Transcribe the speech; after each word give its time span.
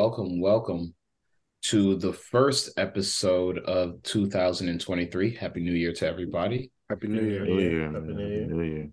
welcome, 0.00 0.40
welcome 0.40 0.94
to 1.60 1.94
the 1.96 2.14
first 2.14 2.70
episode 2.78 3.58
of 3.58 4.02
2023. 4.02 5.34
Happy 5.34 5.60
New 5.60 5.74
Year 5.74 5.92
to 5.92 6.06
everybody. 6.06 6.70
Happy 6.88 7.06
New 7.06 7.20
Year. 7.20 7.44
New 7.44 7.58
Year. 7.60 7.92
Happy. 7.92 8.06
New 8.06 8.26
Year. 8.26 8.46
New 8.46 8.62
Year. 8.62 8.90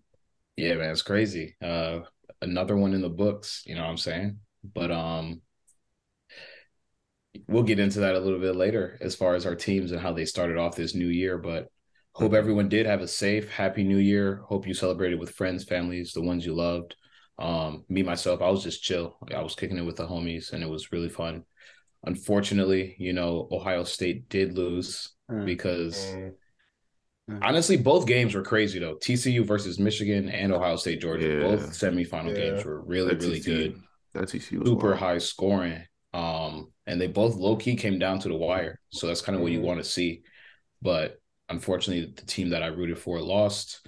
Yeah, 0.57 0.73
man, 0.73 0.91
it's 0.91 1.03
crazy. 1.03 1.55
Uh 1.63 1.99
another 2.41 2.75
one 2.75 2.93
in 2.93 2.99
the 2.99 3.07
books, 3.07 3.63
you 3.65 3.75
know 3.75 3.83
what 3.83 3.91
I'm 3.91 3.97
saying? 3.97 4.39
But 4.75 4.91
um 4.91 5.41
we'll 7.47 7.63
get 7.63 7.79
into 7.79 8.01
that 8.01 8.15
a 8.15 8.19
little 8.19 8.39
bit 8.39 8.57
later 8.57 8.97
as 8.99 9.15
far 9.15 9.35
as 9.35 9.45
our 9.45 9.55
teams 9.55 9.93
and 9.93 10.01
how 10.01 10.11
they 10.11 10.25
started 10.25 10.57
off 10.57 10.75
this 10.75 10.93
new 10.93 11.07
year, 11.07 11.37
but 11.37 11.69
hope 12.15 12.33
everyone 12.33 12.67
did 12.67 12.85
have 12.85 12.99
a 12.99 13.07
safe, 13.07 13.49
happy 13.49 13.85
new 13.85 13.95
year. 13.95 14.41
Hope 14.45 14.67
you 14.67 14.73
celebrated 14.73 15.21
with 15.21 15.31
friends, 15.31 15.63
families, 15.63 16.11
the 16.11 16.21
ones 16.21 16.45
you 16.45 16.53
loved. 16.53 16.97
Um, 17.39 17.83
me 17.87 18.03
myself, 18.03 18.41
I 18.41 18.49
was 18.49 18.63
just 18.63 18.81
chill. 18.83 19.17
I 19.33 19.41
was 19.41 19.55
kicking 19.55 19.77
it 19.77 19.85
with 19.85 19.97
the 19.97 20.07
homies 20.07 20.53
and 20.53 20.63
it 20.63 20.69
was 20.69 20.91
really 20.91 21.09
fun. 21.09 21.43
Unfortunately, 22.05 22.95
you 22.97 23.13
know, 23.13 23.47
Ohio 23.51 23.83
State 23.83 24.29
did 24.29 24.53
lose 24.57 25.13
Mm. 25.29 25.45
because 25.45 26.05
Mm. 26.15 26.33
Mm. 27.29 27.39
honestly, 27.41 27.75
both 27.77 28.07
games 28.07 28.33
were 28.33 28.41
crazy 28.43 28.79
though. 28.79 28.95
TCU 28.95 29.43
versus 29.43 29.77
Michigan 29.77 30.29
and 30.29 30.53
Ohio 30.53 30.77
State 30.77 31.01
Georgia, 31.01 31.27
Yeah. 31.27 31.39
both 31.41 31.71
semifinal 31.71 32.29
Yeah. 32.29 32.35
games 32.51 32.65
were 32.65 32.81
really, 32.81 33.09
That 33.09 33.21
really 33.21 33.39
TCU 33.41 33.57
good. 33.73 33.81
That 34.13 34.29
TCU 34.29 34.59
was 34.59 34.69
Super 34.69 34.87
wild. 34.87 34.99
high 34.99 35.17
scoring. 35.17 35.81
Um, 36.13 36.71
and 36.87 36.99
they 36.99 37.07
both 37.07 37.35
low 37.35 37.57
key 37.57 37.75
came 37.75 37.99
down 37.99 38.19
to 38.19 38.29
the 38.29 38.35
wire. 38.35 38.79
So 38.89 39.05
that's 39.07 39.21
kind 39.21 39.35
of 39.35 39.41
what 39.41 39.51
you 39.51 39.59
Mhm. 39.59 39.63
want 39.63 39.83
to 39.83 39.89
see. 39.89 40.23
But 40.81 41.19
unfortunately, 41.49 42.13
the 42.15 42.25
team 42.25 42.49
that 42.49 42.63
I 42.63 42.67
rooted 42.67 42.97
for 42.97 43.19
lost. 43.21 43.85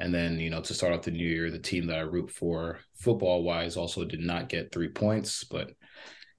And 0.00 0.14
then, 0.14 0.38
you 0.40 0.50
know, 0.50 0.62
to 0.62 0.74
start 0.74 0.94
off 0.94 1.02
the 1.02 1.10
new 1.10 1.26
year, 1.26 1.50
the 1.50 1.58
team 1.58 1.86
that 1.86 1.98
I 1.98 2.02
root 2.02 2.30
for 2.30 2.78
football 2.94 3.42
wise 3.42 3.76
also 3.76 4.04
did 4.04 4.20
not 4.20 4.48
get 4.48 4.72
three 4.72 4.88
points. 4.88 5.44
But, 5.44 5.72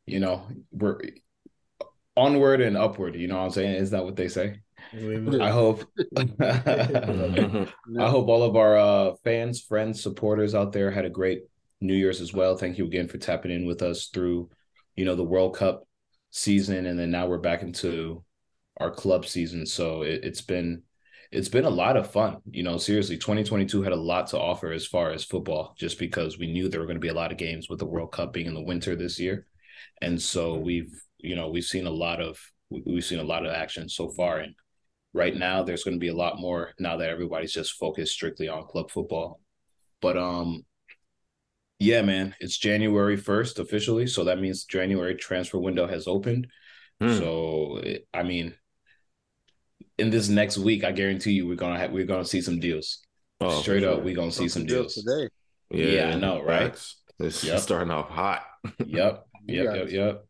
you 0.06 0.20
know, 0.20 0.48
we're 0.72 1.00
onward 2.17 2.62
and 2.62 2.76
upward. 2.76 3.16
You 3.16 3.28
know 3.28 3.38
what 3.38 3.45
I'm 3.45 3.52
saying? 3.52 3.76
Is 3.76 3.92
that 3.92 4.04
what 4.04 4.16
they 4.16 4.28
say? 4.28 4.62
I 4.94 5.52
hope. 5.52 5.84
I 6.17 7.67
hope 8.09 8.28
all 8.28 8.44
of 8.44 8.56
our 8.56 8.78
uh, 8.78 9.14
fans, 9.23 9.62
friends, 9.62 10.02
supporters 10.02 10.56
out 10.56 10.72
there 10.72 10.92
had 10.92 11.06
a 11.06 11.09
great 11.09 11.44
New 11.82 11.95
Year's 11.95 12.20
as 12.20 12.34
well. 12.34 12.58
Thank 12.58 12.78
you 12.78 12.86
again 12.86 13.08
for 13.08 13.17
tapping 13.17 13.52
in 13.52 13.66
with 13.66 13.82
us 13.82 14.08
through, 14.08 14.50
you 14.95 15.06
know, 15.06 15.16
the 15.16 15.23
World 15.23 15.56
Cup 15.56 15.88
season, 16.32 16.86
and 16.86 16.98
then 16.98 17.12
now 17.12 17.28
we're 17.28 17.38
back 17.38 17.62
into 17.62 18.23
our 18.78 18.92
club 18.92 19.26
season. 19.26 19.66
So 19.66 20.02
it, 20.02 20.23
it's 20.23 20.42
been 20.42 20.84
it's 21.32 21.50
been 21.50 21.66
a 21.66 21.70
lot 21.70 21.96
of 21.98 22.12
fun. 22.12 22.38
You 22.52 22.64
know, 22.64 22.78
seriously, 22.78 23.18
2022 23.18 23.82
had 23.84 23.94
a 23.94 23.96
lot 23.96 24.28
to 24.28 24.40
offer 24.40 24.72
as 24.72 24.86
far 24.86 25.12
as 25.12 25.24
football, 25.24 25.73
just 25.78 25.98
because 25.98 26.38
we 26.38 26.52
knew 26.52 26.68
there 26.68 26.80
were 26.80 26.86
going 26.86 26.98
to 26.98 27.02
be 27.02 27.08
a 27.08 27.14
lot 27.14 27.32
of 27.32 27.38
games 27.38 27.70
with 27.70 27.80
the 27.80 27.86
World 27.86 28.12
Cup 28.12 28.34
being 28.34 28.48
in 28.48 28.54
the 28.54 28.62
winter 28.64 28.96
this 28.96 29.20
year, 29.20 29.48
and 30.02 30.22
so 30.22 30.56
we've 30.56 30.92
you 31.20 31.36
know 31.36 31.50
we've 31.50 31.64
seen 31.64 31.88
a 31.88 31.92
lot 31.92 32.22
of 32.22 32.38
we- 32.70 32.84
we've 32.86 33.06
seen 33.06 33.20
a 33.20 33.23
lot 33.23 33.46
of 33.46 33.54
action 33.54 33.88
so 33.90 34.10
far, 34.10 34.40
and 34.40 34.56
right 35.14 35.36
now 35.36 35.64
there's 35.64 35.84
going 35.84 35.96
to 35.96 36.00
be 36.00 36.08
a 36.10 36.16
lot 36.16 36.40
more 36.40 36.72
now 36.80 36.98
that 36.98 37.10
everybody's 37.10 37.54
just 37.54 37.73
focused 37.73 38.14
strictly 38.14 38.48
on 38.48 38.66
club 38.66 38.90
football. 38.92 39.40
But 40.02 40.18
um 40.18 40.66
yeah 41.80 42.02
man 42.04 42.36
it's 42.40 42.58
january 42.58 43.18
1st 43.18 43.60
officially. 43.60 44.08
So 44.08 44.23
that 44.26 44.40
means 44.40 44.66
january 44.66 45.16
transfer 45.16 45.58
window 45.60 45.88
has 45.88 46.08
opened. 46.08 46.48
Hmm. 47.02 47.18
so 47.18 47.82
i 48.14 48.22
mean 48.23 48.54
in 49.97 50.09
this 50.09 50.30
next 50.30 50.58
week 50.58 50.84
i 50.84 50.92
guarantee 50.92 51.31
you 51.34 51.47
we're 51.47 51.56
gonna 51.56 51.78
have 51.78 51.92
we're 51.92 52.06
gonna 52.06 52.25
see 52.25 52.42
some 52.42 52.59
deals 52.59 53.00
Oh, 53.39 53.50
for 53.50 53.61
straight 53.64 53.84
up 53.84 54.03
we're 54.03 54.16
gonna 54.16 54.31
see 54.31 54.48
some 54.48 54.66
deals 54.66 54.94
deals 54.94 55.06
today. 55.06 55.30
Yeah, 55.72 56.09
I 56.09 56.16
know, 56.16 56.44
right? 56.44 56.73
It's 57.20 57.44
Yep. 57.44 57.59
starting 57.59 57.92
off 57.92 58.09
hot. 58.09 58.44
yep 58.86 59.25
You 59.48 59.64
yep 59.64 59.75
yep 59.75 59.89
yep 59.92 60.25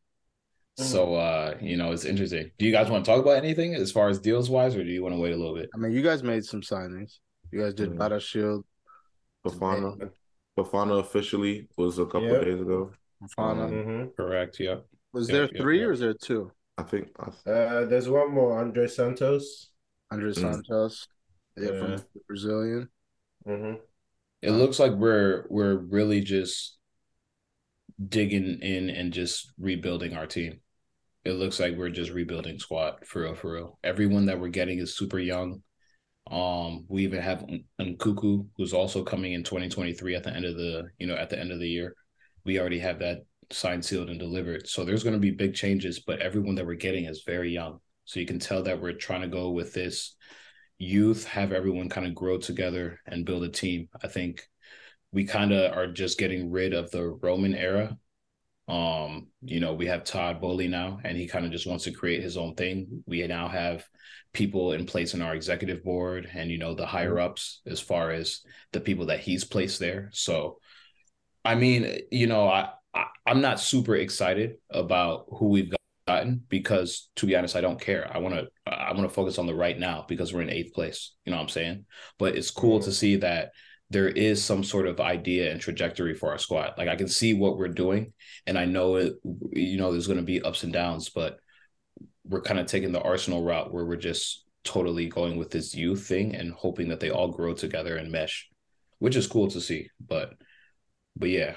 so 0.78 1.16
uh 1.16 1.56
you 1.62 1.75
know 1.78 1.91
it's 1.91 2.06
interesting 2.06 2.50
do 2.58 2.66
you 2.66 2.72
guys 2.72 2.90
want 2.90 3.03
to 3.03 3.12
talk 3.12 3.22
about 3.22 3.38
anything 3.38 3.75
as 3.75 3.91
far 3.91 4.08
as 4.08 4.19
deals 4.19 4.50
wise 4.50 4.75
or 4.75 4.84
do 4.84 4.90
you 4.90 5.03
want 5.03 5.13
to 5.13 5.19
wait 5.19 5.34
a 5.34 5.38
little 5.38 5.53
bit 5.56 5.69
I 5.75 5.78
mean, 5.78 5.91
you 5.91 6.02
guys 6.02 6.24
made 6.24 6.46
some 6.46 6.62
signings. 6.62 7.19
You 7.52 7.59
guys 7.62 7.74
did 7.74 7.90
Mm. 7.91 7.97
Battle 8.00 8.19
Shield, 8.19 8.66
Fofana. 9.46 10.09
Fofana 10.57 11.00
officially 11.00 11.68
was 11.78 12.00
a 12.00 12.06
couple 12.06 12.30
Yep. 12.31 12.44
days 12.46 12.62
ago. 12.62 12.91
Fana. 13.38 13.63
Um, 13.66 13.72
Mm-hmm. 13.72 14.03
correct 14.16 14.59
yep 14.59 14.86
Was 15.13 15.28
yeah, 15.30 15.34
there 15.36 15.50
yeah, 15.53 15.62
three 15.62 15.80
yeah. 15.80 15.86
or 15.88 15.91
is 15.91 16.00
there 16.00 16.13
two? 16.13 16.52
I 16.78 16.84
think 16.84 17.09
I, 17.20 17.50
Uh, 17.50 17.86
there's 17.86 18.09
one 18.09 18.32
more, 18.34 18.59
Andrey 18.59 18.88
Santos. 18.90 19.72
Andrey 20.12 20.32
Mm. 20.32 20.42
Santos, 20.42 21.08
yeah, 21.58 21.72
Yeah. 21.72 21.80
from 21.80 21.92
the 21.98 22.22
Brazilian. 22.28 22.90
Mm-hmm. 23.46 23.82
It 24.42 24.52
looks 24.52 24.80
like 24.80 24.94
we're 24.94 25.46
we're 25.50 25.76
really 25.78 26.22
just 26.22 26.78
digging 28.10 28.60
in 28.62 28.90
and 28.90 29.14
just 29.14 29.52
rebuilding 29.60 30.16
our 30.16 30.26
team. 30.28 30.62
It 31.24 31.34
looks 31.34 31.60
like 31.60 31.76
we're 31.78 31.90
just 31.92 32.12
rebuilding 32.12 32.58
squad 32.58 33.06
for 33.06 33.22
real, 33.22 33.36
for 33.36 33.54
real. 33.54 33.80
Everyone 33.84 34.26
that 34.26 34.40
we're 34.40 34.50
getting 34.50 34.80
is 34.80 34.98
super 34.98 35.20
young. 35.20 35.62
Um, 36.30 36.86
we 36.88 37.04
even 37.04 37.22
have 37.22 37.46
Nkunku, 37.80 38.48
who's 38.58 38.74
also 38.74 39.04
coming 39.04 39.34
in 39.34 39.44
2023 39.44 40.16
at 40.16 40.24
the 40.24 40.34
end 40.34 40.46
of 40.46 40.56
the 40.56 40.90
you 40.98 41.06
know 41.08 41.16
at 41.16 41.30
the 41.30 41.40
end 41.40 41.52
of 41.52 41.60
the 41.60 41.70
year. 41.70 41.96
We 42.44 42.60
already 42.60 42.80
have 42.80 43.00
that 43.00 43.20
signed, 43.53 43.84
sealed, 43.85 44.09
and 44.09 44.19
delivered. 44.19 44.67
So 44.67 44.84
there's 44.84 45.03
going 45.03 45.16
to 45.16 45.19
be 45.19 45.31
big 45.31 45.53
changes, 45.53 46.00
but 46.00 46.19
everyone 46.19 46.56
that 46.56 46.66
we're 46.66 46.75
getting 46.75 47.06
is 47.06 47.23
very 47.25 47.51
young. 47.51 47.79
So 48.06 48.19
you 48.19 48.25
can 48.25 48.39
tell 48.39 48.63
that 48.63 48.81
we're 48.81 48.94
trying 48.94 49.22
to 49.22 49.28
go 49.28 49.51
with 49.51 49.73
this 49.73 50.16
youth, 50.78 51.25
have 51.25 51.51
everyone 51.51 51.89
kind 51.89 52.07
of 52.07 52.16
grow 52.16 52.38
together 52.38 53.00
and 53.06 53.25
build 53.25 53.44
a 53.44 53.50
team. 53.50 53.89
I 54.03 54.07
think 54.07 54.44
we 55.12 55.25
kind 55.25 55.51
of 55.51 55.78
are 55.78 55.88
just 55.88 56.17
getting 56.17 56.51
rid 56.51 56.73
of 56.73 56.91
the 56.91 57.07
Roman 57.07 57.53
era. 57.53 57.97
Um, 58.67 59.28
you 59.41 59.59
know, 59.59 59.73
we 59.73 59.88
have 59.88 60.03
Todd 60.03 60.39
Boehly 60.39 60.68
now, 60.68 61.00
and 61.03 61.18
he 61.18 61.28
kind 61.28 61.45
of 61.45 61.51
just 61.51 61.68
wants 61.68 61.83
to 61.83 61.91
create 61.91 62.23
his 62.23 62.38
own 62.38 62.56
thing. 62.56 63.03
We 63.06 63.25
now 63.28 63.47
have 63.47 63.85
people 64.33 64.72
in 64.72 64.85
place 64.85 65.13
in 65.13 65.22
our 65.22 65.35
executive 65.35 65.83
board 65.83 66.29
and 66.33 66.50
you 66.50 66.57
know 66.57 66.73
the 66.73 66.85
higher 66.85 67.19
ups 67.19 67.62
as 67.68 67.81
far 67.81 68.12
as 68.12 68.41
the 68.72 68.79
people 68.79 69.07
that 69.07 69.19
he's 69.19 69.44
placed 69.44 69.79
there. 69.79 70.09
So 70.13 70.59
I 71.44 71.56
mean, 71.56 72.01
you 72.12 72.28
know, 72.28 72.47
I, 72.47 72.69
I 72.94 73.06
I'm 73.25 73.41
not 73.41 73.59
super 73.59 73.96
excited 73.96 74.56
about 74.69 75.25
who 75.29 75.50
we've 75.50 75.74
gotten 76.07 76.41
because 76.50 77.09
to 77.18 77.25
be 77.25 77.35
honest, 77.35 77.56
I 77.56 77.62
don't 77.62 77.79
care. 77.79 78.09
I 78.13 78.18
want 78.19 78.35
to 78.35 78.47
I 78.66 78.94
want 78.94 79.03
to 79.03 79.09
focus 79.09 79.38
on 79.38 79.47
the 79.47 79.56
right 79.56 79.78
now 79.78 80.06
because 80.07 80.34
we're 80.34 80.41
in 80.41 80.50
eighth 80.50 80.74
place. 80.74 81.13
You 81.25 81.31
know 81.31 81.38
what 81.38 81.44
I'm 81.44 81.50
saying? 81.50 81.85
But 82.18 82.35
it's 82.35 82.51
cool 82.51 82.80
mm-hmm. 82.80 82.85
to 82.85 82.96
see 82.96 83.16
that 83.18 83.51
there 83.90 84.07
is 84.07 84.44
some 84.44 84.63
sort 84.63 84.88
of 84.88 85.01
idea 85.01 85.51
and 85.51 85.59
trajectory 85.59 86.16
for 86.16 86.31
our 86.31 86.38
squad. 86.38 86.75
Like 86.78 86.88
I 86.88 86.96
can 86.96 87.09
see 87.09 87.34
what 87.34 87.57
we're 87.57 87.68
doing, 87.68 88.13
and 88.47 88.57
I 88.57 88.66
know 88.66 88.96
it. 88.96 89.13
You 89.51 89.78
know, 89.78 89.91
there's 89.91 90.07
going 90.07 90.19
to 90.19 90.25
be 90.25 90.41
ups 90.41 90.63
and 90.63 90.74
downs, 90.74 91.09
but 91.09 91.38
we're 92.24 92.41
kind 92.41 92.59
of 92.59 92.68
taking 92.68 92.91
the 92.91 93.01
Arsenal 93.01 93.44
route 93.44 93.74
where 93.74 93.85
we're 93.85 93.96
just 93.97 94.46
totally 94.63 95.07
going 95.07 95.38
with 95.38 95.50
this 95.50 95.75
youth 95.75 96.06
thing 96.07 96.35
and 96.35 96.53
hoping 96.53 96.90
that 96.90 97.00
they 97.00 97.09
all 97.09 97.30
grow 97.30 97.53
together 97.53 97.97
and 97.97 98.12
mesh, 98.12 98.47
which 99.00 99.16
is 99.16 99.28
cool 99.28 99.50
to 99.50 99.59
see. 99.59 99.90
But, 100.06 100.34
but 101.18 101.30
yeah, 101.30 101.56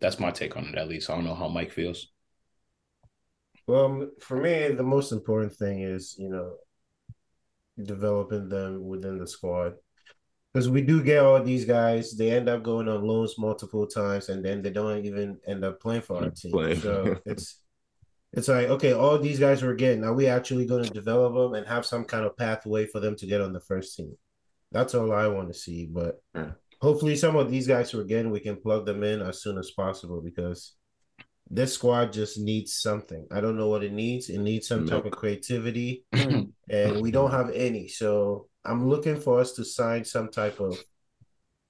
that's 0.00 0.20
my 0.20 0.30
take 0.30 0.56
on 0.56 0.66
it. 0.66 0.74
At 0.76 0.88
least 0.88 1.10
I 1.10 1.14
don't 1.14 1.24
know 1.24 1.34
how 1.34 1.48
Mike 1.48 1.72
feels. 1.72 2.08
Well, 3.66 3.84
um, 3.84 4.10
for 4.20 4.36
me, 4.36 4.68
the 4.68 4.82
most 4.82 5.12
important 5.12 5.54
thing 5.54 5.80
is, 5.80 6.16
you 6.18 6.28
know, 6.28 6.56
developing 7.82 8.48
them 8.48 8.86
within 8.86 9.18
the 9.18 9.26
squad. 9.26 9.74
Because 10.52 10.68
we 10.68 10.82
do 10.82 11.02
get 11.02 11.24
all 11.24 11.42
these 11.42 11.64
guys, 11.64 12.16
they 12.16 12.30
end 12.30 12.48
up 12.48 12.62
going 12.62 12.88
on 12.88 13.02
loans 13.02 13.36
multiple 13.38 13.86
times, 13.86 14.28
and 14.28 14.44
then 14.44 14.62
they 14.62 14.70
don't 14.70 15.04
even 15.04 15.38
end 15.46 15.64
up 15.64 15.80
playing 15.80 16.02
for 16.02 16.22
our 16.22 16.30
team. 16.30 16.52
Playing. 16.52 16.80
So 16.80 17.18
it's 17.26 17.60
it's 18.32 18.48
like, 18.48 18.68
okay, 18.68 18.92
all 18.92 19.18
these 19.18 19.38
guys 19.38 19.62
we're 19.62 19.74
getting, 19.74 20.04
are 20.04 20.14
we 20.14 20.26
actually 20.26 20.66
going 20.66 20.84
to 20.84 20.90
develop 20.90 21.34
them 21.34 21.54
and 21.54 21.66
have 21.66 21.86
some 21.86 22.04
kind 22.04 22.24
of 22.24 22.36
pathway 22.36 22.86
for 22.86 23.00
them 23.00 23.16
to 23.16 23.26
get 23.26 23.40
on 23.40 23.52
the 23.52 23.60
first 23.60 23.96
team? 23.96 24.16
That's 24.72 24.94
all 24.94 25.12
I 25.12 25.28
want 25.28 25.48
to 25.48 25.54
see. 25.54 25.86
But 25.86 26.20
Yeah. 26.34 26.52
Hopefully, 26.84 27.16
some 27.16 27.34
of 27.34 27.50
these 27.50 27.66
guys 27.66 27.94
we're 27.94 28.04
getting, 28.04 28.30
we 28.30 28.40
can 28.40 28.56
plug 28.56 28.84
them 28.84 29.02
in 29.02 29.22
as 29.22 29.42
soon 29.42 29.56
as 29.58 29.70
possible 29.70 30.20
because 30.20 30.74
this 31.50 31.72
squad 31.72 32.12
just 32.12 32.38
needs 32.38 32.74
something. 32.74 33.26
I 33.32 33.40
don't 33.40 33.56
know 33.56 33.68
what 33.68 33.82
it 33.82 33.92
needs. 33.92 34.28
It 34.28 34.38
needs 34.38 34.68
some 34.68 34.86
type 34.86 35.06
of 35.06 35.12
creativity, 35.12 36.04
and 36.12 37.00
we 37.00 37.10
don't 37.10 37.30
have 37.30 37.50
any. 37.50 37.88
So 37.88 38.48
I'm 38.64 38.86
looking 38.86 39.18
for 39.18 39.40
us 39.40 39.52
to 39.54 39.64
sign 39.64 40.04
some 40.04 40.28
type 40.28 40.60
of, 40.60 40.78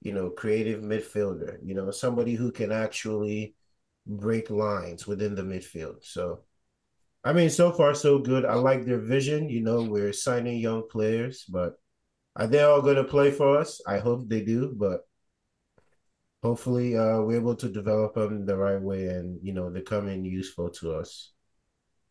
you 0.01 0.11
know, 0.11 0.29
creative 0.29 0.81
midfielder. 0.81 1.59
You 1.63 1.75
know, 1.75 1.91
somebody 1.91 2.35
who 2.35 2.51
can 2.51 2.71
actually 2.73 3.55
break 4.05 4.49
lines 4.49 5.07
within 5.07 5.33
the 5.33 5.43
midfield. 5.43 6.03
So, 6.03 6.41
I 7.23 7.31
mean, 7.31 7.49
so 7.49 7.71
far 7.71 7.93
so 7.95 8.19
good. 8.19 8.43
I 8.43 8.55
like 8.55 8.85
their 8.85 8.99
vision. 8.99 9.49
You 9.49 9.61
know, 9.61 9.81
we're 9.81 10.13
signing 10.13 10.59
young 10.59 10.83
players, 10.89 11.45
but 11.47 11.79
are 12.35 12.47
they 12.47 12.61
all 12.63 12.81
going 12.81 12.95
to 12.97 13.03
play 13.03 13.31
for 13.31 13.57
us? 13.57 13.81
I 13.87 13.99
hope 13.99 14.27
they 14.29 14.41
do, 14.43 14.73
but 14.75 15.01
hopefully 16.43 16.95
uh, 16.95 17.19
we're 17.21 17.37
able 17.39 17.55
to 17.55 17.67
develop 17.69 18.13
them 18.15 18.45
the 18.45 18.55
right 18.55 18.81
way 18.81 19.07
and 19.07 19.39
you 19.43 19.53
know 19.53 19.69
they're 19.69 19.81
coming 19.81 20.23
useful 20.23 20.69
to 20.69 20.93
us 20.93 21.33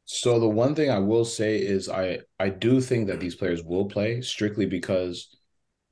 So 0.06 0.38
the 0.38 0.48
one 0.48 0.74
thing 0.74 0.90
I 0.90 0.98
will 0.98 1.24
say 1.24 1.56
is 1.58 1.88
I 1.88 2.20
I 2.38 2.48
do 2.50 2.80
think 2.80 3.06
that 3.08 3.20
these 3.20 3.34
players 3.34 3.62
will 3.62 3.86
play 3.86 4.20
strictly 4.20 4.66
because 4.66 5.34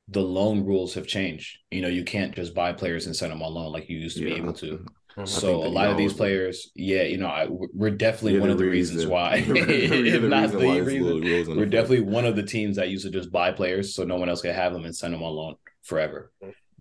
the 0.09 0.23
loan 0.23 0.65
rules 0.65 0.95
have 0.95 1.07
changed. 1.07 1.59
You 1.71 1.83
know, 1.83 1.89
you 1.89 2.05
can't 2.05 2.35
just 2.35 2.55
buy 2.55 2.73
players 2.75 3.07
and 3.07 3.17
send 3.17 3.33
them 3.33 3.43
on 3.43 3.55
loan 3.55 3.73
like 3.73 3.89
you 3.91 3.99
used 3.99 4.19
to 4.19 4.25
be 4.25 4.35
able 4.35 4.55
to. 4.55 4.87
So 5.25 5.57
a 5.57 5.69
lot 5.69 5.89
of 5.91 5.97
these 5.97 6.13
Diallo's- 6.13 6.17
players, 6.17 6.71
yeah, 6.75 7.03
you 7.03 7.19
know, 7.19 7.27
I, 7.27 7.47
we're 7.51 7.91
definitely 7.91 8.33
You're 8.33 8.41
one 8.47 8.51
of 8.51 8.59
the 8.59 8.65
reasons 8.67 9.07
why. 9.07 9.37
You're 9.37 9.57
if 9.57 10.23
not 10.23 10.51
the 10.51 10.59
why 10.59 10.77
it's 10.79 10.87
reason, 10.87 11.07
Louis 11.07 11.31
Rose 11.33 11.49
we're 11.49 11.55
field. 11.57 11.71
definitely 11.71 12.01
one 12.01 12.25
of 12.25 12.37
the 12.37 12.43
teams 12.43 12.77
that 12.77 12.89
used 12.89 13.05
to 13.05 13.11
just 13.11 13.31
buy 13.31 13.53
players 13.53 13.95
so 13.95 14.05
no 14.05 14.17
one 14.17 14.29
else 14.29 14.43
could 14.43 14.55
have 14.55 14.73
them 14.73 14.85
and 14.85 14.95
send 14.97 15.13
them 15.15 15.23
on 15.23 15.35
loan 15.35 15.55
forever. 15.83 16.33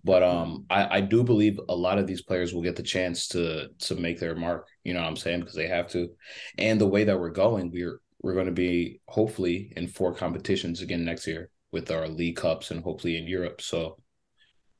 But 0.03 0.23
um, 0.23 0.65
I, 0.69 0.97
I 0.97 1.01
do 1.01 1.23
believe 1.23 1.59
a 1.69 1.75
lot 1.75 1.99
of 1.99 2.07
these 2.07 2.23
players 2.23 2.53
will 2.53 2.63
get 2.63 2.75
the 2.75 2.83
chance 2.83 3.27
to 3.29 3.67
to 3.79 3.95
make 3.95 4.19
their 4.19 4.35
mark. 4.35 4.67
You 4.83 4.93
know 4.93 5.01
what 5.01 5.07
I'm 5.07 5.15
saying? 5.17 5.41
Because 5.41 5.55
they 5.55 5.67
have 5.67 5.87
to. 5.89 6.09
And 6.57 6.81
the 6.81 6.87
way 6.87 7.03
that 7.03 7.19
we're 7.19 7.29
going, 7.29 7.69
we're 7.71 7.99
we're 8.23 8.33
going 8.33 8.47
to 8.47 8.51
be 8.51 8.99
hopefully 9.07 9.73
in 9.75 9.87
four 9.87 10.13
competitions 10.13 10.81
again 10.81 11.03
next 11.05 11.27
year 11.27 11.49
with 11.71 11.91
our 11.91 12.07
league 12.07 12.35
cups 12.35 12.71
and 12.71 12.83
hopefully 12.83 13.17
in 13.17 13.27
Europe. 13.27 13.61
So 13.61 13.97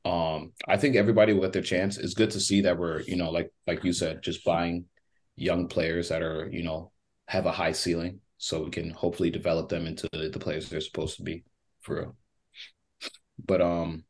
um, 0.04 0.52
I 0.66 0.76
think 0.76 0.96
everybody 0.96 1.32
will 1.32 1.42
get 1.42 1.52
their 1.52 1.62
chance. 1.62 1.96
It's 1.96 2.14
good 2.14 2.30
to 2.32 2.40
see 2.40 2.62
that 2.62 2.78
we're, 2.78 3.00
you 3.02 3.16
know, 3.16 3.30
like 3.30 3.52
like 3.66 3.84
you 3.84 3.92
said, 3.92 4.22
just 4.22 4.44
buying 4.44 4.86
young 5.36 5.68
players 5.68 6.08
that 6.08 6.22
are, 6.22 6.48
you 6.50 6.62
know, 6.62 6.92
have 7.28 7.46
a 7.46 7.52
high 7.52 7.72
ceiling, 7.72 8.20
so 8.38 8.64
we 8.64 8.70
can 8.70 8.90
hopefully 8.90 9.30
develop 9.30 9.68
them 9.68 9.86
into 9.86 10.08
the 10.12 10.38
players 10.38 10.68
they're 10.68 10.80
supposed 10.80 11.16
to 11.16 11.22
be 11.22 11.44
for 11.80 11.96
real. 11.96 12.16
But 13.44 13.60
um, 13.60 14.04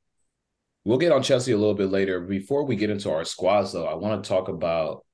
we'll 0.85 0.99
get 0.99 1.13
on 1.13 1.23
Chelsea 1.23 1.53
a 1.53 1.59
little 1.59 1.75
bit 1.75 1.91
later. 1.91 2.21
Before 2.21 2.65
we 2.65 2.77
get 2.77 2.91
into 2.91 3.11
our 3.11 3.25
squads, 3.25 3.73
though, 3.73 3.87
I 3.87 3.95
want 3.95 4.23
to 4.23 4.29
talk 4.29 4.49
about 4.49 5.05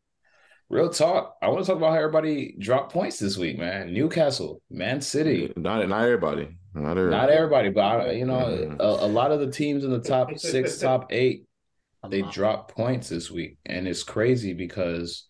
real 0.68 0.90
talk. 0.90 1.36
I 1.42 1.48
want 1.48 1.64
to 1.64 1.66
talk 1.66 1.78
about 1.78 1.90
how 1.90 1.98
everybody 1.98 2.56
dropped 2.58 2.92
points 2.92 3.18
this 3.18 3.36
week, 3.36 3.58
man. 3.58 3.92
Newcastle, 3.92 4.62
Man 4.70 5.00
City. 5.00 5.52
Not 5.56 5.88
not 5.88 6.04
everybody. 6.04 6.57
Not 6.74 6.98
everybody. 6.98 7.10
Not 7.10 7.30
everybody, 7.30 7.70
but 7.70 7.80
I, 7.80 8.10
you 8.12 8.24
know, 8.26 8.44
Mhm. 8.46 8.78
a, 8.80 9.06
a 9.06 9.08
lot 9.08 9.32
of 9.32 9.40
the 9.40 9.50
teams 9.50 9.84
in 9.84 9.90
the 9.90 10.00
top 10.00 10.30
six, 10.38 10.78
top 10.78 11.12
eight, 11.12 11.46
they 12.08 12.22
dropped 12.22 12.74
points 12.74 13.08
this 13.08 13.30
week, 13.30 13.58
and 13.66 13.88
it's 13.88 14.02
crazy 14.02 14.52
because 14.52 15.26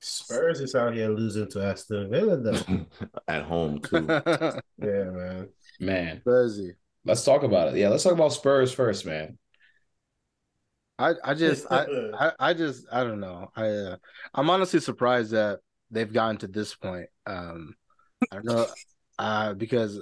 Spurs 0.00 0.60
is 0.60 0.74
out 0.74 0.94
here 0.94 1.10
losing 1.10 1.48
to 1.50 1.62
Aston 1.62 2.10
Villa, 2.10 2.38
though. 2.38 2.86
At 3.28 3.42
home 3.44 3.80
too. 3.80 4.06
yeah, 4.26 4.60
man. 4.78 5.48
man, 5.78 6.22
Busy. 6.24 6.74
let's 7.04 7.24
talk 7.24 7.42
about 7.42 7.68
it. 7.68 7.76
Yeah, 7.76 7.90
let's 7.90 8.02
talk 8.02 8.14
about 8.14 8.32
Spurs 8.32 8.72
first, 8.72 9.04
man. 9.04 9.36
I, 10.98 11.14
I 11.24 11.34
just 11.34 11.66
I, 11.70 11.86
I 12.12 12.32
I 12.38 12.54
just 12.54 12.86
I 12.92 13.04
don't 13.04 13.20
know. 13.20 13.50
I 13.56 13.68
uh, 13.68 13.96
I'm 14.34 14.50
honestly 14.50 14.80
surprised 14.80 15.30
that 15.32 15.60
they've 15.90 16.12
gotten 16.12 16.36
to 16.38 16.46
this 16.46 16.74
point. 16.74 17.06
Um 17.26 17.74
I 18.30 18.36
don't 18.36 18.44
know 18.44 18.66
uh 19.18 19.54
because 19.54 19.98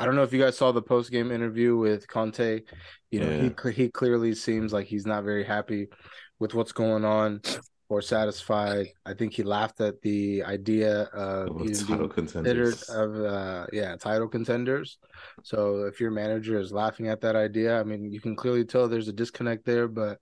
I 0.00 0.06
don't 0.06 0.16
know 0.16 0.22
if 0.22 0.32
you 0.32 0.40
guys 0.40 0.56
saw 0.56 0.72
the 0.72 0.80
post 0.80 1.10
game 1.10 1.30
interview 1.30 1.76
with 1.76 2.08
Conte. 2.08 2.62
You 3.10 3.20
know, 3.20 3.30
Yeah. 3.30 3.50
he 3.64 3.72
he 3.72 3.88
clearly 3.90 4.34
seems 4.34 4.72
like 4.72 4.86
he's 4.86 5.06
not 5.06 5.24
very 5.24 5.44
happy 5.44 5.88
with 6.38 6.54
what's 6.54 6.72
going 6.72 7.04
on 7.04 7.42
or 7.90 8.00
satisfied. 8.00 8.86
I 9.04 9.12
think 9.12 9.34
he 9.34 9.42
laughed 9.42 9.80
at 9.82 10.00
the 10.00 10.42
idea 10.42 11.02
of 11.02 11.60
even 11.60 11.86
title 11.86 11.98
being 11.98 12.08
considered 12.08 12.76
of 12.88 13.16
uh 13.20 13.66
yeah 13.72 13.96
title 13.96 14.28
contenders 14.28 14.96
so 15.42 15.84
if 15.84 16.00
your 16.00 16.10
manager 16.10 16.58
is 16.58 16.72
laughing 16.72 17.08
at 17.08 17.20
that 17.20 17.36
idea 17.36 17.78
i 17.78 17.82
mean 17.82 18.10
you 18.10 18.20
can 18.20 18.34
clearly 18.34 18.64
tell 18.64 18.88
there's 18.88 19.08
a 19.08 19.12
disconnect 19.12 19.66
there 19.66 19.86
but 19.88 20.18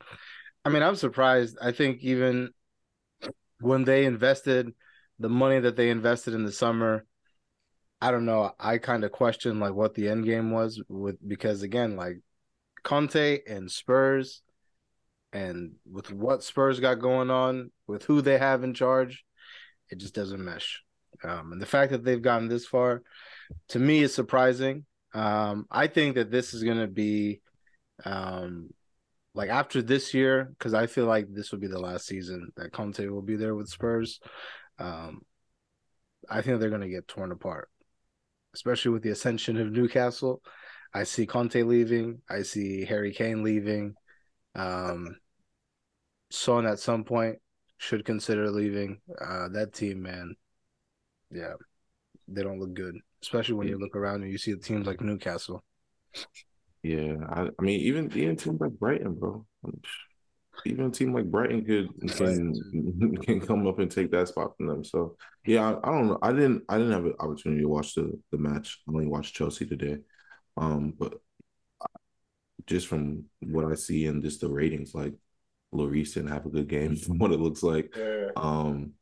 i 0.64 0.68
mean 0.68 0.82
i'm 0.82 0.96
surprised 0.96 1.56
i 1.62 1.70
think 1.70 2.02
even 2.02 2.50
when 3.60 3.84
they 3.84 4.06
invested 4.06 4.72
the 5.20 5.28
money 5.28 5.60
that 5.60 5.76
they 5.76 5.90
invested 5.90 6.34
in 6.34 6.44
the 6.44 6.52
summer 6.52 7.04
i 8.00 8.10
don't 8.10 8.26
know 8.26 8.52
i 8.58 8.78
kind 8.78 9.04
of 9.04 9.12
question 9.12 9.60
like 9.60 9.74
what 9.74 9.94
the 9.94 10.08
end 10.08 10.24
game 10.24 10.50
was 10.50 10.82
with 10.88 11.16
because 11.26 11.62
again 11.62 11.96
like 11.96 12.20
conte 12.82 13.40
and 13.46 13.70
spurs 13.70 14.42
and 15.32 15.72
with 15.90 16.10
what 16.12 16.42
spurs 16.42 16.80
got 16.80 16.94
going 17.00 17.30
on 17.30 17.70
with 17.86 18.04
who 18.04 18.20
they 18.20 18.38
have 18.38 18.64
in 18.64 18.72
charge 18.72 19.24
it 19.90 19.98
just 19.98 20.14
doesn't 20.14 20.44
mesh 20.44 20.82
um, 21.24 21.52
and 21.52 21.60
the 21.60 21.66
fact 21.66 21.92
that 21.92 22.04
they've 22.04 22.22
gotten 22.22 22.48
this 22.48 22.66
far, 22.66 23.02
to 23.68 23.78
me, 23.78 24.02
is 24.02 24.14
surprising. 24.14 24.84
Um, 25.14 25.66
I 25.70 25.86
think 25.86 26.14
that 26.14 26.30
this 26.30 26.54
is 26.54 26.62
going 26.62 26.78
to 26.78 26.86
be, 26.86 27.40
um, 28.04 28.70
like 29.34 29.50
after 29.50 29.82
this 29.82 30.14
year, 30.14 30.52
because 30.58 30.74
I 30.74 30.86
feel 30.86 31.06
like 31.06 31.26
this 31.28 31.50
will 31.50 31.58
be 31.58 31.66
the 31.66 31.80
last 31.80 32.06
season 32.06 32.50
that 32.56 32.72
Conte 32.72 33.06
will 33.06 33.22
be 33.22 33.36
there 33.36 33.54
with 33.54 33.68
Spurs. 33.68 34.20
Um, 34.78 35.22
I 36.28 36.42
think 36.42 36.60
they're 36.60 36.70
going 36.70 36.82
to 36.82 36.88
get 36.88 37.08
torn 37.08 37.32
apart, 37.32 37.68
especially 38.54 38.92
with 38.92 39.02
the 39.02 39.10
ascension 39.10 39.58
of 39.58 39.72
Newcastle. 39.72 40.42
I 40.94 41.04
see 41.04 41.26
Conte 41.26 41.62
leaving. 41.62 42.22
I 42.28 42.42
see 42.42 42.84
Harry 42.84 43.12
Kane 43.12 43.42
leaving. 43.42 43.94
Um, 44.54 45.16
Son 46.30 46.66
at 46.66 46.78
some 46.78 47.04
point 47.04 47.36
should 47.78 48.04
consider 48.04 48.50
leaving. 48.50 49.00
Uh, 49.20 49.48
that 49.50 49.72
team, 49.72 50.02
man, 50.02 50.34
yeah, 51.30 51.54
they 52.26 52.42
don't 52.42 52.60
look 52.60 52.74
good, 52.74 52.96
especially 53.22 53.54
when 53.54 53.68
you 53.68 53.78
look 53.78 53.96
around 53.96 54.22
and 54.22 54.30
you 54.30 54.38
see 54.38 54.52
the 54.52 54.60
teams 54.60 54.86
like 54.86 55.00
Newcastle. 55.00 55.62
Yeah, 56.82 57.16
I, 57.28 57.48
I 57.58 57.62
mean, 57.62 57.80
even 57.80 58.12
even 58.14 58.36
teams 58.36 58.60
like 58.60 58.72
Brighton, 58.72 59.14
bro. 59.14 59.44
Even 60.64 60.86
a 60.86 60.90
team 60.90 61.12
like 61.14 61.30
Brighton 61.30 61.64
could 61.64 61.88
can 62.16 63.16
can 63.22 63.40
come 63.40 63.66
up 63.66 63.78
and 63.78 63.90
take 63.90 64.10
that 64.10 64.28
spot 64.28 64.56
from 64.56 64.66
them. 64.66 64.84
So 64.84 65.16
yeah, 65.46 65.70
I, 65.70 65.88
I 65.88 65.92
don't 65.92 66.08
know. 66.08 66.18
I 66.22 66.32
didn't 66.32 66.64
I 66.68 66.78
didn't 66.78 66.92
have 66.92 67.04
an 67.04 67.14
opportunity 67.20 67.62
to 67.62 67.68
watch 67.68 67.94
the 67.94 68.18
the 68.32 68.38
match. 68.38 68.80
I 68.88 68.92
only 68.92 69.06
watched 69.06 69.34
Chelsea 69.34 69.66
today. 69.66 69.98
Um, 70.56 70.94
but 70.98 71.14
just 72.66 72.86
from 72.88 73.24
what 73.40 73.70
I 73.70 73.74
see 73.74 74.06
and 74.06 74.22
just 74.22 74.40
the 74.40 74.48
ratings, 74.48 74.94
like 74.94 75.14
Lloris 75.74 76.14
didn't 76.14 76.30
have 76.30 76.46
a 76.46 76.50
good 76.50 76.68
game 76.68 76.96
from 76.96 77.18
what 77.18 77.32
it 77.32 77.40
looks 77.40 77.62
like. 77.62 77.94
Um, 78.36 78.92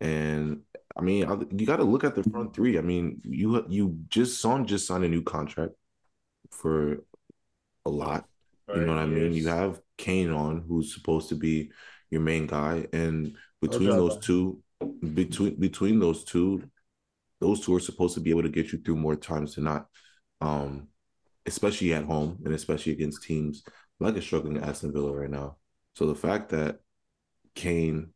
and 0.00 0.62
I 0.96 1.02
mean, 1.02 1.24
I, 1.26 1.36
you 1.56 1.66
got 1.66 1.76
to 1.76 1.84
look 1.84 2.04
at 2.04 2.14
the 2.14 2.22
front 2.24 2.54
three. 2.54 2.78
I 2.78 2.82
mean, 2.82 3.20
you 3.24 3.64
you 3.68 3.98
just 4.08 4.40
Son 4.40 4.66
just 4.66 4.86
signed 4.86 5.04
a 5.04 5.08
new 5.08 5.22
contract 5.22 5.72
for 6.50 7.04
a 7.84 7.90
lot. 7.90 8.26
You 8.74 8.82
know 8.82 8.94
what 8.94 9.02
I 9.02 9.06
mean? 9.06 9.32
You 9.32 9.48
have 9.48 9.80
Kane 9.98 10.30
on, 10.30 10.64
who's 10.68 10.94
supposed 10.94 11.28
to 11.30 11.34
be 11.34 11.70
your 12.10 12.20
main 12.20 12.46
guy, 12.46 12.86
and 12.92 13.36
between 13.60 13.90
Ojala. 13.90 13.96
those 13.96 14.18
two, 14.18 14.62
between 15.14 15.58
between 15.58 15.98
those 15.98 16.24
two, 16.24 16.62
those 17.40 17.64
two 17.64 17.74
are 17.74 17.80
supposed 17.80 18.14
to 18.14 18.20
be 18.20 18.30
able 18.30 18.42
to 18.42 18.48
get 18.48 18.72
you 18.72 18.78
through 18.78 18.96
more 18.96 19.16
times 19.16 19.54
than 19.54 19.64
not. 19.64 19.86
Um, 20.40 20.88
especially 21.46 21.94
at 21.94 22.04
home 22.04 22.38
and 22.44 22.52
especially 22.52 22.92
against 22.92 23.22
teams 23.22 23.62
like 24.00 24.16
a 24.16 24.22
struggling 24.22 24.58
Aston 24.58 24.92
Villa 24.92 25.12
right 25.12 25.30
now. 25.30 25.56
So 25.94 26.06
the 26.06 26.14
fact 26.14 26.50
that 26.50 26.80
Kane, 27.54 28.10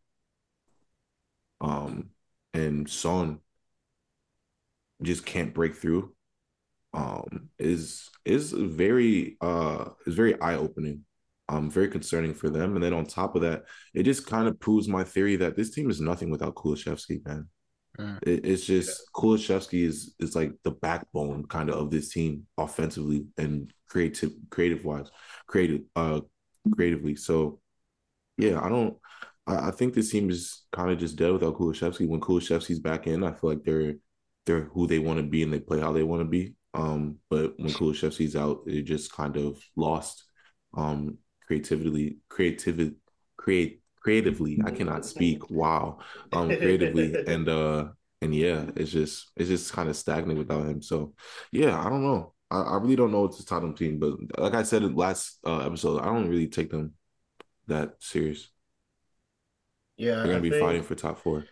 um, 1.61 2.11
and 2.53 2.89
Son 2.89 3.41
just 5.03 5.25
can't 5.25 5.55
break 5.55 5.77
through 5.77 6.13
um 6.93 7.49
is 7.59 8.11
is 8.25 8.53
very 8.53 9.37
uh 9.41 9.85
is 10.07 10.15
very 10.15 10.39
eye-opening 10.41 11.05
um 11.51 11.71
very 11.71 11.89
concerning 11.89 12.33
for 12.33 12.49
them. 12.49 12.75
And 12.75 12.83
then 12.83 12.95
on 12.95 13.05
top 13.05 13.35
of 13.35 13.43
that 13.43 13.65
it 13.93 14.05
just 14.05 14.27
kind 14.27 14.49
of 14.49 14.59
proves 14.61 14.89
my 14.89 15.05
theory 15.05 15.37
that 15.37 15.57
this 15.57 15.71
team 15.71 15.91
is 15.91 16.01
nothing 16.01 16.31
without 16.31 16.55
Kulusevski 16.55 17.25
man. 17.27 17.49
Mm. 17.99 18.19
it, 18.23 18.47
it's 18.47 18.65
just 18.65 19.03
Kulusevski 19.15 19.85
is 19.85 20.15
is 20.21 20.37
like 20.37 20.53
the 20.63 20.71
backbone 20.71 21.45
kind 21.47 21.69
of 21.69 21.77
of 21.77 21.91
this 21.91 22.13
team 22.13 22.47
offensively 22.57 23.27
and 23.37 23.73
creative 23.89 24.31
creative 24.49 24.85
wise 24.85 25.11
creative 25.47 25.83
uh 25.97 26.21
creatively. 26.73 27.17
So 27.17 27.61
yeah 28.39 28.61
I 28.61 28.69
don't 28.69 28.97
I, 29.47 29.69
I 29.69 29.71
think 29.73 29.93
this 29.93 30.11
team 30.13 30.31
is 30.31 30.63
kind 30.73 30.91
of 30.91 30.99
just 30.99 31.17
dead 31.17 31.33
without 31.33 31.57
Kulusevski 31.57 32.09
when 32.09 32.21
Kulusevski's 32.21 32.79
back 32.79 33.09
in 33.09 33.25
I 33.25 33.33
feel 33.33 33.51
like 33.51 33.65
they're 33.65 33.95
they're 34.47 34.63
who 34.63 34.87
they 34.87 35.01
want 35.01 35.19
to 35.19 35.27
be 35.27 35.43
and 35.43 35.53
they 35.53 35.61
play 35.61 35.81
how 35.81 35.93
they 35.93 36.03
want 36.03 36.23
to 36.23 36.29
be. 36.29 36.55
Um, 36.73 37.17
but 37.29 37.59
when 37.59 37.71
Kulusevski's 37.71 38.37
out, 38.37 38.63
it 38.67 38.83
just 38.83 39.13
kind 39.13 39.37
of 39.37 39.61
lost. 39.77 40.25
Um 40.77 41.19
creativity, 41.51 42.19
creativity, 42.29 42.95
create 43.37 43.83
creatively. 44.01 44.61
I 44.65 44.71
cannot 44.71 45.05
speak. 45.05 45.51
Wow. 45.51 45.99
Um 46.33 46.49
creatively 46.49 47.13
and 47.27 47.49
uh 47.49 47.89
and 48.23 48.33
yeah, 48.35 48.71
it's 48.77 48.93
just 48.93 49.33
it's 49.37 49.49
just 49.49 49.73
kind 49.73 49.89
of 49.89 49.97
stagnant 49.97 50.39
without 50.39 50.67
him. 50.67 50.81
So 50.81 51.15
yeah, 51.51 51.75
I 51.85 51.89
don't 51.91 52.03
know. 52.05 52.35
I, 52.53 52.61
I 52.63 52.77
really 52.77 52.97
don't 52.97 53.11
know 53.11 53.23
what's 53.23 53.39
the 53.39 53.45
Tottenham 53.45 53.75
team, 53.75 53.99
but 53.99 54.15
like 54.39 54.55
I 54.55 54.63
said 54.63 54.83
in 54.85 54.95
last 54.95 55.39
uh, 55.45 55.59
episode, 55.67 56.01
I 56.01 56.05
don't 56.07 56.29
really 56.29 56.49
take 56.49 56.71
them 56.71 56.95
that 57.67 57.95
serious. 57.99 58.49
Yeah, 59.97 60.17
They're 60.17 60.27
gonna 60.27 60.37
I 60.39 60.41
be 60.41 60.51
think- 60.51 60.63
fighting 60.63 60.83
for 60.83 60.95
top 60.95 61.19
four. 61.19 61.45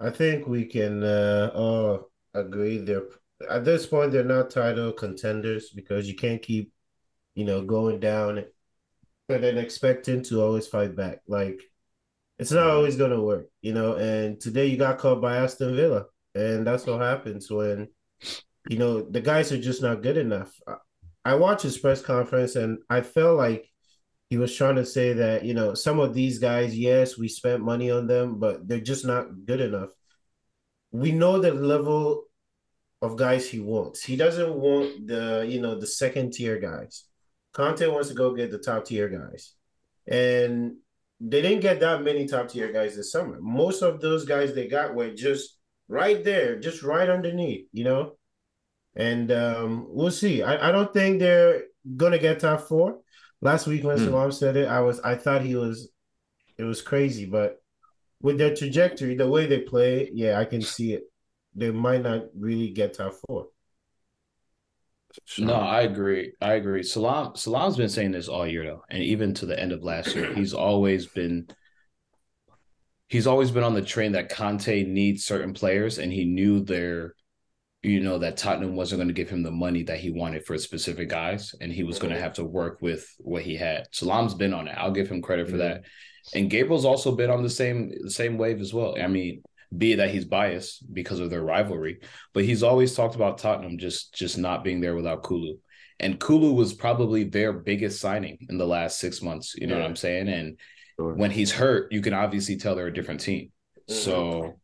I 0.00 0.10
think 0.10 0.46
we 0.46 0.64
can 0.64 1.02
uh, 1.04 1.50
all 1.54 2.10
agree 2.34 2.78
they're 2.78 3.04
at 3.48 3.64
this 3.64 3.86
point 3.86 4.10
they're 4.10 4.24
not 4.24 4.50
title 4.50 4.90
contenders 4.92 5.70
because 5.70 6.08
you 6.08 6.16
can't 6.16 6.42
keep, 6.42 6.72
you 7.34 7.44
know, 7.44 7.62
going 7.62 8.00
down 8.00 8.44
and 9.28 9.42
then 9.42 9.58
expecting 9.58 10.22
to 10.24 10.42
always 10.42 10.66
fight 10.66 10.96
back. 10.96 11.20
Like 11.26 11.60
it's 12.38 12.52
not 12.52 12.66
mm-hmm. 12.66 12.76
always 12.76 12.96
gonna 12.96 13.22
work, 13.22 13.48
you 13.62 13.72
know. 13.72 13.94
And 13.94 14.40
today 14.40 14.66
you 14.66 14.76
got 14.76 14.98
caught 14.98 15.20
by 15.20 15.36
Aston 15.36 15.76
Villa, 15.76 16.06
and 16.34 16.66
that's 16.66 16.86
what 16.86 17.00
happens 17.00 17.50
when, 17.50 17.88
you 18.68 18.78
know, 18.78 19.02
the 19.02 19.20
guys 19.20 19.52
are 19.52 19.60
just 19.60 19.82
not 19.82 20.02
good 20.02 20.16
enough. 20.16 20.52
I- 20.66 20.76
I 21.24 21.34
watched 21.36 21.62
his 21.62 21.78
press 21.78 22.02
conference 22.02 22.54
and 22.54 22.78
I 22.90 23.00
felt 23.00 23.38
like 23.38 23.70
he 24.28 24.36
was 24.36 24.54
trying 24.54 24.76
to 24.76 24.84
say 24.86 25.14
that 25.14 25.44
you 25.44 25.54
know 25.54 25.74
some 25.74 26.00
of 26.00 26.14
these 26.14 26.38
guys, 26.38 26.76
yes, 26.76 27.16
we 27.16 27.28
spent 27.28 27.62
money 27.62 27.90
on 27.90 28.06
them, 28.06 28.38
but 28.38 28.66
they're 28.68 28.80
just 28.80 29.04
not 29.06 29.44
good 29.46 29.60
enough. 29.60 29.90
We 30.92 31.12
know 31.12 31.38
the 31.40 31.52
level 31.52 32.24
of 33.02 33.16
guys 33.16 33.48
he 33.48 33.60
wants. 33.60 34.02
He 34.02 34.16
doesn't 34.16 34.54
want 34.54 35.06
the 35.06 35.46
you 35.48 35.60
know 35.60 35.78
the 35.78 35.86
second 35.86 36.32
tier 36.32 36.58
guys. 36.58 37.04
Conte 37.54 37.86
wants 37.86 38.08
to 38.08 38.14
go 38.14 38.34
get 38.34 38.50
the 38.50 38.58
top 38.58 38.84
tier 38.84 39.08
guys, 39.08 39.54
and 40.06 40.76
they 41.20 41.40
didn't 41.40 41.60
get 41.60 41.80
that 41.80 42.02
many 42.02 42.26
top 42.26 42.48
tier 42.48 42.72
guys 42.72 42.96
this 42.96 43.12
summer. 43.12 43.38
Most 43.40 43.82
of 43.82 44.00
those 44.00 44.24
guys 44.24 44.54
they 44.54 44.68
got 44.68 44.94
were 44.94 45.10
just 45.10 45.58
right 45.88 46.22
there, 46.22 46.58
just 46.58 46.82
right 46.82 47.08
underneath, 47.08 47.66
you 47.72 47.84
know. 47.84 48.16
And 48.96 49.30
um, 49.32 49.86
we'll 49.88 50.10
see. 50.10 50.42
I, 50.42 50.68
I 50.68 50.72
don't 50.72 50.92
think 50.92 51.20
they're 51.20 51.62
gonna 51.96 52.18
get 52.18 52.40
top 52.40 52.62
four. 52.62 53.00
Last 53.40 53.66
week 53.66 53.84
when 53.84 53.98
mm. 53.98 54.04
Salam 54.04 54.32
said 54.32 54.56
it, 54.56 54.68
I 54.68 54.80
was 54.80 55.00
I 55.00 55.14
thought 55.14 55.42
he 55.42 55.54
was 55.54 55.90
it 56.58 56.64
was 56.64 56.82
crazy, 56.82 57.24
but 57.24 57.60
with 58.20 58.38
their 58.38 58.54
trajectory, 58.54 59.14
the 59.14 59.28
way 59.28 59.46
they 59.46 59.60
play, 59.60 60.10
yeah, 60.12 60.38
I 60.38 60.44
can 60.44 60.62
see 60.62 60.94
it. 60.94 61.04
They 61.54 61.70
might 61.70 62.02
not 62.02 62.24
really 62.36 62.70
get 62.70 62.94
top 62.94 63.14
four. 63.26 63.48
No, 65.38 65.54
I 65.54 65.82
agree. 65.82 66.32
I 66.40 66.54
agree. 66.54 66.82
Salam 66.82 67.36
Salam's 67.36 67.76
been 67.76 67.88
saying 67.88 68.12
this 68.12 68.28
all 68.28 68.46
year 68.46 68.64
though, 68.64 68.82
and 68.90 69.02
even 69.02 69.34
to 69.34 69.46
the 69.46 69.58
end 69.58 69.72
of 69.72 69.82
last 69.82 70.14
year, 70.14 70.32
he's 70.34 70.54
always 70.54 71.06
been 71.06 71.46
he's 73.08 73.26
always 73.26 73.50
been 73.50 73.64
on 73.64 73.74
the 73.74 73.82
train 73.82 74.12
that 74.12 74.28
Conte 74.28 74.84
needs 74.84 75.24
certain 75.24 75.54
players, 75.54 75.98
and 75.98 76.12
he 76.12 76.24
knew 76.24 76.60
their 76.64 77.14
you 77.82 78.00
know 78.00 78.18
that 78.18 78.36
Tottenham 78.36 78.76
wasn't 78.76 78.98
going 78.98 79.08
to 79.08 79.14
give 79.14 79.28
him 79.28 79.42
the 79.42 79.50
money 79.50 79.82
that 79.84 80.00
he 80.00 80.10
wanted 80.10 80.44
for 80.44 80.56
specific 80.58 81.08
guys, 81.08 81.54
and 81.60 81.72
he 81.72 81.84
was 81.84 81.98
going 81.98 82.10
to 82.10 82.16
mm-hmm. 82.16 82.24
have 82.24 82.34
to 82.34 82.44
work 82.44 82.78
with 82.80 83.06
what 83.18 83.42
he 83.42 83.56
had. 83.56 83.86
Salam's 83.92 84.34
been 84.34 84.54
on 84.54 84.68
it. 84.68 84.76
I'll 84.76 84.90
give 84.90 85.08
him 85.08 85.22
credit 85.22 85.46
for 85.46 85.52
mm-hmm. 85.52 85.60
that. 85.60 85.84
And 86.34 86.48
Gabriel's 86.50 86.86
also 86.86 87.14
been 87.14 87.30
on 87.30 87.42
the 87.42 87.50
same 87.50 87.92
the 88.02 88.10
same 88.10 88.38
wave 88.38 88.60
as 88.60 88.72
well. 88.72 88.96
I 89.00 89.06
mean, 89.06 89.42
be 89.76 89.94
that 89.96 90.10
he's 90.10 90.24
biased 90.24 90.92
because 90.92 91.20
of 91.20 91.30
their 91.30 91.42
rivalry, 91.42 92.00
but 92.32 92.44
he's 92.44 92.62
always 92.62 92.94
talked 92.94 93.14
about 93.14 93.38
Tottenham 93.38 93.78
just 93.78 94.14
just 94.14 94.38
not 94.38 94.64
being 94.64 94.80
there 94.80 94.94
without 94.94 95.22
Kulu. 95.22 95.56
And 96.00 96.18
Kulu 96.18 96.52
was 96.52 96.74
probably 96.74 97.24
their 97.24 97.52
biggest 97.52 98.00
signing 98.00 98.46
in 98.48 98.58
the 98.58 98.66
last 98.66 98.98
six 98.98 99.22
months. 99.22 99.54
You 99.56 99.66
know 99.66 99.76
yeah. 99.76 99.82
what 99.82 99.88
I'm 99.88 99.96
saying? 99.96 100.28
And 100.28 100.58
sure. 100.98 101.14
when 101.14 101.30
he's 101.30 101.52
hurt, 101.52 101.92
you 101.92 102.00
can 102.00 102.14
obviously 102.14 102.56
tell 102.56 102.74
they're 102.74 102.88
a 102.88 102.92
different 102.92 103.20
team. 103.20 103.52
Mm-hmm. 103.88 103.94
So 103.94 104.60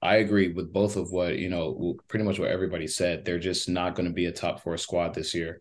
I 0.00 0.16
agree 0.16 0.52
with 0.52 0.72
both 0.72 0.96
of 0.96 1.12
what 1.12 1.38
you 1.38 1.48
know, 1.48 1.96
pretty 2.08 2.24
much 2.24 2.38
what 2.38 2.50
everybody 2.50 2.86
said. 2.86 3.24
They're 3.24 3.38
just 3.38 3.68
not 3.68 3.94
going 3.94 4.08
to 4.08 4.14
be 4.14 4.26
a 4.26 4.32
top 4.32 4.62
four 4.62 4.76
squad 4.76 5.14
this 5.14 5.34
year. 5.34 5.60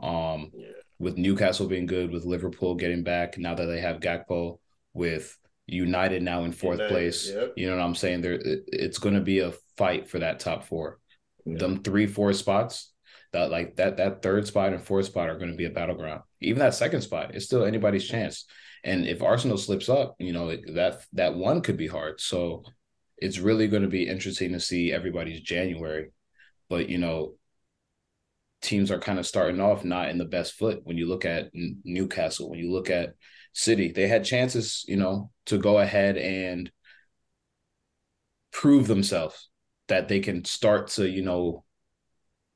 Um, 0.00 0.50
yeah. 0.54 0.68
with 0.98 1.18
Newcastle 1.18 1.66
being 1.66 1.86
good, 1.86 2.10
with 2.10 2.24
Liverpool 2.24 2.74
getting 2.74 3.02
back 3.02 3.36
now 3.36 3.54
that 3.54 3.66
they 3.66 3.80
have 3.80 4.00
Gakpo, 4.00 4.58
with 4.94 5.36
United 5.70 6.22
now 6.22 6.44
in 6.44 6.52
fourth 6.52 6.78
United, 6.78 6.92
place. 6.92 7.30
Yep. 7.30 7.52
You 7.56 7.68
know 7.68 7.76
what 7.76 7.84
I'm 7.84 7.94
saying? 7.94 8.20
There, 8.22 8.38
it's 8.42 8.98
going 8.98 9.14
to 9.14 9.20
be 9.20 9.40
a 9.40 9.52
fight 9.76 10.08
for 10.08 10.18
that 10.18 10.40
top 10.40 10.64
four. 10.64 10.98
Yeah. 11.44 11.58
Them 11.58 11.82
three, 11.82 12.06
four 12.06 12.32
spots, 12.32 12.92
that 13.32 13.50
like 13.50 13.76
that 13.76 13.96
that 13.98 14.22
third 14.22 14.46
spot 14.46 14.72
and 14.72 14.82
fourth 14.82 15.06
spot 15.06 15.28
are 15.28 15.38
going 15.38 15.50
to 15.50 15.56
be 15.56 15.66
a 15.66 15.70
battleground. 15.70 16.22
Even 16.40 16.60
that 16.60 16.74
second 16.74 17.02
spot 17.02 17.34
is 17.34 17.44
still 17.44 17.64
anybody's 17.64 18.06
chance. 18.06 18.46
And 18.82 19.06
if 19.06 19.22
Arsenal 19.22 19.58
slips 19.58 19.88
up, 19.88 20.16
you 20.18 20.32
know 20.32 20.56
that 20.74 21.04
that 21.12 21.34
one 21.34 21.60
could 21.60 21.76
be 21.76 21.86
hard. 21.86 22.20
So 22.20 22.64
it's 23.18 23.38
really 23.38 23.68
going 23.68 23.82
to 23.82 23.88
be 23.88 24.08
interesting 24.08 24.52
to 24.52 24.60
see 24.60 24.92
everybody's 24.92 25.40
January. 25.40 26.10
But 26.68 26.88
you 26.88 26.98
know, 26.98 27.34
teams 28.62 28.90
are 28.90 28.98
kind 28.98 29.18
of 29.18 29.26
starting 29.26 29.60
off 29.60 29.84
not 29.84 30.08
in 30.08 30.18
the 30.18 30.24
best 30.24 30.54
foot. 30.54 30.80
When 30.84 30.96
you 30.96 31.06
look 31.06 31.24
at 31.24 31.50
Newcastle, 31.52 32.50
when 32.50 32.58
you 32.58 32.72
look 32.72 32.90
at 32.90 33.14
City, 33.52 33.92
they 33.92 34.08
had 34.08 34.24
chances, 34.24 34.84
you 34.86 34.96
know, 34.96 35.30
to 35.46 35.58
go 35.58 35.78
ahead 35.78 36.16
and 36.16 36.70
prove 38.52 38.86
themselves 38.86 39.48
that 39.88 40.08
they 40.08 40.20
can 40.20 40.44
start 40.44 40.88
to, 40.88 41.08
you 41.08 41.22
know, 41.22 41.64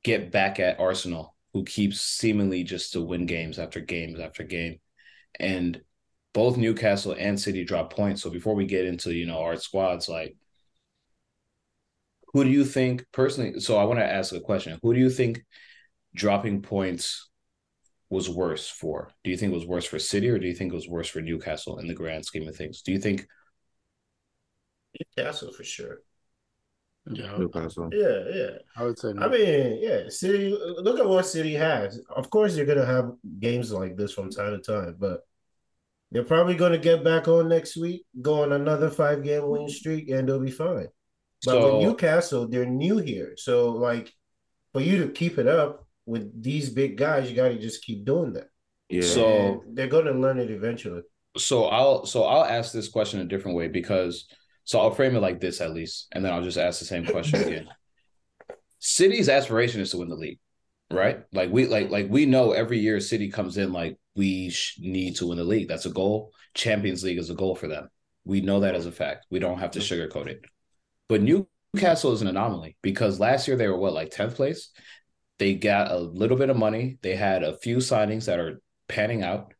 get 0.03 0.31
back 0.31 0.59
at 0.59 0.79
Arsenal, 0.79 1.35
who 1.53 1.63
keeps 1.63 1.99
seemingly 1.99 2.63
just 2.63 2.93
to 2.93 3.01
win 3.01 3.25
games 3.25 3.59
after 3.59 3.79
games 3.79 4.19
after 4.19 4.43
game. 4.43 4.79
And 5.39 5.81
both 6.33 6.57
Newcastle 6.57 7.15
and 7.17 7.39
City 7.39 7.63
drop 7.63 7.93
points. 7.93 8.21
So 8.21 8.29
before 8.29 8.55
we 8.55 8.65
get 8.65 8.85
into, 8.85 9.13
you 9.13 9.25
know, 9.25 9.39
our 9.39 9.55
squads, 9.57 10.07
like 10.07 10.35
who 12.33 12.43
do 12.43 12.49
you 12.49 12.65
think 12.65 13.05
personally? 13.13 13.61
So 13.61 13.77
I 13.77 13.85
want 13.85 13.99
to 13.99 14.05
ask 14.05 14.33
a 14.33 14.41
question. 14.41 14.77
Who 14.81 14.93
do 14.93 14.99
you 14.99 15.09
think 15.09 15.43
dropping 16.13 16.61
points 16.61 17.29
was 18.09 18.29
worse 18.29 18.69
for? 18.69 19.09
Do 19.23 19.31
you 19.31 19.37
think 19.37 19.51
it 19.51 19.55
was 19.55 19.65
worse 19.65 19.85
for 19.85 19.99
City 19.99 20.29
or 20.29 20.37
do 20.37 20.47
you 20.47 20.53
think 20.53 20.71
it 20.71 20.75
was 20.75 20.87
worse 20.87 21.07
for 21.07 21.21
Newcastle 21.21 21.79
in 21.79 21.87
the 21.87 21.93
grand 21.93 22.25
scheme 22.25 22.47
of 22.47 22.55
things? 22.55 22.81
Do 22.81 22.91
you 22.91 22.99
think 22.99 23.27
Newcastle 25.17 25.51
for 25.51 25.63
sure? 25.63 25.99
Yeah, 27.11 27.37
Newcastle. 27.37 27.89
Yeah, 27.91 28.23
yeah. 28.33 28.49
I 28.75 28.83
would 28.83 28.97
say. 28.97 29.13
No. 29.13 29.23
I 29.23 29.29
mean, 29.29 29.79
yeah. 29.79 30.09
City. 30.09 30.57
Look 30.79 30.99
at 30.99 31.07
what 31.07 31.25
City 31.25 31.53
has. 31.53 32.01
Of 32.09 32.29
course, 32.29 32.55
you're 32.55 32.65
gonna 32.65 32.85
have 32.85 33.11
games 33.39 33.71
like 33.71 33.95
this 33.95 34.11
from 34.11 34.31
time 34.31 34.53
to 34.53 34.59
time, 34.59 34.95
but 34.97 35.21
they're 36.11 36.23
probably 36.23 36.55
gonna 36.55 36.79
get 36.79 37.03
back 37.03 37.27
on 37.27 37.47
next 37.47 37.77
week, 37.77 38.05
go 38.21 38.41
on 38.41 38.53
another 38.53 38.89
five 38.89 39.23
game 39.23 39.47
win 39.47 39.69
streak, 39.69 40.09
and 40.09 40.27
they'll 40.27 40.39
be 40.39 40.49
fine. 40.49 40.87
But 41.45 41.51
so, 41.51 41.77
with 41.77 41.85
Newcastle, 41.85 42.47
they're 42.47 42.65
new 42.65 42.97
here. 42.97 43.33
So 43.37 43.71
like 43.71 44.11
for 44.73 44.81
you 44.81 45.05
to 45.05 45.11
keep 45.11 45.37
it 45.37 45.47
up 45.47 45.84
with 46.05 46.41
these 46.41 46.69
big 46.69 46.97
guys, 46.97 47.29
you 47.29 47.35
gotta 47.35 47.57
just 47.57 47.83
keep 47.83 48.05
doing 48.05 48.33
that. 48.33 48.47
Yeah. 48.89 49.01
So 49.01 49.63
and 49.65 49.77
they're 49.77 49.87
gonna 49.87 50.11
learn 50.11 50.39
it 50.39 50.51
eventually. 50.51 51.01
So 51.37 51.65
I'll 51.65 52.05
so 52.05 52.23
I'll 52.23 52.45
ask 52.45 52.71
this 52.71 52.89
question 52.89 53.19
a 53.19 53.25
different 53.25 53.57
way 53.57 53.67
because 53.67 54.27
so 54.63 54.79
I'll 54.79 54.91
frame 54.91 55.15
it 55.15 55.21
like 55.21 55.39
this 55.39 55.61
at 55.61 55.73
least, 55.73 56.07
and 56.11 56.23
then 56.23 56.33
I'll 56.33 56.43
just 56.43 56.57
ask 56.57 56.79
the 56.79 56.85
same 56.85 57.05
question 57.05 57.41
again. 57.41 57.67
City's 58.79 59.29
aspiration 59.29 59.81
is 59.81 59.91
to 59.91 59.97
win 59.97 60.09
the 60.09 60.15
league, 60.15 60.39
right? 60.91 61.23
Like 61.33 61.51
we 61.51 61.67
like 61.67 61.89
like 61.89 62.07
we 62.09 62.25
know 62.25 62.51
every 62.51 62.79
year 62.79 62.99
City 62.99 63.29
comes 63.29 63.57
in 63.57 63.73
like 63.73 63.97
we 64.15 64.49
sh- 64.49 64.77
need 64.79 65.15
to 65.17 65.27
win 65.27 65.37
the 65.37 65.43
league. 65.43 65.67
That's 65.67 65.85
a 65.85 65.91
goal. 65.91 66.31
Champions 66.53 67.03
League 67.03 67.17
is 67.17 67.29
a 67.29 67.35
goal 67.35 67.55
for 67.55 67.67
them. 67.67 67.89
We 68.23 68.41
know 68.41 68.61
that 68.61 68.75
as 68.75 68.85
a 68.85 68.91
fact. 68.91 69.25
We 69.29 69.39
don't 69.39 69.59
have 69.59 69.71
to 69.71 69.79
sugarcoat 69.79 70.27
it. 70.27 70.41
But 71.07 71.21
Newcastle 71.21 72.13
is 72.13 72.21
an 72.21 72.27
anomaly 72.27 72.77
because 72.81 73.19
last 73.19 73.47
year 73.47 73.57
they 73.57 73.67
were 73.67 73.77
what, 73.77 73.93
like 73.93 74.09
10th 74.09 74.35
place? 74.35 74.69
They 75.37 75.55
got 75.55 75.91
a 75.91 75.97
little 75.97 76.37
bit 76.37 76.49
of 76.49 76.57
money. 76.57 76.97
They 77.01 77.15
had 77.15 77.43
a 77.43 77.57
few 77.57 77.77
signings 77.77 78.25
that 78.25 78.39
are 78.39 78.61
panning 78.87 79.23
out. 79.23 79.53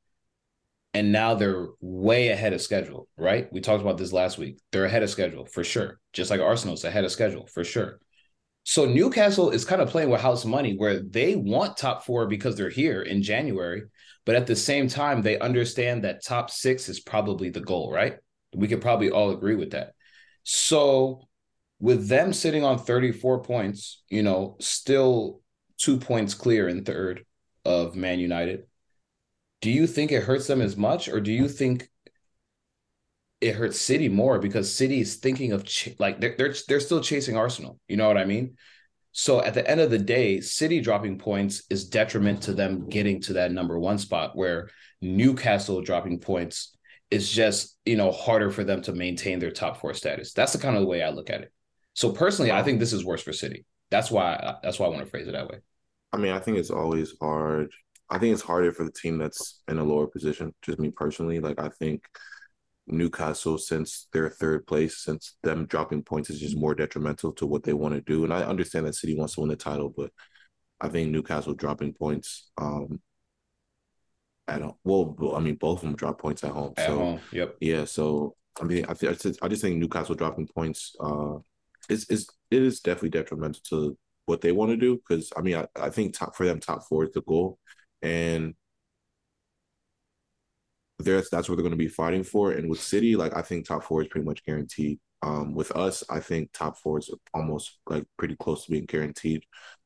And 0.94 1.12
now 1.12 1.36
they're 1.36 1.68
way 1.82 2.30
ahead 2.30 2.54
of 2.54 2.62
schedule, 2.62 3.10
right? 3.18 3.52
We 3.52 3.60
talked 3.60 3.82
about 3.82 3.98
this 3.98 4.14
last 4.14 4.38
week. 4.38 4.60
They're 4.72 4.86
ahead 4.86 5.04
of 5.04 5.10
schedule 5.10 5.46
for 5.46 5.64
sure. 5.64 6.00
Just 6.14 6.32
like 6.32 6.40
Arsenal's 6.40 6.86
ahead 6.86 7.04
of 7.04 7.12
schedule 7.12 7.48
for 7.48 7.66
sure. 7.66 8.00
So 8.64 8.86
Newcastle 8.86 9.52
is 9.52 9.66
kind 9.66 9.82
of 9.82 9.90
playing 9.90 10.10
with 10.10 10.22
house 10.22 10.46
money 10.46 10.76
where 10.76 11.00
they 11.00 11.36
want 11.36 11.78
top 11.78 12.06
four 12.06 12.28
because 12.28 12.56
they're 12.56 12.70
here 12.70 13.02
in 13.02 13.22
January. 13.22 13.84
But 14.26 14.36
at 14.36 14.48
the 14.48 14.56
same 14.56 14.88
time, 14.88 15.22
they 15.22 15.38
understand 15.38 16.04
that 16.04 16.24
top 16.24 16.50
six 16.50 16.90
is 16.90 17.00
probably 17.00 17.50
the 17.50 17.60
goal, 17.62 17.92
right? 17.92 18.18
We 18.56 18.68
could 18.68 18.82
probably 18.82 19.12
all 19.12 19.32
agree 19.32 19.56
with 19.56 19.72
that. 19.72 19.94
So 20.44 21.28
with 21.80 22.08
them 22.08 22.34
sitting 22.34 22.64
on 22.64 22.80
34 22.80 23.44
points, 23.44 24.02
you 24.10 24.24
know, 24.24 24.56
still 24.60 25.42
two 25.78 25.98
points 25.98 26.34
clear 26.34 26.68
in 26.68 26.84
third 26.84 27.26
of 27.64 27.96
Man 27.96 28.20
United, 28.20 28.66
do 29.62 29.72
you 29.72 29.88
think 29.88 30.12
it 30.12 30.24
hurts 30.24 30.48
them 30.48 30.62
as 30.62 30.78
much 30.78 31.10
or 31.10 31.20
do 31.20 31.32
you 31.32 31.48
think 31.48 31.90
it 33.42 33.56
hurts 33.56 33.80
City 33.80 34.10
more 34.10 34.40
because 34.40 34.74
City 34.74 35.02
is 35.02 35.18
thinking 35.18 35.52
of 35.52 35.66
ch- 35.66 35.96
like 36.00 36.20
they're, 36.20 36.36
they're 36.38 36.56
they're 36.68 36.80
still 36.80 37.02
chasing 37.02 37.38
Arsenal. 37.38 37.80
You 37.88 37.98
know 37.98 38.08
what 38.08 38.18
I 38.18 38.26
mean? 38.26 38.56
So 39.12 39.42
at 39.42 39.54
the 39.54 39.70
end 39.70 39.80
of 39.80 39.92
the 39.92 40.00
day, 40.00 40.42
City 40.42 40.82
dropping 40.82 41.20
points 41.20 41.64
is 41.70 41.88
detriment 41.88 42.44
to 42.44 42.54
them 42.54 42.90
getting 42.90 43.22
to 43.22 43.34
that 43.34 43.52
number 43.52 43.80
one 43.80 43.98
spot 43.98 44.36
where 44.36 44.70
Newcastle 45.02 45.82
dropping 45.82 46.20
points 46.20 46.76
is 47.12 47.32
just, 47.32 47.78
you 47.86 47.96
know, 47.96 48.12
harder 48.12 48.52
for 48.52 48.64
them 48.64 48.82
to 48.82 48.94
maintain 48.94 49.40
their 49.40 49.52
top 49.52 49.80
four 49.80 49.94
status. 49.94 50.34
That's 50.34 50.54
the 50.54 50.60
kind 50.60 50.76
of 50.76 50.86
way 50.86 51.02
I 51.02 51.12
look 51.12 51.30
at 51.30 51.42
it. 51.42 51.54
So 51.94 52.12
personally, 52.12 52.52
I 52.52 52.64
think 52.64 52.80
this 52.80 52.94
is 52.94 53.06
worse 53.06 53.22
for 53.22 53.32
City. 53.32 53.64
That's 53.92 54.12
why 54.12 54.56
that's 54.64 54.80
why 54.80 54.88
I 54.88 54.90
want 54.90 55.04
to 55.04 55.10
phrase 55.10 55.28
it 55.28 55.34
that 55.34 55.48
way. 55.48 55.60
I 56.12 56.18
mean, 56.18 56.32
I 56.32 56.40
think 56.40 56.58
it's 56.58 56.72
always 56.72 57.14
hard. 57.22 57.72
I 58.10 58.20
think 58.20 58.34
it's 58.34 58.42
harder 58.42 58.72
for 58.72 58.84
the 58.84 58.92
team 58.92 59.18
that's 59.18 59.62
in 59.68 59.78
a 59.80 59.84
lower 59.84 60.08
position. 60.08 60.54
Just 60.62 60.80
me 60.80 60.92
personally, 60.92 61.40
like 61.40 61.60
I 61.60 61.70
think 61.70 62.04
Newcastle, 62.88 63.58
since 63.58 64.08
their 64.14 64.30
third 64.30 64.68
place, 64.68 65.04
since 65.04 65.38
them 65.44 65.66
dropping 65.66 66.04
points 66.04 66.30
is 66.30 66.40
just 66.40 66.58
more 66.58 66.76
detrimental 66.76 67.32
to 67.34 67.46
what 67.46 67.64
they 67.64 67.74
want 67.74 67.96
to 67.96 68.02
do. 68.02 68.24
And 68.24 68.34
I 68.34 68.44
understand 68.44 68.86
that 68.86 68.96
City 68.96 69.18
wants 69.18 69.36
to 69.36 69.42
win 69.42 69.50
the 69.50 69.56
title, 69.56 69.94
but 69.96 70.12
I 70.80 70.90
think 70.90 71.10
Newcastle 71.10 71.54
dropping 71.54 71.94
points. 71.94 72.52
Um, 72.58 73.02
I 74.48 74.60
don't. 74.60 74.76
Well, 74.84 75.34
I 75.36 75.40
mean, 75.40 75.56
both 75.56 75.80
of 75.80 75.86
them 75.86 75.96
drop 75.96 76.20
points 76.20 76.44
at 76.44 76.52
home. 76.52 76.74
At 76.78 76.88
so, 76.88 76.98
home, 76.98 77.20
yep. 77.32 77.56
Yeah, 77.60 77.86
so 77.86 78.36
I 78.62 78.66
mean, 78.66 78.86
I, 78.86 78.92
I 78.92 79.16
I 79.42 79.48
just 79.48 79.62
think 79.62 79.78
Newcastle 79.78 80.16
dropping 80.16 80.48
points. 80.48 80.96
Uh, 81.00 81.38
is 81.90 82.06
is 82.10 82.28
it 82.52 82.62
is 82.62 82.80
definitely 82.80 83.10
detrimental 83.10 83.62
to 83.70 83.98
what 84.26 84.42
they 84.42 84.52
want 84.52 84.72
to 84.72 84.78
do 84.78 84.96
because 84.98 85.32
I 85.38 85.42
mean 85.42 85.56
I, 85.56 85.68
I 85.80 85.90
think 85.90 86.16
top 86.16 86.36
for 86.36 86.46
them 86.46 86.60
top 86.60 86.84
four 86.88 87.06
is 87.06 87.12
the 87.14 87.22
goal, 87.22 87.60
and 88.02 88.56
there's 91.00 91.30
that's 91.30 91.50
what 91.50 91.56
they're 91.56 91.64
going 91.64 91.72
to 91.72 91.78
be 91.78 91.88
fighting 91.88 92.24
for. 92.24 92.52
And 92.52 92.70
with 92.70 92.82
City, 92.82 93.16
like 93.16 93.36
I 93.36 93.42
think 93.42 93.66
top 93.66 93.84
four 93.84 94.02
is 94.02 94.08
pretty 94.08 94.26
much 94.26 94.44
guaranteed. 94.46 95.00
Um, 95.22 95.54
with 95.56 95.72
us, 95.76 96.04
I 96.10 96.20
think 96.20 96.52
top 96.54 96.78
four 96.78 97.00
is 97.00 97.10
almost 97.34 97.80
like 97.90 98.06
pretty 98.18 98.36
close 98.36 98.66
to 98.66 98.72
being 98.72 98.86
guaranteed. 98.86 99.44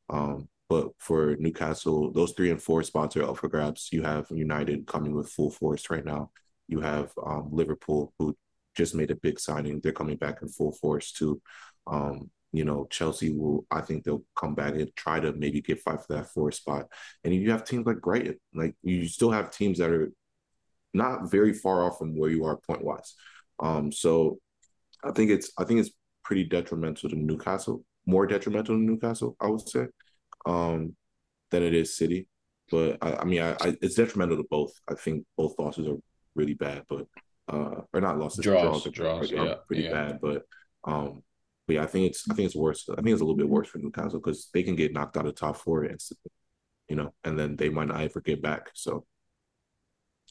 Um, 0.09 0.49
but 0.69 0.89
for 0.99 1.35
Newcastle, 1.39 2.11
those 2.11 2.33
three 2.33 2.51
and 2.51 2.61
four 2.61 2.83
spots 2.83 3.17
are 3.17 3.23
up 3.23 3.37
for 3.37 3.47
grabs. 3.47 3.89
You 3.91 4.03
have 4.03 4.27
United 4.29 4.85
coming 4.85 5.15
with 5.15 5.29
full 5.31 5.49
force 5.49 5.89
right 5.89 6.05
now. 6.05 6.31
You 6.67 6.81
have 6.81 7.11
um, 7.25 7.49
Liverpool, 7.51 8.13
who 8.19 8.37
just 8.75 8.93
made 8.93 9.09
a 9.11 9.15
big 9.15 9.39
signing. 9.39 9.79
They're 9.81 9.91
coming 9.91 10.17
back 10.17 10.41
in 10.41 10.47
full 10.49 10.71
force 10.73 11.11
too. 11.11 11.41
Um, 11.89 12.29
you 12.51 12.65
know, 12.65 12.87
Chelsea 12.89 13.31
will, 13.31 13.65
I 13.69 13.81
think 13.81 14.03
they'll 14.03 14.23
come 14.35 14.55
back 14.55 14.73
and 14.73 14.89
try 14.95 15.19
to 15.19 15.33
maybe 15.33 15.61
get 15.61 15.81
five 15.81 16.05
for 16.05 16.15
that 16.15 16.29
fourth 16.33 16.55
spot. 16.55 16.87
And 17.23 17.33
you 17.33 17.51
have 17.51 17.63
teams 17.63 17.85
like 17.85 18.01
Brighton, 18.01 18.39
like 18.53 18.75
you 18.81 19.07
still 19.07 19.31
have 19.31 19.51
teams 19.51 19.77
that 19.77 19.91
are 19.91 20.11
not 20.93 21.29
very 21.29 21.53
far 21.53 21.83
off 21.83 21.99
from 21.99 22.17
where 22.17 22.29
you 22.29 22.45
are 22.45 22.57
point 22.57 22.83
wise. 22.83 23.13
Um, 23.59 23.91
so 23.91 24.39
I 25.03 25.11
think 25.11 25.31
it's 25.31 25.51
I 25.57 25.63
think 25.63 25.79
it's 25.79 25.91
pretty 26.23 26.45
detrimental 26.45 27.09
to 27.09 27.15
Newcastle, 27.15 27.83
more 28.05 28.25
detrimental 28.25 28.75
to 28.75 28.81
Newcastle, 28.81 29.35
I 29.39 29.47
would 29.47 29.67
say, 29.67 29.87
um, 30.45 30.95
than 31.51 31.63
it 31.63 31.75
is 31.75 31.95
City. 31.97 32.27
But 32.71 32.97
I, 33.01 33.15
I 33.15 33.25
mean, 33.25 33.41
I, 33.41 33.51
I, 33.61 33.77
it's 33.81 33.95
detrimental 33.95 34.37
to 34.37 34.45
both. 34.49 34.71
I 34.87 34.95
think 34.95 35.25
both 35.37 35.57
losses 35.59 35.87
are 35.87 35.97
really 36.35 36.53
bad, 36.53 36.83
but 36.89 37.05
uh, 37.47 37.81
or 37.93 38.01
not 38.01 38.19
losses, 38.19 38.43
draws, 38.43 38.83
draws, 38.83 38.93
draws, 38.93 39.31
are, 39.31 39.37
are 39.37 39.45
yeah, 39.45 39.55
pretty 39.67 39.83
yeah. 39.83 39.91
bad. 39.91 40.19
But 40.21 40.43
um, 40.83 41.23
but 41.69 41.75
yeah, 41.75 41.83
I 41.83 41.85
think 41.85 42.07
it's 42.07 42.27
I 42.27 42.33
think 42.33 42.47
it's 42.47 42.55
worse. 42.55 42.89
I 42.89 42.95
think 42.95 43.09
it's 43.09 43.21
a 43.21 43.23
little 43.23 43.37
bit 43.37 43.47
worse 43.47 43.67
for 43.67 43.77
Newcastle 43.77 44.19
because 44.19 44.49
they 44.55 44.63
can 44.63 44.75
get 44.75 44.91
knocked 44.91 45.17
out 45.17 45.27
of 45.27 45.35
top 45.35 45.55
four 45.55 45.85
instantly, 45.85 46.31
you 46.87 46.95
know, 46.95 47.13
and 47.23 47.37
then 47.37 47.55
they 47.57 47.69
might 47.69 47.89
not 47.89 48.01
ever 48.01 48.21
get 48.21 48.41
back. 48.41 48.71
So 48.73 49.05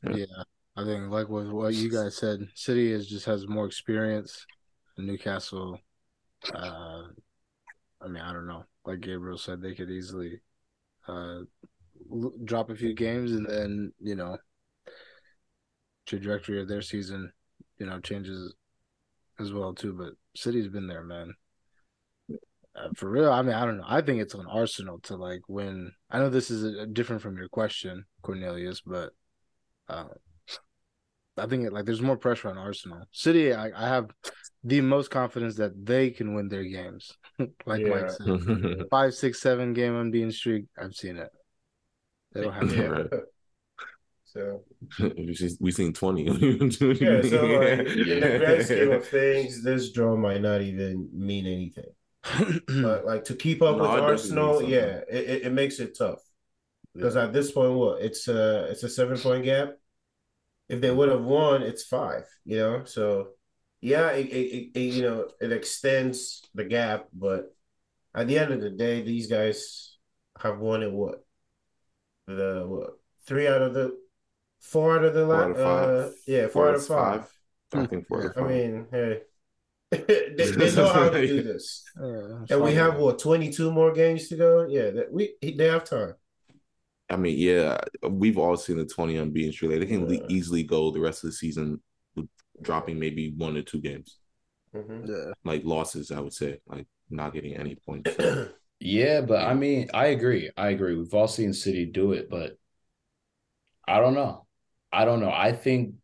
Yeah. 0.03 0.17
Yeah. 0.17 0.43
I 0.77 0.85
think 0.85 1.13
like 1.13 1.29
with 1.29 1.49
what 1.51 1.75
you 1.75 1.93
guys 1.93 2.17
said, 2.17 2.41
City 2.57 2.91
is 2.91 3.07
just 3.07 3.25
has 3.27 3.47
more 3.47 3.67
experience. 3.67 4.45
Newcastle, 4.97 5.79
uh, 6.53 7.03
I 8.01 8.09
mean, 8.09 8.21
I 8.21 8.33
don't 8.33 8.49
know. 8.49 8.65
Like 8.85 8.99
Gabriel 8.99 9.39
said, 9.39 9.63
they 9.63 9.77
could 9.77 9.91
easily 9.91 10.41
uh, 11.07 11.43
l- 12.11 12.33
drop 12.45 12.71
a 12.71 12.75
few 12.75 12.95
games, 12.95 13.31
and 13.31 13.47
then 13.47 13.93
you 14.01 14.17
know, 14.17 14.39
trajectory 16.05 16.61
of 16.61 16.67
their 16.67 16.83
season, 16.83 17.33
you 17.79 17.87
know, 17.87 18.01
changes 18.01 18.55
as 19.39 19.53
well 19.53 19.75
too. 19.75 19.93
But 19.93 20.13
City's 20.35 20.69
been 20.69 20.87
there, 20.87 21.03
man. 21.03 21.35
Uh, 22.31 22.89
for 22.97 23.11
real, 23.11 23.33
I 23.33 23.43
mean, 23.43 23.55
I 23.55 23.65
don't 23.65 23.79
know. 23.79 23.87
I 23.87 24.03
think 24.03 24.21
it's 24.21 24.35
on 24.35 24.47
Arsenal 24.47 25.01
to 25.05 25.17
like 25.17 25.43
win. 25.49 25.93
I 26.11 26.19
know 26.19 26.31
this 26.31 26.51
is 26.51 26.65
uh 26.65 26.87
different 26.93 27.23
from 27.23 27.37
your 27.37 27.49
question, 27.49 28.05
Cornelius, 28.23 28.81
but 28.81 29.11
uh, 29.89 30.05
I 31.37 31.47
think 31.47 31.65
it, 31.65 31.73
like 31.73 31.85
there's 31.85 32.03
more 32.03 32.17
pressure 32.17 32.49
on 32.49 32.59
Arsenal. 32.59 33.05
City, 33.13 33.53
I, 33.53 33.71
I 33.75 33.89
have 33.89 34.11
the 34.65 34.81
most 34.81 35.11
confidence 35.11 35.57
that 35.57 35.87
they 35.87 36.11
can 36.11 36.35
win 36.35 36.49
their 36.49 36.65
games. 36.65 37.13
like 37.67 37.83
Yeah. 37.83 37.89
Mike 37.89 38.11
said, 38.11 38.87
five, 38.91 39.15
six, 39.15 39.41
seven 39.41 39.73
game 39.73 39.97
unbeaten 39.97 40.33
streak. 40.33 40.65
I've 40.77 40.95
seen 40.95 41.17
it. 41.17 41.31
They 42.33 42.43
don't 42.43 42.53
have 42.53 42.73
Yeah. 42.73 43.19
So 44.33 44.63
we 45.01 45.35
see- 45.35 45.57
we 45.61 45.71
seen 45.73 45.93
twenty. 45.93 46.25
yeah, 46.25 47.23
so 47.23 47.47
like 47.47 47.79
in 47.87 48.21
the 48.21 48.37
grand 48.39 48.65
scheme 48.65 48.93
of 48.93 49.07
things, 49.07 49.63
this 49.63 49.91
draw 49.91 50.17
might 50.17 50.43
not 50.43 50.61
even 50.61 51.09
mean 51.13 51.47
anything. 51.47 51.91
But 52.83 53.07
like 53.07 53.25
to 53.25 53.35
keep 53.35 53.63
up 53.63 53.79
No, 53.79 53.83
with 53.83 53.91
Arsenal, 54.01 54.63
yeah, 54.63 55.01
it, 55.11 55.31
it, 55.31 55.43
it 55.45 55.53
makes 55.53 55.79
it 55.79 55.97
tough. 55.97 56.21
Because 56.95 57.17
at 57.17 57.33
this 57.33 57.53
point, 57.53 57.73
what 57.73 58.03
it's 58.03 58.29
a 58.29 58.65
it's 58.71 58.83
a 58.83 58.89
seven 58.89 59.19
point 59.19 59.45
gap. 59.45 59.75
If 60.69 60.83
they 60.83 60.91
would 60.91 61.09
have 61.09 61.25
won, 61.25 61.63
it's 61.63 61.85
five. 61.85 62.25
You 62.45 62.59
know, 62.59 62.85
so 62.85 63.29
yeah, 63.81 64.11
it, 64.11 64.27
it, 64.27 64.33
it, 64.37 64.79
it 64.79 64.95
you 64.95 65.03
know 65.03 65.29
it 65.41 65.53
extends 65.53 66.43
the 66.55 66.65
gap, 66.65 67.07
but 67.15 67.55
at 68.15 68.27
the 68.27 68.39
end 68.39 68.53
of 68.53 68.61
the 68.61 68.71
day, 68.71 69.01
these 69.03 69.29
guys 69.29 69.97
have 70.39 70.59
won 70.59 70.83
it. 70.83 70.93
What 70.93 71.25
the 72.27 72.65
what 72.67 72.91
three 73.27 73.47
out 73.49 73.63
of 73.63 73.73
the 73.75 73.97
four 74.69 74.99
out 74.99 75.05
of 75.05 75.15
the 75.15 75.27
Four 75.27 75.43
out 75.43 75.51
of 75.51 75.57
five. 75.57 75.89
uh, 75.89 76.11
yeah 76.27 76.47
four, 76.49 76.69
out 76.69 76.75
of 76.75 76.81
is 76.81 76.87
five. 76.87 77.33
I 77.73 77.87
think 77.87 78.07
four 78.09 78.21
out 78.21 78.37
of 78.37 78.37
I 78.37 78.49
mean, 78.49 78.87
hey, 78.91 79.21
they, 79.91 79.99
they 80.37 80.75
know 80.77 80.89
how 80.93 81.09
to 81.11 81.27
do 81.27 81.43
this. 81.53 81.85
Yeah, 82.01 82.45
And 82.51 82.63
we 82.63 82.75
have 82.75 82.97
what 82.99 83.19
twenty 83.19 83.51
two 83.51 83.71
more 83.73 83.93
games 83.93 84.29
to 84.29 84.37
go. 84.37 84.67
Yeah, 84.69 84.91
that 84.91 85.13
we 85.13 85.35
they 85.43 85.67
have 85.67 85.85
time. 85.85 86.15
I 87.11 87.17
mean, 87.17 87.39
yeah, 87.39 87.79
we've 88.09 88.37
all 88.39 88.57
seen 88.57 88.77
the 88.77 88.85
20 88.85 89.19
on 89.19 89.31
being 89.31 89.53
Like, 89.63 89.81
they 89.81 89.87
can 89.87 90.09
Yeah. 90.09 90.21
easily 90.29 90.63
go 90.63 90.91
the 90.91 91.01
rest 91.01 91.25
of 91.25 91.31
the 91.31 91.37
season 91.37 91.81
dropping 92.61 92.99
maybe 92.99 93.33
one 93.37 93.57
or 93.57 93.63
two 93.63 93.81
games, 93.81 94.19
Mhm. 94.75 95.09
Yeah. 95.09 95.33
like 95.45 95.65
losses, 95.65 96.11
I 96.11 96.21
would 96.21 96.35
say, 96.35 96.61
like 96.67 96.87
not 97.09 97.33
getting 97.33 97.57
any 97.57 97.77
points. 97.77 98.15
Yeah, 98.81 99.23
but 99.23 99.43
I 99.45 99.55
mean, 99.55 99.89
I 99.93 100.07
agree. 100.09 100.51
I 100.57 100.69
agree. 100.69 100.95
We've 100.95 101.13
all 101.13 101.27
seen 101.27 101.53
City 101.53 101.85
do 101.87 102.13
it, 102.13 102.31
but 102.31 102.57
I 103.89 104.01
don't 104.01 104.15
know. 104.15 104.47
I 104.93 105.05
don't 105.05 105.21
know. 105.21 105.33
I 105.33 105.53
think 105.53 105.95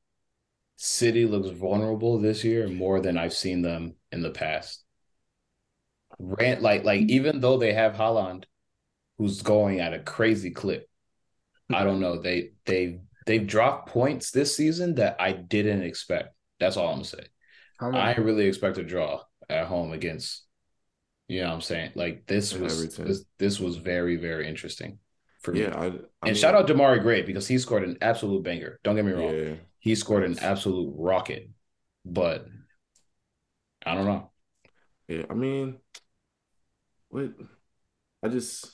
City 0.77 1.25
looks 1.25 1.51
vulnerable 1.51 2.19
this 2.19 2.45
year 2.45 2.69
more 2.69 3.01
than 3.01 3.17
I've 3.17 3.33
seen 3.33 3.63
them 3.63 3.95
in 4.13 4.23
the 4.23 4.31
past. 4.31 4.85
Rant 6.19 6.63
like 6.63 6.85
like 6.85 7.03
even 7.03 7.41
though 7.41 7.59
they 7.59 7.73
have 7.73 7.95
Haaland, 7.95 8.45
who's 9.19 9.43
going 9.43 9.81
at 9.81 9.95
a 9.95 9.99
crazy 9.99 10.51
clip, 10.51 10.89
I 11.73 11.85
don't 11.85 12.01
know. 12.01 12.21
They 12.21 12.51
they 12.67 13.01
they've 13.27 13.47
dropped 13.47 13.89
points 13.89 14.31
this 14.31 14.57
season 14.57 14.97
that 14.97 15.17
I 15.19 15.33
didn't 15.33 15.83
expect. 15.83 16.35
That's 16.61 16.77
all 16.77 16.93
I'm 16.95 17.05
saying. 17.05 17.29
I 17.81 18.15
really 18.15 18.47
expect 18.47 18.79
a 18.79 18.85
draw 18.85 19.23
at 19.49 19.67
home 19.67 19.93
against. 19.93 20.45
You 21.27 21.41
know 21.41 21.49
what 21.49 21.55
I'm 21.55 21.61
saying? 21.63 21.93
Like 21.95 22.27
this 22.27 22.55
was 22.55 22.97
this, 22.97 23.25
this 23.39 23.59
was 23.59 23.77
very 23.77 24.17
very 24.17 24.47
interesting 24.47 24.99
for 25.45 25.53
me. 25.53 25.61
yeah, 25.61 25.77
I, 25.77 25.87
I 25.87 25.89
and 25.89 26.03
mean, 26.25 26.35
shout 26.35 26.55
out 26.55 26.67
Demarai 26.67 27.01
Gray 27.03 27.23
because 27.23 27.47
he 27.47 27.59
scored 27.59 27.85
an 27.85 27.99
absolute 28.01 28.43
banger. 28.43 28.81
Don't 28.83 28.97
get 28.97 29.05
me 29.05 29.13
wrong. 29.13 29.35
Yeah, 29.35 29.55
He 29.79 29.95
scored 29.95 30.25
an 30.25 30.39
absolute 30.41 30.93
rocket. 30.97 31.51
But 32.05 32.47
I 33.87 33.95
don't 33.95 34.07
know. 34.07 34.31
yeah. 35.09 35.25
I 35.31 35.35
mean, 35.35 35.79
what? 37.09 37.31
I 38.23 38.29
just, 38.29 38.67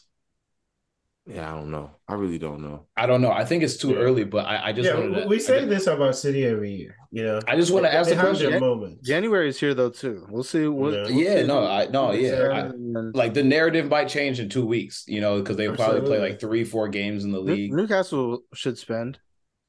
yeah, 1.27 1.53
I 1.53 1.55
don't 1.57 1.71
know. 1.71 1.91
I 2.09 2.15
really 2.15 2.39
don't 2.39 2.61
know. 2.63 2.87
I 2.97 3.07
don't 3.07 3.21
know. 3.21 3.31
I 3.31 3.45
think 3.45 3.63
it's 3.63 3.77
too 3.77 3.91
Yeah. 3.91 3.97
early, 3.97 4.25
but 4.25 4.47
I, 4.47 4.69
I 4.69 4.73
just 4.73 4.89
yeah, 4.89 4.99
wanted 4.99 5.23
to, 5.23 5.29
we 5.29 5.39
say 5.39 5.63
I, 5.63 5.65
this 5.67 5.87
about 5.87 6.17
City 6.17 6.45
every 6.45 6.73
year. 6.75 6.97
You 7.13 7.25
know, 7.25 7.41
I 7.47 7.57
just 7.57 7.73
want 7.73 7.85
to 7.85 7.93
ask 7.95 8.09
the 8.09 8.17
have 8.17 8.39
their 8.39 8.49
question. 8.49 8.61
moments. 8.61 9.07
January 9.07 9.49
is 9.49 9.61
here 9.61 9.75
though 9.75 9.91
too. 9.91 10.27
We'll 10.31 10.43
see. 10.43 10.67
We'll, 10.67 10.93
Yeah. 10.95 11.03
we'll 11.03 11.11
Yeah, 11.13 11.41
see. 11.43 11.47
no, 11.47 11.67
I 11.67 11.87
no, 11.87 12.13
yeah. 12.13 12.71
I, 12.73 13.01
like 13.15 13.35
the 13.35 13.45
narrative 13.45 13.89
might 13.89 14.09
change 14.09 14.41
in 14.41 14.49
two 14.49 14.67
weeks, 14.67 15.05
you 15.07 15.21
know, 15.21 15.39
because 15.41 15.57
they'll 15.57 15.77
probably 15.77 16.01
play 16.03 16.19
like 16.19 16.41
three, 16.41 16.65
four 16.65 16.89
games 16.89 17.25
in 17.25 17.33
the 17.33 17.41
New- 17.41 17.53
league. 17.55 17.73
Newcastle 17.73 18.43
should 18.55 18.79
spend. 18.79 19.19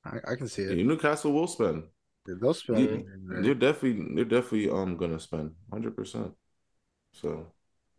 I, 0.05 0.17
I 0.31 0.35
can 0.35 0.47
see 0.47 0.63
it. 0.63 0.77
Yeah, 0.77 0.83
Newcastle 0.83 1.31
will 1.31 1.47
spend. 1.47 1.83
They'll 2.25 2.53
spend. 2.53 3.05
They're 3.27 3.53
definitely, 3.55 4.15
they're 4.15 4.25
definitely 4.25 4.69
um 4.69 4.95
gonna 4.97 5.19
spend 5.19 5.51
hundred 5.71 5.95
percent. 5.95 6.31
So 7.13 7.47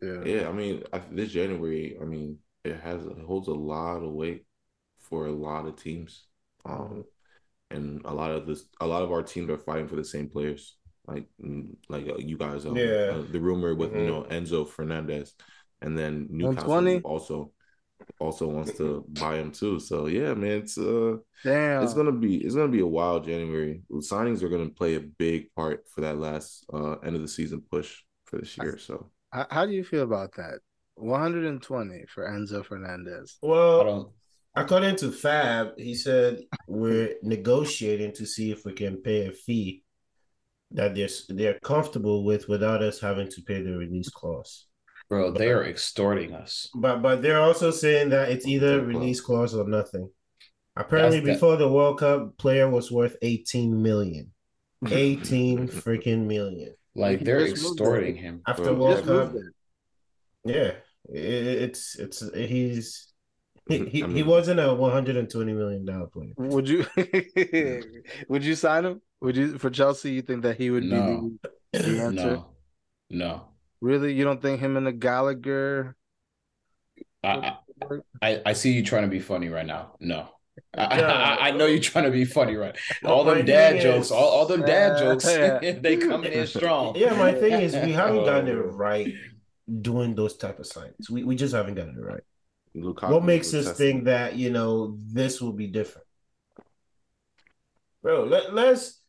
yeah. 0.01 0.23
yeah, 0.25 0.49
I 0.49 0.51
mean, 0.51 0.83
I, 0.91 1.01
this 1.11 1.31
January, 1.31 1.97
I 2.01 2.05
mean, 2.05 2.39
it 2.63 2.79
has 2.81 3.05
it 3.05 3.17
holds 3.25 3.47
a 3.47 3.53
lot 3.53 4.03
of 4.03 4.11
weight 4.11 4.45
for 4.99 5.27
a 5.27 5.31
lot 5.31 5.65
of 5.67 5.75
teams. 5.75 6.25
Um, 6.65 7.03
and 7.71 8.01
a 8.05 8.13
lot 8.13 8.31
of 8.31 8.45
this, 8.45 8.65
a 8.79 8.87
lot 8.87 9.01
of 9.03 9.11
our 9.11 9.23
teams 9.23 9.49
are 9.49 9.57
fighting 9.57 9.87
for 9.87 9.95
the 9.95 10.05
same 10.05 10.29
players. 10.29 10.77
Like, 11.07 11.25
like 11.89 12.07
uh, 12.07 12.17
you 12.17 12.37
guys, 12.37 12.65
um, 12.65 12.77
Yeah. 12.77 13.11
uh, 13.11 13.23
the 13.31 13.39
rumor 13.39 13.75
with 13.75 13.91
you 13.91 13.97
Mhm. 14.03 14.07
know 14.07 14.23
Enzo 14.29 14.67
Fernandez, 14.69 15.33
and 15.81 15.97
then 15.97 16.27
Newcastle 16.29 17.01
also 17.03 17.51
also 18.19 18.47
wants 18.47 18.77
to 18.77 19.03
buy 19.09 19.37
him 19.37 19.51
too. 19.51 19.79
So 19.79 20.05
yeah, 20.07 20.33
man, 20.33 20.59
it's 20.63 20.77
uh, 20.77 21.17
Damn. 21.43 21.83
it's 21.83 21.93
gonna 21.93 22.11
be 22.13 22.37
it's 22.37 22.55
gonna 22.55 22.71
be 22.71 22.79
a 22.79 22.87
wild 22.87 23.25
January. 23.25 23.83
Signings 23.91 24.43
are 24.43 24.49
gonna 24.49 24.69
play 24.69 24.95
a 24.95 25.01
big 25.01 25.53
part 25.55 25.85
for 25.89 26.01
that 26.01 26.17
last 26.17 26.65
uh 26.71 26.93
end 26.99 27.15
of 27.15 27.21
the 27.21 27.27
season 27.27 27.61
push 27.69 28.01
for 28.25 28.37
this 28.37 28.55
year. 28.57 28.77
So 28.77 29.11
How, 29.31 29.47
how 29.49 29.65
do 29.65 29.73
you 29.73 29.83
feel 29.83 30.03
about 30.03 30.33
that? 30.35 30.59
120 30.95 32.05
for 32.13 32.27
Enzo 32.27 32.65
Fernandez. 32.65 33.37
Well, 33.41 34.13
according 34.55 34.95
to 34.97 35.11
Fab, 35.11 35.77
he 35.77 35.95
said 35.95 36.41
we're 36.67 37.15
negotiating 37.23 38.13
to 38.13 38.25
see 38.25 38.51
if 38.51 38.65
we 38.65 38.73
can 38.73 38.97
pay 38.97 39.27
a 39.27 39.31
fee 39.31 39.83
that 40.71 40.95
they're 40.95 41.09
they're 41.29 41.59
comfortable 41.63 42.23
with 42.23 42.47
without 42.49 42.81
us 42.81 42.99
having 42.99 43.29
to 43.29 43.41
pay 43.43 43.61
the 43.61 43.77
release 43.77 44.09
clause. 44.09 44.65
bro, 45.09 45.31
they 45.31 45.49
are 45.51 45.65
extorting 45.65 46.33
us. 46.33 46.69
But 46.75 47.01
but 47.01 47.21
they're 47.21 47.41
also 47.41 47.69
saying 47.71 48.09
that 48.09 48.29
it's 48.29 48.47
either 48.47 48.81
release 48.83 49.21
clause 49.21 49.53
or 49.53 49.67
nothing. 49.67 50.09
Apparently, 50.75 51.19
That's 51.19 51.27
the- 51.27 51.33
before 51.33 51.57
the 51.57 51.71
World 51.71 51.99
Cup, 51.99 52.35
player 52.37 52.67
was 52.67 52.91
worth 52.91 53.15
18 53.21 53.81
million. 53.81 54.31
18 54.89 55.67
freaking 55.67 56.25
million. 56.25 56.73
Like 56.95 57.21
they're 57.23 57.45
extorting 57.45 58.15
him. 58.15 58.41
After 58.47 58.63
Bro, 58.63 58.73
World 58.75 59.05
Cup, 59.05 59.35
it. 59.35 59.43
Yeah, 60.45 60.71
it, 61.09 61.45
it's 61.69 61.95
it's 61.99 62.23
he's 62.35 63.07
He, 63.67 63.79
he, 63.85 64.03
I 64.03 64.07
he 64.09 64.23
wasn't 64.23 64.59
a 64.59 64.73
one 64.73 64.91
hundred 64.91 65.15
and 65.17 65.29
twenty 65.29 65.53
million 65.53 65.85
dollar 65.85 66.07
player. 66.07 66.33
Would 66.37 66.67
you 66.67 66.85
would 68.27 68.43
you 68.43 68.55
sign 68.55 68.85
him? 68.85 69.01
Would 69.21 69.37
you 69.37 69.57
for 69.57 69.69
Chelsea? 69.69 70.11
You 70.11 70.21
think 70.21 70.43
that 70.43 70.57
he 70.57 70.69
would 70.69 70.83
No. 70.83 71.31
be 71.31 71.49
the, 71.73 71.79
the 71.79 72.01
answer? 72.01 72.35
No, 72.35 72.45
no. 73.09 73.47
Really? 73.81 74.13
You 74.13 74.23
don't 74.23 74.41
think 74.41 74.59
him 74.59 74.75
and 74.77 74.85
the 74.87 74.91
Gallagher? 74.91 75.95
I, 77.23 77.55
I 77.81 77.97
I 78.21 78.41
I 78.47 78.53
see 78.53 78.73
you 78.73 78.83
trying 78.83 79.03
to 79.03 79.09
be 79.09 79.19
funny 79.19 79.47
right 79.49 79.65
now. 79.65 79.95
No. 79.99 80.27
I, 80.77 80.99
Yeah. 80.99 81.11
I, 81.11 81.47
I 81.47 81.51
know 81.51 81.65
you're 81.65 81.79
trying 81.79 82.05
to 82.05 82.11
be 82.11 82.25
funny 82.25 82.55
right. 82.55 82.77
Well, 83.01 83.13
All 83.13 83.23
them 83.23 83.45
dad 83.45 83.73
thing 83.73 83.81
jokes, 83.81 84.07
is- 84.07 84.11
all, 84.11 84.27
all 84.29 84.45
them 84.45 84.61
dad 84.61 84.93
Uh, 84.93 84.99
jokes, 84.99 85.25
yeah. 85.29 85.59
they 85.79 85.97
coming 85.97 86.31
in 86.33 86.45
strong. 86.47 86.95
Yeah, 86.95 87.13
my 87.15 87.31
thing 87.33 87.61
is 87.61 87.75
we 87.75 87.91
haven't 87.93 88.25
gotten 88.25 88.47
it 88.49 88.55
Oh. 88.57 88.67
right 88.75 89.13
doing 89.81 90.15
those 90.15 90.37
type 90.37 90.59
of 90.59 90.65
signings. 90.65 91.09
We 91.09 91.23
we 91.23 91.35
just 91.35 91.53
haven't 91.53 91.75
gotten 91.75 91.97
it 91.97 92.01
right. 92.01 92.23
Lukaku 92.75 93.09
what 93.09 93.23
makes 93.23 93.53
us 93.53 93.71
think 93.71 94.05
that 94.05 94.35
you 94.35 94.49
know 94.49 94.97
this 95.05 95.41
will 95.41 95.53
be 95.53 95.67
different, 95.67 96.07
bro? 98.01 98.23
Let 98.25 98.53
let's 98.53 99.01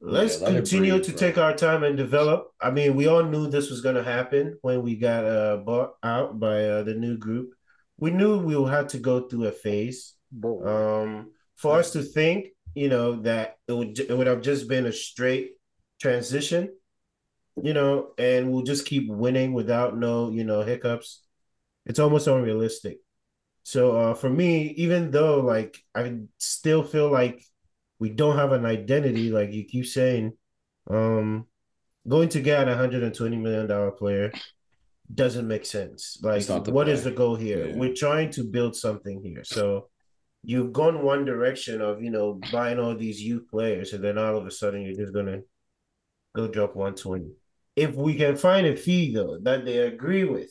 let's 0.00 0.40
Yeah, 0.40 0.48
let 0.48 0.52
continue 0.56 0.92
breathe, 0.92 1.04
to 1.04 1.12
bro. 1.12 1.18
take 1.18 1.38
our 1.38 1.54
time 1.54 1.82
and 1.84 1.96
develop. 1.96 2.52
I 2.60 2.70
mean, 2.70 2.94
we 2.96 3.06
all 3.06 3.22
knew 3.24 3.48
this 3.48 3.70
was 3.70 3.80
going 3.80 3.96
to 3.96 4.02
happen 4.04 4.58
when 4.62 4.82
we 4.82 4.96
got 4.96 5.24
uh 5.24 5.56
bought 5.58 5.94
out 6.02 6.38
by 6.38 6.64
uh, 6.64 6.82
the 6.84 6.94
new 6.94 7.16
group. 7.18 7.50
We 7.98 8.10
knew 8.10 8.38
we 8.38 8.56
would 8.56 8.72
have 8.72 8.88
to 8.88 8.98
go 8.98 9.28
through 9.28 9.46
a 9.46 9.52
phase. 9.52 10.14
Um, 10.44 11.32
for 11.56 11.78
us 11.78 11.92
to 11.92 12.02
think, 12.02 12.48
you 12.74 12.88
know, 12.88 13.22
that 13.22 13.56
it 13.66 13.72
would 13.72 13.98
it 13.98 14.16
would 14.16 14.26
have 14.26 14.42
just 14.42 14.68
been 14.68 14.86
a 14.86 14.92
straight 14.92 15.52
transition, 16.00 16.70
you 17.64 17.74
know, 17.74 18.12
and 18.18 18.50
we'll 18.50 18.62
just 18.62 18.86
keep 18.86 19.08
winning 19.08 19.52
without 19.52 19.96
no, 19.96 20.30
you 20.30 20.44
know, 20.44 20.62
hiccups. 20.62 21.22
It's 21.86 21.98
almost 21.98 22.26
unrealistic. 22.26 22.98
So 23.62 23.96
uh, 23.98 24.14
for 24.14 24.30
me, 24.30 24.68
even 24.78 25.10
though 25.10 25.40
like 25.40 25.78
I 25.94 26.20
still 26.38 26.82
feel 26.82 27.10
like 27.10 27.44
we 27.98 28.10
don't 28.10 28.36
have 28.36 28.52
an 28.52 28.64
identity, 28.64 29.30
like 29.30 29.52
you 29.52 29.64
keep 29.64 29.86
saying, 29.86 30.32
um, 30.88 31.46
going 32.06 32.30
to 32.30 32.40
get 32.40 32.68
a 32.68 32.76
hundred 32.76 33.02
and 33.02 33.14
twenty 33.14 33.36
million 33.36 33.66
dollar 33.66 33.90
player 33.90 34.32
doesn't 35.12 35.48
make 35.48 35.64
sense. 35.64 36.18
Like, 36.22 36.38
It's 36.38 36.48
not 36.48 36.64
the 36.64 36.72
what 36.72 36.88
is 36.88 37.04
the 37.04 37.10
goal 37.10 37.36
here? 37.36 37.68
Yeah. 37.68 37.76
We're 37.76 37.94
trying 37.94 38.30
to 38.32 38.44
build 38.44 38.76
something 38.76 39.22
here. 39.22 39.44
So 39.44 39.88
you've 40.42 40.72
gone 40.72 41.02
one 41.02 41.24
direction 41.24 41.80
of 41.80 42.02
you 42.02 42.10
know 42.10 42.40
buying 42.52 42.78
all 42.78 42.96
these 42.96 43.20
youth 43.20 43.50
players, 43.50 43.92
and 43.92 44.02
then 44.02 44.18
all 44.18 44.36
of 44.36 44.46
a 44.46 44.50
sudden 44.50 44.82
you're 44.82 44.94
just 44.94 45.14
gonna 45.14 45.40
go 46.34 46.48
drop 46.48 46.76
one 46.76 46.94
twenty. 46.94 47.32
If 47.78 47.94
we 47.94 48.14
can 48.14 48.36
find 48.36 48.66
a 48.66 48.76
fee 48.76 49.14
though 49.14 49.38
that 49.42 49.64
they 49.64 49.78
agree 49.78 50.24
with, 50.24 50.50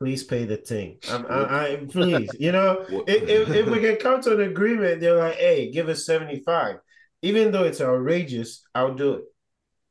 please 0.00 0.24
pay 0.24 0.44
the 0.44 0.56
thing. 0.56 0.98
I'm, 1.10 1.26
I, 1.26 1.72
I 1.72 1.76
please, 1.88 2.30
you 2.38 2.52
know, 2.52 2.84
if, 2.88 3.28
if, 3.28 3.50
if 3.50 3.66
we 3.66 3.80
can 3.80 3.96
come 3.96 4.20
to 4.22 4.34
an 4.34 4.40
agreement, 4.42 5.00
they're 5.00 5.16
like, 5.16 5.36
hey, 5.36 5.70
give 5.70 5.88
us 5.88 6.06
75. 6.06 6.76
Even 7.22 7.50
though 7.50 7.64
it's 7.64 7.80
outrageous, 7.80 8.62
I'll 8.74 8.94
do 8.94 9.14
it. 9.14 9.24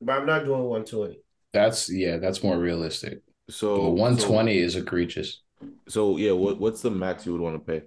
But 0.02 0.22
I'm 0.22 0.26
not 0.26 0.46
doing 0.46 0.64
120. 0.64 1.22
That's 1.54 1.92
yeah, 1.92 2.18
that's 2.18 2.44
more 2.44 2.58
realistic. 2.58 3.22
So 3.50 3.76
But 3.78 3.92
120 3.92 4.58
is 4.58 4.76
egregious. 4.76 5.42
So, 5.62 5.68
so 5.88 6.18
yeah, 6.18 6.32
what 6.32 6.60
what's 6.60 6.82
the 6.82 6.92
max 6.92 7.26
you 7.26 7.34
would 7.34 7.42
want 7.42 7.56
to 7.66 7.72
pay? 7.72 7.86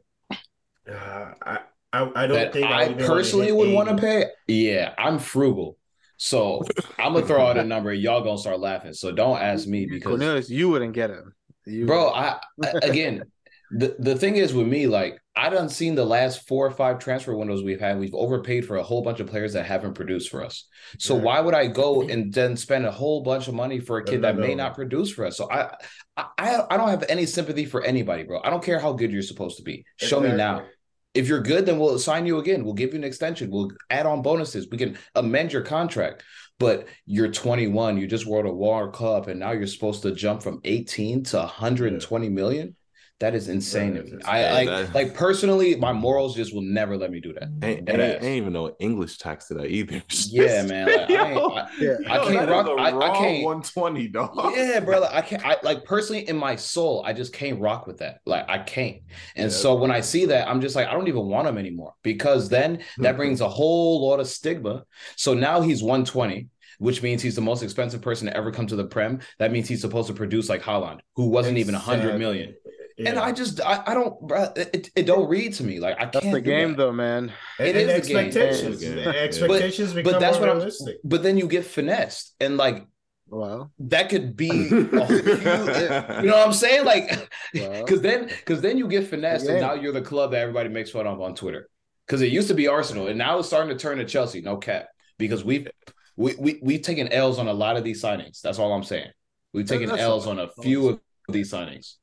Uh, 0.90 1.34
I, 1.42 1.58
I 1.92 2.10
I 2.14 2.26
don't 2.26 2.36
That 2.36 2.52
think 2.52 2.66
I 2.66 2.84
even 2.84 2.96
wanna 2.96 3.08
personally 3.08 3.52
would 3.52 3.72
want 3.72 3.88
to 3.88 3.96
pay. 3.96 4.26
Yeah, 4.48 4.94
I'm 4.98 5.18
frugal. 5.18 5.76
So 6.22 6.62
I'm 6.98 7.14
gonna 7.14 7.24
throw 7.30 7.46
out 7.46 7.56
a 7.56 7.64
number. 7.64 7.94
Y'all 7.94 8.22
gonna 8.22 8.36
start 8.36 8.60
laughing. 8.60 8.92
So 8.92 9.10
don't 9.10 9.40
ask 9.40 9.66
me 9.66 9.86
because 9.86 10.04
Cornelius, 10.18 10.50
you 10.50 10.68
wouldn't 10.68 10.92
get 10.92 11.08
him. 11.08 11.34
You 11.64 11.86
bro 11.86 12.10
I, 12.10 12.38
I 12.62 12.72
again 12.82 13.22
the, 13.70 13.94
the 13.98 14.16
thing 14.16 14.36
is 14.36 14.52
with 14.52 14.66
me 14.66 14.86
like 14.88 15.20
i 15.36 15.48
done 15.48 15.68
seen 15.68 15.94
the 15.94 16.04
last 16.04 16.48
four 16.48 16.66
or 16.66 16.70
five 16.72 16.98
transfer 16.98 17.36
windows 17.36 17.62
we've 17.62 17.78
had 17.78 18.00
we've 18.00 18.14
overpaid 18.14 18.66
for 18.66 18.76
a 18.76 18.82
whole 18.82 19.02
bunch 19.02 19.20
of 19.20 19.28
players 19.28 19.52
that 19.52 19.66
haven't 19.66 19.94
produced 19.94 20.30
for 20.30 20.44
us 20.44 20.66
so 20.98 21.14
Yeah. 21.14 21.22
why 21.22 21.40
would 21.40 21.54
i 21.54 21.68
go 21.68 22.02
and 22.02 22.32
then 22.32 22.56
spend 22.56 22.86
a 22.86 22.90
whole 22.90 23.22
bunch 23.22 23.46
of 23.46 23.54
money 23.54 23.78
for 23.78 23.98
a 23.98 24.04
kid 24.04 24.22
that 24.22 24.36
may 24.36 24.54
not 24.56 24.74
produce 24.74 25.12
for 25.12 25.24
us 25.26 25.36
so 25.36 25.48
i 25.52 25.70
i 26.16 26.62
i 26.70 26.76
don't 26.76 26.88
have 26.88 27.04
any 27.08 27.26
sympathy 27.26 27.66
for 27.66 27.84
anybody 27.84 28.24
bro 28.24 28.40
i 28.42 28.50
don't 28.50 28.64
care 28.64 28.80
how 28.80 28.92
good 28.92 29.12
you're 29.12 29.22
supposed 29.22 29.58
to 29.58 29.62
be 29.62 29.84
show 29.96 30.18
me 30.18 30.32
now 30.32 30.54
Exactly. 30.60 30.74
If 31.14 31.28
you're 31.28 31.42
good, 31.42 31.66
then 31.66 31.78
we'll 31.78 31.98
sign 31.98 32.26
you 32.26 32.38
again. 32.38 32.64
We'll 32.64 32.74
give 32.74 32.92
you 32.92 32.98
an 32.98 33.04
extension. 33.04 33.50
We'll 33.50 33.70
add 33.90 34.06
on 34.06 34.22
bonuses. 34.22 34.68
We 34.70 34.78
can 34.78 34.98
amend 35.14 35.52
your 35.52 35.62
contract. 35.62 36.22
But 36.58 36.88
you're 37.06 37.32
21, 37.32 37.96
you 37.96 38.06
just 38.06 38.26
won 38.26 38.44
a 38.44 38.52
World 38.52 38.94
Cup, 38.94 39.28
and 39.28 39.40
now 39.40 39.52
you're 39.52 39.66
supposed 39.66 40.02
to 40.02 40.14
jump 40.14 40.42
from 40.42 40.60
18 40.64 41.24
to 41.24 41.38
120 41.38 42.28
million. 42.28 42.76
That 43.20 43.34
is 43.34 43.48
insane 43.48 43.92
to 43.96 44.00
Right, 44.00 44.12
me. 44.12 44.18
I 44.24 44.52
like 44.52 44.66
that- 44.68 44.94
like 44.94 45.14
personally, 45.14 45.76
my 45.76 45.92
morals 45.92 46.34
just 46.34 46.54
will 46.54 46.62
never 46.62 46.96
let 46.96 47.10
me 47.10 47.20
do 47.20 47.34
that. 47.34 47.50
I, 47.62 47.66
ain't- 47.66 47.84
Dead 47.84 48.00
I, 48.00 48.02
ain't- 48.04 48.22
I 48.22 48.26
ain't 48.26 48.36
even 48.38 48.52
know 48.54 48.74
English 48.80 49.18
tax 49.18 49.46
to 49.48 49.54
that 49.54 49.66
either. 49.66 50.02
Yeah, 50.30 50.62
man. 50.62 50.86
Like, 50.86 51.08
Yo, 51.10 51.48
I- 51.50 51.68
yeah. 51.78 51.96
I 52.08 52.16
yo, 52.16 52.28
can't 52.28 52.48
rock- 52.50 52.66
a 52.66 52.70
I- 52.70 52.88
I 52.88 52.92
raw 52.92 53.12
can't- 53.18 53.44
120, 53.44 54.08
dog. 54.08 54.52
yeah, 54.56 54.80
brother. 54.80 55.10
I 55.12 55.20
can't. 55.20 55.44
I 55.44 55.56
like 55.62 55.84
personally 55.84 56.26
in 56.30 56.36
my 56.38 56.56
soul, 56.56 57.02
I 57.04 57.12
just 57.12 57.34
can't 57.34 57.60
rock 57.60 57.86
with 57.86 57.98
that. 57.98 58.20
Like 58.24 58.46
I 58.48 58.58
can't. 58.58 59.02
And 59.36 59.50
Yeah. 59.50 59.56
so 59.56 59.74
when 59.74 59.90
I 59.90 60.00
see 60.00 60.24
that, 60.26 60.48
I'm 60.48 60.62
just 60.62 60.74
like, 60.74 60.88
I 60.88 60.92
don't 60.92 61.08
even 61.08 61.26
want 61.26 61.46
him 61.46 61.58
anymore 61.58 61.92
because 62.02 62.48
then 62.48 62.78
that 62.98 63.16
brings 63.18 63.42
a 63.42 63.48
whole 63.50 64.08
lot 64.08 64.20
of 64.20 64.28
stigma. 64.28 64.84
So 65.16 65.34
now 65.34 65.60
he's 65.60 65.82
120, 65.82 66.48
which 66.78 67.02
means 67.02 67.20
he's 67.20 67.34
the 67.34 67.42
most 67.42 67.62
expensive 67.62 68.00
person 68.00 68.28
to 68.28 68.34
ever 68.34 68.50
come 68.50 68.66
to 68.68 68.76
the 68.76 68.86
Prem. 68.86 69.20
That 69.38 69.52
means 69.52 69.68
he's 69.68 69.82
supposed 69.82 70.08
to 70.08 70.14
produce 70.14 70.48
like 70.48 70.62
Haaland, 70.62 71.00
who 71.16 71.26
wasn't 71.28 71.58
even 71.58 71.74
100 71.74 71.98
Exactly. 71.98 72.18
million. 72.18 72.54
Yeah. 73.00 73.10
And 73.10 73.18
I 73.18 73.32
just, 73.32 73.60
I, 73.62 73.82
I 73.86 73.94
don't, 73.94 74.14
it, 74.56 74.90
it 74.94 75.06
don't 75.06 75.28
read 75.28 75.54
to 75.54 75.64
me. 75.64 75.80
Like 75.80 75.96
I 75.98 76.04
That's 76.04 76.20
can't. 76.20 76.34
the 76.34 76.40
game, 76.42 76.70
that. 76.70 76.76
though, 76.76 76.92
man. 76.92 77.32
And, 77.58 77.68
It 77.68 77.76
and 77.76 77.90
is 77.90 77.96
expectations. 77.96 78.62
It 78.62 78.70
is 78.72 78.80
the 78.80 78.86
game. 78.86 79.04
the 79.04 79.18
expectations 79.22 79.94
become 79.94 80.12
But 80.12 80.20
that's 80.20 80.38
what 80.38 80.48
I'm. 80.50 80.56
unrealistic. 80.56 80.98
But 81.02 81.22
then 81.22 81.38
you 81.38 81.48
get 81.48 81.64
finessed, 81.64 82.34
and 82.40 82.56
like 82.58 82.86
Well, 83.28 83.72
that 83.78 84.10
could 84.10 84.36
be. 84.36 84.50
a 84.50 84.54
huge, 84.66 85.24
you 85.24 86.28
know 86.28 86.36
what 86.36 86.46
I'm 86.46 86.52
saying? 86.52 86.84
Like, 86.84 87.08
Well. 87.54 87.84
because 87.84 88.02
then, 88.02 88.26
because 88.26 88.60
then 88.60 88.76
you 88.76 88.86
get 88.88 89.06
finessed, 89.08 89.46
and 89.46 89.60
now 89.60 89.74
you're 89.74 89.92
the 89.92 90.02
club 90.02 90.32
that 90.32 90.40
everybody 90.40 90.68
makes 90.68 90.90
fun 90.90 91.06
of 91.06 91.20
on 91.22 91.34
Twitter. 91.34 91.68
Because 92.06 92.22
it 92.22 92.32
used 92.32 92.48
to 92.48 92.54
be 92.54 92.66
Arsenal, 92.68 93.06
and 93.06 93.16
now 93.16 93.38
it's 93.38 93.48
starting 93.48 93.70
to 93.70 93.80
turn 93.80 93.98
to 93.98 94.04
Chelsea. 94.04 94.40
No 94.40 94.56
cap, 94.56 94.88
because 95.16 95.42
we've 95.44 95.68
we 96.16 96.34
we 96.38 96.58
we've 96.60 96.82
taken 96.82 97.08
L's 97.08 97.38
on 97.38 97.46
a 97.48 97.52
lot 97.54 97.76
of 97.78 97.84
these 97.84 98.02
signings. 98.02 98.40
That's 98.42 98.58
all 98.58 98.72
I'm 98.72 98.82
saying. 98.84 99.10
We've 99.54 99.66
taken 99.66 99.90
L's 99.90 100.26
on 100.26 100.38
a 100.40 100.48
few 100.60 100.88
of 100.88 101.00
these 101.28 101.50
signings. 101.52 101.94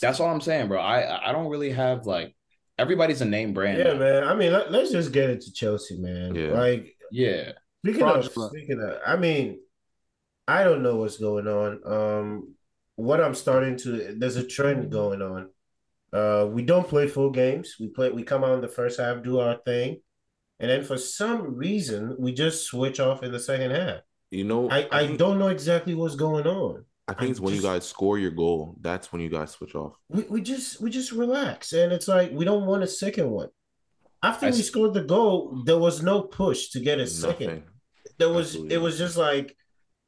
That's 0.00 0.20
all 0.20 0.30
I'm 0.30 0.40
saying, 0.40 0.68
bro. 0.68 0.80
I 0.80 1.28
I 1.28 1.32
don't 1.32 1.48
really 1.48 1.72
have 1.72 2.06
like 2.06 2.34
everybody's 2.80 3.20
a 3.20 3.26
name 3.26 3.52
brand. 3.52 3.78
Yeah, 3.78 3.92
now. 3.92 3.98
man. 3.98 4.24
I 4.24 4.34
mean, 4.34 4.52
let, 4.52 4.74
us 4.74 4.90
just 4.90 5.12
get 5.12 5.30
into 5.30 5.52
Chelsea, 5.52 5.98
man. 5.98 6.34
Yeah. 6.34 6.52
Like, 6.52 6.96
Yeah, 7.10 7.52
speaking 7.84 8.02
of, 8.02 8.32
Fraudulent. 8.32 8.52
speaking 8.52 8.80
of, 8.82 8.98
I 9.06 9.16
mean, 9.16 9.60
I 10.48 10.64
don't 10.64 10.82
know 10.82 10.96
what's 10.96 11.18
going 11.18 11.46
on. 11.46 11.80
Um, 11.84 12.54
what 12.96 13.20
I'm 13.20 13.34
starting 13.34 13.76
to, 13.78 14.16
there's 14.18 14.36
a 14.36 14.46
trend 14.46 14.90
going 14.90 15.22
on. 15.22 15.50
Uh, 16.12 16.46
we 16.46 16.62
don't 16.62 16.88
play 16.88 17.06
full 17.06 17.30
games. 17.30 17.76
We 17.78 17.88
play, 17.88 18.10
we 18.10 18.24
come 18.24 18.42
out 18.42 18.54
in 18.54 18.60
the 18.60 18.68
first 18.68 18.98
half, 18.98 19.22
do 19.22 19.38
our 19.38 19.56
thing, 19.64 20.00
and 20.58 20.70
then 20.70 20.82
for 20.82 20.98
some 20.98 21.54
reason 21.54 22.16
we 22.18 22.32
just 22.32 22.64
switch 22.64 22.98
off 22.98 23.22
in 23.22 23.30
the 23.30 23.38
second 23.38 23.70
half. 23.70 24.00
You 24.30 24.44
know, 24.44 24.68
I, 24.70 24.88
I 24.90 25.06
think, 25.06 25.18
don't 25.18 25.38
know 25.38 25.48
exactly 25.48 25.94
what's 25.94 26.16
going 26.16 26.46
on. 26.46 26.84
I 27.10 27.14
think 27.14 27.28
I 27.28 27.30
it's 27.32 27.40
when 27.40 27.54
you 27.54 27.62
guys 27.62 27.86
score 27.86 28.18
your 28.18 28.30
goal. 28.30 28.76
That's 28.80 29.12
when 29.12 29.20
you 29.20 29.28
guys 29.28 29.50
switch 29.50 29.74
off. 29.74 29.94
we, 30.08 30.22
we 30.24 30.40
just 30.40 30.80
we 30.80 30.90
just 30.90 31.12
relax 31.12 31.72
and 31.72 31.92
it's 31.92 32.08
like 32.08 32.30
we 32.32 32.44
don't 32.44 32.66
want 32.66 32.82
a 32.82 32.86
second 32.86 33.30
one. 33.30 33.48
After 34.22 34.46
I 34.46 34.50
we 34.50 34.58
s- 34.58 34.66
scored 34.66 34.94
the 34.94 35.02
goal 35.02 35.62
there 35.64 35.78
was 35.78 36.02
no 36.02 36.22
push 36.22 36.68
to 36.70 36.80
get 36.80 37.00
a 37.00 37.06
second. 37.06 37.64
There 38.18 38.28
was 38.28 38.48
Absolutely 38.48 38.74
it 38.76 38.80
was 38.80 38.98
just 38.98 39.16
like 39.16 39.56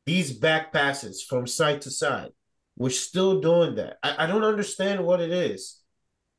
these 0.07 0.33
back 0.33 0.73
passes 0.73 1.23
from 1.23 1.47
side 1.47 1.81
to 1.83 1.91
side. 1.91 2.31
We're 2.77 2.91
still 2.91 3.41
doing 3.41 3.75
that. 3.77 3.99
I, 4.03 4.25
I 4.25 4.27
don't 4.27 4.45
understand 4.45 5.05
what 5.05 5.21
it 5.21 5.31
is. 5.31 5.81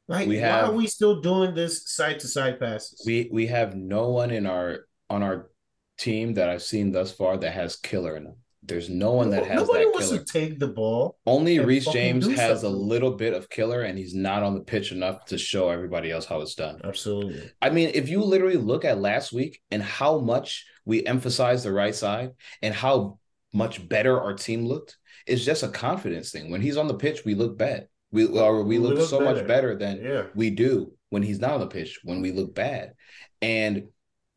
Like 0.08 0.28
We 0.28 0.39
why 0.39 0.62
are 0.62 0.71
we 0.71 0.88
still 0.88 1.21
doing 1.21 1.56
this 1.56 1.89
side 1.89 2.19
to 2.21 2.28
side 2.28 2.60
passes? 2.60 3.04
We 3.06 3.30
we 3.32 3.47
have 3.47 3.76
no 3.76 4.10
one 4.10 4.32
in 4.32 4.45
our 4.45 4.86
on 5.10 5.23
our 5.23 5.49
team 5.97 6.34
that 6.36 6.49
I've 6.49 6.63
seen 6.63 6.91
thus 6.91 7.12
far 7.12 7.38
that 7.38 7.52
has 7.52 7.76
killer 7.76 8.15
in 8.17 8.23
them. 8.26 8.36
There's 8.65 8.89
no 8.89 9.12
one 9.12 9.30
that 9.32 9.45
has 9.45 9.58
nobody 9.67 9.84
that 9.86 9.91
wants 9.91 10.08
killer. 10.10 10.19
to 10.23 10.26
take 10.26 10.60
the 10.60 10.67
ball 10.67 11.17
Only 11.26 11.60
Reece 11.60 11.86
James 11.91 12.26
has 12.36 12.63
a 12.63 12.69
little 12.69 13.12
bit 13.12 13.34
of 13.34 13.49
killer, 13.49 13.82
and 13.82 13.97
he's 13.97 14.13
not 14.15 14.41
on 14.43 14.54
the 14.54 14.62
pitch 14.62 14.91
enough 14.91 15.26
to 15.26 15.38
show 15.38 15.69
everybody 15.69 16.12
else 16.12 16.26
how 16.26 16.41
it's 16.41 16.56
done. 16.56 16.80
absolutely 16.84 17.52
I 17.62 17.69
mean, 17.71 17.91
if 17.93 18.10
you 18.10 18.23
literally 18.23 18.58
look 18.58 18.86
at 18.86 18.99
last 18.99 19.34
week 19.34 19.62
and 19.71 19.84
how 19.84 20.19
much 20.19 20.65
we 20.86 21.06
emphasized 21.06 21.65
the 21.65 21.71
right 21.73 21.93
side 21.95 22.32
and 22.62 22.73
how 22.73 23.19
much 23.54 23.88
better 23.88 24.19
our 24.19 24.34
team 24.34 24.65
looked, 24.65 24.97
it's 25.28 25.43
just 25.45 25.63
a 25.63 25.67
confidence 25.67 26.32
thing. 26.32 26.49
When 26.52 26.62
he's 26.62 26.78
on 26.78 26.88
the 26.88 26.93
pitch, 26.95 27.23
we 27.26 27.36
look 27.36 27.58
bad. 27.58 27.88
We 28.12 28.28
or 28.28 28.63
we, 28.63 28.78
We 28.80 28.86
look, 28.86 28.97
look 28.99 29.10
so 29.10 29.19
better. 29.19 29.36
much 29.36 29.47
better 29.47 29.76
than 29.76 30.02
yeah 30.04 30.23
we 30.36 30.52
do 30.52 30.93
when 31.10 31.23
he's 31.23 31.39
not 31.39 31.52
on 31.52 31.60
the 31.60 31.67
pitch, 31.67 31.99
when 32.04 32.21
we 32.21 32.32
look 32.32 32.56
bad. 32.56 32.93
And 33.41 33.88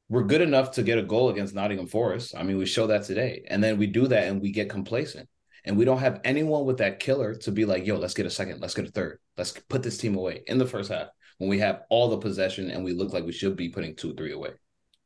we're 0.09 0.25
good 0.25 0.40
enough 0.40 0.73
to 0.73 0.83
get 0.83 0.99
a 0.99 1.03
goal 1.03 1.31
against 1.31 1.55
Nottingham 1.55 1.88
Forest. 1.88 2.35
I 2.37 2.42
mean, 2.42 2.57
we 2.59 2.66
show 2.66 2.87
that 2.87 3.05
today. 3.05 3.45
And 3.49 3.62
then 3.62 3.79
we 3.79 3.87
do 3.87 4.07
that 4.07 4.29
and 4.29 4.40
we 4.40 4.53
get 4.53 4.71
complacent. 4.71 5.29
And 5.64 5.77
we 5.77 5.85
don't 5.85 5.99
have 5.99 6.21
anyone 6.23 6.64
with 6.64 6.79
that 6.79 7.01
killer 7.01 7.35
to 7.35 7.51
be 7.51 7.64
like, 7.64 7.87
yo, 7.87 7.97
let's 7.97 8.14
get 8.14 8.27
a 8.27 8.31
second, 8.31 8.61
let's 8.61 8.75
get 8.75 8.87
a 8.87 8.92
third, 8.92 9.19
let's 9.37 9.51
put 9.69 9.83
this 9.83 9.99
team 9.99 10.16
away 10.16 10.42
in 10.47 10.59
the 10.59 10.66
first 10.66 10.92
half 10.92 11.09
when 11.38 11.51
we 11.51 11.59
have 11.59 11.83
all 11.90 12.09
the 12.09 12.19
possession 12.19 12.71
and 12.71 12.85
we 12.85 12.92
look 12.92 13.12
like 13.12 13.25
we 13.25 13.33
should 13.33 13.57
be 13.57 13.69
putting 13.69 13.97
two, 13.97 14.14
three 14.14 14.33
away. 14.33 14.51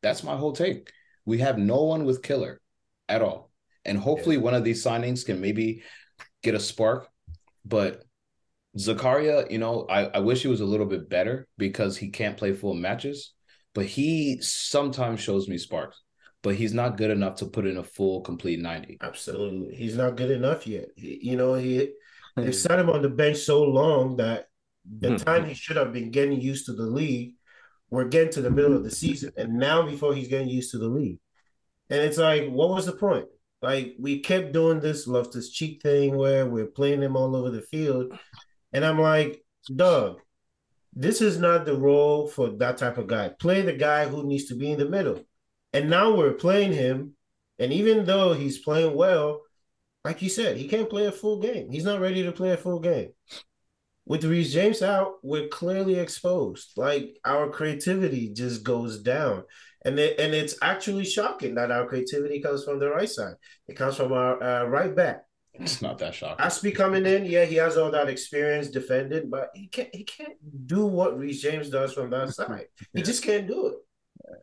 That's 0.02 0.22
my 0.22 0.36
whole 0.36 0.52
take. 0.52 0.90
We 1.24 1.38
have 1.38 1.58
no 1.58 1.84
one 1.84 2.04
with 2.04 2.22
killer 2.22 2.60
at 3.08 3.22
all. 3.22 3.50
And 3.86 3.96
hopefully 3.98 4.36
yeah. 4.36 4.42
one 4.42 4.54
of 4.54 4.64
these 4.64 4.84
signings 4.84 5.24
can 5.24 5.40
maybe 5.40 5.82
get 6.42 6.54
a 6.54 6.60
spark. 6.60 7.08
But 7.64 8.04
Zakaria, 8.76 9.50
you 9.50 9.58
know, 9.58 9.86
I, 9.88 10.04
I 10.06 10.18
wish 10.18 10.42
he 10.42 10.48
was 10.48 10.60
a 10.60 10.66
little 10.66 10.86
bit 10.86 11.08
better 11.08 11.48
because 11.56 11.96
he 11.96 12.10
can't 12.10 12.36
play 12.36 12.52
full 12.52 12.74
matches, 12.74 13.32
but 13.74 13.86
he 13.86 14.40
sometimes 14.40 15.20
shows 15.20 15.48
me 15.48 15.58
sparks. 15.58 16.00
But 16.42 16.54
he's 16.54 16.72
not 16.72 16.96
good 16.96 17.10
enough 17.10 17.36
to 17.36 17.46
put 17.46 17.66
in 17.66 17.76
a 17.76 17.84
full 17.84 18.22
complete 18.22 18.60
90. 18.60 18.98
Absolutely. 19.02 19.74
He's 19.74 19.96
not 19.96 20.16
good 20.16 20.30
enough 20.30 20.66
yet. 20.66 20.88
You 20.96 21.36
know, 21.36 21.54
he 21.54 21.90
they 22.36 22.52
sat 22.52 22.78
him 22.78 22.88
on 22.88 23.02
the 23.02 23.10
bench 23.10 23.38
so 23.38 23.62
long 23.62 24.16
that 24.16 24.48
the 24.98 25.10
hmm. 25.10 25.16
time 25.16 25.44
he 25.44 25.54
should 25.54 25.76
have 25.76 25.92
been 25.92 26.10
getting 26.10 26.40
used 26.40 26.66
to 26.66 26.72
the 26.72 26.84
league, 26.84 27.34
we're 27.90 28.08
getting 28.08 28.32
to 28.32 28.40
the 28.40 28.50
middle 28.50 28.74
of 28.74 28.84
the 28.84 28.90
season. 28.90 29.32
And 29.36 29.58
now 29.58 29.82
before 29.82 30.14
he's 30.14 30.28
getting 30.28 30.48
used 30.48 30.70
to 30.70 30.78
the 30.78 30.88
league. 30.88 31.18
And 31.90 32.00
it's 32.00 32.18
like, 32.18 32.48
what 32.48 32.70
was 32.70 32.86
the 32.86 32.92
point? 32.92 33.26
Like 33.62 33.96
we 33.98 34.20
kept 34.20 34.52
doing 34.52 34.80
this 34.80 35.06
Loftus 35.06 35.50
Cheek 35.50 35.82
thing 35.82 36.16
where 36.16 36.46
we're 36.46 36.66
playing 36.66 37.02
him 37.02 37.16
all 37.16 37.36
over 37.36 37.50
the 37.50 37.62
field. 37.62 38.12
And 38.72 38.84
I'm 38.84 38.98
like, 38.98 39.44
Doug, 39.74 40.20
this 40.92 41.20
is 41.20 41.38
not 41.38 41.64
the 41.64 41.76
role 41.76 42.26
for 42.26 42.50
that 42.50 42.78
type 42.78 42.98
of 42.98 43.06
guy. 43.06 43.28
Play 43.28 43.62
the 43.62 43.72
guy 43.72 44.06
who 44.06 44.26
needs 44.26 44.46
to 44.46 44.56
be 44.56 44.72
in 44.72 44.78
the 44.78 44.88
middle. 44.88 45.24
And 45.72 45.88
now 45.88 46.14
we're 46.14 46.32
playing 46.32 46.72
him. 46.72 47.14
And 47.58 47.72
even 47.72 48.04
though 48.04 48.32
he's 48.32 48.58
playing 48.58 48.96
well, 48.96 49.42
like 50.04 50.22
you 50.22 50.28
said, 50.28 50.56
he 50.56 50.66
can't 50.66 50.90
play 50.90 51.06
a 51.06 51.12
full 51.12 51.40
game. 51.40 51.70
He's 51.70 51.84
not 51.84 52.00
ready 52.00 52.22
to 52.22 52.32
play 52.32 52.50
a 52.50 52.56
full 52.56 52.80
game. 52.80 53.10
With 54.06 54.24
Reece 54.24 54.52
James 54.52 54.82
out, 54.82 55.14
we're 55.22 55.48
clearly 55.48 55.94
exposed. 55.96 56.72
Like 56.76 57.18
our 57.24 57.50
creativity 57.50 58.30
just 58.32 58.64
goes 58.64 59.00
down. 59.00 59.44
And 59.84 59.98
it, 59.98 60.18
and 60.18 60.34
it's 60.34 60.56
actually 60.62 61.04
shocking 61.04 61.54
that 61.54 61.70
our 61.70 61.86
creativity 61.86 62.40
comes 62.40 62.64
from 62.64 62.80
the 62.80 62.90
right 62.90 63.08
side. 63.08 63.34
It 63.68 63.76
comes 63.76 63.96
from 63.96 64.12
our 64.12 64.42
uh, 64.42 64.64
right 64.64 64.94
back. 64.94 65.22
It's 65.60 65.82
not 65.82 65.98
that 65.98 66.14
shocking. 66.14 66.44
Azpi 66.44 66.74
coming 66.74 67.04
in, 67.06 67.26
yeah, 67.26 67.44
he 67.44 67.56
has 67.56 67.76
all 67.76 67.90
that 67.90 68.08
experience 68.08 68.68
defending, 68.68 69.28
but 69.28 69.50
he 69.54 69.68
can't 69.68 69.94
he 69.94 70.04
can't 70.04 70.38
do 70.66 70.86
what 70.86 71.18
Reece 71.18 71.42
James 71.42 71.68
does 71.68 71.92
from 71.92 72.10
that 72.10 72.30
side. 72.34 72.66
He 72.94 73.02
just 73.02 73.22
can't 73.22 73.46
do 73.46 73.66
it. 73.66 73.74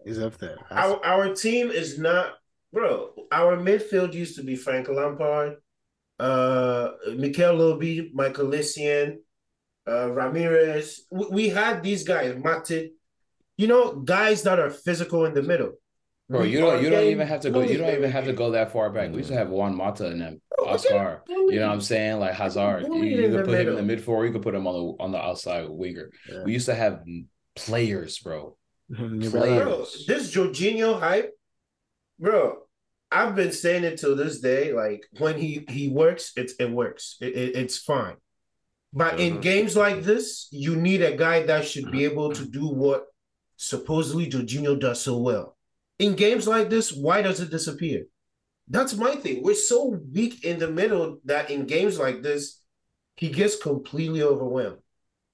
He's 0.06 0.20
up 0.20 0.38
there. 0.38 0.58
Our 0.70 1.04
our 1.06 1.34
team 1.34 1.72
is 1.72 1.98
not, 1.98 2.36
bro. 2.72 3.14
Our 3.32 3.58
midfield 3.58 4.14
used 4.14 4.36
to 4.38 4.44
be 4.44 4.56
Frank 4.56 4.90
Lampard, 4.90 5.58
uh, 6.20 6.92
Mikel 7.16 7.56
Lobby, 7.56 8.12
Michael 8.14 8.48
Essien, 8.48 9.18
uh, 9.88 10.10
Ramires. 10.10 11.00
We, 11.12 11.26
we 11.32 11.50
had 11.50 11.82
these 11.82 12.04
guys, 12.04 12.36
Matić, 12.36 12.90
you 13.58 13.68
know, 13.68 13.96
guys 13.96 14.44
that 14.44 14.60
are 14.60 14.70
physical 14.70 15.26
in 15.26 15.34
the 15.34 15.44
middle. 15.44 15.74
Bro, 16.30 16.44
you 16.44 16.60
don't 16.60 16.84
you 16.84 16.90
don't 16.90 17.06
even 17.06 17.26
have 17.26 17.40
to 17.42 17.50
go 17.50 17.62
you 17.62 17.78
don't 17.78 17.94
even 17.94 18.12
have 18.12 18.26
to 18.26 18.34
go 18.34 18.52
that 18.52 18.72
far 18.72 18.90
back. 18.90 19.12
We 19.12 19.18
used 19.18 19.30
to 19.30 19.36
have 19.36 19.50
Juan 19.50 19.76
Mata 19.76 20.08
and 20.08 20.20
them, 20.20 20.42
Oscar. 20.60 21.24
You 21.30 21.60
know 21.60 21.68
what 21.68 21.74
I'm 21.74 21.82
saying? 21.82 22.20
Like 22.20 22.34
Hazard. 22.34 22.86
You, 22.86 23.04
you 23.04 23.30
could 23.30 23.46
put 23.46 23.62
him 23.62 23.70
in 23.70 23.76
the 23.76 23.84
mid 23.84 24.04
four, 24.04 24.26
you 24.26 24.34
could 24.34 24.42
put 24.42 24.54
him 24.54 24.68
on 24.68 24.74
the 24.74 25.04
on 25.04 25.12
the 25.12 25.18
outside 25.18 25.70
winger. 25.70 26.12
Yeah. 26.30 26.44
We 26.44 26.52
used 26.52 26.66
to 26.66 26.76
have 26.76 27.04
players, 27.56 28.20
bro. 28.20 28.58
players. 28.94 29.32
Bro, 29.32 29.86
this 30.08 30.36
Jorginho 30.36 31.00
hype, 31.00 31.32
bro. 32.20 32.58
I've 33.10 33.36
been 33.36 33.54
saying 33.54 33.86
it 33.86 33.98
till 33.98 34.18
this 34.18 34.42
day. 34.42 34.74
Like 34.74 35.06
when 35.20 35.38
he 35.40 35.66
he 35.70 35.88
works, 35.88 36.34
it's 36.36 36.54
it 36.60 36.70
works. 36.70 37.16
It, 37.22 37.36
it, 37.38 37.56
it's 37.56 37.78
fine. 37.78 38.18
But 38.92 39.20
in 39.20 39.34
mm-hmm. 39.34 39.42
games 39.42 39.78
like 39.78 40.04
this, 40.04 40.48
you 40.52 40.76
need 40.76 41.02
a 41.02 41.16
guy 41.16 41.44
that 41.44 41.66
should 41.66 41.92
be 41.92 42.00
mm-hmm. 42.00 42.12
able 42.12 42.34
to 42.34 42.46
do 42.46 42.68
what 42.68 43.06
supposedly 43.56 44.30
Jorginho 44.30 44.78
does 44.78 45.02
so 45.02 45.18
well. 45.18 45.57
In 46.00 46.16
games 46.16 46.48
like 46.48 46.70
this, 46.70 46.94
why 46.94 47.22
does 47.22 47.40
it 47.40 47.50
disappear? 47.50 48.06
That's 48.68 48.96
my 48.96 49.16
thing. 49.16 49.44
We're 49.44 49.56
so 49.56 50.00
weak 50.14 50.44
in 50.44 50.60
the 50.60 50.70
middle 50.70 51.20
that 51.26 51.50
in 51.50 51.66
games 51.66 51.98
like 51.98 52.22
this, 52.22 52.62
he 53.16 53.30
gets 53.30 53.62
completely 53.62 54.22
overwhelmed. 54.22 54.80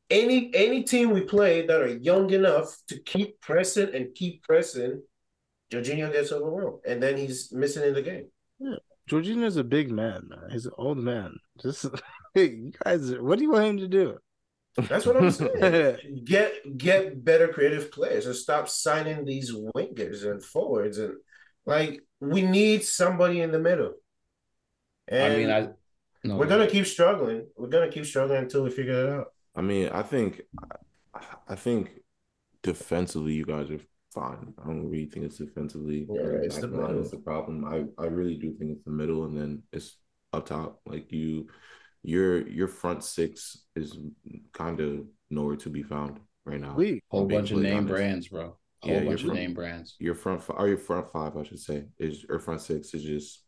Any 0.10 0.54
any 0.54 0.84
team 0.84 1.10
we 1.10 1.22
play 1.22 1.66
that 1.66 1.82
are 1.82 1.98
young 1.98 2.30
enough 2.32 2.78
to 2.88 3.00
keep 3.00 3.42
pressing 3.42 3.94
and 3.96 4.14
keep 4.14 4.44
pressing, 4.44 5.02
Jorginho 5.72 6.12
gets 6.12 6.32
overwhelmed, 6.32 6.82
and 6.86 7.02
then 7.02 7.18
he's 7.18 7.52
missing 7.52 7.84
in 7.84 7.94
the 7.94 8.02
game. 8.02 8.28
Yeah. 8.60 8.76
Jorginho's 9.10 9.58
a 9.58 9.64
big 9.64 9.92
man, 9.92 10.28
man. 10.30 10.50
He's 10.52 10.66
an 10.66 10.74
old 10.78 10.98
man. 10.98 11.36
Just 11.62 11.88
hey, 12.34 12.50
you 12.50 12.72
guys, 12.84 13.12
what 13.18 13.38
do 13.38 13.44
you 13.44 13.52
want 13.52 13.66
him 13.66 13.78
to 13.80 13.88
do? 13.88 14.18
That's 14.76 15.06
what 15.06 15.18
I'm 15.18 15.32
saying. 15.32 15.98
get 16.24 16.78
get 16.78 17.24
better 17.24 17.48
creative 17.48 17.92
players 17.92 18.26
and 18.26 18.36
stop 18.36 18.68
signing 18.68 19.24
these 19.26 19.52
wingers 19.52 20.30
and 20.30 20.44
forwards 20.44 20.98
and 20.98 21.14
like 21.66 22.02
we 22.20 22.42
need 22.42 22.84
somebody 22.84 23.42
in 23.42 23.52
the 23.52 23.60
middle. 23.60 23.94
And 25.08 25.34
I 25.34 25.38
mean, 25.38 25.52
I 25.52 25.70
no, 26.24 26.38
we're 26.38 26.48
gonna 26.48 26.68
keep 26.68 26.86
struggling. 26.86 27.48
We're 27.58 27.68
gonna 27.68 27.92
keep 27.92 28.06
struggling 28.06 28.40
until 28.40 28.64
we 28.64 28.72
figure 28.72 29.08
it 29.08 29.14
out. 29.14 29.28
I 29.56 29.62
mean, 29.62 29.90
I 29.90 30.02
think, 30.02 30.42
I 31.48 31.56
think 31.56 31.92
defensively, 32.64 33.34
you 33.34 33.46
guys 33.46 33.70
are 33.70 33.80
fine. 34.12 34.54
I 34.62 34.68
don't 34.68 34.90
really 34.90 35.06
think 35.06 35.26
it's 35.26 35.38
defensively. 35.38 36.08
Yeah, 36.10 36.40
it's 36.42 36.58
the 36.58 36.68
middle. 36.68 37.02
It's 37.02 37.12
the 37.12 37.18
problem. 37.18 37.66
I 37.66 37.86
I 38.02 38.08
really 38.08 38.36
do 38.36 38.54
think 38.54 38.72
it's 38.72 38.86
the 38.86 38.92
middle, 38.92 39.26
and 39.26 39.38
then 39.38 39.64
it's 39.72 39.98
up 40.32 40.46
top. 40.46 40.80
Like 40.86 41.12
you 41.12 41.48
your 42.04 42.48
your 42.48 42.68
front 42.68 43.04
six 43.04 43.64
is 43.76 43.98
kind 44.54 44.80
of 44.80 45.06
nowhere 45.30 45.56
to 45.58 45.70
be 45.70 45.84
found 45.84 46.20
right 46.46 46.60
now. 46.60 46.76
We 46.76 47.02
whole 47.10 47.26
bunch 47.26 47.52
of 47.52 47.60
name 47.60 47.78
honest. 47.78 47.90
brands, 47.90 48.28
bro. 48.28 48.58
Whole 48.82 48.94
yeah, 48.94 49.00
bunch 49.00 49.22
of 49.22 49.28
front, 49.28 49.40
name 49.40 49.54
brands. 49.54 49.96
Your 50.00 50.16
front 50.16 50.44
or 50.50 50.68
your 50.68 50.78
front 50.78 51.12
five, 51.12 51.38
I 51.38 51.44
should 51.44 51.60
say, 51.60 51.86
is 51.98 52.24
your 52.28 52.40
front 52.40 52.62
six 52.62 52.94
is 52.94 53.04
just 53.04 53.44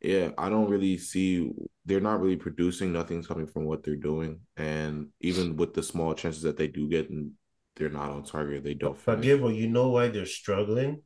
yeah. 0.00 0.30
I 0.38 0.48
don't 0.48 0.70
really 0.70 0.96
see 0.96 1.52
they're 1.84 2.00
not 2.00 2.20
really 2.20 2.36
producing. 2.36 2.92
Nothing's 2.92 3.26
coming 3.26 3.46
from 3.46 3.64
what 3.66 3.84
they're 3.84 3.96
doing, 3.96 4.40
and 4.56 5.08
even 5.20 5.56
with 5.56 5.74
the 5.74 5.82
small 5.82 6.14
chances 6.14 6.42
that 6.42 6.56
they 6.56 6.68
do 6.68 6.88
get, 6.88 7.10
and 7.10 7.32
they're 7.76 7.90
not 7.90 8.10
on 8.10 8.24
target. 8.24 8.64
They 8.64 8.74
don't. 8.74 8.98
But 9.04 9.20
Gable, 9.20 9.52
you 9.52 9.68
know 9.68 9.90
why 9.90 10.08
they're 10.08 10.24
struggling? 10.24 11.02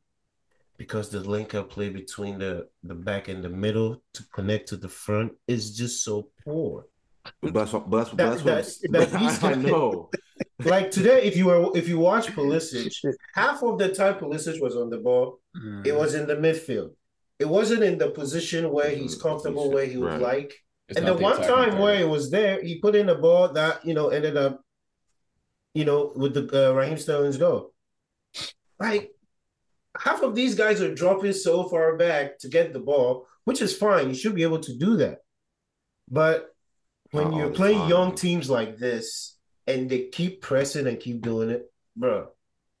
Because 0.81 1.09
the 1.09 1.19
link 1.19 1.53
up 1.53 1.69
play 1.69 1.89
between 1.89 2.39
the 2.39 2.67
the 2.81 2.95
back 2.95 3.27
and 3.27 3.43
the 3.43 3.49
middle 3.65 4.01
to 4.15 4.23
connect 4.33 4.67
to 4.67 4.75
the 4.75 4.89
front 4.89 5.31
is 5.47 5.77
just 5.77 6.03
so 6.03 6.29
poor. 6.43 6.87
But 7.39 7.53
that's 7.53 7.71
what, 7.71 7.87
but 7.87 8.17
that's, 8.17 8.41
that, 8.41 8.89
that's 8.91 9.11
what 9.11 9.11
that, 9.11 9.43
I, 9.43 9.51
I 9.51 9.53
know. 9.53 10.09
like 10.65 10.89
today, 10.89 11.21
if 11.21 11.37
you 11.37 11.45
were 11.45 11.69
if 11.77 11.87
you 11.87 11.99
watch 11.99 12.29
Pulisic, 12.29 12.91
half 13.35 13.61
of 13.61 13.77
the 13.77 13.93
time 13.93 14.15
Pulisic 14.15 14.59
was 14.59 14.75
on 14.75 14.89
the 14.89 14.97
ball, 14.97 15.39
mm. 15.55 15.85
it 15.85 15.95
was 15.95 16.15
in 16.15 16.25
the 16.25 16.35
midfield. 16.35 16.93
It 17.37 17.47
wasn't 17.47 17.83
in 17.83 17.99
the 17.99 18.09
position 18.09 18.71
where 18.71 18.89
he's 18.89 19.15
mm, 19.15 19.21
comfortable, 19.21 19.69
where 19.69 19.85
he 19.85 19.97
would 19.97 20.13
right. 20.13 20.21
like. 20.21 20.53
It's 20.89 20.97
and 20.97 21.07
the 21.07 21.13
one 21.13 21.37
time 21.43 21.77
where 21.77 22.01
it 22.01 22.09
was 22.09 22.31
there, 22.31 22.59
he 22.61 22.79
put 22.79 22.95
in 22.95 23.07
a 23.09 23.15
ball 23.15 23.53
that 23.53 23.85
you 23.85 23.93
know 23.93 24.09
ended 24.09 24.35
up, 24.35 24.61
you 25.75 25.85
know, 25.85 26.11
with 26.15 26.33
the 26.33 26.69
uh, 26.69 26.73
Raheem 26.73 26.97
Sterling's 26.97 27.37
goal. 27.37 27.71
Like 28.79 29.11
half 29.99 30.21
of 30.21 30.35
these 30.35 30.55
guys 30.55 30.81
are 30.81 30.93
dropping 30.93 31.33
so 31.33 31.67
far 31.67 31.97
back 31.97 32.39
to 32.39 32.47
get 32.47 32.73
the 32.73 32.79
ball, 32.79 33.27
which 33.45 33.61
is 33.61 33.75
fine. 33.75 34.09
You 34.09 34.15
should 34.15 34.35
be 34.35 34.43
able 34.43 34.59
to 34.59 34.77
do 34.77 34.97
that. 34.97 35.19
But 36.09 36.49
when 37.11 37.33
you're 37.33 37.49
playing 37.49 37.79
time. 37.79 37.89
young 37.89 38.15
teams 38.15 38.49
like 38.49 38.77
this 38.77 39.37
and 39.67 39.89
they 39.89 40.07
keep 40.07 40.41
pressing 40.41 40.87
and 40.87 40.99
keep 40.99 41.21
doing 41.21 41.49
it, 41.49 41.71
bro, 41.95 42.29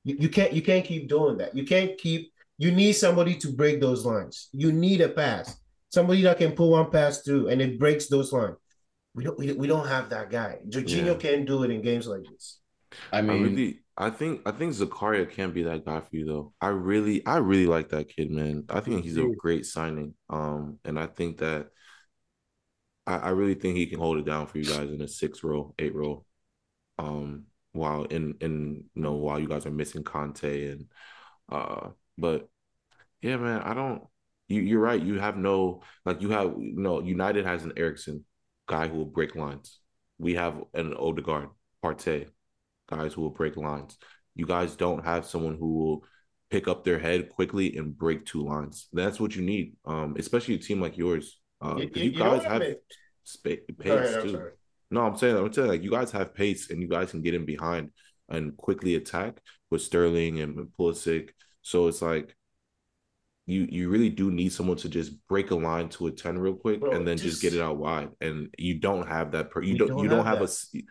you, 0.03 0.17
you 0.19 0.29
can't 0.29 0.53
you 0.53 0.61
can't 0.61 0.85
keep 0.85 1.09
doing 1.09 1.37
that. 1.37 1.55
You 1.55 1.65
can't 1.65 1.97
keep 1.97 2.31
you 2.57 2.71
need 2.71 2.93
somebody 2.93 3.35
to 3.35 3.51
break 3.51 3.81
those 3.81 4.05
lines. 4.05 4.49
You 4.51 4.71
need 4.71 5.01
a 5.01 5.09
pass. 5.09 5.57
Somebody 5.89 6.21
that 6.23 6.37
can 6.37 6.53
pull 6.53 6.71
one 6.71 6.89
pass 6.89 7.21
through 7.21 7.49
and 7.49 7.61
it 7.61 7.77
breaks 7.77 8.07
those 8.07 8.31
lines. 8.31 8.55
We 9.13 9.25
don't 9.25 9.37
we, 9.37 9.51
we 9.51 9.67
don't 9.67 9.87
have 9.87 10.09
that 10.09 10.29
guy. 10.29 10.59
Jorginho 10.69 11.05
yeah. 11.07 11.13
can't 11.15 11.45
do 11.45 11.63
it 11.63 11.71
in 11.71 11.81
games 11.81 12.07
like 12.07 12.23
this. 12.31 12.59
I 13.11 13.21
mean, 13.21 13.31
I 13.31 13.43
really, 13.43 13.79
I 14.01 14.09
think 14.09 14.41
I 14.47 14.51
think 14.51 14.73
Zakaria 14.73 15.29
can 15.29 15.51
be 15.51 15.61
that 15.61 15.85
guy 15.85 16.01
for 16.01 16.09
you 16.15 16.25
though. 16.25 16.53
I 16.59 16.69
really 16.69 17.23
I 17.23 17.37
really 17.37 17.67
like 17.67 17.89
that 17.89 18.09
kid, 18.09 18.31
man. 18.31 18.65
I 18.67 18.79
think 18.79 19.03
he's 19.03 19.17
a 19.17 19.27
great 19.37 19.63
signing. 19.63 20.15
Um, 20.27 20.79
and 20.83 20.97
I 20.97 21.05
think 21.05 21.37
that 21.37 21.67
I, 23.05 23.17
I 23.17 23.29
really 23.29 23.53
think 23.53 23.77
he 23.77 23.85
can 23.85 23.99
hold 23.99 24.17
it 24.17 24.25
down 24.25 24.47
for 24.47 24.57
you 24.57 24.65
guys 24.65 24.89
in 24.89 25.01
a 25.01 25.07
six 25.07 25.43
row, 25.43 25.75
eight 25.77 25.93
row. 25.93 26.25
Um, 26.97 27.45
while 27.73 28.05
in 28.05 28.37
in 28.41 28.85
you 28.95 29.03
know 29.03 29.13
while 29.13 29.39
you 29.39 29.47
guys 29.47 29.67
are 29.67 29.71
missing 29.71 30.03
Kanté 30.03 30.71
and 30.71 30.87
uh, 31.51 31.89
but 32.17 32.49
yeah, 33.21 33.37
man, 33.37 33.61
I 33.61 33.75
don't. 33.75 34.03
You 34.47 34.61
you're 34.61 34.79
right. 34.79 35.01
You 35.01 35.19
have 35.19 35.37
no 35.37 35.83
like 36.05 36.23
you 36.23 36.31
have 36.31 36.55
you 36.57 36.73
know 36.81 37.01
United 37.01 37.45
has 37.45 37.63
an 37.65 37.73
Eriksen 37.77 38.25
guy 38.67 38.87
who 38.87 38.97
will 38.97 39.05
break 39.05 39.35
lines. 39.35 39.79
We 40.17 40.33
have 40.35 40.55
an 40.73 40.95
Odegaard, 40.95 41.49
Partey 41.83 42.29
guys 42.91 43.13
who 43.13 43.21
will 43.21 43.29
break 43.31 43.57
lines. 43.57 43.97
You 44.35 44.45
guys 44.45 44.75
don't 44.75 45.03
have 45.03 45.25
someone 45.25 45.55
who 45.57 45.73
will 45.73 46.03
pick 46.49 46.67
up 46.67 46.83
their 46.83 46.99
head 46.99 47.29
quickly 47.29 47.77
and 47.77 47.97
break 47.97 48.25
two 48.25 48.43
lines. 48.43 48.87
That's 48.93 49.19
what 49.19 49.35
you 49.35 49.41
need, 49.41 49.73
um, 49.85 50.15
especially 50.17 50.55
a 50.55 50.59
team 50.59 50.81
like 50.81 50.97
yours. 50.97 51.39
Uh, 51.61 51.75
you- 51.77 51.89
you, 51.95 52.03
you 52.11 52.19
guys 52.19 52.43
have 52.43 52.59
man? 52.59 52.75
spa- 53.23 53.49
Go 53.49 53.73
pace 53.83 53.91
ahead, 54.09 54.15
I'm 54.21 54.27
too. 54.29 54.49
No, 54.89 55.01
I'm 55.03 55.15
saying 55.15 55.37
I'm 55.37 55.53
saying 55.53 55.69
like 55.69 55.83
you 55.83 55.91
guys 55.91 56.11
have 56.11 56.33
pace 56.33 56.69
and 56.69 56.81
you 56.81 56.87
guys 56.89 57.11
can 57.11 57.21
get 57.21 57.33
in 57.33 57.45
behind 57.45 57.91
and 58.27 58.55
quickly 58.57 58.95
attack 58.95 59.39
with 59.69 59.81
Sterling 59.81 60.41
and 60.41 60.67
Pulisic. 60.77 61.29
So 61.61 61.87
it's 61.87 62.01
like 62.01 62.35
you 63.45 63.67
you 63.69 63.89
really 63.89 64.09
do 64.09 64.31
need 64.31 64.51
someone 64.51 64.77
to 64.77 64.89
just 64.89 65.13
break 65.27 65.51
a 65.51 65.55
line 65.55 65.87
to 65.89 66.07
a 66.07 66.11
10 66.11 66.37
real 66.37 66.55
quick 66.55 66.81
Bro, 66.81 66.91
and 66.91 67.07
then 67.07 67.17
just, 67.17 67.41
get 67.41 67.53
it 67.53 67.61
out 67.61 67.77
wide. 67.77 68.09
And 68.19 68.53
you 68.57 68.79
don't 68.79 69.07
have 69.07 69.31
that 69.31 69.49
per 69.49 69.61
you 69.61 69.77
don't, 69.77 69.87
don't 69.89 69.99
you 69.99 70.09
don't 70.09 70.25
have 70.25 70.39
have, 70.39 70.49
a 70.49 70.81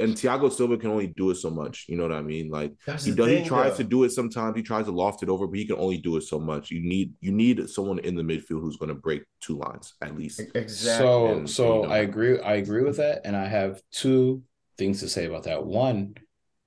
and 0.00 0.14
Thiago 0.14 0.50
Silva 0.52 0.76
can 0.78 0.90
only 0.90 1.08
do 1.08 1.30
it 1.30 1.36
so 1.36 1.50
much. 1.50 1.86
You 1.88 1.96
know 1.96 2.02
what 2.04 2.12
I 2.12 2.22
mean? 2.22 2.48
Like 2.50 2.72
That's 2.86 3.04
he 3.04 3.10
the 3.12 3.16
does 3.18 3.28
he 3.30 3.44
tries 3.44 3.72
though. 3.72 3.84
to 3.84 3.84
do 3.84 4.04
it 4.04 4.10
sometimes, 4.10 4.56
he 4.56 4.62
tries 4.62 4.86
to 4.86 4.92
loft 4.92 5.22
it 5.22 5.28
over, 5.28 5.46
but 5.46 5.58
he 5.58 5.66
can 5.66 5.76
only 5.76 5.98
do 5.98 6.16
it 6.16 6.22
so 6.22 6.38
much. 6.40 6.70
You 6.70 6.80
need 6.80 7.14
you 7.20 7.32
need 7.32 7.68
someone 7.68 7.98
in 8.00 8.14
the 8.16 8.22
midfield 8.22 8.60
who's 8.62 8.76
gonna 8.76 8.94
break 8.94 9.22
two 9.40 9.56
lines 9.58 9.94
at 10.00 10.16
least. 10.16 10.40
Exactly. 10.54 11.06
So 11.06 11.26
And- 11.28 11.50
so 11.50 11.82
you 11.82 11.88
know- 11.88 11.94
I 11.94 11.98
agree 11.98 12.40
I 12.40 12.54
agree 12.54 12.82
with 12.82 12.96
that 12.96 13.22
and 13.24 13.36
I 13.36 13.46
have 13.46 13.80
two 13.92 14.42
things 14.78 15.00
to 15.00 15.08
say 15.08 15.26
about 15.26 15.44
that. 15.44 15.64
One, 15.64 16.14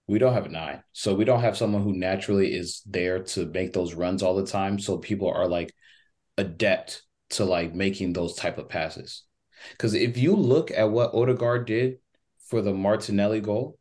we 0.08 0.20
don't 0.20 0.34
have 0.34 0.46
a 0.46 0.50
nine. 0.50 0.84
So 0.92 1.16
we 1.16 1.26
don't 1.26 1.42
have 1.42 1.58
someone 1.58 1.82
who 1.84 1.94
naturally 1.94 2.54
is 2.54 2.82
there 2.86 3.20
to 3.34 3.46
make 3.48 3.74
those 3.74 3.94
runs 3.94 4.22
all 4.22 4.36
the 4.36 4.46
time 4.46 4.78
so 4.78 4.98
people 4.98 5.30
are 5.30 5.48
like 5.48 5.74
adept 6.38 7.04
to 7.32 7.46
like 7.46 7.74
making 7.74 8.14
those 8.14 8.36
type 8.36 8.58
of 8.58 8.70
passes. 8.70 9.24
Cuz 9.78 9.94
if 9.94 10.18
you 10.18 10.36
look 10.36 10.72
at 10.72 10.92
what 10.92 11.14
Odegaard 11.14 11.66
did 11.68 12.00
for 12.54 12.62
the 12.62 12.72
Martinelli 12.72 13.42
goal 13.42 13.80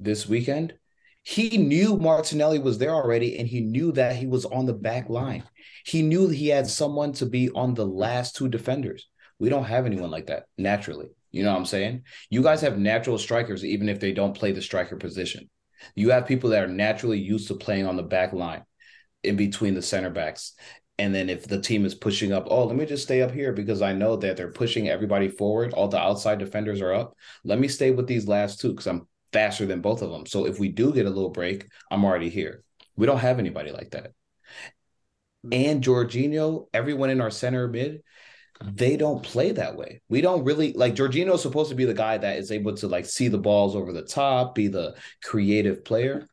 this 0.00 0.28
weekend, 0.28 0.74
he 1.22 1.56
knew 1.56 1.96
Martinelli 1.96 2.58
was 2.58 2.76
there 2.76 2.90
already 2.90 3.38
and 3.38 3.46
he 3.46 3.60
knew 3.60 3.92
that 3.92 4.16
he 4.16 4.26
was 4.26 4.44
on 4.44 4.66
the 4.66 4.72
back 4.72 5.08
line. 5.08 5.44
He 5.86 6.02
knew 6.02 6.26
he 6.26 6.48
had 6.48 6.66
someone 6.66 7.12
to 7.12 7.26
be 7.26 7.48
on 7.50 7.74
the 7.74 7.86
last 7.86 8.34
two 8.34 8.48
defenders. 8.48 9.06
We 9.38 9.50
don't 9.50 9.66
have 9.66 9.86
anyone 9.86 10.10
like 10.10 10.26
that 10.26 10.46
naturally. 10.56 11.10
You 11.30 11.44
know 11.44 11.52
what 11.52 11.60
I'm 11.60 11.66
saying? 11.66 12.02
You 12.28 12.42
guys 12.42 12.60
have 12.62 12.76
natural 12.76 13.18
strikers, 13.18 13.64
even 13.64 13.88
if 13.88 14.00
they 14.00 14.10
don't 14.10 14.36
play 14.36 14.50
the 14.50 14.62
striker 14.62 14.96
position. 14.96 15.48
You 15.94 16.10
have 16.10 16.26
people 16.26 16.50
that 16.50 16.64
are 16.64 16.66
naturally 16.66 17.20
used 17.20 17.46
to 17.48 17.54
playing 17.54 17.86
on 17.86 17.94
the 17.94 18.02
back 18.02 18.32
line 18.32 18.64
in 19.22 19.36
between 19.36 19.74
the 19.74 19.82
center 19.82 20.10
backs. 20.10 20.54
And 20.98 21.14
then 21.14 21.30
if 21.30 21.46
the 21.46 21.60
team 21.60 21.84
is 21.84 21.94
pushing 21.94 22.32
up, 22.32 22.48
oh, 22.50 22.64
let 22.64 22.76
me 22.76 22.84
just 22.84 23.04
stay 23.04 23.22
up 23.22 23.30
here 23.30 23.52
because 23.52 23.82
I 23.82 23.92
know 23.92 24.16
that 24.16 24.36
they're 24.36 24.50
pushing 24.50 24.88
everybody 24.88 25.28
forward. 25.28 25.72
All 25.72 25.86
the 25.86 25.98
outside 25.98 26.40
defenders 26.40 26.80
are 26.80 26.92
up. 26.92 27.14
Let 27.44 27.60
me 27.60 27.68
stay 27.68 27.92
with 27.92 28.08
these 28.08 28.26
last 28.26 28.60
two 28.60 28.70
because 28.70 28.88
I'm 28.88 29.06
faster 29.32 29.64
than 29.64 29.80
both 29.80 30.02
of 30.02 30.10
them. 30.10 30.26
So 30.26 30.46
if 30.46 30.58
we 30.58 30.68
do 30.68 30.92
get 30.92 31.06
a 31.06 31.10
little 31.10 31.30
break, 31.30 31.68
I'm 31.90 32.04
already 32.04 32.30
here. 32.30 32.64
We 32.96 33.06
don't 33.06 33.18
have 33.18 33.38
anybody 33.38 33.70
like 33.70 33.90
that. 33.90 34.12
Mm-hmm. 35.46 35.52
And 35.52 35.84
Jorginho, 35.84 36.66
everyone 36.74 37.10
in 37.10 37.20
our 37.20 37.30
center 37.30 37.68
mid, 37.68 38.02
they 38.60 38.96
don't 38.96 39.22
play 39.22 39.52
that 39.52 39.76
way. 39.76 40.02
We 40.08 40.20
don't 40.20 40.42
really 40.42 40.72
like 40.72 40.96
Jorginho 40.96 41.34
is 41.34 41.42
supposed 41.42 41.70
to 41.70 41.76
be 41.76 41.84
the 41.84 41.94
guy 41.94 42.18
that 42.18 42.38
is 42.38 42.50
able 42.50 42.74
to 42.74 42.88
like 42.88 43.06
see 43.06 43.28
the 43.28 43.38
balls 43.38 43.76
over 43.76 43.92
the 43.92 44.02
top, 44.02 44.56
be 44.56 44.66
the 44.66 44.96
creative 45.22 45.84
player, 45.84 46.26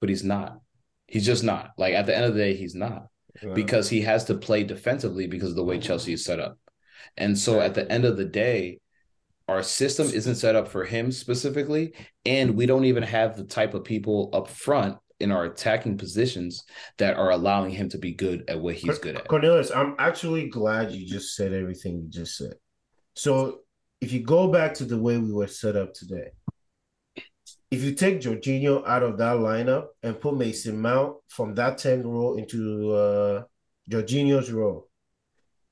but 0.00 0.10
he's 0.10 0.22
not. 0.22 0.60
He's 1.06 1.24
just 1.24 1.44
not. 1.44 1.70
Like 1.78 1.94
at 1.94 2.04
the 2.04 2.14
end 2.14 2.26
of 2.26 2.34
the 2.34 2.40
day, 2.40 2.56
he's 2.56 2.74
not 2.74 3.06
because 3.54 3.88
he 3.88 4.02
has 4.02 4.24
to 4.26 4.34
play 4.34 4.64
defensively 4.64 5.26
because 5.26 5.50
of 5.50 5.56
the 5.56 5.64
way 5.64 5.78
Chelsea 5.78 6.12
is 6.12 6.24
set 6.24 6.40
up. 6.40 6.58
And 7.16 7.36
so 7.36 7.60
at 7.60 7.74
the 7.74 7.90
end 7.90 8.04
of 8.04 8.16
the 8.16 8.24
day, 8.24 8.80
our 9.48 9.62
system 9.62 10.06
isn't 10.06 10.36
set 10.36 10.56
up 10.56 10.68
for 10.68 10.84
him 10.84 11.10
specifically, 11.10 11.94
and 12.24 12.56
we 12.56 12.66
don't 12.66 12.84
even 12.84 13.02
have 13.02 13.36
the 13.36 13.44
type 13.44 13.74
of 13.74 13.84
people 13.84 14.30
up 14.32 14.48
front 14.48 14.96
in 15.20 15.30
our 15.30 15.44
attacking 15.44 15.98
positions 15.98 16.64
that 16.98 17.16
are 17.16 17.30
allowing 17.30 17.70
him 17.70 17.88
to 17.88 17.98
be 17.98 18.12
good 18.12 18.44
at 18.48 18.60
what 18.60 18.74
he's 18.74 18.98
good 18.98 19.16
at. 19.16 19.28
Cornelius, 19.28 19.70
I'm 19.70 19.94
actually 19.98 20.48
glad 20.48 20.90
you 20.92 21.06
just 21.06 21.36
said 21.36 21.52
everything 21.52 22.00
you 22.02 22.08
just 22.08 22.36
said. 22.36 22.54
So 23.14 23.60
if 24.00 24.12
you 24.12 24.20
go 24.20 24.48
back 24.48 24.74
to 24.74 24.84
the 24.84 24.98
way 24.98 25.18
we 25.18 25.32
were 25.32 25.46
set 25.46 25.76
up 25.76 25.94
today, 25.94 26.30
if 27.72 27.82
you 27.82 27.92
take 27.94 28.20
Jorginho 28.20 28.86
out 28.86 29.02
of 29.02 29.16
that 29.18 29.36
lineup 29.36 29.86
and 30.02 30.20
put 30.20 30.36
Mason 30.36 30.76
Mount 30.80 31.16
from 31.28 31.54
that 31.56 31.78
10 31.78 32.06
role 32.06 32.36
into 32.36 32.92
uh 32.92 33.42
Jorginho's 33.90 34.50
role, 34.52 34.88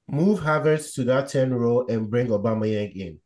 move 0.08 0.40
Havertz 0.40 0.94
to 0.94 1.04
that 1.04 1.28
10 1.28 1.52
role 1.54 1.86
and 1.88 2.10
bring 2.10 2.28
Aubameyang 2.28 2.92
in. 2.96 3.20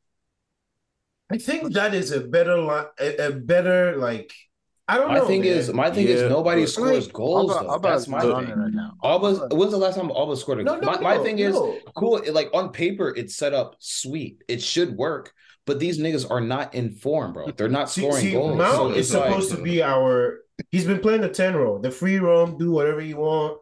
I 1.30 1.38
think 1.38 1.72
that 1.72 1.94
is 1.94 2.12
a 2.12 2.20
better 2.20 2.58
line, 2.58 2.86
a, 3.00 3.28
a 3.28 3.30
better 3.32 3.96
like 3.96 4.30
I 4.86 4.98
don't 4.98 5.08
My 5.08 5.18
know. 5.20 5.26
thing 5.26 5.40
man. 5.40 5.48
is, 5.50 5.72
my 5.72 5.90
thing 5.90 6.06
Yeah, 6.06 6.14
is 6.16 6.30
nobody 6.30 6.62
but- 6.62 6.70
scores 6.70 7.08
goals. 7.08 7.50
Auba, 7.52 7.60
though. 7.62 7.68
Auba 7.78 7.82
That's 7.82 8.02
is 8.02 8.08
my 8.08 8.18
on 8.18 8.44
thing. 8.44 8.52
it 8.52 8.56
right 8.64 8.72
now. 8.74 8.90
Auba's, 9.02 9.40
when's 9.56 9.72
the 9.72 9.78
last 9.78 9.96
time 9.96 10.10
Auba 10.10 10.36
scored 10.36 10.60
a 10.60 10.64
goal? 10.64 10.74
no, 10.74 10.80
no, 10.80 10.86
my, 10.92 11.00
my 11.00 11.16
no, 11.16 11.22
thing 11.24 11.38
is 11.38 11.54
no. 11.54 11.78
cool. 11.96 12.20
Like 12.30 12.50
on 12.52 12.70
paper, 12.70 13.08
it's 13.16 13.34
set 13.34 13.54
up 13.54 13.76
sweet. 13.78 14.44
It 14.46 14.60
should 14.60 14.94
work, 14.94 15.32
but 15.66 15.78
these 15.78 15.98
niggas 15.98 16.30
are 16.30 16.40
not 16.40 16.74
in 16.74 16.90
form, 16.90 17.32
bro. 17.32 17.50
They're 17.50 17.68
not 17.68 17.90
See, 17.90 18.02
scoring 18.02 18.22
see, 18.22 18.32
goals. 18.32 18.56
Mount 18.58 18.74
So 18.74 18.90
is 18.90 18.96
it's 19.06 19.14
like- 19.14 19.28
supposed 19.30 19.50
to 19.52 19.62
be 19.62 19.82
our. 19.82 20.40
He's 20.70 20.84
been 20.86 21.00
playing 21.00 21.22
the 21.22 21.28
ten 21.28 21.54
role, 21.56 21.78
the 21.80 21.90
free 21.90 22.18
roam, 22.18 22.56
do 22.58 22.70
whatever 22.70 23.00
you 23.00 23.16
want. 23.16 23.58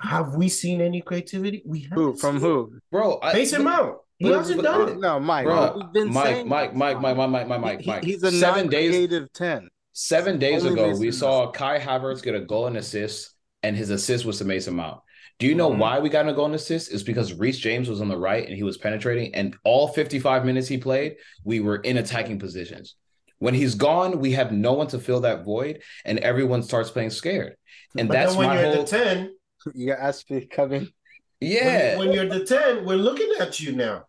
Have 0.00 0.34
we 0.34 0.48
seen 0.48 0.80
any 0.80 1.00
creativity? 1.00 1.62
We 1.64 1.80
haven't 1.80 1.96
Who 1.98 2.14
from 2.16 2.38
who? 2.40 2.78
bro. 2.90 3.14
I, 3.16 3.30
it. 3.30 3.34
Mason 3.34 3.64
Mount. 3.64 3.98
He 4.18 4.28
but- 4.28 4.38
hasn't 4.38 4.56
but- 4.58 4.62
done 4.62 4.88
it. 4.90 4.98
No, 5.00 5.18
Mike. 5.18 5.44
Bro, 5.46 5.74
We've 5.76 5.92
been 5.92 6.12
Mike, 6.12 6.24
saying 6.24 6.48
Mike. 6.48 6.74
Mike, 6.74 7.00
Mike, 7.00 7.16
Mike, 7.16 7.30
Mike, 7.30 7.48
Mike, 7.48 7.86
Mike, 7.86 8.04
He- 8.04 8.12
He's 8.12 8.22
a 8.22 8.30
seven 8.32 8.68
days. 8.68 8.90
non-creative 8.92 9.32
ten. 9.32 9.68
Seven 9.92 10.38
days 10.38 10.64
Only 10.64 10.74
ago, 10.80 10.88
Mason 10.88 11.00
we 11.00 11.12
saw 11.12 11.50
Kai 11.52 11.78
Havertz 11.78 12.22
get 12.22 12.34
a 12.34 12.40
goal 12.40 12.66
and 12.66 12.76
assist, 12.76 13.30
and 13.62 13.76
his 13.76 13.90
assist 13.90 14.24
was 14.24 14.38
to 14.38 14.44
Mason 14.44 14.74
Mount. 14.74 15.00
Do 15.38 15.46
you 15.46 15.54
know 15.54 15.70
Mhm. 15.70 15.78
why 15.78 15.98
we 15.98 16.08
got 16.08 16.28
a 16.28 16.32
goal 16.32 16.46
and 16.46 16.54
assist? 16.54 16.92
Is 16.92 17.02
because 17.02 17.32
Reece 17.34 17.58
James 17.58 17.88
was 17.88 18.00
on 18.00 18.08
the 18.08 18.16
right 18.16 18.46
and 18.46 18.56
he 18.56 18.62
was 18.62 18.78
penetrating, 18.78 19.34
and 19.34 19.56
all 19.64 19.88
55 19.88 20.44
minutes 20.44 20.68
he 20.68 20.78
played, 20.78 21.16
we 21.44 21.60
were 21.60 21.76
in 21.76 21.96
attacking 21.96 22.38
positions. 22.38 22.94
When 23.38 23.52
he's 23.54 23.74
gone, 23.74 24.20
we 24.20 24.32
have 24.32 24.52
no 24.52 24.72
one 24.74 24.86
to 24.88 24.98
fill 24.98 25.20
that 25.20 25.44
void, 25.44 25.82
and 26.04 26.18
everyone 26.20 26.62
starts 26.62 26.90
playing 26.90 27.10
scared. 27.10 27.56
And 27.98 28.08
but 28.08 28.14
that's 28.14 28.30
then 28.32 28.38
when 28.38 28.48
my 28.48 28.60
you're 28.62 28.74
whole 28.74 28.84
the 28.84 28.88
ten, 28.90 29.34
You 29.74 29.86
got 29.88 29.98
Azpi 29.98 30.48
coming. 30.50 30.88
yeah. 31.40 31.98
when, 31.98 32.08
when 32.08 32.16
you're 32.16 32.28
the 32.38 32.44
ten, 32.44 32.84
we're 32.84 32.96
looking 32.96 33.30
at 33.40 33.58
you 33.60 33.72
now. 33.72 34.04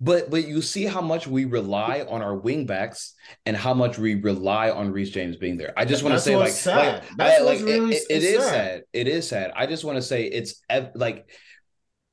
But 0.00 0.30
but 0.30 0.48
you 0.48 0.62
see 0.62 0.84
how 0.84 1.02
much 1.02 1.26
we 1.26 1.44
rely 1.44 2.06
on 2.08 2.22
our 2.22 2.34
wing 2.34 2.64
backs 2.64 3.14
and 3.44 3.54
how 3.56 3.74
much 3.74 3.98
we 3.98 4.14
rely 4.14 4.70
on 4.70 4.92
Reece 4.92 5.10
James 5.10 5.36
being 5.36 5.58
there. 5.58 5.74
I 5.76 5.84
just 5.84 6.02
want 6.02 6.14
to 6.14 6.20
say 6.20 6.36
like, 6.36 6.46
what's 6.46 6.58
sad. 6.58 7.02
like, 7.02 7.16
That's 7.18 7.40
I- 7.40 7.44
what's 7.44 7.60
like, 7.60 7.68
really 7.70 7.94
it, 7.96 8.02
it 8.08 8.22
sad. 8.22 8.34
is 8.38 8.44
sad. 8.44 8.82
It 8.94 9.08
is 9.08 9.28
sad. 9.28 9.52
I 9.54 9.66
just 9.66 9.84
want 9.84 9.96
to 9.96 10.02
say 10.02 10.24
it's 10.24 10.62
ev- 10.70 10.92
like 10.94 11.28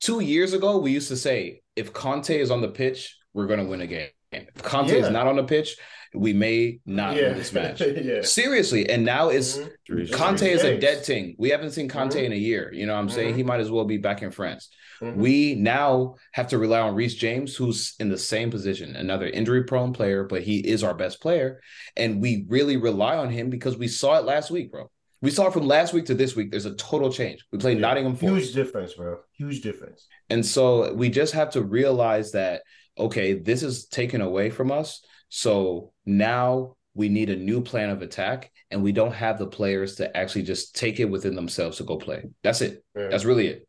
two 0.02 0.20
years 0.20 0.54
ago 0.54 0.80
we 0.80 0.92
used 0.92 1.08
to 1.10 1.16
say 1.18 1.62
if 1.76 1.94
Kanté 1.94 2.40
is 2.40 2.52
on 2.52 2.62
the 2.62 2.68
pitch, 2.68 3.16
we're 3.34 3.48
gonna 3.48 3.64
win 3.66 3.82
a 3.82 3.88
game. 3.88 4.10
If 4.34 4.56
Kanté 4.56 4.94
is 5.02 5.10
not 5.10 5.26
on 5.28 5.38
the 5.38 5.44
pitch, 5.46 5.78
we 6.14 6.34
may 6.34 6.80
not 6.86 7.16
yeah. 7.16 7.30
win 7.30 7.38
this 7.38 7.54
match. 7.54 7.80
yeah. 7.82 8.22
Seriously, 8.22 8.90
and 8.90 9.06
now 9.06 9.30
it's 9.30 9.58
Mhm. 9.58 10.10
Kanté 10.10 10.50
is 10.50 10.64
a 10.64 10.78
dead 10.78 11.06
thing. 11.06 11.36
We 11.38 11.50
haven't 11.52 11.72
seen 11.72 11.88
Kanté 11.88 12.16
Mhm. 12.22 12.26
in 12.26 12.32
a 12.34 12.36
year. 12.36 12.70
You 12.74 12.86
know 12.86 12.94
what 12.96 13.00
I'm 13.00 13.10
saying? 13.10 13.34
Mhm. 13.34 13.38
He 13.38 13.44
might 13.44 13.62
as 13.62 13.72
well 13.72 13.86
be 13.86 13.98
back 13.98 14.22
in 14.24 14.32
France. 14.32 14.70
Mhm. 15.02 15.16
We 15.16 15.56
now 15.56 16.16
have 16.34 16.48
to 16.50 16.58
rely 16.58 16.80
on 16.80 16.96
Reece 16.96 17.16
James, 17.16 17.56
who's 17.56 17.96
in 18.00 18.10
the 18.10 18.18
same 18.18 18.50
position, 18.52 18.96
another 18.96 19.28
injury 19.28 19.64
prone 19.64 19.94
player, 19.94 20.24
but 20.24 20.42
he 20.44 20.60
is 20.60 20.84
our 20.84 20.94
best 20.94 21.22
player. 21.22 21.62
And 21.96 22.22
we 22.22 22.46
really 22.48 22.78
rely 22.78 23.18
on 23.18 23.30
him 23.30 23.50
because 23.50 23.78
we 23.78 23.88
saw 23.88 24.18
it 24.18 24.26
last 24.26 24.52
week, 24.52 24.72
bro. 24.72 24.90
We 25.22 25.32
saw 25.32 25.48
it 25.48 25.54
from 25.54 25.68
last 25.68 25.94
week 25.94 26.06
to 26.06 26.14
this 26.14 26.36
week. 26.36 26.52
There's 26.52 26.66
a 26.66 26.76
total 26.76 27.12
change. 27.12 27.44
We 27.52 27.58
played 27.58 27.78
Yeah. 27.78 27.88
Nottingham 27.88 28.16
Huge 28.16 28.54
difference, 28.54 28.94
bro. 28.94 29.18
Huge 29.38 29.62
difference. 29.62 30.08
And 30.30 30.46
so 30.46 30.94
we 30.94 31.10
just 31.10 31.34
have 31.34 31.50
to 31.52 31.64
realize 31.64 32.32
that, 32.34 32.62
okay, 32.98 33.34
this 33.34 33.64
is 33.64 33.88
taken 33.88 34.22
away 34.22 34.50
from 34.50 34.72
us. 34.72 35.04
So 35.30 35.92
now 36.06 36.76
we 36.94 37.10
need 37.10 37.30
a 37.30 37.36
new 37.36 37.62
plan 37.62 37.90
of 37.90 38.02
attack, 38.02 38.52
and 38.72 38.84
we 38.84 38.92
don't 38.92 39.14
have 39.14 39.38
the 39.38 39.48
players 39.48 39.96
to 39.96 40.18
actually 40.18 40.44
just 40.44 40.76
take 40.76 41.00
it 41.00 41.06
within 41.06 41.36
themselves 41.36 41.78
to 41.78 41.84
go 41.84 41.98
play. 41.98 42.24
That's 42.44 42.62
it. 42.62 42.84
Yeah. 42.96 43.08
That's 43.10 43.26
really 43.26 43.48
it. 43.48 43.67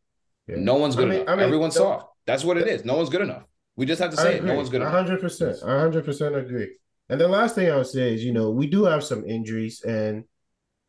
Yeah. 0.49 0.55
No 0.57 0.75
one's 0.75 0.95
I 0.95 0.99
good 0.99 1.09
mean- 1.09 1.19
enough. 1.21 1.29
I 1.29 1.35
mean, 1.35 1.45
Everyone's 1.45 1.73
the- 1.75 1.79
soft. 1.81 2.05
That's 2.25 2.43
what 2.43 2.57
it 2.57 2.67
is. 2.67 2.85
No 2.85 2.95
one's 2.95 3.09
good 3.09 3.21
enough. 3.21 3.43
We 3.75 3.85
just 3.85 4.01
have 4.01 4.11
to 4.11 4.17
say 4.17 4.35
it. 4.35 4.43
No 4.43 4.55
one's 4.55 4.69
good 4.69 4.81
enough. 4.81 4.91
hundred 4.91 5.21
percent. 5.21 5.57
hundred 5.61 6.03
percent 6.05 6.35
agree. 6.35 6.75
And 7.07 7.19
the 7.19 7.27
last 7.27 7.55
thing 7.55 7.71
I 7.71 7.75
would 7.77 7.87
say 7.87 8.13
is, 8.13 8.23
you 8.23 8.33
know, 8.33 8.51
we 8.51 8.67
do 8.67 8.83
have 8.85 9.03
some 9.03 9.25
injuries, 9.25 9.81
and 9.81 10.25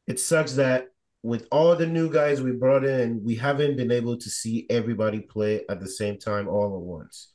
it 0.07 0.18
sucks 0.20 0.55
that 0.55 0.89
with 1.22 1.47
all 1.53 1.76
the 1.76 1.87
new 1.87 2.11
guys 2.12 2.43
we 2.43 2.53
brought 2.53 2.85
in, 2.85 3.22
we 3.24 3.37
haven't 3.37 3.76
been 3.76 3.91
able 3.93 4.16
to 4.16 4.28
see 4.30 4.66
everybody 4.68 5.20
play 5.20 5.62
at 5.70 5.78
the 5.80 5.89
same 5.89 6.18
time 6.18 6.49
all 6.49 6.74
at 6.74 6.80
once. 6.80 7.32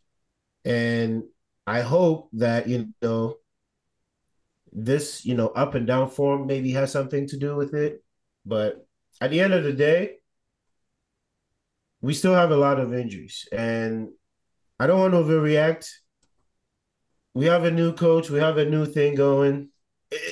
And 0.66 1.24
I 1.66 1.82
hope 1.82 2.30
that 2.34 2.68
you 2.68 2.94
know 3.02 3.38
this, 4.72 5.26
you 5.26 5.36
know, 5.36 5.48
up 5.50 5.74
and 5.76 5.88
down 5.88 6.10
form 6.10 6.48
maybe 6.48 6.72
has 6.72 6.92
something 6.92 7.28
to 7.30 7.38
do 7.38 7.56
with 7.56 7.74
it. 7.74 8.04
But 8.46 8.86
at 9.22 9.32
the 9.32 9.40
end 9.40 9.54
of 9.54 9.64
the 9.64 9.74
day, 9.74 10.18
we 12.06 12.14
still 12.14 12.36
have 12.36 12.52
a 12.52 12.56
lot 12.68 12.80
of 12.80 12.94
injuries, 12.94 13.48
and 13.52 14.10
I 14.80 14.86
don't 14.88 15.00
want 15.00 15.14
to 15.14 15.20
overreact. 15.24 15.90
We 17.34 17.46
have 17.48 17.64
a 17.66 17.72
new 17.72 17.94
coach. 17.94 18.30
We 18.30 18.40
have 18.40 18.58
a 18.58 18.66
new 18.66 18.86
thing 18.86 19.16
going. 19.16 19.70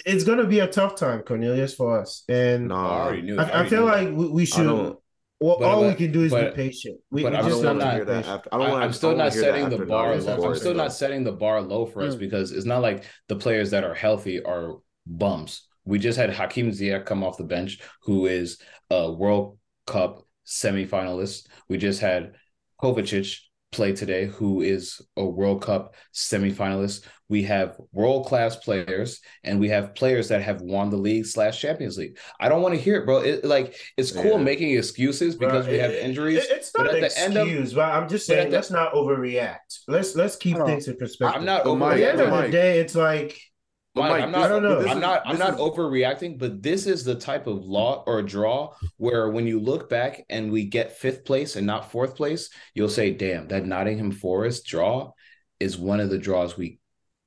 It's 0.05 0.24
going 0.24 0.38
to 0.38 0.45
be 0.45 0.59
a 0.59 0.67
tough 0.67 0.95
time, 0.95 1.21
Cornelius, 1.24 1.74
for 1.74 1.99
us. 1.99 2.24
And 2.30 2.67
No, 2.69 2.76
I 2.76 2.99
already 3.01 3.21
knew. 3.24 3.38
I, 3.39 3.43
I 3.43 3.51
already 3.51 3.69
feel 3.69 3.80
knew 3.82 3.86
like 3.91 4.07
that. 4.07 4.13
we, 4.15 4.28
we 4.28 4.45
should. 4.45 4.67
Well, 4.67 5.57
But- 5.59 5.61
all 5.67 5.88
we 5.88 5.95
can 5.95 6.11
do 6.11 6.24
is 6.24 6.32
but- 6.32 6.55
be 6.55 6.63
patient. 6.63 6.99
We, 7.11 7.24
but 7.24 7.32
we 7.34 7.38
I'm 7.39 7.45
just 7.49 7.61
don't 7.61 7.61
still 7.61 7.69
want 7.71 7.80
to 7.82 7.86
not- 7.86 7.95
hear 7.95 8.05
that 8.05 8.26
after. 8.28 8.49
I 8.53 8.57
don't 8.59 8.67
I, 8.67 8.71
want. 8.71 8.84
am 8.86 8.93
still 8.93 9.15
not 9.15 9.34
setting 9.34 9.69
the 9.69 9.86
bar 9.86 10.07
Nottingham 10.15 10.39
low. 10.39 10.49
I'm 10.49 10.55
still 10.55 10.74
not 10.76 10.93
setting 10.93 11.24
the 11.24 11.32
bar 11.34 11.61
low 11.61 11.86
for 11.86 12.03
us 12.03 12.15
Mm. 12.15 12.19
because 12.19 12.51
it's 12.51 12.65
not 12.74 12.82
like 12.82 13.03
the 13.28 13.36
players 13.36 13.71
that 13.71 13.84
are 13.84 13.95
healthy 13.95 14.41
are 14.43 14.76
bums. 15.05 15.67
We 15.86 15.99
just 15.99 16.17
had 16.17 16.30
Hakim 16.30 16.69
Ziyech 16.71 17.05
come 17.05 17.24
off 17.26 17.38
the 17.38 17.43
bench, 17.55 17.82
who 18.03 18.28
is 18.28 18.61
a 18.89 19.11
World 19.11 19.57
Cup 19.86 20.24
semifinalist. 20.46 21.48
We 21.70 21.78
just 21.78 22.02
had 22.02 22.34
Kovacic 22.82 23.39
play 23.72 23.91
today, 23.94 24.26
who 24.28 24.62
is 24.62 25.02
a 25.18 25.26
World 25.26 25.64
Cup 25.64 25.96
semifinalist. 26.14 27.06
We 27.30 27.41
have 27.44 27.76
world 27.91 28.28
class 28.28 28.56
players, 28.58 29.20
and 29.44 29.60
we 29.60 29.70
have 29.70 29.96
players 29.96 30.28
that 30.28 30.44
have 30.44 30.62
won 30.62 30.91
the 30.91 30.98
league 30.98 31.26
slash 31.26 31.60
Champions 31.60 31.98
League. 31.98 32.20
I 32.39 32.50
don't 32.50 32.62
want 32.62 32.76
to 32.76 32.80
hear 32.82 32.98
it, 32.98 33.06
bro. 33.08 33.18
It, 33.20 33.44
like 33.44 33.76
it's 33.98 34.12
cool 34.12 34.38
Yeah. 34.38 34.38
making 34.38 34.78
excuses 34.78 35.36
because 35.36 35.66
Bro, 35.66 35.74
we 35.74 35.80
have 35.80 35.89
it- 35.91 36.04
injuries. 36.04 36.44
it- 36.44 36.52
it's 36.52 36.70
but 36.72 36.84
not 36.84 36.89
at 36.91 36.96
an 36.98 37.02
the 37.10 37.20
end 37.20 37.38
of- 37.38 37.48
excuse, 37.48 37.74
but 37.74 37.91
I'm 37.91 38.08
just 38.08 38.28
saying 38.28 38.52
let's 38.52 38.70
not 38.70 38.94
overreact. 38.94 39.80
Let's 39.88 40.16
let's 40.16 40.36
keep 40.36 40.58
things 40.58 40.88
in 40.88 40.96
perspective. 40.98 41.36
I'm 41.39 41.46
not 41.46 41.64
But 41.64 41.76
Mike, 41.78 41.94
At 41.94 41.98
the 42.18 42.24
end 42.26 42.34
of 42.34 42.41
the 42.44 42.50
day, 42.52 42.80
it's 42.80 42.94
like 42.94 43.30
But 43.30 43.53
Mike, 43.96 44.10
Mike, 44.12 44.24
I'm 44.24 44.32
not. 44.32 44.41
I 44.44 44.48
don't 44.48 44.64
know. 44.64 44.80
I'm 44.80 44.98
is- 44.98 45.02
not. 45.02 45.22
I'm 45.26 45.38
not 45.38 45.54
is- 45.54 45.60
overreacting, 45.60 46.39
but 46.39 46.64
this 46.64 46.88
is 46.88 47.04
the 47.04 47.14
type 47.16 47.46
of 47.46 47.64
law 47.64 48.04
or 48.08 48.24
draw 48.24 48.74
where 48.98 49.30
when 49.30 49.46
you 49.46 49.60
look 49.60 49.88
back 49.89 50.24
and 50.30 50.52
we 50.52 50.66
get 50.66 50.98
fifth 50.98 51.26
place 51.26 51.56
and 51.56 51.68
not 51.68 51.91
fourth 51.91 52.16
place, 52.16 52.50
you'll 52.74 52.89
say, 52.89 53.12
"Damn, 53.12 53.48
that 53.50 53.66
Nottingham 53.68 54.12
Forest 54.12 54.66
draw 54.66 55.12
is 55.60 55.78
one 55.78 56.00
of 56.00 56.10
the 56.10 56.18
draws 56.18 56.58
we 56.58 56.80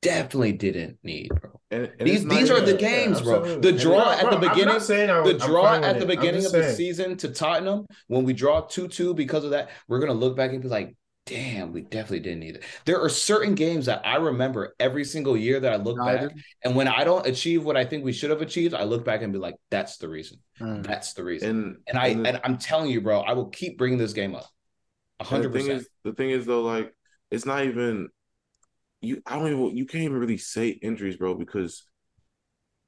definitely 0.02 0.52
didn't 0.52 0.98
need, 1.04 1.28
bro." 1.28 1.52
And, 1.70 1.92
and 2.00 2.08
These 2.08 2.26
these 2.26 2.50
are 2.50 2.54
even- 2.60 2.64
the 2.76 2.82
Yeah, 2.82 2.88
games, 2.88 3.22
bro. 3.22 3.60
The 3.60 3.68
And 3.68 3.78
draw 3.78 4.02
bro, 4.04 4.12
at 4.12 4.20
bro, 4.22 4.30
the 4.30 4.36
I'm 4.48 4.54
beginning. 4.56 4.80
saying 4.80 5.08
I- 5.10 5.22
The 5.22 5.30
I'm 5.44 5.50
draw 5.50 5.74
at 5.74 6.00
the 6.00 6.06
beginning 6.06 6.42
just 6.42 6.54
of 6.54 6.64
the 6.64 6.72
season 6.72 7.16
to 7.18 7.28
Tottenham, 7.28 7.86
when 8.08 8.24
we 8.24 8.32
draw 8.32 8.62
2 8.62 8.88
2 8.88 9.14
because 9.14 9.44
of 9.44 9.50
that, 9.50 9.70
we're 9.86 10.00
going 10.00 10.10
to 10.12 10.18
look 10.18 10.36
back 10.36 10.50
and 10.52 10.60
be 10.62 10.68
like, 10.68 10.96
damn, 11.26 11.72
we 11.72 11.82
definitely 11.82 12.20
didn't 12.20 12.40
need 12.40 12.56
it. 12.56 12.64
There 12.84 13.00
are 13.00 13.08
certain 13.08 13.54
games 13.54 13.86
that 13.86 14.00
I 14.06 14.16
remember 14.16 14.74
every 14.78 15.04
single 15.04 15.36
year 15.36 15.60
that 15.60 15.72
I 15.72 15.76
look 15.76 15.98
back, 15.98 16.30
and 16.64 16.74
when 16.74 16.88
I 16.88 17.04
don't 17.04 17.26
achieve 17.26 17.64
what 17.64 17.76
I 17.76 17.84
think 17.84 18.04
we 18.04 18.12
should 18.12 18.30
have 18.30 18.40
achieved, 18.40 18.74
I 18.74 18.84
look 18.84 19.04
back 19.04 19.22
and 19.22 19.32
be 19.32 19.38
like, 19.38 19.56
that's 19.68 19.98
the 19.98 20.08
reason. 20.08 20.38
Mm. 20.60 20.86
That's 20.86 21.12
the 21.12 21.24
reason. 21.24 21.50
And 21.50 21.76
And 21.88 21.98
I 21.98 22.06
and, 22.08 22.26
and 22.26 22.40
I'm 22.44 22.56
telling 22.56 22.90
you, 22.90 23.00
bro, 23.00 23.20
I 23.20 23.32
will 23.32 23.48
keep 23.48 23.76
bringing 23.76 23.98
this 23.98 24.12
game 24.12 24.34
up. 24.34 24.46
Hundred 25.20 25.52
the 25.52 25.58
thing 25.58 25.66
percent. 25.68 25.80
is, 25.82 25.88
the 26.04 26.12
thing 26.12 26.30
is 26.30 26.46
though, 26.46 26.62
like 26.62 26.94
it's 27.30 27.44
not 27.44 27.64
even 27.64 28.08
you. 29.00 29.22
I 29.26 29.38
don't 29.38 29.46
even. 29.46 29.76
You 29.76 29.86
can't 29.86 30.04
even 30.04 30.18
really 30.18 30.38
say 30.38 30.68
injuries, 30.68 31.16
bro, 31.16 31.34
because 31.34 31.86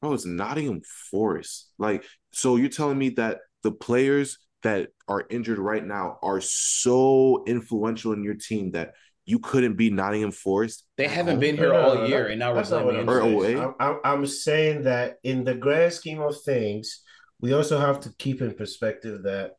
bro, 0.01 0.13
it's 0.13 0.27
Nottingham 0.27 0.83
Forest. 1.11 1.73
Like, 1.79 2.05
so 2.33 2.57
you're 2.57 2.69
telling 2.69 2.99
me 2.99 3.11
that 3.11 3.39
the 3.63 3.73
players 3.73 4.39
that 4.63 4.89
are 5.07 5.25
injured 5.31 5.59
right 5.59 5.85
now 5.85 6.19
are 6.23 6.41
so 6.41 7.45
influential 7.47 8.13
in 8.13 8.23
your 8.25 8.35
team 8.35 8.73
that 8.73 8.95
you 9.25 9.39
couldn't 9.39 9.75
beat 9.77 9.93
Nottingham 9.93 10.33
Forest? 10.33 10.85
They 10.97 11.07
haven't 11.09 11.39
been 11.41 11.57
here 11.57 11.73
No, 11.73 11.83
no, 11.83 11.89
all 11.89 11.95
no, 11.97 12.05
year, 12.07 12.25
that- 12.25 12.31
and 12.31 12.39
now 12.41 12.51
we're 12.51 12.57
that's 12.57 12.71
not 12.71 12.85
what 12.85 12.95
playing 12.95 13.09
I'm 13.09 13.15
Or 13.15 13.21
saying. 13.23 13.35
away? 13.35 13.57
I'm, 13.57 13.75
I'm, 13.79 14.01
I'm 14.05 14.27
saying 14.27 14.83
that 14.85 15.17
in 15.23 15.45
the 15.45 15.55
grand 15.55 15.93
scheme 15.93 16.21
of 16.21 16.41
things, 16.43 17.03
we 17.41 17.53
also 17.53 17.79
have 17.79 18.01
to 18.01 18.13
keep 18.19 18.41
in 18.43 18.55
perspective 18.55 19.23
that 19.25 19.53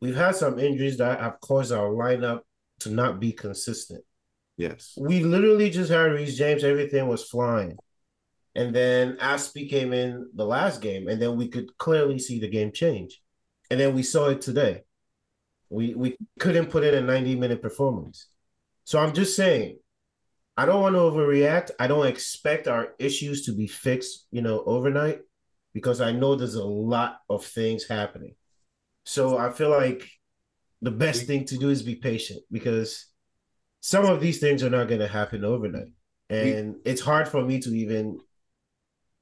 we've 0.00 0.16
had 0.16 0.36
some 0.36 0.58
injuries 0.58 0.98
that 0.98 1.20
have 1.20 1.40
caused 1.40 1.72
our 1.72 1.88
lineup 1.88 2.40
to 2.80 2.90
not 2.90 3.20
be 3.20 3.32
consistent. 3.32 4.04
Yes. 4.56 4.92
We 5.00 5.20
literally 5.24 5.70
just 5.70 5.90
had 5.90 6.12
Reece 6.12 6.36
James, 6.36 6.62
everything 6.64 7.08
was 7.08 7.24
flying. 7.28 7.76
And 8.54 8.74
then 8.74 9.16
Azpi 9.16 9.68
came 9.70 9.92
in 9.92 10.28
the 10.34 10.44
last 10.44 10.80
game, 10.80 11.08
and 11.08 11.20
then 11.20 11.36
we 11.36 11.48
could 11.48 11.76
clearly 11.78 12.18
see 12.18 12.38
the 12.40 12.48
game 12.48 12.70
change. 12.72 13.20
And 13.70 13.80
then 13.80 13.94
we 13.94 14.02
saw 14.02 14.28
it 14.28 14.40
today. 14.40 14.82
We 15.70 15.94
we 15.94 16.16
couldn't 16.38 16.70
put 16.70 16.84
in 16.84 16.94
a 16.94 17.00
90 17.00 17.36
minute 17.36 17.62
performance. 17.62 18.28
So 18.84 18.98
I'm 18.98 19.14
just 19.14 19.34
saying, 19.34 19.78
I 20.56 20.66
don't 20.66 20.82
want 20.82 20.94
to 20.94 21.00
overreact. 21.00 21.70
I 21.80 21.86
don't 21.86 22.06
expect 22.06 22.68
our 22.68 22.88
issues 22.98 23.46
to 23.46 23.52
be 23.52 23.66
fixed, 23.66 24.26
you 24.30 24.42
know, 24.42 24.62
overnight, 24.64 25.20
because 25.72 26.00
I 26.00 26.12
know 26.12 26.34
there's 26.36 26.54
a 26.54 26.64
lot 26.64 27.18
of 27.28 27.44
things 27.44 27.88
happening. 27.88 28.34
So 29.04 29.36
I 29.38 29.50
feel 29.50 29.70
like 29.70 30.08
the 30.80 30.90
best 30.90 31.26
thing 31.26 31.46
to 31.46 31.56
do 31.56 31.70
is 31.70 31.82
be 31.82 31.96
patient 31.96 32.42
because 32.52 33.06
some 33.80 34.04
of 34.04 34.20
these 34.20 34.38
things 34.38 34.62
are 34.62 34.70
not 34.70 34.88
going 34.88 35.00
to 35.00 35.08
happen 35.08 35.44
overnight. 35.44 35.88
And 36.30 36.76
it's 36.84 37.00
hard 37.00 37.28
for 37.28 37.42
me 37.42 37.58
to 37.60 37.70
even 37.70 38.18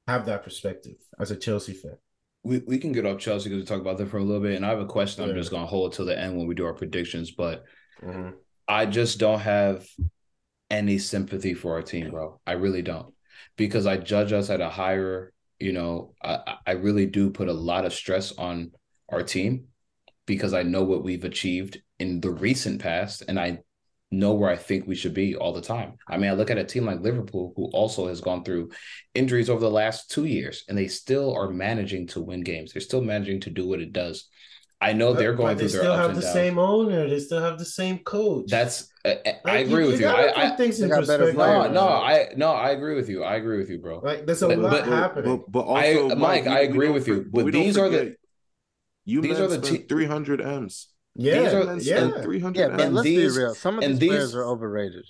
have 0.07 0.25
that 0.25 0.43
perspective 0.43 0.95
as 1.19 1.31
a 1.31 1.35
Chelsea 1.35 1.73
fan. 1.73 1.97
We 2.43 2.59
we 2.59 2.77
can 2.77 2.91
get 2.91 3.05
off 3.05 3.19
Chelsea 3.19 3.49
because 3.49 3.61
we 3.61 3.65
talk 3.65 3.81
about 3.81 3.97
that 3.97 4.09
for 4.09 4.17
a 4.17 4.23
little 4.23 4.41
bit, 4.41 4.55
and 4.55 4.65
I 4.65 4.69
have 4.69 4.79
a 4.79 4.85
question. 4.85 5.23
I'm 5.23 5.35
just 5.35 5.51
gonna 5.51 5.65
hold 5.65 5.93
it 5.93 5.95
till 5.95 6.05
the 6.05 6.19
end 6.19 6.37
when 6.37 6.47
we 6.47 6.55
do 6.55 6.65
our 6.65 6.73
predictions, 6.73 7.31
but 7.31 7.63
mm-hmm. 8.01 8.31
I 8.67 8.85
just 8.85 9.19
don't 9.19 9.39
have 9.39 9.85
any 10.69 10.97
sympathy 10.97 11.53
for 11.53 11.73
our 11.73 11.81
team, 11.81 12.11
bro. 12.11 12.39
I 12.45 12.53
really 12.53 12.81
don't, 12.81 13.13
because 13.55 13.85
I 13.85 13.97
judge 13.97 14.33
us 14.33 14.49
at 14.49 14.61
a 14.61 14.69
higher. 14.69 15.31
You 15.59 15.71
know, 15.71 16.13
I 16.21 16.57
I 16.67 16.71
really 16.71 17.05
do 17.05 17.29
put 17.29 17.47
a 17.47 17.53
lot 17.53 17.85
of 17.85 17.93
stress 17.93 18.33
on 18.33 18.71
our 19.09 19.23
team 19.23 19.67
because 20.25 20.53
I 20.53 20.63
know 20.63 20.83
what 20.83 21.03
we've 21.03 21.23
achieved 21.23 21.81
in 21.99 22.19
the 22.19 22.31
recent 22.31 22.81
past, 22.81 23.23
and 23.27 23.39
I 23.39 23.59
know 24.19 24.33
where 24.33 24.49
I 24.49 24.55
think 24.55 24.87
we 24.87 24.95
should 24.95 25.13
be 25.13 25.35
all 25.35 25.53
the 25.53 25.61
time. 25.61 25.93
I 26.07 26.17
mean, 26.17 26.29
I 26.29 26.33
look 26.33 26.49
at 26.51 26.57
a 26.57 26.63
team 26.63 26.85
like 26.85 27.01
Liverpool, 27.01 27.53
who 27.55 27.65
also 27.73 28.07
has 28.07 28.21
gone 28.21 28.43
through 28.43 28.71
injuries 29.15 29.49
over 29.49 29.61
the 29.61 29.69
last 29.71 30.09
two 30.11 30.25
years, 30.25 30.63
and 30.69 30.77
they 30.77 30.87
still 30.87 31.35
are 31.35 31.49
managing 31.49 32.07
to 32.07 32.21
win 32.21 32.41
games. 32.41 32.73
They're 32.73 32.81
still 32.81 33.01
managing 33.01 33.41
to 33.41 33.49
do 33.49 33.67
what 33.67 33.81
it 33.81 33.93
does. 33.93 34.27
I 34.81 34.91
know 34.91 35.13
they're 35.13 35.33
going 35.33 35.55
but 35.55 35.59
through 35.59 35.67
they 35.69 35.71
their 35.73 35.81
still 35.83 35.91
ups 35.93 36.01
have 36.01 36.09
and 36.11 36.17
the 36.17 36.21
downs. 36.23 36.33
same 36.33 36.59
owner. 36.59 37.07
They 37.09 37.19
still 37.19 37.41
have 37.41 37.57
the 37.57 37.63
same 37.63 37.99
coach. 37.99 38.47
That's 38.49 38.91
uh, 39.05 39.15
uh, 39.25 39.31
I 39.45 39.49
Like, 39.57 39.67
agree 39.67 39.85
with 39.85 39.95
you. 39.95 40.01
gotta 40.01 40.29
I, 40.31 40.33
put 40.33 40.53
I 40.53 40.55
things 40.57 40.81
in 40.81 40.89
got 40.89 41.07
better 41.07 41.31
perspective. 41.31 41.35
no, 41.37 41.43
players. 41.45 41.73
no, 41.73 41.87
I 41.87 42.27
no, 42.35 42.51
I 42.51 42.69
agree 42.71 42.95
with 42.95 43.07
you. 43.07 43.23
I 43.23 43.35
agree 43.35 43.57
with 43.59 43.69
you, 43.69 43.77
bro. 43.79 43.99
like 43.99 44.25
there's 44.25 44.41
a 44.41 44.47
But- 44.49 44.59
lot 44.59 44.71
but- 44.71 44.85
happening. 44.87 45.37
But, 45.37 45.51
but 45.51 45.71
I- 45.71 45.95
also, 45.95 46.15
Mike, 46.17 46.43
we- 46.45 46.51
I 46.51 46.59
agree 46.61 46.89
with 46.89 47.07
you, 47.07 47.25
but 47.31 47.51
these 47.53 47.77
are 47.77 47.87
the- 47.87 48.15
you 49.05 49.21
these 49.21 49.39
are 49.39 49.47
the 49.47 49.63
spent 49.65 49.87
300 49.87 50.41
m's. 50.41 50.87
Yeah, 51.15 51.39
these 51.43 51.53
are- 51.53 51.77
yeah. 51.79 52.09
spent 52.09 52.23
300 52.23 52.59
Yeah, 52.59 52.67
but 52.69 52.81
m's. 52.81 52.93
let's 52.95 53.03
these- 53.05 53.33
be 53.35 53.39
real. 53.41 53.55
Some 53.55 53.77
of 53.77 53.83
and 53.83 53.93
these, 53.93 53.99
these- 53.99 54.09
players 54.09 54.35
are 54.35 54.45
overrated. 54.45 55.05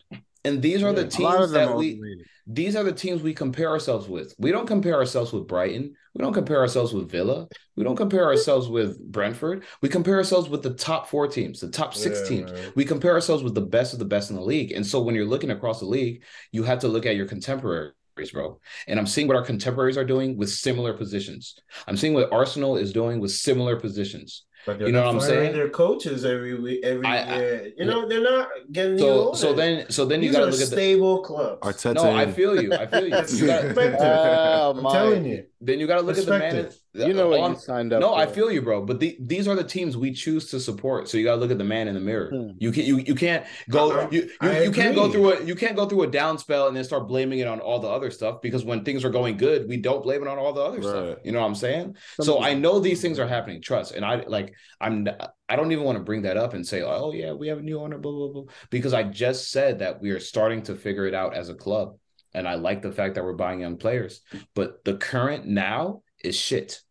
And 0.45 0.61
these 0.61 0.83
are 0.83 0.91
the 0.91 1.03
Yeah. 1.03 1.19
A 1.19 1.23
lot 1.23 1.37
teams 1.37 1.51
that 1.51 1.77
we 1.77 1.93
overrated. 1.95 2.25
these 2.47 2.75
are 2.75 2.83
the 2.83 2.91
teams 2.91 3.21
we 3.23 3.33
compare 3.33 3.69
ourselves 3.69 4.09
with. 4.09 4.35
We 4.37 4.51
don't 4.51 4.67
compare 4.67 4.95
ourselves 4.95 5.31
with 5.31 5.47
Brighton. 5.47 5.95
We 6.13 6.21
don't 6.21 6.33
compare 6.33 6.59
ourselves 6.59 6.93
with 6.93 7.09
Villa. 7.09 7.47
We 7.77 7.85
don't 7.85 7.95
compare 7.95 8.25
ourselves 8.25 8.67
with 8.67 8.99
Brentford. 9.09 9.63
We 9.81 9.87
compare 9.87 10.17
ourselves 10.17 10.49
with 10.49 10.61
the 10.61 10.73
top 10.73 11.07
four 11.07 11.27
teams, 11.27 11.61
the 11.61 11.69
top 11.69 11.95
six 11.95 12.19
Yeah, 12.23 12.27
teams. 12.27 12.51
man. 12.51 12.73
We 12.75 12.83
compare 12.83 13.13
ourselves 13.13 13.41
with 13.41 13.55
the 13.55 13.61
best 13.61 13.93
of 13.93 13.99
the 13.99 14.05
best 14.05 14.31
in 14.31 14.35
the 14.35 14.41
league. 14.43 14.73
And 14.73 14.85
so 14.85 15.01
when 15.01 15.15
you're 15.15 15.25
looking 15.25 15.49
across 15.51 15.79
the 15.79 15.85
league, 15.85 16.23
you 16.51 16.63
have 16.63 16.79
to 16.79 16.89
look 16.89 17.05
at 17.05 17.15
your 17.15 17.25
contemporaries, 17.25 17.93
bro. 18.33 18.59
And 18.87 18.99
I'm 18.99 19.07
seeing 19.07 19.27
what 19.29 19.37
our 19.37 19.45
contemporaries 19.45 19.97
are 19.97 20.03
doing 20.03 20.35
with 20.35 20.49
similar 20.49 20.91
positions. 20.93 21.55
I'm 21.87 21.95
seeing 21.95 22.13
what 22.13 22.33
Arsenal 22.33 22.75
is 22.75 22.91
doing 22.91 23.21
with 23.21 23.31
similar 23.31 23.77
positions. 23.79 24.43
But 24.65 24.79
You 24.79 24.91
know 24.91 25.03
what 25.05 25.15
I'm 25.15 25.19
saying? 25.21 25.53
Their 25.53 25.69
coaches 25.69 26.23
every 26.23 26.55
week, 26.59 26.83
every 26.83 27.05
I- 27.05 27.17
I- 27.17 27.37
year. 27.37 27.71
You 27.77 27.85
know, 27.85 28.07
they're 28.07 28.21
not 28.23 28.47
getting 28.71 28.93
new 28.95 28.99
So 29.01 29.27
owners. 29.27 29.39
so 29.39 29.53
then 29.53 29.89
so 29.89 30.05
then 30.05 30.23
you 30.23 30.31
gotta 30.31 30.45
are 30.45 30.51
look 30.51 30.61
at 30.61 30.69
the 30.69 30.75
stable 30.75 31.21
clubs. 31.21 31.61
Arteta. 31.61 31.95
no, 31.95 32.09
I 32.11 32.31
feel 32.31 32.61
you. 32.61 32.73
I 32.73 32.85
feel 32.87 33.07
you. 33.07 33.15
You 33.39 33.45
gotta- 33.47 33.97
Oh, 33.99 34.71
I'm 34.77 34.83
telling 34.93 35.25
you. 35.25 35.45
Then 35.65 35.79
you 35.79 35.87
got 35.87 35.95
to 35.95 36.01
look 36.01 36.17
at 36.17 36.25
the 36.25 36.37
man. 36.37 36.51
Perspective. 36.55 36.79
You 36.95 37.13
know 37.13 37.29
what 37.29 37.39
on- 37.39 37.51
you 37.53 37.57
signed 37.57 37.91
up 37.91 38.01
No, 38.01 38.09
for. 38.09 38.19
I 38.19 38.25
feel 38.27 38.51
you, 38.51 38.61
bro. 38.61 38.85
But 38.85 38.99
the, 38.99 39.17
these 39.19 39.47
are 39.47 39.55
the 39.55 39.63
teams 39.63 39.97
we 39.97 40.11
choose 40.11 40.51
to 40.51 40.59
support. 40.59 41.09
So 41.09 41.17
you 41.17 41.23
got 41.23 41.35
to 41.35 41.41
look 41.41 41.49
at 41.49 41.57
the 41.57 41.63
man 41.63 41.87
in 41.87 41.95
the 41.95 41.99
mirror. 41.99 42.29
Hmm. 42.29 42.51
You 42.59 42.71
can 42.71 42.85
you 42.85 42.97
you 42.99 43.15
can't 43.15 43.45
go 43.69 43.91
I- 43.91 44.09
you 44.11 44.29
you, 44.41 44.51
you 44.65 44.71
can't 44.71 44.95
go 44.95 45.11
through 45.11 45.33
a 45.33 45.43
you 45.43 45.55
can't 45.55 45.75
go 45.75 45.87
through 45.87 46.03
a 46.03 46.07
down 46.07 46.37
spell 46.37 46.67
and 46.67 46.77
then 46.77 46.83
start 46.83 47.07
blaming 47.07 47.39
it 47.39 47.47
on 47.47 47.59
all 47.59 47.79
the 47.79 47.87
other 47.87 48.11
stuff 48.11 48.41
because 48.41 48.63
when 48.63 48.83
things 48.83 49.03
are 49.03 49.09
going 49.09 49.37
good, 49.37 49.67
we 49.67 49.77
don't 49.77 50.03
blame 50.03 50.21
it 50.21 50.27
on 50.27 50.37
all 50.37 50.53
the 50.53 50.61
other 50.61 50.81
stuff. 50.81 51.17
You 51.23 51.31
know 51.31 51.39
what 51.41 51.47
I'm 51.47 51.55
saying? 51.55 51.95
Some 52.17 52.25
so 52.25 52.43
I 52.43 52.53
know 52.53 52.79
these 52.79 53.01
things 53.01 53.17
are 53.17 53.27
happening. 53.27 53.61
Trust, 53.61 53.93
and 53.93 54.05
I 54.05 54.23
like 54.27 54.53
I'm 54.79 55.07
I 55.49 55.55
don't 55.55 55.71
even 55.71 55.83
want 55.83 55.97
to 55.97 56.03
bring 56.03 56.23
that 56.23 56.37
up 56.37 56.53
and 56.53 56.65
say, 56.65 56.81
oh 56.83 57.11
yeah, 57.11 57.33
we 57.33 57.47
have 57.47 57.57
a 57.57 57.61
new 57.61 57.79
owner, 57.79 57.97
blah 57.97 58.11
blah 58.11 58.27
blah, 58.29 58.43
because 58.69 58.93
I 58.93 59.03
just 59.03 59.51
said 59.51 59.79
that 59.79 60.01
we 60.01 60.11
are 60.11 60.19
starting 60.19 60.61
to 60.63 60.75
figure 60.75 61.05
it 61.05 61.13
out 61.13 61.35
as 61.35 61.49
a 61.49 61.55
club, 61.55 61.97
and 62.33 62.47
I 62.47 62.55
like 62.55 62.81
the 62.81 62.91
fact 62.91 63.15
that 63.15 63.23
we're 63.23 63.33
buying 63.33 63.59
young 63.61 63.77
players. 63.77 64.21
But 64.55 64.83
the 64.85 64.95
current 64.95 65.45
now 65.45 66.01
is 66.23 66.35
shit. 66.35 66.81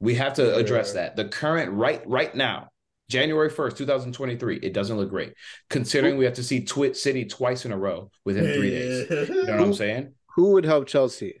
We 0.00 0.14
have 0.14 0.34
to 0.34 0.54
address 0.54 0.88
Yeah. 0.94 1.02
that. 1.02 1.16
The 1.16 1.26
current 1.26 1.72
right 1.72 2.02
right 2.06 2.34
now, 2.34 2.68
January 3.08 3.50
first, 3.50 3.76
two 3.76 3.86
thousand 3.86 4.12
twenty 4.12 4.36
three, 4.36 4.56
it 4.56 4.72
doesn't 4.72 4.96
look 4.96 5.10
great, 5.10 5.34
considering 5.70 6.16
we 6.18 6.24
have 6.24 6.34
to 6.34 6.44
see 6.44 6.64
Twit 6.64 6.96
City 6.96 7.24
twice 7.24 7.64
in 7.64 7.72
a 7.72 7.78
row 7.78 8.10
within 8.24 8.52
three 8.54 8.70
days. 8.70 9.10
You 9.10 9.44
know 9.44 9.52
what 9.56 9.60
I'm 9.62 9.74
saying? 9.74 10.14
Who 10.36 10.52
would 10.52 10.64
help 10.64 10.86
Chelsea? 10.86 11.40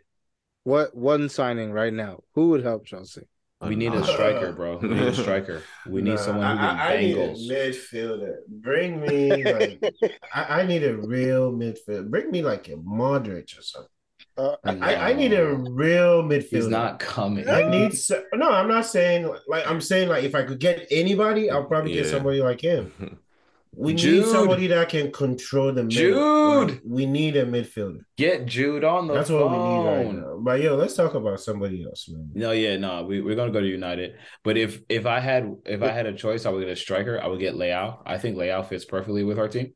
What 0.64 0.94
one 0.96 1.28
signing 1.28 1.72
right 1.72 1.92
now? 1.92 2.24
Who 2.34 2.50
would 2.50 2.62
help 2.64 2.84
Chelsea? 2.84 3.22
We 3.60 3.74
need 3.74 3.92
a 3.92 4.04
striker, 4.04 4.52
bro. 4.52 4.76
We 4.78 4.88
need 4.88 5.02
a 5.08 5.14
striker. 5.14 5.62
We 5.86 6.02
need 6.02 6.10
Nah, 6.10 6.16
someone 6.16 6.46
who 6.46 6.64
I, 6.64 6.68
can 6.68 6.78
I, 6.78 6.84
I 6.84 6.88
bang 6.96 7.06
need 7.06 7.14
goals. 7.14 7.50
a 7.50 7.54
midfielder. 7.54 8.34
Bring 8.48 9.00
me 9.00 9.44
like 9.44 9.82
I, 10.34 10.60
I 10.60 10.66
need 10.66 10.84
a 10.84 10.96
real 10.96 11.52
midfield. 11.52 12.08
Bring 12.10 12.30
me 12.30 12.42
like 12.42 12.68
a 12.68 12.76
Modric 12.76 13.58
or 13.58 13.62
something. 13.62 13.90
Uh, 14.36 14.54
I, 14.64 15.10
I 15.10 15.12
need 15.14 15.32
a 15.32 15.52
real 15.54 16.22
midfielder. 16.22 16.48
He's 16.50 16.68
not 16.68 17.00
coming. 17.00 17.48
I 17.48 17.68
need 17.68 17.94
so, 17.94 18.22
no. 18.34 18.48
I'm 18.50 18.68
not 18.68 18.86
saying 18.86 19.28
like 19.48 19.66
I'm 19.66 19.80
saying 19.80 20.08
like 20.08 20.22
if 20.22 20.36
I 20.36 20.44
could 20.44 20.60
get 20.60 20.86
anybody, 20.92 21.50
I'll 21.50 21.64
probably 21.64 21.92
get 21.92 22.06
somebody 22.06 22.40
like 22.40 22.60
him. 22.60 22.92
We 23.74 23.94
Jude. 23.94 24.24
need 24.24 24.30
somebody 24.30 24.66
that 24.68 24.88
can 24.88 25.12
control 25.12 25.72
the 25.72 25.84
middle. 25.84 25.88
Jude. 25.88 26.70
Like, 26.70 26.80
we 26.84 27.06
need 27.06 27.36
a 27.36 27.46
midfielder. 27.46 28.00
Get 28.16 28.46
Jude 28.46 28.84
on 28.84 29.06
the 29.06 29.14
That's 29.14 29.28
phone. 29.28 29.52
what 29.52 29.52
we 29.52 29.58
need 29.58 30.08
right 30.08 30.14
now. 30.14 30.38
But 30.40 30.60
yo, 30.60 30.76
let's 30.76 30.94
talk 30.94 31.14
about 31.14 31.40
somebody 31.40 31.84
else, 31.84 32.08
man. 32.08 32.30
No, 32.34 32.50
yeah, 32.52 32.76
no, 32.76 33.04
we, 33.04 33.20
we're 33.20 33.36
gonna 33.36 33.52
go 33.52 33.60
to 33.60 33.66
United. 33.66 34.14
But 34.42 34.56
if 34.56 34.80
if 34.88 35.06
I 35.06 35.20
had 35.20 35.54
if 35.64 35.82
I 35.82 35.90
had 35.90 36.06
a 36.06 36.12
choice, 36.12 36.46
I 36.46 36.50
would 36.50 36.60
get 36.60 36.68
a 36.70 36.76
striker. 36.76 37.20
I 37.22 37.26
would 37.28 37.40
get 37.40 37.54
Leao. 37.54 37.98
I 38.04 38.18
think 38.18 38.36
Leao 38.36 38.66
fits 38.66 38.84
perfectly 38.84 39.24
with 39.24 39.38
our 39.38 39.48
team. 39.48 39.74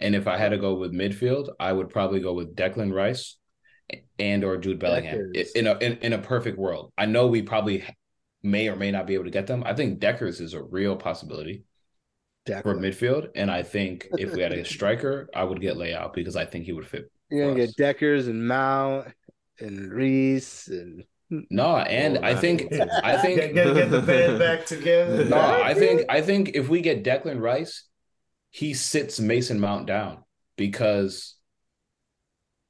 And 0.00 0.14
if 0.14 0.26
I 0.26 0.36
had 0.38 0.50
to 0.50 0.58
go 0.58 0.74
with 0.74 0.92
midfield, 0.92 1.50
I 1.60 1.72
would 1.72 1.88
probably 1.90 2.20
go 2.20 2.32
with 2.32 2.56
Declan 2.56 2.92
Rice 2.92 3.36
and 4.18 4.42
or 4.44 4.56
Jude 4.56 4.78
Bellingham 4.78 5.32
Deckers. 5.32 5.52
in 5.52 5.66
a 5.66 5.76
in, 5.78 5.98
in 5.98 6.12
a 6.12 6.18
perfect 6.18 6.58
world. 6.58 6.92
I 6.96 7.06
know 7.06 7.26
we 7.26 7.42
probably 7.42 7.84
may 8.42 8.68
or 8.68 8.76
may 8.76 8.90
not 8.90 9.06
be 9.06 9.14
able 9.14 9.24
to 9.24 9.30
get 9.30 9.46
them. 9.46 9.62
I 9.64 9.74
think 9.74 9.98
Deckers 9.98 10.40
is 10.40 10.54
a 10.54 10.62
real 10.62 10.96
possibility 10.96 11.64
for 12.62 12.74
Declan. 12.74 12.80
midfield, 12.80 13.28
and 13.34 13.50
I 13.50 13.62
think 13.62 14.08
if 14.16 14.32
we 14.32 14.40
had 14.42 14.52
a 14.52 14.64
striker, 14.64 15.28
I 15.34 15.44
would 15.44 15.60
get 15.60 15.76
Leao 15.76 16.12
because 16.12 16.36
I 16.36 16.44
think 16.46 16.64
he 16.66 16.72
would 16.72 16.86
fit. 16.86 17.10
You're 17.30 17.46
gonna 17.48 17.52
us. 17.62 17.66
get 17.68 17.76
Deckers 17.76 18.28
and 18.28 18.46
Mount 18.46 19.08
and 19.60 19.92
Reese 19.92 20.68
and 20.68 21.04
No, 21.50 21.76
oh, 21.76 21.78
and 21.78 22.18
Oh, 22.18 22.22
I 22.22 22.34
think 22.34 22.68
I 23.02 23.16
think 23.16 23.36
get, 23.36 23.54
get, 23.54 23.74
get 23.74 23.90
the 23.90 24.02
band 24.02 24.38
back 24.38 24.66
together. 24.66 25.24
No, 25.24 25.58
I 25.60 25.74
think 25.78 26.02
I 26.08 26.20
think 26.22 26.50
if 26.54 26.68
we 26.68 26.80
get 26.80 27.04
Declan 27.04 27.40
Rice, 27.40 27.84
he 28.50 28.74
sits 28.74 29.20
Mason 29.20 29.60
Mount 29.60 29.86
down 29.86 30.24
because 30.56 31.36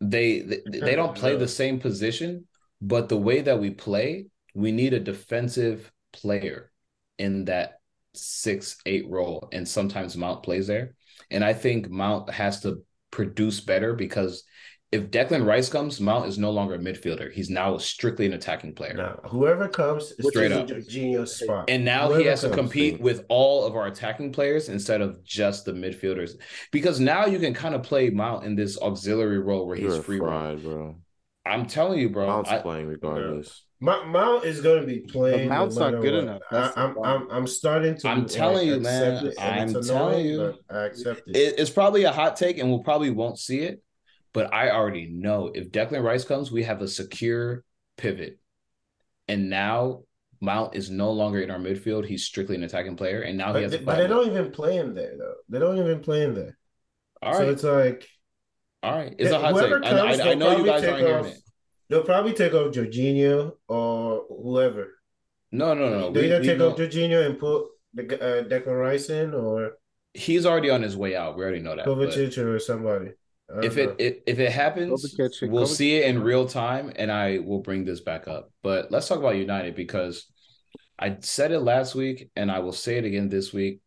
they 0.01 0.41
they, 0.41 0.63
they 0.67 0.97
don't 0.97 1.17
play 1.17 1.37
the 1.37 1.49
same 1.49 1.81
position, 1.81 2.47
but 2.81 3.09
the 3.09 3.17
way 3.17 3.41
that 3.43 3.59
we 3.61 3.71
play, 3.71 4.27
we 4.55 4.73
need 4.73 4.93
a 4.95 5.01
defensive 5.01 5.93
player 6.13 6.73
in 7.19 7.47
that 7.47 7.81
six 8.17 8.77
eight 8.87 9.09
role, 9.09 9.49
and 9.53 9.67
sometimes 9.69 10.17
Mount 10.17 10.43
plays 10.43 10.67
there, 10.67 10.95
and 11.31 11.45
I 11.45 11.53
think 11.55 11.89
Mount 11.91 12.31
has 12.31 12.61
to 12.63 12.83
produce 13.11 13.61
better 13.61 13.95
because. 13.95 14.45
If 14.93 15.11
Declan 15.11 15.45
Rice 15.45 15.69
comes, 15.69 16.01
Mount 16.01 16.29
is 16.29 16.39
no 16.39 16.53
longer 16.53 16.75
a 16.75 16.79
midfielder. 16.79 17.33
He's 17.33 17.51
now 17.51 17.79
strictly 17.79 18.27
an 18.27 18.33
attacking 18.33 18.77
player. 18.77 18.95
Now, 18.95 19.19
whoever 19.29 19.67
comes 19.67 20.13
is 20.13 20.29
Straight 20.29 20.51
taking 20.53 20.63
up. 20.63 20.69
Jorginho's 20.69 21.35
spot. 21.41 21.65
And 21.69 21.85
now 21.85 22.11
he 22.11 22.15
Whoever 22.19 22.31
has 22.31 22.41
to 22.43 22.47
comes. 22.51 22.59
compete 22.61 23.01
with 23.01 23.25
all 23.29 23.65
of 23.67 23.75
our 23.75 23.89
attacking 23.89 24.31
players 24.31 24.69
instead 24.69 25.01
of 25.01 25.21
just 25.25 25.65
the 25.65 25.73
midfielders. 25.73 26.35
Because 26.71 27.01
now 27.01 27.27
you 27.27 27.41
can 27.41 27.55
kind 27.55 27.75
of 27.75 27.83
play 27.83 28.09
Mount 28.11 28.45
in 28.45 28.55
this 28.55 28.81
auxiliary 28.81 29.41
role 29.41 29.67
where 29.67 29.75
he's 29.75 29.87
You're 29.87 29.99
a 29.99 30.03
free 30.05 30.21
roam. 30.21 30.31
fried, 30.31 30.63
bro. 30.63 30.97
I'm 31.45 31.67
telling 31.67 31.99
you, 31.99 32.11
bro. 32.11 32.29
Mount's 32.29 32.51
I- 32.51 32.59
playing 32.59 32.87
regardless. 32.87 33.65
Mount, 33.85 34.09
Mount 34.09 34.45
is 34.45 34.61
going 34.63 34.81
to 34.81 34.87
be 34.87 35.01
playing. 35.01 35.49
But 35.49 35.55
Mount's 35.55 35.77
no 35.77 35.91
not 35.91 36.01
good 36.01 36.15
what. 36.15 36.23
enough. 36.23 36.43
That's 36.51 36.77
I, 36.77 36.87
the 36.95 37.01
I'm. 37.01 37.05
I'm 37.05 37.31
I'm 37.31 37.47
starting 37.47 37.99
to. 37.99 38.09
I'm 38.09 38.27
telling 38.27 38.67
you, 38.67 38.81
man. 38.81 39.27
it, 39.27 39.35
and 39.39 39.71
it's 39.71 39.75
I'm 39.75 39.83
telling 39.83 40.21
annoying, 40.21 40.27
you. 40.27 40.55
but 40.69 40.77
I 40.77 40.85
accept 40.87 41.23
it. 41.29 41.37
it- 41.37 41.55
it's 41.59 41.71
probably 41.71 42.05
a 42.05 42.13
hot 42.13 42.37
take 42.37 42.59
and 42.59 42.71
we'll 42.71 42.83
probably 42.83 43.11
won't 43.11 43.39
see 43.39 43.61
it. 43.61 43.83
But 44.33 44.53
I 44.55 44.71
already 44.71 45.07
know 45.07 45.51
if 45.55 45.71
Declan 45.71 46.03
Rice 46.03 46.25
comes, 46.25 46.51
we 46.51 46.65
have 46.65 46.81
a 46.83 46.89
secure 46.89 47.63
pivot. 47.97 48.39
And 49.29 49.49
now 49.51 50.05
Mount 50.41 50.75
is 50.75 50.91
no 50.91 51.13
longer 51.13 51.41
in 51.41 51.51
our 51.51 51.59
midfield. 51.59 52.05
He's 52.07 52.25
strictly 52.25 52.57
an 52.57 52.65
attacking 52.65 52.97
player. 52.97 53.21
And 53.21 53.39
now 53.39 53.55
he 53.55 53.63
has 53.63 53.73
they, 53.73 53.79
a 53.79 53.83
but 53.83 53.97
they 53.97 54.07
don't 54.07 54.27
even 54.27 54.51
play 54.51 54.77
him 54.77 54.95
there 54.95 55.17
though. 55.17 55.35
They 55.49 55.59
don't 55.59 55.79
even 55.79 56.01
play 56.01 56.23
him 56.23 56.35
there. 56.35 56.57
All 57.23 57.35
So 57.35 57.49
it's 57.51 57.63
like 57.63 58.09
All 58.83 58.93
right. 58.93 59.15
It's 59.19 59.31
Yeah, 59.31 59.37
a 59.37 59.41
hot 59.41 59.53
whoever 59.53 59.81
take. 59.81 59.91
comes, 59.91 60.21
I, 60.21 60.29
I, 60.29 60.31
I 60.33 60.35
know 60.35 60.57
you 60.57 60.65
guys 60.65 60.85
aren't 60.85 61.07
hearing 61.07 61.25
it. 61.27 61.39
They'll 61.95 62.03
probably 62.03 62.33
take 62.33 62.53
off 62.55 62.73
Jorginho 62.75 63.53
or 63.69 64.25
whoever. 64.29 64.95
No, 65.53 65.73
no, 65.75 65.89
no. 65.89 66.11
they 66.11 66.23
We- 66.23 66.27
either 66.27 66.41
we 66.41 66.47
take 66.49 66.59
know- 66.59 66.71
off 66.71 66.77
Jorginho 66.79 67.25
and 67.27 67.39
put 67.39 67.67
the 67.95 68.05
uh, 68.21 68.43
Declan 68.45 68.81
Rice 68.81 69.09
in 69.11 69.33
or 69.33 69.75
he's 70.13 70.45
already 70.45 70.71
on 70.71 70.83
his 70.83 70.97
way 70.97 71.15
out. 71.15 71.37
We 71.37 71.45
already 71.45 71.61
know 71.61 71.77
that. 71.77 71.87
Kovacic 71.87 72.37
or 72.39 72.59
somebody. 72.59 73.11
If 73.63 73.77
it, 73.77 73.95
it 74.01 74.23
if 74.27 74.39
it 74.41 74.51
happens, 74.51 75.15
Kovacic- 75.17 75.49
we'll 75.51 75.65
Kovacic- 75.65 75.77
see 75.77 75.97
it 75.97 76.07
in 76.07 76.23
real 76.23 76.49
time, 76.49 76.93
and 76.97 77.13
I 77.13 77.39
will 77.39 77.61
bring 77.61 77.85
this 77.85 78.01
back 78.01 78.27
up. 78.27 78.51
But 78.63 78.91
let's 78.91 79.07
talk 79.07 79.19
about 79.19 79.37
United 79.37 79.77
because 79.77 80.27
I 80.99 81.19
said 81.21 81.53
it 81.53 81.61
last 81.61 81.95
week, 81.95 82.31
and 82.35 82.51
I 82.51 82.59
will 82.61 82.73
say 82.73 82.97
it 82.97 83.05
again 83.05 83.29
this 83.29 83.53
week. 83.53 83.81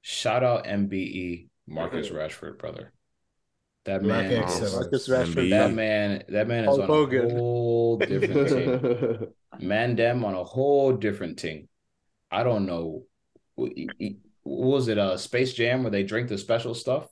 Shout 0.00 0.42
out 0.42 0.64
MBE 0.66 1.48
Marcus 1.66 2.08
Rashford, 2.18 2.58
brother. 2.58 2.92
That 3.84 4.02
man, 4.02 4.32
excellence. 4.32 4.66
is, 4.68 4.74
Marcus 4.74 5.08
Rashford. 5.08 5.50
That 5.50 5.72
man, 5.72 6.24
that 6.28 6.46
man 6.48 6.64
is 6.64 6.68
Hulk 6.68 6.80
on 6.82 6.88
Hogan. 6.88 7.30
a 7.30 7.34
whole 7.34 7.96
different 7.98 8.48
team. 8.48 9.68
Man, 9.68 9.96
them 9.96 10.24
on 10.24 10.34
a 10.34 10.44
whole 10.44 10.92
different 10.92 11.38
team. 11.38 11.68
I 12.30 12.42
don't 12.44 12.66
know. 12.66 13.04
What 13.56 13.72
was 14.44 14.88
it? 14.88 14.98
Uh, 14.98 15.16
Space 15.16 15.52
Jam 15.52 15.82
where 15.82 15.90
they 15.90 16.02
drink 16.04 16.28
the 16.28 16.38
special 16.38 16.74
stuff? 16.74 17.08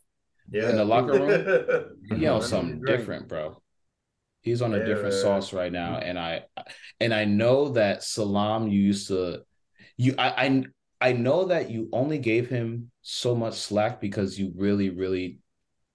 yeah. 0.51 0.71
in 0.71 0.77
the 0.77 0.85
locker 0.85 1.13
room? 1.13 1.97
you 2.05 2.17
know 2.19 2.41
something 2.41 2.85
different, 2.85 3.29
bro. 3.29 3.61
He's 4.43 4.63
on 4.63 4.73
a 4.75 4.79
Yeah, 4.79 4.85
different 4.87 5.15
sauce 5.15 5.53
right 5.53 5.71
now, 5.71 5.97
and 5.97 6.19
I 6.19 6.45
and 6.99 7.13
I 7.13 7.25
know 7.25 7.71
that 7.71 8.03
Salam. 8.03 8.69
You 8.69 8.81
used 8.81 9.09
to, 9.09 9.43
you 9.97 10.15
I 10.19 10.47
I 10.47 10.65
I 11.01 11.13
know 11.13 11.47
that 11.47 11.71
you 11.71 11.89
only 11.93 12.19
gave 12.19 12.49
him 12.49 12.91
so 13.03 13.35
much 13.35 13.55
slack 13.55 14.01
because 14.01 14.39
you 14.39 14.53
really 14.57 14.89
really 14.91 15.39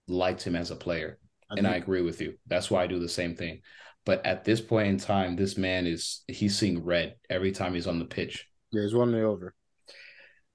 liked 0.08 0.44
him 0.44 0.56
as 0.56 0.72
a 0.72 0.76
player, 0.76 1.20
and 1.50 1.68
I 1.68 1.76
agree 1.76 2.02
with 2.02 2.22
you. 2.22 2.36
That's 2.48 2.70
why 2.70 2.84
I 2.84 2.88
do 2.88 3.00
the 3.00 3.10
same 3.10 3.36
thing. 3.36 3.62
But 4.06 4.26
at 4.26 4.44
this 4.44 4.62
point 4.62 4.88
in 4.88 4.98
time, 4.98 5.36
this 5.36 5.58
man 5.58 5.88
is 5.88 6.24
he's 6.28 6.58
seeing 6.58 6.84
red 6.84 7.16
every 7.30 7.52
time 7.52 7.74
he's 7.74 7.88
on 7.88 8.00
the 8.00 8.06
pitch. 8.06 8.48
Yeah, 8.72 8.84
he's 8.84 8.94
won 8.94 9.12
me 9.12 9.22
over. 9.22 9.54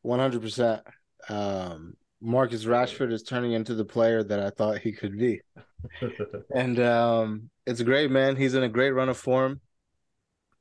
One 0.03 0.21
hundred 0.21 0.43
percent. 0.43 0.83
Um, 1.29 1.95
Marcus 2.21 2.65
Rashford 2.65 3.13
is 3.13 3.23
turning 3.23 3.53
into 3.53 3.75
the 3.75 3.85
player 3.85 4.23
that 4.23 4.41
I 4.41 4.51
thought 4.51 4.79
he 4.79 4.93
could 4.93 5.19
be, 5.19 5.41
and 6.55 6.79
um, 6.81 7.51
it's 7.67 7.81
a 7.81 7.85
great, 7.85 8.11
man. 8.11 8.37
He's 8.37 8.55
in 8.55 8.63
a 8.63 8.69
great 8.69 8.93
run 8.93 9.09
of 9.09 9.17
form. 9.17 9.61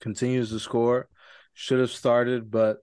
Continues 0.02 0.50
to 0.50 0.60
score. 0.60 1.10
Should 1.54 1.80
have 1.80 1.92
started, 1.92 2.50
but 2.50 2.78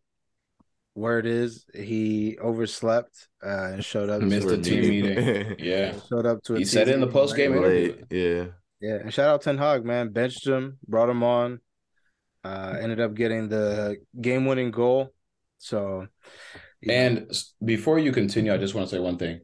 where 0.97 1.19
it 1.19 1.27
is, 1.27 1.67
he 1.75 2.39
overslept 2.39 3.29
uh, 3.45 3.73
and 3.73 3.85
showed 3.85 4.09
up. 4.09 4.23
Missed 4.23 4.49
to 4.49 4.57
the 4.57 4.63
team 4.63 4.89
meeting. 4.89 5.57
Yeah, 5.59 5.93
Showed 6.09 6.25
up 6.27 6.43
to. 6.45 6.55
A 6.55 6.59
he 6.59 6.65
said 6.65 6.89
it 6.89 6.95
in 6.95 7.01
the 7.01 7.07
post 7.07 7.37
game 7.37 7.53
meeting. 7.53 7.65
interview. 7.71 7.93
Late, 7.93 8.05
yeah. 8.11 8.45
Yeah, 8.81 8.95
and 9.03 9.13
shout 9.13 9.29
out 9.29 9.43
Ten 9.43 9.59
Hag, 9.59 9.85
man. 9.85 10.11
Benched 10.13 10.47
him, 10.47 10.79
brought 10.89 11.09
him 11.11 11.23
on. 11.23 11.61
Uh, 12.45 12.77
ended 12.81 13.01
up 13.01 13.15
getting 13.15 13.49
the 13.49 13.97
game-winning 14.21 14.71
goal. 14.71 15.13
So, 15.59 16.07
you 16.81 16.89
know, 16.89 16.95
And 16.95 17.33
before 17.65 17.99
you 17.99 18.13
continue, 18.13 18.55
I 18.55 18.57
just 18.59 18.75
want 18.75 18.89
to 18.89 18.95
say 18.95 19.01
one 19.01 19.19
thing. 19.19 19.41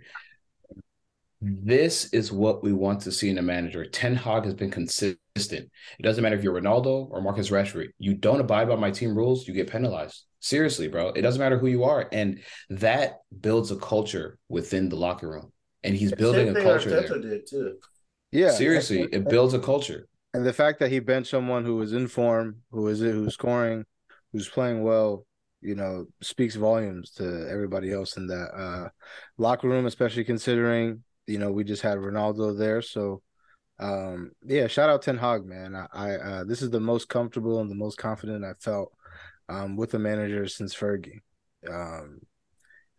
This 1.41 2.13
is 2.13 2.31
what 2.31 2.63
we 2.63 2.73
want 2.73 3.01
to 3.03 3.13
see 3.13 3.29
in 3.29 3.39
a 3.39 3.43
manager. 3.43 3.85
Ten 3.85 4.15
Hag 4.15 4.45
has 4.45 4.55
been 4.55 4.71
consistent. 4.71 5.19
It 5.35 5.71
doesn't 6.03 6.23
matter 6.23 6.37
if 6.37 6.45
you're 6.45 6.61
Ronaldo 6.61 7.09
or 7.11 7.23
Marcus 7.23 7.49
Rashford. 7.51 7.89
You 7.99 8.15
don't 8.15 8.41
abide 8.41 8.69
by 8.69 8.77
my 8.77 8.91
team 8.91 9.17
rules, 9.17 9.49
you 9.49 9.55
get 9.55 9.71
penalized. 9.71 10.25
Seriously, 10.41 10.89
bro. 10.89 11.09
It 11.09 11.23
doesn't 11.23 11.41
matter 11.41 11.59
who 11.59 11.69
you 11.69 11.85
are, 11.85 12.09
and 12.13 12.41
that 12.69 13.21
builds 13.41 13.71
a 13.71 13.77
culture 13.77 14.39
within 14.49 14.89
the 14.89 14.97
locker 14.97 15.29
room. 15.31 15.53
And 15.85 15.95
he's 15.95 16.13
building 16.13 16.49
Same 16.49 16.57
a 16.57 16.63
culture 16.63 16.91
Arteta 16.91 17.09
there. 17.09 17.19
did 17.21 17.47
too. 17.47 17.77
yeah, 18.31 18.51
Seriously, 18.51 19.03
and, 19.03 19.15
it 19.15 19.29
builds 19.29 19.55
a 19.55 19.59
culture. 19.59 20.07
and 20.35 20.45
the 20.45 20.53
fact 20.53 20.81
that 20.81 20.91
he 20.91 20.99
benched 21.01 21.31
someone 21.31 21.65
who 21.65 21.77
was 21.77 21.93
in 21.93 22.09
form, 22.09 22.57
who 22.71 22.89
is 22.89 23.01
it, 23.03 23.13
who's 23.13 23.35
scoring, 23.35 23.85
who's 24.33 24.49
playing 24.49 24.83
well, 24.83 25.25
you 25.61 25.75
know, 25.77 26.07
speaks 26.21 26.57
volumes 26.57 27.11
to 27.13 27.49
everybody 27.51 27.93
else 27.93 28.17
in 28.17 28.27
that 28.27 28.51
uh, 28.55 28.89
locker 29.39 29.69
room, 29.69 29.87
especially 29.87 30.25
considering 30.25 31.05
you 31.27 31.39
know 31.39 31.53
we 31.53 31.63
just 31.65 31.83
had 31.83 31.99
Ronaldo 31.99 32.59
there. 32.59 32.83
So, 32.83 33.23
um, 33.79 34.33
yeah, 34.45 34.67
shout 34.67 34.91
out 34.91 35.03
Ten 35.03 35.19
Hag, 35.19 35.45
man. 35.45 35.75
I, 35.75 35.87
I 35.93 36.15
uh, 36.17 36.45
this 36.45 36.63
is 36.63 36.71
the 36.71 36.81
most 36.81 37.09
comfortable 37.09 37.61
and 37.61 37.71
the 37.71 37.75
most 37.75 37.99
confident 37.99 38.45
I 38.45 38.53
felt 38.61 38.93
um, 39.49 39.77
with 39.77 39.95
a 39.95 39.99
manager 39.99 40.47
since 40.47 40.75
Fergie. 40.75 41.21
Um, 41.69 42.21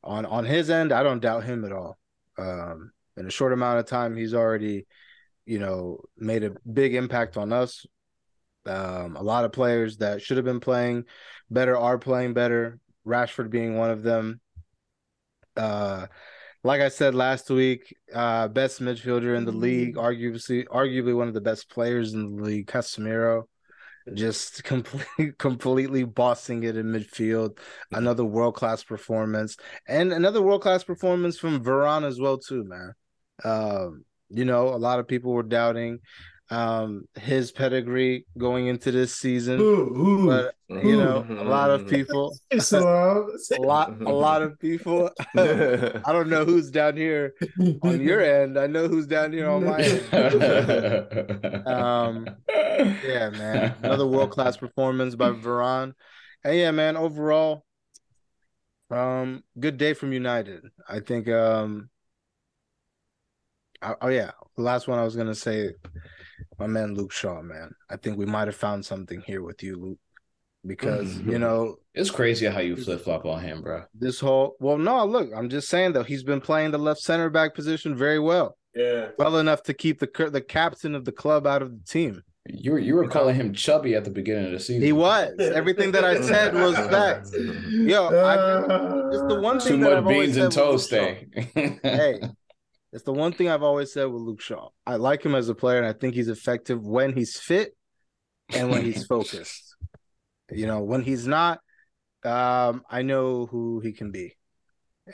on 0.03 0.25
on 0.25 0.45
his 0.45 0.69
end, 0.69 0.91
I 0.91 1.03
don't 1.03 1.21
doubt 1.21 1.43
him 1.43 1.63
at 1.65 1.71
all. 1.71 1.97
Um, 2.37 2.91
in 3.17 3.27
a 3.27 3.31
short 3.31 3.53
amount 3.53 3.79
of 3.79 3.85
time, 3.85 4.15
he's 4.15 4.33
already, 4.33 4.85
you 5.45 5.59
know, 5.59 5.99
made 6.17 6.43
a 6.43 6.55
big 6.71 6.95
impact 6.95 7.37
on 7.37 7.53
us. 7.53 7.85
Um, 8.65 9.15
a 9.15 9.23
lot 9.23 9.45
of 9.45 9.51
players 9.51 9.97
that 9.97 10.21
should 10.21 10.37
have 10.37 10.45
been 10.45 10.59
playing 10.59 11.05
better 11.49 11.77
are 11.77 11.97
playing 11.97 12.33
better. 12.33 12.79
Rashford 13.05 13.49
being 13.49 13.77
one 13.77 13.91
of 13.91 14.03
them. 14.03 14.39
Uh, 15.55 16.07
like 16.63 16.81
I 16.81 16.89
said 16.89 17.13
last 17.13 17.49
week, 17.49 17.93
uh, 18.13 18.47
best 18.47 18.81
midfielder 18.81 19.35
in 19.35 19.45
the 19.45 19.51
league, 19.51 19.95
arguably 19.95 20.65
arguably 20.67 21.15
one 21.15 21.27
of 21.27 21.33
the 21.33 21.41
best 21.41 21.69
players 21.69 22.13
in 22.13 22.37
the 22.37 22.43
league, 22.43 22.67
Casemiro, 22.67 23.43
just 24.13 24.63
completely 24.63 25.33
completely 25.37 26.03
bossing 26.03 26.63
it 26.63 26.77
in 26.77 26.87
midfield. 26.87 27.57
Another 27.91 28.23
world 28.23 28.55
class 28.55 28.83
performance, 28.83 29.57
and 29.87 30.13
another 30.13 30.41
world 30.41 30.61
class 30.61 30.83
performance 30.83 31.37
from 31.37 31.63
Varane 31.63 32.05
as 32.07 32.19
well 32.19 32.37
too, 32.37 32.63
man. 32.63 32.93
Um, 33.43 34.05
you 34.29 34.45
know, 34.45 34.69
a 34.69 34.77
lot 34.77 34.99
of 34.99 35.07
people 35.07 35.33
were 35.33 35.43
doubting 35.43 35.99
um, 36.49 37.07
his 37.15 37.51
pedigree 37.51 38.25
going 38.37 38.67
into 38.67 38.91
this 38.91 39.15
season. 39.15 39.59
Ooh, 39.59 39.63
ooh. 39.63 40.27
But 40.27 40.55
you 40.83 40.97
know, 40.97 41.25
a 41.29 41.43
lot 41.43 41.69
of 41.69 41.87
people, 41.89 42.37
It's 42.51 42.71
a 42.71 42.79
lot, 43.59 44.01
a 44.01 44.11
lot 44.11 44.41
of 44.41 44.59
people. 44.59 45.09
I 45.35 46.01
don't 46.07 46.29
know 46.29 46.45
who's 46.45 46.69
down 46.69 46.97
here 46.97 47.33
on 47.81 48.01
your 48.01 48.21
end. 48.21 48.57
I 48.57 48.67
know 48.67 48.87
who's 48.87 49.07
down 49.07 49.33
here 49.33 49.49
on 49.49 49.65
my 49.65 49.79
end. 49.81 51.67
Um, 51.67 52.27
yeah, 52.47 53.29
man. 53.29 53.75
Another 53.81 54.07
world 54.07 54.31
class 54.31 54.57
performance 54.57 55.15
by 55.15 55.29
Varane. 55.29 55.93
And 56.43 56.57
yeah, 56.57 56.71
man, 56.71 56.97
overall, 56.97 57.65
um, 58.89 59.43
good 59.59 59.77
day 59.77 59.93
from 59.93 60.13
United. 60.13 60.63
I 60.87 60.99
think 60.99 61.29
um 61.29 61.89
oh, 63.81 63.95
oh 64.01 64.07
yeah, 64.09 64.31
the 64.55 64.61
last 64.61 64.87
one 64.87 64.99
I 64.99 65.03
was 65.03 65.15
gonna 65.15 65.35
say, 65.35 65.73
my 66.59 66.67
man 66.67 66.95
Luke 66.95 67.11
Shaw, 67.11 67.41
man. 67.41 67.73
I 67.89 67.97
think 67.97 68.17
we 68.17 68.25
might 68.25 68.47
have 68.47 68.55
found 68.55 68.85
something 68.85 69.21
here 69.21 69.41
with 69.41 69.63
you, 69.63 69.75
Luke. 69.75 69.99
Because, 70.65 71.09
mm-hmm. 71.09 71.31
you 71.31 71.39
know, 71.39 71.75
it's 71.93 72.09
crazy 72.09 72.45
how 72.45 72.61
you 72.61 72.77
flip 72.77 73.01
flop 73.01 73.25
on 73.25 73.41
him, 73.41 73.61
bro. 73.61 73.83
this 73.93 74.21
whole 74.21 74.55
well, 74.61 74.77
no, 74.77 75.05
look, 75.05 75.29
I'm 75.35 75.49
just 75.49 75.67
saying 75.67 75.91
though, 75.91 76.03
he's 76.03 76.23
been 76.23 76.39
playing 76.39 76.71
the 76.71 76.77
left 76.77 77.01
center 77.01 77.29
back 77.29 77.53
position 77.53 77.95
very 77.95 78.19
well. 78.19 78.57
Yeah. 78.73 79.09
Well 79.17 79.37
enough 79.37 79.63
to 79.63 79.73
keep 79.73 79.99
the 79.99 80.29
the 80.31 80.41
captain 80.41 80.95
of 80.95 81.05
the 81.05 81.11
club 81.11 81.45
out 81.45 81.61
of 81.61 81.71
the 81.71 81.83
team. 81.85 82.23
You 82.45 82.73
were 82.73 82.79
you 82.79 82.95
were 82.95 83.07
calling 83.07 83.35
him 83.35 83.53
chubby 83.53 83.95
at 83.95 84.03
the 84.03 84.09
beginning 84.09 84.47
of 84.47 84.51
the 84.51 84.59
season. 84.59 84.81
He 84.81 84.91
was. 84.91 85.33
Everything 85.39 85.93
that 85.93 86.03
I 86.03 86.19
said 86.21 86.53
was 86.53 86.75
fact. 86.89 87.29
Yo, 87.69 88.07
I, 88.07 89.13
it's 89.13 89.33
the 89.33 89.39
one 89.41 89.59
Too 89.59 89.69
thing 89.69 89.79
that 89.81 90.03
much 90.03 90.03
I've 90.03 90.07
beans 90.07 90.37
and 90.37 90.51
toast 90.51 90.89
Shaw. 90.89 90.95
day. 90.95 91.27
Hey, 91.83 92.19
it's 92.93 93.03
the 93.03 93.11
one 93.11 93.33
thing 93.33 93.49
I've 93.49 93.63
always 93.63 93.91
said 93.91 94.05
with 94.05 94.21
Luke 94.21 94.39
Shaw. 94.39 94.69
I 94.85 94.97
like 94.97 95.25
him 95.25 95.33
as 95.33 95.49
a 95.49 95.55
player, 95.55 95.79
and 95.79 95.87
I 95.87 95.93
think 95.93 96.13
he's 96.13 96.29
effective 96.29 96.85
when 96.85 97.13
he's 97.13 97.37
fit 97.37 97.75
and 98.53 98.69
when 98.69 98.83
he's 98.83 99.05
focused. 99.07 99.75
You 100.51 100.67
know, 100.67 100.83
when 100.83 101.01
he's 101.01 101.25
not, 101.25 101.59
um, 102.23 102.83
I 102.87 103.01
know 103.01 103.47
who 103.47 103.79
he 103.79 103.93
can 103.93 104.11
be, 104.11 104.35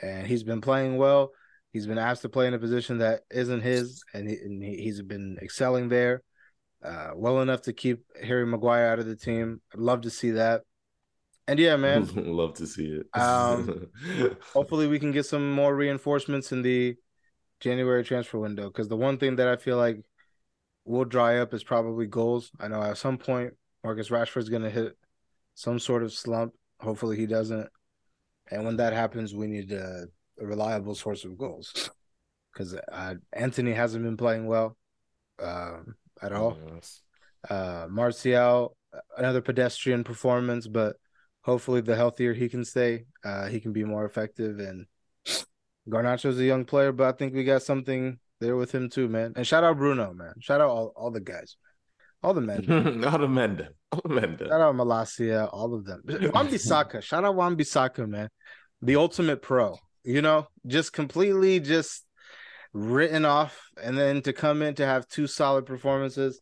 and 0.00 0.26
he's 0.26 0.42
been 0.42 0.60
playing 0.60 0.98
well. 0.98 1.30
He's 1.72 1.86
been 1.86 1.98
asked 1.98 2.20
to 2.22 2.28
play 2.28 2.46
in 2.46 2.54
a 2.54 2.58
position 2.58 2.98
that 2.98 3.22
isn't 3.30 3.62
his, 3.62 4.04
and, 4.12 4.28
he, 4.28 4.36
and 4.36 4.62
he, 4.62 4.82
he's 4.82 5.00
been 5.00 5.38
excelling 5.40 5.88
there, 5.88 6.22
uh, 6.84 7.12
well 7.14 7.40
enough 7.40 7.62
to 7.62 7.72
keep 7.72 8.04
Harry 8.22 8.44
Maguire 8.44 8.88
out 8.88 8.98
of 8.98 9.06
the 9.06 9.16
team. 9.16 9.62
I'd 9.72 9.80
love 9.80 10.02
to 10.02 10.10
see 10.10 10.32
that. 10.32 10.62
And 11.48 11.58
yeah, 11.58 11.76
man, 11.76 12.08
Love 12.14 12.54
to 12.54 12.66
see 12.66 13.00
it. 13.00 13.06
Um, 13.18 13.86
hopefully 14.52 14.86
we 14.86 14.98
can 14.98 15.12
get 15.12 15.24
some 15.24 15.50
more 15.50 15.74
reinforcements 15.74 16.52
in 16.52 16.60
the 16.60 16.96
January 17.60 18.04
transfer 18.04 18.38
window. 18.38 18.68
Because 18.68 18.88
the 18.88 18.96
one 18.96 19.18
thing 19.18 19.36
that 19.36 19.48
I 19.48 19.56
feel 19.56 19.76
like 19.76 20.02
will 20.84 21.04
dry 21.04 21.38
up 21.38 21.54
is 21.54 21.62
probably 21.62 22.06
goals. 22.06 22.50
I 22.58 22.68
know 22.68 22.82
at 22.82 22.98
some 22.98 23.18
point 23.18 23.54
Marcus 23.84 24.08
Rashford's 24.08 24.48
going 24.48 24.62
to 24.62 24.70
hit 24.70 24.96
some 25.54 25.78
sort 25.78 26.02
of 26.02 26.12
slump. 26.12 26.54
Hopefully 26.80 27.16
he 27.16 27.26
doesn't. 27.26 27.68
And 28.50 28.64
when 28.64 28.76
that 28.76 28.92
happens, 28.92 29.34
we 29.34 29.46
need 29.46 29.70
a, 29.72 30.06
a 30.40 30.46
reliable 30.46 30.94
source 30.94 31.24
of 31.24 31.38
goals. 31.38 31.90
Because 32.52 32.74
uh, 32.74 33.14
Antony 33.32 33.72
hasn't 33.72 34.02
been 34.02 34.16
playing 34.16 34.44
well 34.44 34.76
um, 35.40 35.94
at 36.20 36.32
all. 36.32 36.58
Yes. 36.74 37.00
Uh, 37.48 37.86
Martial, 37.88 38.76
another 39.16 39.40
pedestrian 39.40 40.02
performance, 40.02 40.66
but 40.66 40.96
hopefully 41.42 41.80
the 41.80 41.94
healthier 41.94 42.34
he 42.34 42.48
can 42.48 42.64
stay, 42.64 43.04
uh, 43.24 43.46
he 43.46 43.60
can 43.60 43.72
be 43.72 43.84
more 43.84 44.04
effective. 44.04 44.58
And 44.58 44.86
Garnacho's 45.88 46.38
a 46.38 46.44
young 46.44 46.64
player, 46.64 46.92
but 46.92 47.08
I 47.08 47.16
think 47.16 47.34
we 47.34 47.44
got 47.44 47.62
something 47.62 48.18
there 48.40 48.56
with 48.56 48.72
him 48.72 48.88
too, 48.88 49.08
man. 49.08 49.32
And 49.36 49.46
shout 49.46 49.64
out 49.64 49.76
Bruno, 49.76 50.12
man. 50.12 50.34
Shout 50.40 50.60
out 50.60 50.68
all, 50.68 50.92
all 50.96 51.10
the 51.10 51.20
guys, 51.20 51.56
man. 51.62 51.70
all 52.22 52.34
the 52.34 52.40
men. 52.40 53.04
All 53.04 53.18
the 53.18 53.28
men. 53.28 53.68
All 53.92 54.00
the 54.04 54.08
men 54.08 54.38
shout 54.38 54.60
out 54.60 54.74
Malacia, 54.76 55.48
all 55.52 55.74
of 55.74 55.84
them. 55.84 56.02
Wan 56.32 56.48
Bissaka, 56.48 57.02
shout 57.02 57.24
out 57.24 57.34
Wan 57.34 57.56
Bissaka, 57.56 58.08
man. 58.08 58.28
The 58.82 58.96
ultimate 58.96 59.42
pro, 59.42 59.76
you 60.04 60.22
know, 60.22 60.46
just 60.66 60.92
completely 60.92 61.60
just 61.60 62.04
written 62.72 63.24
off, 63.24 63.60
and 63.82 63.98
then 63.98 64.22
to 64.22 64.32
come 64.32 64.62
in 64.62 64.74
to 64.76 64.86
have 64.86 65.08
two 65.08 65.26
solid 65.26 65.66
performances, 65.66 66.40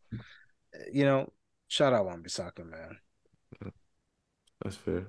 you 0.93 1.05
know, 1.05 1.33
shout 1.69 1.93
out 1.93 2.07
Wan 2.07 2.23
Bissaka, 2.23 2.69
man. 2.69 3.73
That's 4.63 4.77
fair. 4.77 5.07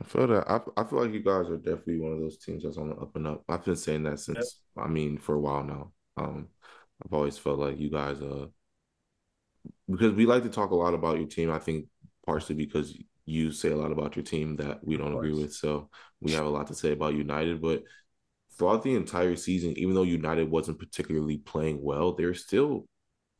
I 0.00 0.04
feel 0.04 0.26
that. 0.28 0.50
I, 0.50 0.60
I 0.76 0.84
feel 0.84 1.02
like 1.02 1.12
you 1.12 1.22
guys 1.22 1.48
are 1.48 1.56
definitely 1.56 2.00
one 2.00 2.12
of 2.12 2.20
those 2.20 2.38
teams 2.38 2.62
that's 2.62 2.78
on 2.78 2.88
the 2.88 2.96
up 2.96 3.14
and 3.16 3.26
up. 3.26 3.44
I've 3.48 3.64
been 3.64 3.76
saying 3.76 4.04
that 4.04 4.20
since 4.20 4.60
I 4.76 4.88
mean 4.88 5.18
for 5.18 5.34
a 5.34 5.40
while 5.40 5.62
now. 5.64 5.92
Um, 6.16 6.48
I've 7.04 7.12
always 7.12 7.38
felt 7.38 7.58
like 7.58 7.78
you 7.78 7.90
guys 7.90 8.20
uh 8.20 8.46
because 9.90 10.12
we 10.14 10.26
like 10.26 10.42
to 10.44 10.48
talk 10.48 10.70
a 10.70 10.74
lot 10.74 10.94
about 10.94 11.18
your 11.18 11.28
team. 11.28 11.50
I 11.50 11.58
think 11.58 11.86
partially 12.24 12.54
because 12.54 12.96
you 13.26 13.52
say 13.52 13.70
a 13.70 13.76
lot 13.76 13.92
about 13.92 14.16
your 14.16 14.24
team 14.24 14.56
that 14.56 14.84
we 14.84 14.96
don't 14.96 15.14
agree 15.14 15.34
with. 15.34 15.52
So 15.52 15.90
we 16.20 16.32
have 16.32 16.46
a 16.46 16.50
lot 16.50 16.66
to 16.68 16.74
say 16.74 16.92
about 16.92 17.14
United, 17.14 17.60
but 17.60 17.82
throughout 18.56 18.82
the 18.82 18.94
entire 18.94 19.36
season, 19.36 19.78
even 19.78 19.94
though 19.94 20.02
United 20.02 20.50
wasn't 20.50 20.78
particularly 20.78 21.38
playing 21.38 21.82
well, 21.82 22.12
they're 22.12 22.34
still 22.34 22.86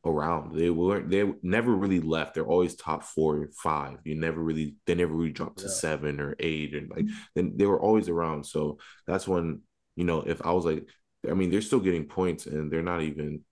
around. 0.05 0.57
They 0.57 0.71
weren't 0.71 1.11
they 1.11 1.31
never 1.43 1.75
really 1.75 2.01
left. 2.01 2.35
They're 2.35 2.47
always 2.47 2.75
top 2.75 3.03
four 3.03 3.37
or 3.37 3.51
five. 3.63 3.99
You 4.05 4.15
never 4.15 4.41
really 4.43 4.77
they 4.87 4.95
never 4.95 5.13
really 5.13 5.33
dropped 5.33 5.59
to 5.59 5.69
seven 5.69 6.21
or 6.21 6.35
eight 6.39 6.75
and 6.75 6.91
like 6.91 7.05
mm-hmm. 7.05 7.23
then 7.35 7.53
they 7.57 7.67
were 7.67 7.81
always 7.81 8.09
around. 8.09 8.45
So 8.47 8.79
that's 9.07 9.29
when, 9.29 9.63
you 9.97 10.05
know, 10.05 10.21
if 10.21 10.45
I 10.45 10.53
was 10.53 10.65
like 10.65 10.87
I 11.29 11.35
mean, 11.35 11.51
they're 11.51 11.61
still 11.61 11.81
getting 11.81 12.07
points 12.07 12.47
and 12.47 12.73
they're 12.73 12.83
not 12.83 13.03
even 13.03 13.43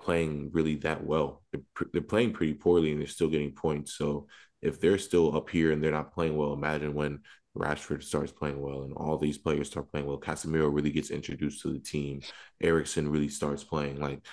playing 0.00 0.50
really 0.52 0.76
that 0.76 1.04
well. 1.04 1.42
They're, 1.52 1.62
pr- 1.74 1.84
they're 1.92 2.02
playing 2.02 2.32
pretty 2.32 2.54
poorly 2.54 2.90
and 2.90 3.00
they're 3.00 3.06
still 3.06 3.28
getting 3.28 3.52
points. 3.52 3.92
So 3.96 4.26
if 4.60 4.80
they're 4.80 4.98
still 4.98 5.36
up 5.36 5.48
here 5.50 5.70
and 5.70 5.82
they're 5.82 5.92
not 5.92 6.12
playing 6.12 6.36
well, 6.36 6.52
imagine 6.52 6.94
when 6.94 7.20
Rashford 7.56 8.02
starts 8.02 8.32
playing 8.32 8.60
well 8.60 8.82
and 8.82 8.94
all 8.94 9.18
these 9.18 9.38
players 9.38 9.68
start 9.68 9.90
playing 9.90 10.06
well. 10.06 10.18
Casemiro 10.18 10.72
really 10.72 10.90
gets 10.90 11.10
introduced 11.10 11.62
to 11.62 11.72
the 11.72 11.78
team. 11.78 12.22
Eriksen 12.60 13.08
really 13.08 13.28
starts 13.28 13.62
playing. 13.62 14.00
Like 14.00 14.26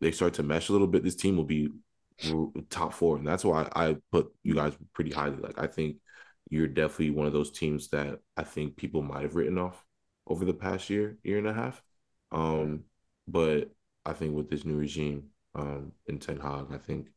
they 0.00 0.12
start 0.12 0.34
to 0.34 0.42
mesh 0.42 0.68
a 0.68 0.72
little 0.72 0.86
bit. 0.86 1.04
This 1.04 1.16
team 1.16 1.36
will 1.36 1.44
be 1.44 1.70
top 2.68 2.92
four, 2.92 3.16
and 3.16 3.26
that's 3.26 3.44
why 3.44 3.68
I 3.74 3.96
put 4.12 4.32
you 4.42 4.54
guys 4.54 4.72
pretty 4.94 5.10
highly. 5.10 5.36
Like 5.36 5.58
I 5.58 5.66
think 5.66 5.96
you're 6.50 6.66
definitely 6.66 7.10
one 7.10 7.26
of 7.26 7.32
those 7.32 7.50
teams 7.50 7.88
that 7.88 8.18
I 8.36 8.42
think 8.42 8.76
people 8.76 9.02
might 9.02 9.22
have 9.22 9.36
written 9.36 9.58
off 9.58 9.84
over 10.26 10.44
the 10.44 10.54
past 10.54 10.90
year, 10.90 11.16
year 11.22 11.38
and 11.38 11.46
a 11.46 11.52
half. 11.52 11.82
Um, 12.32 12.84
but 13.26 13.70
I 14.04 14.12
think 14.12 14.34
with 14.34 14.50
this 14.50 14.64
new 14.64 14.76
regime, 14.76 15.24
um, 15.54 15.92
in 16.06 16.18
Ten 16.18 16.38
Hag, 16.38 16.66
I 16.72 16.78
think 16.78 17.08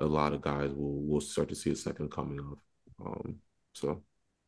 a 0.00 0.04
lot 0.04 0.32
of 0.32 0.40
guys 0.40 0.70
will 0.70 1.02
will 1.02 1.20
start 1.20 1.48
to 1.48 1.54
see 1.54 1.70
a 1.70 1.76
second 1.76 2.10
coming 2.10 2.38
of. 2.38 2.58
Um, 3.04 3.36
so 3.72 4.02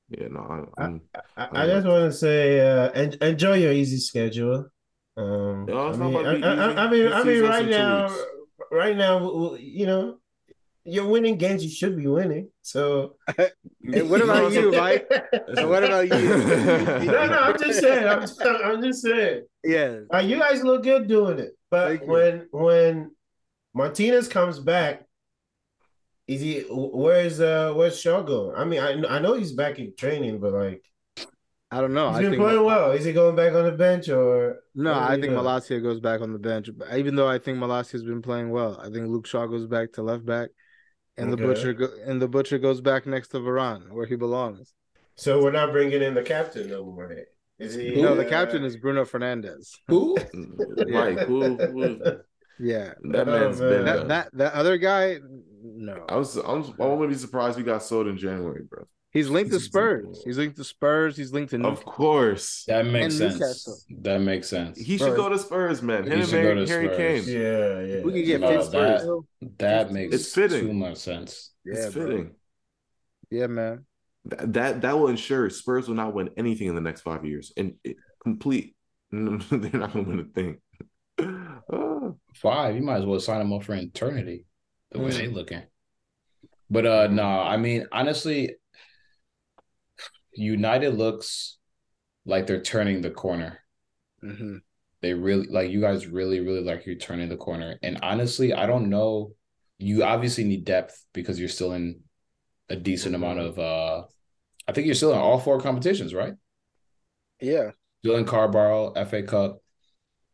yeah, 0.09 0.29
no, 0.29 0.67
I, 0.77 0.83
I'm 0.83 1.01
I, 1.37 1.49
I 1.63 1.67
just 1.67 1.87
want 1.87 2.11
to 2.11 2.17
say, 2.17 2.61
uh, 2.61 2.91
en- 2.91 3.19
enjoy 3.21 3.55
your 3.55 3.73
easy 3.73 3.99
schedule. 3.99 4.67
Um, 5.17 5.67
No, 5.67 5.89
I 5.89 5.97
mean, 5.97 6.17
I, 6.17 6.21
I, 6.31 6.85
I 6.87 6.91
mean, 6.91 7.13
I 7.13 7.25
mean, 7.25 7.43
right 7.43 7.69
now, 7.69 8.07
weeks. 8.09 8.25
right 8.71 8.97
now, 8.97 9.19
w- 9.19 9.43
w- 9.45 9.65
you 9.65 9.87
know, 9.87 10.19
you're 10.85 11.07
winning 11.07 11.37
games 11.37 11.63
you 11.63 11.71
should 11.71 11.97
be 11.97 12.07
winning. 12.07 12.49
So, 12.63 13.17
Hey, 13.37 14.03
what 14.03 14.21
about 14.23 14.53
you, 14.53 14.71
Mike? 14.83 15.11
So 15.55 15.69
what 15.69 15.85
about 15.85 16.09
you? 16.09 16.29
no, 16.29 17.27
no, 17.27 17.39
I'm 17.39 17.59
just 17.59 17.81
saying. 17.85 18.07
I'm, 18.07 18.23
I'm 18.65 18.83
just 18.83 19.03
saying. 19.03 19.45
Yeah, 19.65 20.01
Uh, 20.13 20.19
you 20.19 20.39
guys 20.39 20.63
look 20.65 20.83
good 20.85 21.07
doing 21.09 21.39
it, 21.39 21.53
but 21.71 21.89
Thank 21.89 22.03
you. 22.03 22.07
when 22.09 22.49
when 22.53 23.11
Martinez 23.75 24.29
comes 24.29 24.59
back, 24.59 25.05
is 26.27 26.41
he? 26.41 26.65
Where's 26.71 27.41
uh 27.41 27.73
Where's 27.75 28.01
Shaw 28.01 28.23
going? 28.23 28.55
I 28.57 28.65
mean, 28.65 28.81
I 28.81 29.17
I 29.17 29.19
know 29.19 29.35
he's 29.35 29.53
back 29.53 29.79
in 29.79 29.95
training, 29.97 30.39
but 30.41 30.53
like 30.53 30.85
I 31.71 31.81
don't 31.81 31.95
know. 31.95 32.09
he's 32.09 32.17
I 32.17 32.21
been 32.21 32.31
think 32.31 32.43
playing 32.43 32.65
well. 32.65 32.91
Is 32.93 33.05
he 33.05 33.13
going 33.13 33.37
back 33.37 33.53
on 33.55 33.65
the 33.65 33.73
bench 33.73 34.09
or? 34.09 34.63
no, 34.75 34.93
what 34.93 35.03
I 35.03 35.17
think 35.17 35.33
know? 35.33 35.43
Malacia 35.43 35.81
goes 35.83 36.01
back 36.01 36.21
on 36.21 36.33
the 36.33 36.39
bench. 36.39 36.69
Even 36.95 37.17
though 37.17 37.29
I 37.29 37.39
think 37.39 37.59
Malacia's 37.59 38.05
been 38.05 38.23
playing 38.23 38.51
well, 38.51 38.79
I 38.81 38.85
think 38.91 39.09
Luke 39.09 39.27
Shaw 39.27 39.47
goes 39.47 39.67
back 39.67 39.93
to 39.95 40.03
left 40.03 40.25
back, 40.25 40.51
and 41.17 41.33
Okay. 41.33 41.43
the 41.43 41.49
butcher 41.49 41.73
go, 41.75 41.89
and 42.07 42.21
the 42.23 42.29
butcher 42.29 42.59
goes 42.59 42.81
back 42.81 43.07
next 43.07 43.29
to 43.29 43.39
Varane 43.39 43.91
where 43.91 44.07
he 44.07 44.17
belongs. 44.17 44.75
So 45.17 45.43
we're 45.43 45.51
not 45.53 45.73
bringing 45.73 46.03
in 46.03 46.15
the 46.15 46.23
captain 46.23 46.69
no 46.69 46.85
more. 46.85 47.13
Is 47.59 47.75
he? 47.75 48.01
No, 48.01 48.15
the 48.15 48.25
uh, 48.25 48.29
captain 48.31 48.65
is 48.65 48.77
Bruno 48.77 49.05
Fernandes. 49.05 49.79
Who? 49.89 50.17
Mike, 50.89 51.19
who, 51.27 51.57
who 51.57 52.21
Yeah, 52.59 52.95
that 53.05 53.27
Oh, 53.27 53.33
man's 53.33 53.59
man. 53.59 53.69
been. 53.69 53.85
that 53.85 53.97
uh, 53.97 54.09
that 54.09 54.29
that 54.35 54.53
other 54.55 54.77
guy, 54.79 55.19
no, 55.63 56.05
I 56.09 56.17
was, 56.17 56.37
I 56.39 56.53
was, 56.53 56.71
I 56.81 56.87
wouldn't 56.87 57.11
be 57.11 57.19
surprised 57.19 57.57
we 57.59 57.65
got 57.65 57.83
sold 57.83 58.07
in 58.07 58.17
January, 58.17 58.63
bro. 58.63 58.87
He's 59.13 59.29
linked 59.29 59.51
to 59.51 59.57
He's- 59.59 59.67
Spurs. 59.67 60.23
He's 60.25 60.39
linked 60.39 60.57
to 60.57 60.65
Spurs. 60.65 61.17
He's 61.17 61.33
linked 61.33 61.51
to 61.51 61.63
Of 61.67 61.85
course, 61.85 62.65
That 62.67 62.87
makes 62.87 63.05
And 63.05 63.13
sense. 63.15 63.35
Newcastle. 63.35 63.77
That 64.03 64.19
makes 64.21 64.49
sense. 64.49 64.79
he 64.79 64.97
Bro, 64.97 65.07
should 65.09 65.17
go 65.17 65.29
to 65.29 65.39
Spurs, 65.39 65.83
man. 65.83 66.05
he 66.05 66.11
Him 66.11 66.21
and 66.21 66.29
should 66.29 66.45
Harry, 66.45 66.67
Harry 66.67 66.97
Kane. 66.97 67.25
Yeah, 67.27 67.81
yeah. 67.97 68.03
We 68.03 68.13
could 68.13 68.25
get 68.27 68.41
No, 68.41 68.49
Pittsburgh. 68.49 69.25
that- 69.41 69.59
That 69.59 69.93
makes 69.93 70.15
It's 70.15 70.35
fitting. 70.35 70.67
too 70.69 70.73
much 70.73 70.97
sense. 70.99 71.53
Yeah, 71.65 71.75
it's 71.75 71.95
bro. 71.95 72.07
fitting. 72.07 72.31
Yeah, 73.31 73.47
man. 73.47 73.85
That, 74.27 74.53
that 74.53 74.81
that 74.83 74.99
will 74.99 75.09
ensure 75.09 75.49
Spurs 75.51 75.89
will 75.89 75.95
not 75.95 76.13
win 76.15 76.31
anything 76.37 76.67
in 76.69 76.75
the 76.75 76.81
next 76.81 77.01
five 77.01 77.25
years, 77.25 77.53
and 77.57 77.75
it, 77.85 77.97
complete. 78.23 78.75
they're 79.11 79.21
not 79.21 79.93
going 79.93 80.05
to 80.05 80.11
win 80.11 80.21
a 80.21 80.25
thing. 80.25 80.59
Five. 82.35 82.77
You 82.77 82.83
might 82.83 82.99
as 82.99 83.07
well 83.07 83.21
sign 83.21 83.41
him 83.41 83.53
up 83.53 83.63
for 83.65 83.75
eternity. 83.75 84.45
The 84.93 84.99
way 84.99 85.11
Mm. 85.11 85.17
they 85.17 85.29
looking. 85.29 85.63
But 86.71 86.87
uh 86.87 87.07
no, 87.09 87.25
I 87.25 87.57
mean 87.57 87.87
honestly, 87.93 88.57
United 90.33 90.95
looks 90.95 91.59
like 92.25 92.47
they're 92.47 92.63
turning 92.63 93.01
the 93.01 93.11
corner. 93.11 93.61
hmm 94.21 94.59
They 95.03 95.15
really 95.15 95.47
like 95.47 95.71
you 95.71 95.81
guys 95.81 96.07
really, 96.07 96.41
really 96.41 96.63
like 96.63 96.87
you're 96.87 96.97
turning 96.97 97.29
the 97.29 97.37
corner. 97.37 97.79
And 97.83 97.99
honestly, 98.03 98.53
I 98.53 98.67
don't 98.67 98.91
know. 98.91 99.35
You 99.79 100.05
obviously 100.05 100.45
need 100.45 100.65
depth 100.65 101.05
because 101.15 101.39
you're 101.41 101.49
still 101.49 101.73
in 101.73 102.01
a 102.69 102.77
decent 102.77 103.15
amount 103.15 103.41
of 103.41 103.59
uh 103.59 104.05
I 104.69 104.73
think 104.73 104.87
you're 104.87 104.95
still 104.95 105.13
in 105.13 105.19
all 105.19 105.39
four 105.41 105.61
competitions, 105.61 106.15
right? 106.15 106.35
Yeah. 107.41 107.71
Still 108.03 108.17
in 108.17 108.27
Carabao, 108.27 108.93
FA 108.95 109.23
Cup, 109.23 109.63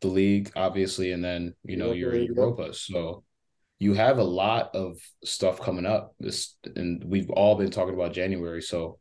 the 0.01 0.07
league, 0.07 0.51
obviously, 0.55 1.11
and 1.11 1.23
then 1.23 1.55
you 1.63 1.77
know 1.77 1.91
you're 1.91 2.13
in. 2.13 2.25
Europa. 2.25 2.73
So 2.73 3.23
you 3.79 3.93
have 3.95 4.19
a 4.19 4.23
lot 4.23 4.75
of 4.75 4.99
stuff 5.23 5.61
coming 5.61 5.85
up. 5.85 6.15
This 6.19 6.55
and 6.75 7.03
we've 7.05 7.29
all 7.31 7.55
been 7.55 7.71
talking 7.71 7.95
about 7.95 8.13
January. 8.13 8.61
So 8.61 8.99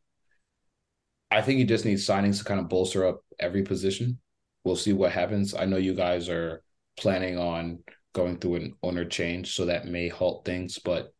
I 1.30 1.42
think 1.42 1.58
you 1.58 1.64
just 1.64 1.84
need 1.84 1.98
signings 1.98 2.38
to 2.38 2.44
kind 2.44 2.60
of 2.60 2.68
bolster 2.68 3.06
up 3.06 3.20
every 3.38 3.62
position. 3.62 4.18
We'll 4.64 4.76
see 4.76 4.92
what 4.92 5.12
happens. 5.12 5.54
I 5.54 5.64
know 5.64 5.76
you 5.76 5.94
guys 5.94 6.28
are 6.28 6.62
planning 6.96 7.38
on 7.38 7.80
going 8.12 8.38
through 8.38 8.56
an 8.56 8.74
owner 8.82 9.04
change, 9.04 9.54
so 9.54 9.66
that 9.66 9.86
may 9.86 10.08
halt 10.08 10.44
things. 10.44 10.78
But 10.78 11.12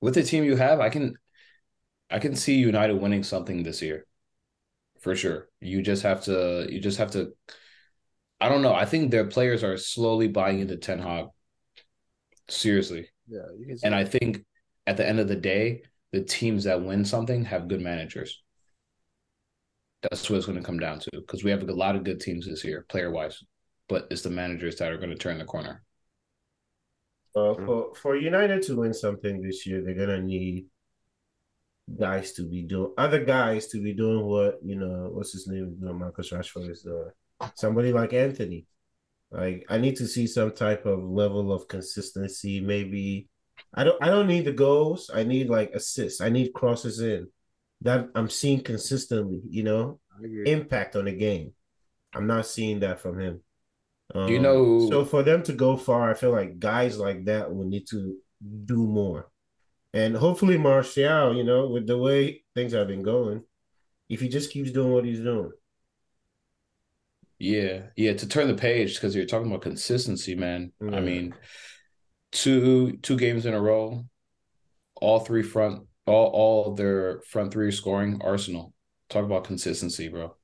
with 0.00 0.14
the 0.14 0.22
team 0.22 0.44
you 0.44 0.56
have, 0.56 0.80
I 0.80 0.88
can 0.88 1.14
I 2.10 2.18
can 2.18 2.34
see 2.34 2.56
United 2.56 3.00
winning 3.00 3.22
something 3.22 3.62
this 3.62 3.82
year. 3.82 4.06
For 5.00 5.14
sure. 5.14 5.48
You 5.60 5.82
just 5.82 6.02
have 6.02 6.24
to 6.24 6.66
you 6.70 6.80
just 6.80 6.98
have 6.98 7.12
to 7.12 7.32
I 8.40 8.48
don't 8.48 8.62
know. 8.62 8.74
I 8.74 8.86
think 8.86 9.10
their 9.10 9.26
players 9.26 9.62
are 9.62 9.76
slowly 9.76 10.28
buying 10.28 10.60
into 10.60 10.76
Ten 10.76 10.98
Hag. 10.98 11.26
Seriously. 12.48 13.08
Yeah. 13.28 13.40
You 13.58 13.66
can 13.66 13.78
see 13.78 13.86
And 13.86 13.94
I 13.94 14.04
think 14.04 14.44
at 14.86 14.96
the 14.96 15.06
end 15.06 15.20
of 15.20 15.28
the 15.28 15.36
day, 15.36 15.82
the 16.12 16.22
teams 16.22 16.64
that 16.64 16.82
win 16.82 17.04
something 17.04 17.44
have 17.44 17.68
good 17.68 17.80
managers. 17.80 18.42
That's 20.02 20.28
what 20.30 20.36
it's 20.36 20.46
going 20.46 20.58
to 20.58 20.64
come 20.64 20.78
down 20.78 20.98
to 21.00 21.10
because 21.12 21.44
we 21.44 21.50
have 21.50 21.68
a 21.68 21.72
lot 21.72 21.96
of 21.96 22.04
good 22.04 22.20
teams 22.20 22.46
this 22.46 22.64
year, 22.64 22.86
player 22.88 23.10
wise, 23.10 23.42
but 23.88 24.06
it's 24.10 24.22
the 24.22 24.30
managers 24.30 24.76
that 24.76 24.90
are 24.90 24.96
going 24.96 25.10
to 25.10 25.16
turn 25.16 25.38
the 25.38 25.44
corner. 25.44 25.82
Uh, 27.36 27.54
for 27.54 27.94
for 27.94 28.16
United 28.16 28.62
to 28.62 28.76
win 28.76 28.92
something 28.92 29.40
this 29.40 29.64
year, 29.64 29.82
they're 29.84 29.94
gonna 29.94 30.20
need 30.20 30.66
guys 31.98 32.32
to 32.32 32.42
be 32.42 32.62
doing 32.62 32.92
other 32.98 33.24
guys 33.24 33.68
to 33.68 33.80
be 33.80 33.92
doing 33.92 34.24
what 34.24 34.58
you 34.64 34.74
know. 34.74 35.10
What's 35.12 35.32
his 35.32 35.46
name? 35.46 35.76
You 35.80 35.86
know, 35.86 35.92
Marcus 35.92 36.32
Rashford 36.32 36.68
is 36.70 36.82
doing. 36.82 37.10
Somebody 37.54 37.92
like 37.92 38.12
Antony. 38.12 38.66
Like 39.30 39.64
I 39.68 39.78
need 39.78 39.94
to 39.96 40.08
see 40.08 40.26
some 40.26 40.52
type 40.52 40.86
of 40.86 41.04
level 41.04 41.52
of 41.52 41.68
consistency. 41.68 42.60
Maybe 42.60 43.28
I 43.74 43.84
don't. 43.84 44.02
I 44.02 44.08
don't 44.08 44.26
need 44.26 44.44
the 44.44 44.52
goals. 44.52 45.08
I 45.14 45.22
need 45.22 45.48
like 45.48 45.70
assists. 45.72 46.20
I 46.20 46.30
need 46.30 46.52
crosses 46.52 46.98
in 46.98 47.28
that 47.82 48.08
I'm 48.14 48.28
seeing 48.28 48.62
consistently. 48.62 49.40
You 49.48 49.62
know, 49.62 50.00
impact 50.46 50.96
on 50.96 51.04
the 51.06 51.12
game. 51.12 51.52
I'm 52.14 52.26
not 52.26 52.46
seeing 52.46 52.80
that 52.80 53.00
from 53.00 53.18
him. 53.20 53.40
Um, 54.14 54.28
you 54.28 54.38
know- 54.40 54.88
So 54.90 55.04
for 55.04 55.22
them 55.22 55.42
to 55.44 55.52
go 55.52 55.76
far, 55.76 56.10
I 56.10 56.14
feel 56.14 56.32
like 56.32 56.58
guys 56.58 56.98
like 56.98 57.24
that 57.26 57.54
will 57.54 57.64
need 57.66 57.86
to 57.88 58.16
do 58.64 58.78
more, 58.86 59.30
and 59.92 60.16
hopefully 60.16 60.58
Martial, 60.58 61.36
you 61.36 61.44
know, 61.44 61.68
with 61.68 61.86
the 61.86 61.96
way 61.98 62.42
things 62.54 62.72
have 62.72 62.88
been 62.88 63.02
going, 63.02 63.44
if 64.08 64.20
he 64.20 64.28
just 64.28 64.50
keeps 64.50 64.70
doing 64.72 64.92
what 64.92 65.04
he's 65.04 65.20
doing, 65.20 65.52
Yeah, 67.38 67.86
yeah. 67.96 68.12
To 68.14 68.28
turn 68.28 68.48
the 68.48 68.54
page 68.54 68.94
because 68.94 69.14
you're 69.14 69.24
talking 69.26 69.48
about 69.48 69.62
consistency, 69.62 70.34
man. 70.34 70.72
I 70.82 71.00
mean, 71.00 71.34
two 72.32 72.96
two 72.98 73.16
games 73.16 73.46
in 73.46 73.54
a 73.54 73.60
row, 73.60 74.04
all 74.96 75.20
three 75.20 75.42
front, 75.42 75.86
all 76.10 76.28
all 76.32 76.74
their 76.74 77.20
front 77.22 77.52
three 77.52 77.70
scoring. 77.72 78.20
Arsenal. 78.22 78.74
Talk 79.08 79.24
about 79.24 79.44
consistency, 79.44 80.08
bro. 80.08 80.36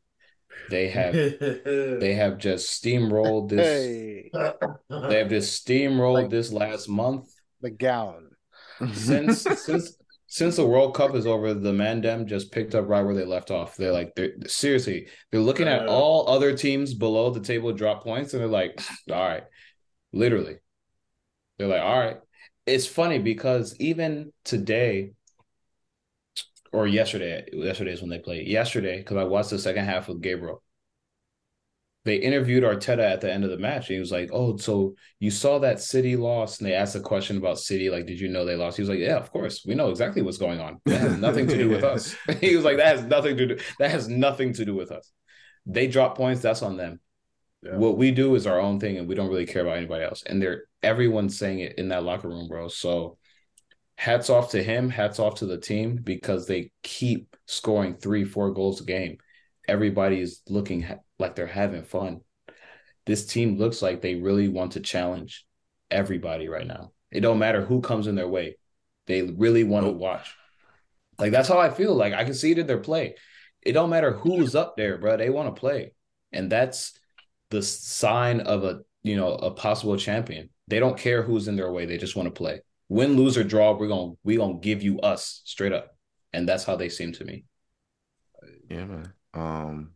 They 0.71 0.89
have 0.89 1.13
they 2.01 2.15
have 2.15 2.39
just 2.39 2.83
steamrolled 2.83 3.51
this. 3.51 3.67
Hey, 3.67 4.31
They 4.91 5.19
have 5.19 5.29
just 5.29 5.67
steamrolled 5.67 6.15
Like- 6.23 6.31
this 6.31 6.53
last 6.53 6.89
month 6.89 7.29
the 7.61 7.71
gallon. 7.71 8.31
since 8.93 9.43
since 9.65 9.97
since 10.29 10.57
the 10.57 10.67
World 10.67 10.95
Cup 10.95 11.15
is 11.15 11.27
over. 11.27 11.55
The 11.55 11.73
Mandem 11.73 12.27
just 12.27 12.51
picked 12.53 12.75
up 12.75 12.89
right 12.89 13.03
where 13.05 13.15
they 13.15 13.25
left 13.25 13.51
off. 13.51 13.77
They're 13.77 13.93
like, 13.93 14.15
they're 14.17 14.33
seriously, 14.47 15.09
they're 15.31 15.41
looking 15.41 15.69
at 15.69 15.87
Uh. 15.87 15.91
all 15.93 16.29
other 16.29 16.57
teams 16.57 16.93
below 16.95 17.31
the 17.31 17.41
table 17.41 17.73
drop 17.73 18.03
points, 18.03 18.33
and 18.35 18.41
they're 18.43 18.49
like, 18.49 18.81
all 19.11 19.17
right, 19.29 19.45
literally, 20.13 20.57
they're 21.59 21.69
like, 21.69 21.81
all 21.83 21.99
right. 21.99 22.17
It's 22.67 22.87
funny 22.87 23.19
because 23.21 23.77
even 23.79 24.33
today, 24.45 25.13
or 26.73 26.87
yesterday, 26.87 27.45
yesterday 27.53 27.93
is 27.93 28.01
when 28.01 28.11
they 28.11 28.19
played. 28.19 28.47
Yesterday, 28.47 28.99
because 28.99 29.17
I 29.17 29.25
watched 29.25 29.51
the 29.51 29.59
second 29.59 29.85
half 29.85 30.09
with 30.09 30.21
Gabriel. 30.21 30.63
They 32.07 32.17
interviewed 32.17 32.63
Arteta 32.63 33.01
at 33.01 33.21
the 33.21 33.33
end 33.33 33.43
of 33.43 33.51
the 33.51 33.59
match. 33.59 33.89
And 33.89 33.95
he 33.95 33.99
was 33.99 34.13
like, 34.13 34.31
"Oh, 34.33 34.57
so 34.57 34.95
you 35.19 35.33
saw 35.33 35.59
that 35.59 35.81
City 35.81 36.15
loss?" 36.15 36.59
And 36.59 36.69
they 36.69 36.75
asked 36.75 36.95
a 36.95 37.01
question 37.01 37.37
about 37.37 37.59
City, 37.59 37.91
like, 37.91 38.07
"Did 38.07 38.21
you 38.21 38.29
know 38.29 38.45
they 38.45 38.55
lost?" 38.55 38.77
He 38.77 38.83
was 38.83 38.89
like, 38.89 39.01
"Yeah, 39.01 39.17
of 39.17 39.33
course. 39.33 39.65
We 39.67 39.75
know 39.75 39.91
exactly 39.91 40.23
what's 40.23 40.39
going 40.39 40.61
on. 40.61 40.81
That 40.85 41.01
has 41.01 41.19
nothing 41.19 41.49
to 41.49 41.59
do 41.59 41.69
with 41.69 41.83
us." 41.83 42.15
he 42.41 42.55
was 42.55 42.65
like, 42.65 42.77
"That 42.77 42.97
has 42.97 43.05
nothing 43.05 43.37
to 43.37 43.47
do. 43.47 43.59
That 43.81 43.91
has 43.91 44.09
nothing 44.09 44.53
to 44.55 44.65
do 44.65 44.75
with 44.75 44.93
us. 44.93 45.11
They 45.67 45.89
drop 45.89 46.17
points. 46.17 46.43
That's 46.43 46.63
on 46.63 46.77
them. 46.77 47.01
Yeah. 47.65 47.77
What 47.77 47.99
we 47.99 48.13
do 48.13 48.37
is 48.37 48.47
our 48.47 48.61
own 48.61 48.79
thing, 48.79 48.99
and 48.99 49.09
we 49.09 49.17
don't 49.17 49.29
really 49.29 49.47
care 49.47 49.63
about 49.63 49.77
anybody 49.77 50.05
else." 50.05 50.23
And 50.25 50.41
they're 50.41 50.67
everyone's 50.85 51.37
saying 51.37 51.59
it 51.59 51.77
in 51.77 51.89
that 51.89 52.05
locker 52.05 52.29
room, 52.29 52.47
bro. 52.47 52.69
So, 52.69 53.19
hats 53.97 54.31
off 54.31 54.51
to 54.51 54.63
him. 54.63 54.89
Hats 54.89 55.19
off 55.19 55.37
to 55.37 55.47
the 55.47 55.59
team 55.59 55.97
because 55.97 56.47
they 56.47 56.71
keep 56.83 57.37
scoring 57.47 57.97
three, 57.97 58.25
four 58.25 58.53
goals 58.53 58.81
a 58.81 58.85
game. 58.85 59.19
Everybody 59.67 60.21
is 60.21 60.43
looking 60.49 60.83
ha- 60.83 61.01
like 61.19 61.35
they're 61.35 61.47
having 61.47 61.83
fun. 61.83 62.21
This 63.05 63.27
team 63.27 63.59
looks 63.59 63.83
like 63.83 64.01
they 64.01 64.17
really 64.17 64.49
want 64.49 64.73
to 64.73 64.81
challenge 64.81 65.47
everybody 65.91 66.49
right 66.49 66.67
now. 66.67 66.93
It 67.11 67.21
don't 67.21 67.39
matter 67.39 67.65
who 67.65 67.81
comes 67.81 68.07
in 68.07 68.15
their 68.15 68.29
way. 68.29 68.59
They 69.07 69.23
really 69.23 69.65
want 69.65 69.87
to 69.87 69.93
watch. 69.93 70.35
Like 71.19 71.33
that's 71.33 71.49
how 71.49 71.59
I 71.59 71.71
feel. 71.71 71.95
Like 71.95 72.13
I 72.13 72.25
can 72.25 72.35
see 72.35 72.53
it 72.53 72.59
in 72.59 72.67
their 72.67 72.79
play. 72.79 73.15
It 73.63 73.73
don't 73.73 73.91
matter 73.91 74.13
who's 74.13 74.55
up 74.55 74.77
there, 74.77 74.99
bro. 74.99 75.17
They 75.17 75.31
want 75.31 75.55
to 75.55 75.59
play. 75.59 75.93
And 76.33 76.51
that's 76.51 76.99
the 77.51 77.63
sign 77.63 78.41
of 78.41 78.65
a, 78.65 78.81
you 79.03 79.17
know, 79.17 79.33
a 79.33 79.51
possible 79.53 79.97
champion. 79.97 80.51
They 80.69 80.81
don't 80.81 80.99
care 80.99 81.23
who's 81.23 81.49
in 81.49 81.57
their 81.57 81.73
way. 81.73 81.87
They 81.87 81.97
just 81.97 82.17
want 82.17 82.27
to 82.27 82.37
play. 82.37 82.61
Win, 82.89 83.17
lose, 83.17 83.37
or 83.37 83.45
draw, 83.45 83.73
we're 83.77 83.89
gonna 83.89 84.13
we 84.23 84.37
gonna 84.37 84.59
give 84.59 84.83
you 84.83 85.01
us 85.01 85.43
straight 85.45 85.73
up. 85.73 85.97
And 86.33 86.49
that's 86.49 86.65
how 86.65 86.77
they 86.77 86.89
seem 86.89 87.13
to 87.13 87.25
me. 87.25 87.45
Yeah, 88.71 88.85
man. 88.85 89.13
Um, 89.35 89.93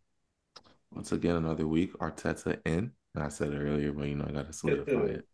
once 0.93 1.13
again, 1.13 1.37
another 1.37 1.67
week. 1.67 1.93
Arteta 1.99 2.59
in. 2.65 2.93
And 3.15 3.25
I 3.25 3.29
said 3.29 3.53
it 3.53 3.59
earlier, 3.59 3.93
but 3.93 4.07
you 4.07 4.17
know, 4.17 4.27
I 4.29 4.33
gotta 4.33 4.53
solidify 4.53 5.07
it. 5.07 5.25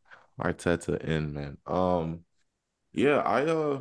Arteta 0.41 1.03
in, 1.03 1.33
man. 1.33 1.59
Um, 1.67 2.25
yeah, 2.93 3.19
I 3.19 3.45
uh, 3.45 3.81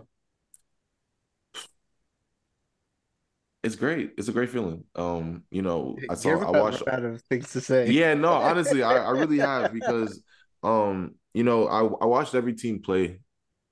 it's 3.64 3.76
great. 3.76 4.12
It's 4.18 4.28
a 4.28 4.32
great 4.32 4.50
feeling. 4.50 4.84
Um, 4.96 5.44
you 5.50 5.62
know, 5.62 5.98
I 6.10 6.16
saw, 6.16 6.30
Gabriel 6.30 6.56
I 6.56 6.60
watched. 6.62 6.82
a 6.82 6.90
lot 6.90 7.04
of 7.04 7.22
things 7.24 7.52
to 7.54 7.62
say. 7.62 7.90
Yeah, 7.90 8.14
no, 8.14 8.34
honestly, 8.34 8.84
I, 8.84 8.98
I 8.98 9.10
really 9.12 9.40
have 9.40 9.74
because 9.74 10.22
um, 10.64 11.16
you 11.34 11.44
know, 11.44 11.68
I 11.68 11.80
I 11.80 12.06
watched 12.06 12.36
every 12.36 12.54
team 12.54 12.82
play. 12.82 13.20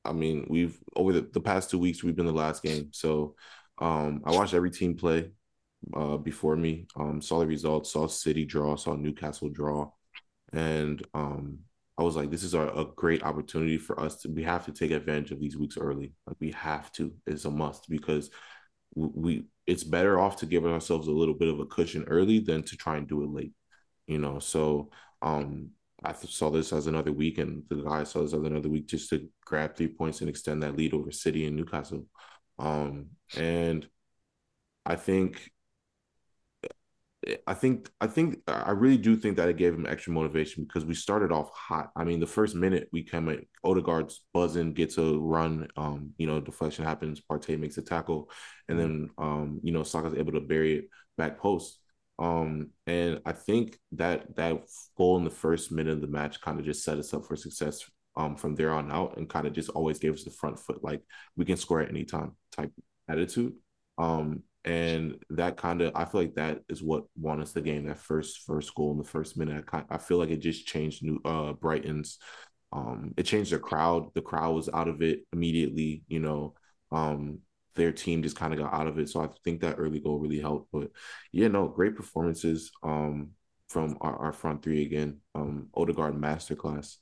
I 0.06 0.14
mean, 0.14 0.46
we've 0.50 0.78
over 0.96 1.14
the, 1.14 1.22
the 1.22 1.42
past 1.42 1.70
two 1.70 1.80
weeks 1.80 2.04
we've 2.04 2.16
been 2.16 2.26
the 2.26 2.32
last 2.34 2.64
game. 2.64 2.90
So 2.92 3.36
um 3.80 4.22
I 4.26 4.32
watched 4.32 4.54
every 4.54 4.72
team 4.72 4.96
play 4.96 5.32
uh 5.96 6.18
before 6.18 6.56
me. 6.56 6.88
Um 6.96 7.22
saw 7.22 7.40
the 7.40 7.48
results, 7.48 7.92
saw 7.94 8.08
City 8.08 8.46
draw, 8.46 8.76
saw 8.76 8.96
Newcastle 8.96 9.50
draw. 9.50 9.92
And 10.52 11.06
um 11.14 11.60
I 11.98 12.04
was 12.04 12.16
like, 12.16 12.32
this 12.32 12.44
is 12.44 12.56
a, 12.56 12.62
a 12.62 12.86
great 12.96 13.24
opportunity 13.24 13.78
for 13.78 14.00
us 14.00 14.18
to 14.22 14.30
we 14.30 14.44
have 14.44 14.66
to 14.66 14.72
take 14.72 14.92
advantage 14.92 15.32
of 15.32 15.40
these 15.40 15.58
weeks 15.58 15.78
early. 15.78 16.14
Like 16.28 16.38
we 16.40 16.52
have 16.52 16.92
to. 16.94 17.14
It's 17.28 17.46
a 17.46 17.52
must 17.52 17.90
because 17.90 18.30
we 18.96 19.46
it's 19.66 19.84
better 19.84 20.20
off 20.20 20.38
to 20.38 20.46
give 20.46 20.66
ourselves 20.66 21.08
a 21.08 21.12
little 21.12 21.34
bit 21.34 21.48
of 21.50 21.60
a 21.60 21.66
cushion 21.66 22.04
early 22.08 22.40
than 22.40 22.64
to 22.64 22.78
try 22.78 22.98
and 22.98 23.08
do 23.08 23.24
it 23.24 23.30
late. 23.30 23.54
You 24.08 24.20
know, 24.20 24.40
so 24.40 24.90
um 25.22 25.70
I 26.04 26.14
saw 26.14 26.50
this 26.50 26.74
as 26.74 26.88
another 26.88 27.12
week, 27.12 27.38
and 27.38 27.64
the 27.70 27.76
guy 27.76 28.04
saw 28.04 28.22
this 28.22 28.34
as 28.34 28.44
another 28.44 28.70
week 28.70 28.88
just 28.88 29.10
to 29.10 29.30
grab 29.46 29.76
three 29.76 29.88
points 29.88 30.22
and 30.22 30.30
extend 30.30 30.64
that 30.64 30.76
lead 30.76 30.94
over 30.94 31.12
City 31.12 31.46
and 31.46 31.56
Newcastle. 31.56 32.06
Um, 32.60 33.08
and 33.38 33.88
I 34.86 34.96
think, 34.96 35.50
I 37.48 37.54
think, 37.54 37.90
I 38.02 38.08
think, 38.08 38.40
I 38.48 38.72
really 38.72 38.98
do 38.98 39.16
think 39.16 39.38
that 39.38 39.48
it 39.48 39.56
gave 39.56 39.74
him 39.74 39.86
extra 39.86 40.12
motivation 40.12 40.64
because 40.66 40.84
we 40.84 40.94
started 40.94 41.32
off 41.32 41.50
hot. 41.54 41.92
I 41.96 42.04
mean, 42.04 42.20
the 42.20 42.28
first 42.28 42.54
minute 42.54 42.90
we 42.92 43.04
come 43.04 43.30
at 43.30 43.40
Odegaard's 43.64 44.26
buzzing, 44.34 44.74
gets 44.74 44.98
a 44.98 45.18
run, 45.18 45.70
um, 45.78 46.12
you 46.18 46.28
know, 46.28 46.42
deflection 46.42 46.84
happens, 46.84 47.22
Partey 47.22 47.58
makes 47.58 47.78
a 47.78 47.82
tackle, 47.82 48.30
and 48.68 48.78
then, 48.78 49.10
um, 49.18 49.62
you 49.64 49.72
know, 49.72 49.84
Saka's 49.84 50.16
able 50.16 50.34
to 50.34 50.42
bury 50.42 50.80
it 50.80 50.90
back 51.18 51.40
post. 51.40 51.80
Um, 52.20 52.70
and 52.86 53.22
I 53.26 53.32
think 53.32 53.78
that 53.94 54.36
that 54.36 54.62
goal 54.98 55.18
in 55.18 55.24
the 55.24 55.30
first 55.30 55.72
minute 55.72 55.94
of 55.94 56.02
the 56.02 56.08
match 56.08 56.42
kind 56.42 56.60
of 56.60 56.66
just 56.66 56.84
set 56.84 56.98
us 56.98 57.14
up 57.14 57.26
for 57.26 57.36
success 57.36 57.84
um 58.16 58.36
from 58.36 58.54
there 58.54 58.72
on 58.72 58.92
out 58.92 59.18
and 59.18 59.28
kind 59.28 59.48
of 59.48 59.54
just 59.54 59.72
always 59.72 59.98
gave 59.98 60.14
us 60.14 60.24
the 60.24 60.30
front 60.30 60.60
foot 60.60 60.84
like 60.84 61.02
we 61.36 61.46
can 61.46 61.58
score 61.58 61.82
at 61.82 61.90
any 61.90 62.04
time 62.06 62.36
type 62.52 62.72
attitude. 63.10 63.54
Um, 63.98 64.44
and 64.66 65.18
that 65.32 65.58
kind 65.58 65.82
of 65.82 65.92
I 65.96 66.06
feel 66.06 66.22
like 66.22 66.36
that 66.36 66.62
is 66.70 66.82
what 66.82 67.06
won 67.18 67.42
us 67.42 67.52
the 67.52 67.62
game. 67.62 67.86
That 67.88 67.98
first 67.98 68.44
first 68.46 68.74
goal 68.76 68.92
in 68.92 68.98
the 68.98 69.04
first 69.04 69.38
minute, 69.38 69.66
I, 69.74 69.84
I 69.90 69.98
feel 69.98 70.18
like 70.18 70.30
it 70.30 70.38
just 70.38 70.68
changed 70.68 71.04
New 71.04 71.20
uh 71.26 71.54
Brighton's. 71.54 72.20
Um, 72.72 73.14
it 73.18 73.24
changed 73.24 73.52
the 73.52 73.60
crowd. 73.60 74.14
The 74.16 74.22
crowd 74.22 74.56
was 74.56 74.70
out 74.74 74.88
of 74.88 75.02
it 75.02 75.22
immediately. 75.32 76.04
You 76.08 76.20
know, 76.20 76.56
um, 76.92 77.40
their 77.76 77.92
team 77.92 78.24
just 78.24 78.36
kind 78.36 78.54
of 78.54 78.60
got 78.60 78.74
out 78.74 78.88
of 78.88 79.00
it. 79.00 79.10
So 79.10 79.22
I 79.22 79.30
think 79.44 79.62
that 79.62 79.76
early 79.78 80.00
goal 80.00 80.20
really 80.20 80.40
helped. 80.40 80.72
But 80.72 80.92
yeah, 81.32 81.48
no, 81.48 81.68
great 81.68 81.96
performances 81.96 82.72
um 82.84 83.32
from 83.70 83.98
our, 84.02 84.16
our 84.18 84.34
front 84.34 84.64
three 84.64 84.84
again. 84.86 85.20
Um, 85.36 85.70
Odegaard 85.76 86.16
masterclass. 86.16 86.98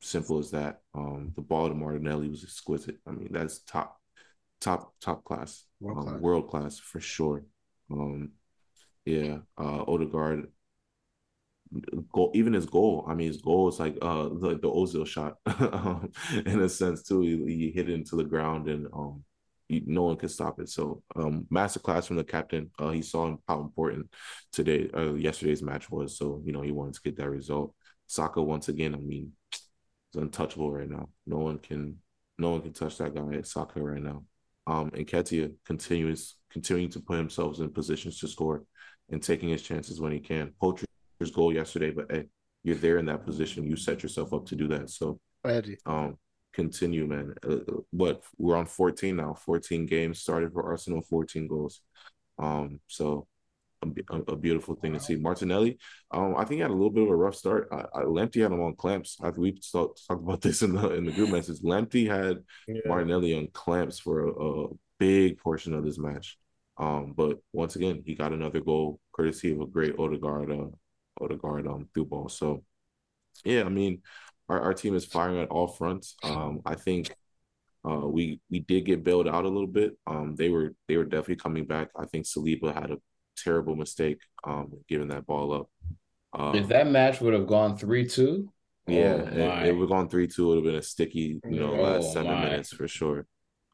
Simple 0.00 0.38
as 0.38 0.50
that. 0.50 0.80
Um, 0.94 1.32
the 1.36 1.42
ball 1.42 1.68
to 1.68 1.74
Martinelli 1.74 2.28
was 2.28 2.42
exquisite. 2.42 2.98
I 3.06 3.12
mean, 3.12 3.28
that's 3.30 3.60
top 3.60 3.98
top 4.60 4.94
top 5.00 5.24
class, 5.24 5.64
world 5.80 5.98
um, 5.98 6.04
class, 6.04 6.20
world 6.20 6.50
class 6.50 6.78
for 6.78 7.00
sure. 7.00 7.44
Um, 7.90 8.32
yeah, 9.04 9.38
uh, 9.58 9.84
Odegaard 9.86 10.48
goal, 12.12 12.32
even 12.34 12.52
his 12.52 12.66
goal. 12.66 13.04
I 13.08 13.14
mean, 13.14 13.28
his 13.28 13.40
goal 13.40 13.68
is 13.68 13.78
like 13.80 13.96
uh 14.02 14.24
the, 14.24 14.58
the 14.60 14.70
Ozil 14.70 15.06
shot 15.06 15.38
um, 15.46 16.10
in 16.46 16.60
a 16.60 16.68
sense 16.68 17.02
too. 17.02 17.20
He, 17.20 17.56
he, 17.56 17.70
hit 17.70 17.88
it 17.88 17.94
into 17.94 18.16
the 18.16 18.24
ground 18.24 18.68
and 18.68 18.86
um 18.92 19.24
no 19.86 20.02
one 20.02 20.16
could 20.16 20.30
stop 20.30 20.60
it. 20.60 20.68
So 20.68 21.02
um 21.16 21.46
masterclass 21.52 22.06
from 22.06 22.16
the 22.16 22.24
captain. 22.24 22.70
Uh, 22.78 22.90
he 22.90 23.02
saw 23.02 23.36
how 23.48 23.60
important 23.60 24.10
today 24.52 24.90
uh, 24.94 25.14
yesterday's 25.14 25.62
match 25.62 25.90
was. 25.90 26.18
So 26.18 26.42
you 26.44 26.52
know 26.52 26.62
he 26.62 26.72
wanted 26.72 26.94
to 26.94 27.02
get 27.02 27.16
that 27.16 27.30
result. 27.30 27.74
Saka 28.06 28.42
once 28.42 28.68
again. 28.68 28.94
I 28.94 28.98
mean, 28.98 29.32
it's 29.52 29.62
untouchable 30.14 30.70
right 30.70 30.88
now. 30.88 31.08
No 31.26 31.38
one 31.38 31.58
can 31.58 31.98
no 32.38 32.50
one 32.50 32.62
can 32.62 32.72
touch 32.72 32.98
that 32.98 33.14
guy 33.14 33.36
at 33.36 33.46
Saka 33.46 33.80
right 33.80 34.02
now 34.02 34.24
um, 34.66 34.90
and 34.94 35.06
Nketiah 35.06 35.52
continues 35.64 36.36
continuing 36.50 36.90
to 36.90 37.00
put 37.00 37.16
himself 37.16 37.58
in 37.58 37.70
positions 37.70 38.18
to 38.20 38.28
score 38.28 38.64
and 39.10 39.22
taking 39.22 39.48
his 39.48 39.62
chances 39.62 40.00
when 40.00 40.12
he 40.12 40.20
can. 40.20 40.52
Poacher's 40.60 40.86
goal 41.34 41.52
yesterday, 41.52 41.90
but 41.90 42.06
hey, 42.10 42.26
you're 42.62 42.76
there 42.76 42.98
in 42.98 43.06
that 43.06 43.24
position. 43.24 43.64
You 43.64 43.76
set 43.76 44.02
yourself 44.02 44.32
up 44.32 44.46
to 44.46 44.56
do 44.56 44.68
that. 44.68 44.90
So, 44.90 45.18
um, 45.86 46.16
continue, 46.52 47.06
man. 47.06 47.34
Uh, 47.46 47.58
what 47.90 48.22
we're 48.38 48.56
on 48.56 48.66
14 48.66 49.16
now. 49.16 49.34
14 49.34 49.86
games 49.86 50.20
started 50.20 50.52
for 50.52 50.64
Arsenal. 50.64 51.02
14 51.02 51.46
goals. 51.48 51.80
Um, 52.38 52.80
so 52.88 53.26
a, 53.82 54.32
a, 54.32 54.36
beautiful 54.36 54.74
thing 54.74 54.92
wow. 54.92 54.98
to 54.98 55.04
see. 55.04 55.16
Martinelli, 55.16 55.78
um, 56.10 56.34
I 56.36 56.44
think 56.44 56.56
he 56.56 56.60
had 56.60 56.70
a 56.70 56.74
little 56.74 56.90
bit 56.90 57.02
of 57.02 57.10
a 57.10 57.16
rough 57.16 57.34
start. 57.34 57.68
I, 57.72 57.84
I 57.94 58.02
Lamptey 58.04 58.42
had 58.42 58.52
him 58.52 58.60
on 58.60 58.74
clamps. 58.76 59.18
I 59.22 59.30
we 59.30 59.52
talked 59.52 60.06
talk 60.06 60.18
about 60.18 60.40
this 60.40 60.62
in 60.62 60.74
the 60.74 60.94
in 60.94 61.04
the 61.04 61.12
group 61.12 61.30
message. 61.30 61.60
Lamptey 61.60 62.06
had 62.06 62.38
yeah. 62.68 62.80
Martinelli 62.86 63.36
on 63.36 63.48
clamps 63.52 63.98
for 63.98 64.28
a, 64.28 64.30
a, 64.30 64.68
big 64.98 65.36
portion 65.38 65.74
of 65.74 65.84
this 65.84 65.98
match. 65.98 66.38
Um, 66.78 67.12
but 67.16 67.38
once 67.52 67.74
again, 67.74 68.04
he 68.06 68.14
got 68.14 68.32
another 68.32 68.60
goal 68.60 69.00
courtesy 69.12 69.50
of 69.50 69.60
a 69.60 69.66
great 69.66 69.98
Odegaard, 69.98 70.52
uh, 70.52 70.66
Odegaard 71.20 71.66
um 71.66 71.88
through 71.92 72.04
ball. 72.04 72.28
So, 72.28 72.62
yeah, 73.44 73.64
I 73.64 73.68
mean, 73.68 74.02
our, 74.52 74.60
our 74.60 74.74
team 74.74 74.94
is 74.94 75.06
firing 75.06 75.40
at 75.40 75.48
all 75.48 75.66
fronts. 75.66 76.14
Um, 76.22 76.60
I 76.66 76.74
think 76.74 77.14
uh, 77.88 78.06
we 78.06 78.40
we 78.50 78.60
did 78.60 78.84
get 78.84 79.02
bailed 79.02 79.26
out 79.26 79.44
a 79.44 79.48
little 79.48 79.66
bit. 79.66 79.96
Um, 80.06 80.34
they 80.36 80.50
were 80.50 80.74
they 80.88 80.96
were 80.96 81.04
definitely 81.04 81.36
coming 81.36 81.64
back. 81.64 81.88
I 81.96 82.04
think 82.04 82.26
Saliba 82.26 82.74
had 82.74 82.90
a 82.90 82.98
terrible 83.36 83.76
mistake 83.76 84.18
um, 84.44 84.72
giving 84.88 85.08
that 85.08 85.26
ball 85.26 85.54
up. 85.54 85.70
Um, 86.34 86.54
if 86.54 86.68
that 86.68 86.86
match 86.86 87.20
would 87.20 87.34
have 87.34 87.46
gone 87.46 87.76
three 87.78 88.06
two, 88.06 88.52
yeah, 88.86 89.20
oh, 89.20 89.62
it, 89.62 89.68
it 89.68 89.72
would 89.72 89.82
have 89.82 89.88
gone 89.88 90.08
three 90.08 90.28
two. 90.28 90.44
It 90.44 90.48
would 90.48 90.56
have 90.56 90.64
been 90.64 90.74
a 90.76 90.82
sticky, 90.82 91.40
you 91.48 91.60
know, 91.60 91.74
oh, 91.74 91.82
last 91.82 92.12
seven 92.12 92.32
my. 92.32 92.44
minutes 92.44 92.72
for 92.72 92.86
sure. 92.86 93.26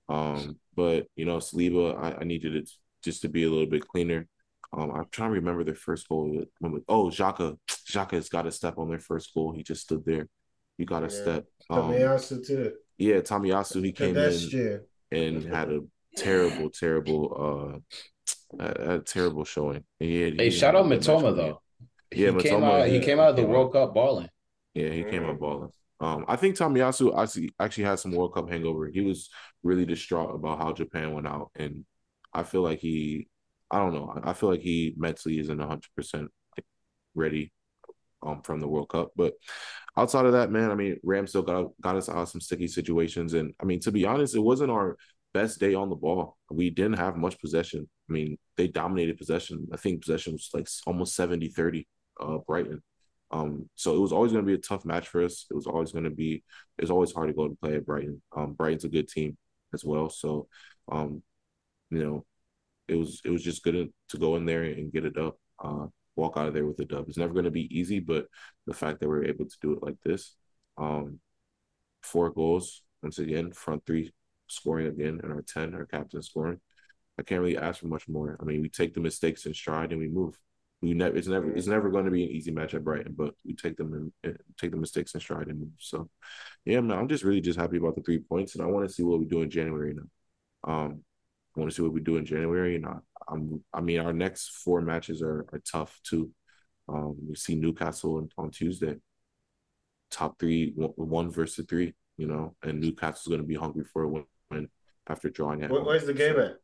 Um, 0.09 0.59
but 0.77 1.07
you 1.17 1.25
know, 1.25 1.39
Saliba, 1.39 1.99
I, 2.01 2.21
I 2.21 2.25
needed 2.25 2.55
it 2.55 2.71
just 3.03 3.23
to 3.23 3.29
be 3.29 3.45
a 3.45 3.51
little 3.51 3.67
bit 3.67 3.87
cleaner. 3.87 4.29
Um, 4.73 4.91
I'm 4.91 5.07
trying 5.11 5.31
to 5.31 5.35
remember 5.37 5.65
their 5.65 5.75
first 5.75 6.09
goal. 6.09 6.45
Oh, 6.89 7.09
Xhaka, 7.09 7.57
Xhaka 7.69 8.13
has 8.13 8.29
got 8.29 8.43
to 8.43 8.53
step 8.53 8.77
on 8.79 8.91
their 8.91 8.99
first 8.99 9.33
goal. 9.33 9.53
He 9.53 9.63
just 9.63 9.83
stood 9.83 10.05
there. 10.05 10.29
You 10.79 10.87
got 10.87 11.01
to 11.01 11.15
yeah. 11.15 11.23
step. 11.23 11.45
Um, 11.69 11.93
Tomiyasu 11.93 12.47
too. 12.47 12.73
Yeah, 12.97 13.17
Tomiyasu. 13.17 13.85
He 13.85 13.93
came 13.93 14.17
in 14.17 14.81
and 15.11 15.45
had 15.45 15.71
a 15.71 15.81
terrible, 16.17 16.71
terrible 16.71 17.81
uh 17.81 17.99
a, 18.59 18.95
a 18.95 19.01
terrible 19.01 19.45
showing. 19.45 19.85
He 19.99 20.35
hey, 20.37 20.51
shout 20.51 20.75
out 20.75 20.87
Mitoma 20.87 21.35
though. 21.35 21.61
Yeah, 22.11 22.31
he 22.31 22.37
Mitoma, 22.37 22.43
came 22.43 22.65
out. 22.65 22.89
He 22.89 23.01
came 23.01 23.21
out 23.21 23.31
of 23.31 23.37
the 23.37 23.45
World 23.45 23.73
Cup 23.73 23.95
balling. 23.95 24.29
Yeah, 24.75 24.91
he 24.91 25.05
came 25.05 25.25
out 25.25 25.39
balling. 25.39 25.71
Um, 26.01 26.25
I 26.29 26.37
think 26.37 26.57
Tomiyasu 26.57 27.21
actually 27.21 27.51
actually 27.59 27.85
had 27.85 27.99
some 27.99 28.13
World 28.13 28.35
Cup 28.35 28.49
hangover. 28.49 28.89
He 28.89 29.01
was 29.01 29.31
really 29.63 29.85
distraught 29.85 30.35
about 30.35 30.59
how 30.59 30.73
Japan 30.73 31.13
went 31.13 31.27
out, 31.27 31.51
and 31.57 31.85
I 32.33 32.45
feel 32.45 32.63
like 32.63 32.79
he, 32.79 33.29
I 33.71 33.79
don't 33.79 33.95
know, 33.95 34.19
I 34.23 34.33
feel 34.33 34.49
like 34.49 34.61
he 34.61 34.95
mentally 34.97 35.39
isn't 35.41 35.59
hundred 35.59 35.91
percent 35.97 36.31
ready, 37.15 37.53
um, 38.23 38.43
from 38.43 38.61
the 38.61 38.69
World 38.69 38.89
Cup. 38.89 39.11
But 39.17 39.35
outside 39.99 40.27
of 40.27 40.33
that, 40.33 40.51
man, 40.51 40.71
I 40.71 40.75
mean, 40.75 40.99
Ram 41.05 41.27
still 41.27 41.43
got 41.43 41.71
got 41.81 41.97
us 41.97 42.09
out 42.09 42.19
of 42.19 42.29
some 42.29 42.41
sticky 42.41 42.69
situations, 42.69 43.35
and 43.35 43.55
I 43.61 43.65
mean, 43.65 43.81
to 43.81 43.93
be 43.93 44.05
honest, 44.07 44.35
it 44.37 44.41
wasn't 44.41 44.71
our 44.71 44.97
best 45.35 45.61
day 45.61 45.75
on 45.75 45.91
the 45.91 45.97
ball. 45.97 46.39
We 46.51 46.71
didn't 46.71 46.99
have 46.99 47.17
much 47.17 47.41
possession. 47.41 47.89
I 48.09 48.13
mean, 48.13 48.39
they 48.57 48.69
dominated 48.69 49.19
possession. 49.19 49.69
I 49.73 49.77
think 49.77 50.03
possession 50.03 50.35
was 50.35 50.51
like 50.55 50.69
almost 50.87 51.15
70 51.17 51.49
30 51.49 51.87
uh, 52.21 52.39
Brighton. 52.47 52.83
Um, 53.31 53.69
so 53.75 53.95
it 53.95 54.01
was 54.01 54.13
always 54.13 54.33
going 54.33 54.45
to 54.45 54.47
be 54.49 54.55
a 54.55 54.59
tough 54.63 54.85
match 54.87 55.09
for 55.09 55.23
us. 55.25 55.47
It 55.51 55.55
was 55.55 55.67
always 55.67 55.93
going 55.93 56.05
to 56.05 56.11
be, 56.11 56.43
It's 56.79 56.91
always 56.91 57.13
hard 57.13 57.29
to 57.29 57.35
go 57.35 57.45
and 57.45 57.61
play 57.61 57.75
at 57.77 57.85
Brighton. 57.87 58.23
Um, 58.35 58.55
Brighton's 58.55 58.85
a 58.85 58.89
good 58.89 59.09
team 59.09 59.37
as 59.75 59.85
well. 59.85 60.09
So, 60.09 60.49
um, 60.91 61.23
you 61.91 62.03
know, 62.05 62.25
it 62.89 62.97
was, 62.97 63.21
it 63.25 63.31
was 63.31 63.43
just 63.45 63.63
good 63.65 63.91
to 64.11 64.19
go 64.19 64.37
in 64.37 64.47
there 64.47 64.65
and 64.65 64.93
get 64.93 65.05
it 65.05 65.19
up. 65.19 65.39
uh, 65.63 65.87
walk 66.19 66.37
out 66.37 66.49
of 66.49 66.55
there 66.55 66.67
with 66.67 66.81
a 66.81 66.85
dub. 66.85 67.09
It's 67.09 67.17
never 67.17 67.33
going 67.33 67.45
to 67.45 67.51
be 67.51 67.77
easy, 67.77 68.01
but 68.01 68.27
the 68.67 68.75
fact 68.75 69.01
that 69.01 69.09
we 69.09 69.17
are 69.17 69.25
able 69.25 69.47
to 69.47 69.57
do 69.63 69.73
it 69.73 69.83
like 69.83 69.97
this, 70.05 70.35
um, 70.77 71.21
four 72.03 72.31
goals, 72.31 72.83
once 73.03 73.19
again, 73.19 73.53
front 73.53 73.87
three 73.87 74.13
scoring 74.49 74.87
again, 74.87 75.21
and 75.23 75.33
our 75.33 75.43
10, 75.43 75.75
our 75.75 75.87
captain 75.87 76.23
scoring. 76.23 76.61
I 77.19 77.23
can't 77.23 77.41
really 77.41 77.59
ask 77.59 77.81
for 77.81 77.87
much 77.87 78.09
more. 78.09 78.37
I 78.41 78.45
mean, 78.45 78.63
we 78.63 78.69
take 78.69 78.95
the 78.95 79.01
mistakes 79.01 79.47
in 79.47 79.55
stride 79.55 79.93
and 79.93 80.01
we 80.01 80.09
move. 80.09 80.39
We 80.81 80.95
never 80.95 81.17
it's 81.17 81.27
never 81.27 81.51
it's 81.51 81.67
never 81.67 81.91
going 81.91 82.05
to 82.05 82.11
be 82.13 82.23
an 82.23 82.31
easy 82.31 82.53
match 82.53 82.73
at 82.75 82.85
Brighton, 82.85 83.15
but 83.17 83.35
we 83.45 83.55
take 83.55 83.77
them 83.77 84.13
and 84.23 84.39
take 84.57 84.71
the 84.71 84.77
mistakes 84.77 85.13
in 85.15 85.21
stride 85.21 85.49
and 85.49 85.59
move. 85.59 85.73
So, 85.79 86.09
yeah, 86.65 86.81
man, 86.81 86.97
I'm 86.97 87.09
just 87.09 87.25
really 87.25 87.41
just 87.41 87.59
happy 87.59 87.79
about 87.79 87.97
the 87.97 88.03
three 88.03 88.21
points, 88.21 88.55
and 88.55 88.63
I 88.63 88.67
want 88.67 88.87
to 88.87 88.95
see 88.95 89.03
what 89.03 89.19
we 89.19 89.25
do 89.25 89.43
in 89.43 89.51
January 89.51 89.95
now. 89.95 90.73
Um, 90.73 91.03
want 91.59 91.71
to 91.71 91.77
see 91.77 91.83
what 91.83 91.93
we 91.93 92.01
do 92.01 92.17
in 92.17 92.25
January, 92.25 92.77
and 92.77 92.87
I, 92.87 92.97
I'm 93.29 93.63
I 93.73 93.81
mean, 93.81 94.01
our 94.01 94.13
next 94.13 94.51
four 94.65 94.81
matches 94.81 95.23
are 95.23 95.47
are 95.53 95.63
tough 95.71 96.01
too. 96.03 96.31
Um, 96.89 97.17
we 97.29 97.35
see 97.35 97.55
Newcastle 97.55 98.27
on, 98.39 98.51
Tuesday. 98.51 98.97
Top 100.11 100.39
three, 100.39 100.73
one 100.75 101.31
versus 101.31 101.67
three, 101.69 101.93
you 102.17 102.27
know, 102.27 102.55
and 102.63 102.81
Newcastle's 102.81 103.29
going 103.29 103.43
to 103.43 103.47
be 103.47 103.57
hungry 103.57 103.85
for 103.93 104.05
a 104.05 104.09
win 104.09 104.69
after 105.07 105.29
drawing 105.29 105.63
it. 105.63 105.71
Where's 105.71 106.07
the 106.07 106.15
game 106.15 106.39
at? 106.39 106.57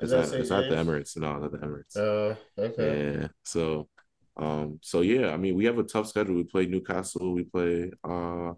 Is 0.00 0.12
it's 0.12 0.32
at, 0.32 0.40
it's 0.40 0.50
at 0.50 0.68
the 0.68 0.76
Emirates. 0.76 1.16
No, 1.16 1.42
at 1.44 1.52
the 1.52 1.58
Emirates. 1.58 1.96
Oh, 1.96 2.36
uh, 2.58 2.60
okay. 2.60 3.20
Yeah. 3.20 3.28
So, 3.42 3.88
um, 4.36 4.80
so 4.82 5.00
yeah, 5.00 5.32
I 5.32 5.38
mean, 5.38 5.54
we 5.54 5.64
have 5.64 5.78
a 5.78 5.82
tough 5.82 6.08
schedule. 6.08 6.34
We 6.34 6.44
play 6.44 6.66
Newcastle. 6.66 7.32
We 7.32 7.44
play 7.44 7.90
uh, 8.04 8.52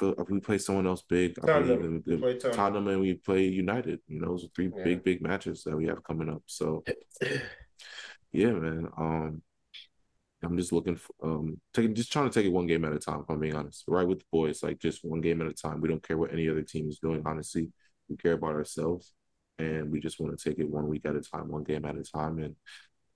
we 0.00 0.40
play 0.40 0.58
someone 0.58 0.86
else 0.86 1.02
big. 1.02 1.38
I 1.42 1.46
Tottenham. 1.46 2.02
We 2.06 2.16
play 2.16 2.34
Tottenham. 2.34 2.56
Tottenham 2.56 2.88
and 2.88 3.00
we 3.00 3.14
play 3.14 3.44
United. 3.44 4.00
You 4.08 4.20
know, 4.20 4.28
those 4.28 4.44
are 4.44 4.48
three 4.54 4.70
yeah. 4.74 4.84
big, 4.84 5.04
big 5.04 5.22
matches 5.22 5.64
that 5.64 5.76
we 5.76 5.86
have 5.86 6.02
coming 6.02 6.28
up. 6.28 6.42
So, 6.46 6.84
yeah, 8.32 8.50
man. 8.50 8.88
Um, 8.96 9.42
I'm 10.44 10.56
just 10.56 10.72
looking 10.72 10.96
for 10.96 11.12
um 11.22 11.60
taking 11.72 11.94
just 11.94 12.12
trying 12.12 12.28
to 12.28 12.34
take 12.34 12.46
it 12.46 12.52
one 12.52 12.66
game 12.66 12.84
at 12.84 12.92
a 12.92 12.98
time, 12.98 13.20
if 13.20 13.30
I'm 13.30 13.38
being 13.38 13.54
honest. 13.54 13.84
Right 13.86 14.06
with 14.06 14.20
the 14.20 14.24
boys, 14.32 14.62
like 14.62 14.78
just 14.78 15.04
one 15.04 15.20
game 15.20 15.40
at 15.40 15.48
a 15.48 15.52
time. 15.52 15.80
We 15.80 15.88
don't 15.88 16.02
care 16.06 16.18
what 16.18 16.32
any 16.32 16.48
other 16.48 16.62
team 16.62 16.88
is 16.88 16.98
doing, 16.98 17.22
honestly. 17.24 17.70
We 18.08 18.16
care 18.16 18.32
about 18.32 18.54
ourselves 18.54 19.12
and 19.58 19.90
we 19.90 20.00
just 20.00 20.20
want 20.20 20.36
to 20.36 20.48
take 20.48 20.58
it 20.58 20.68
one 20.68 20.88
week 20.88 21.06
at 21.06 21.16
a 21.16 21.20
time, 21.20 21.48
one 21.48 21.64
game 21.64 21.84
at 21.84 21.96
a 21.96 22.02
time. 22.02 22.38
And 22.38 22.56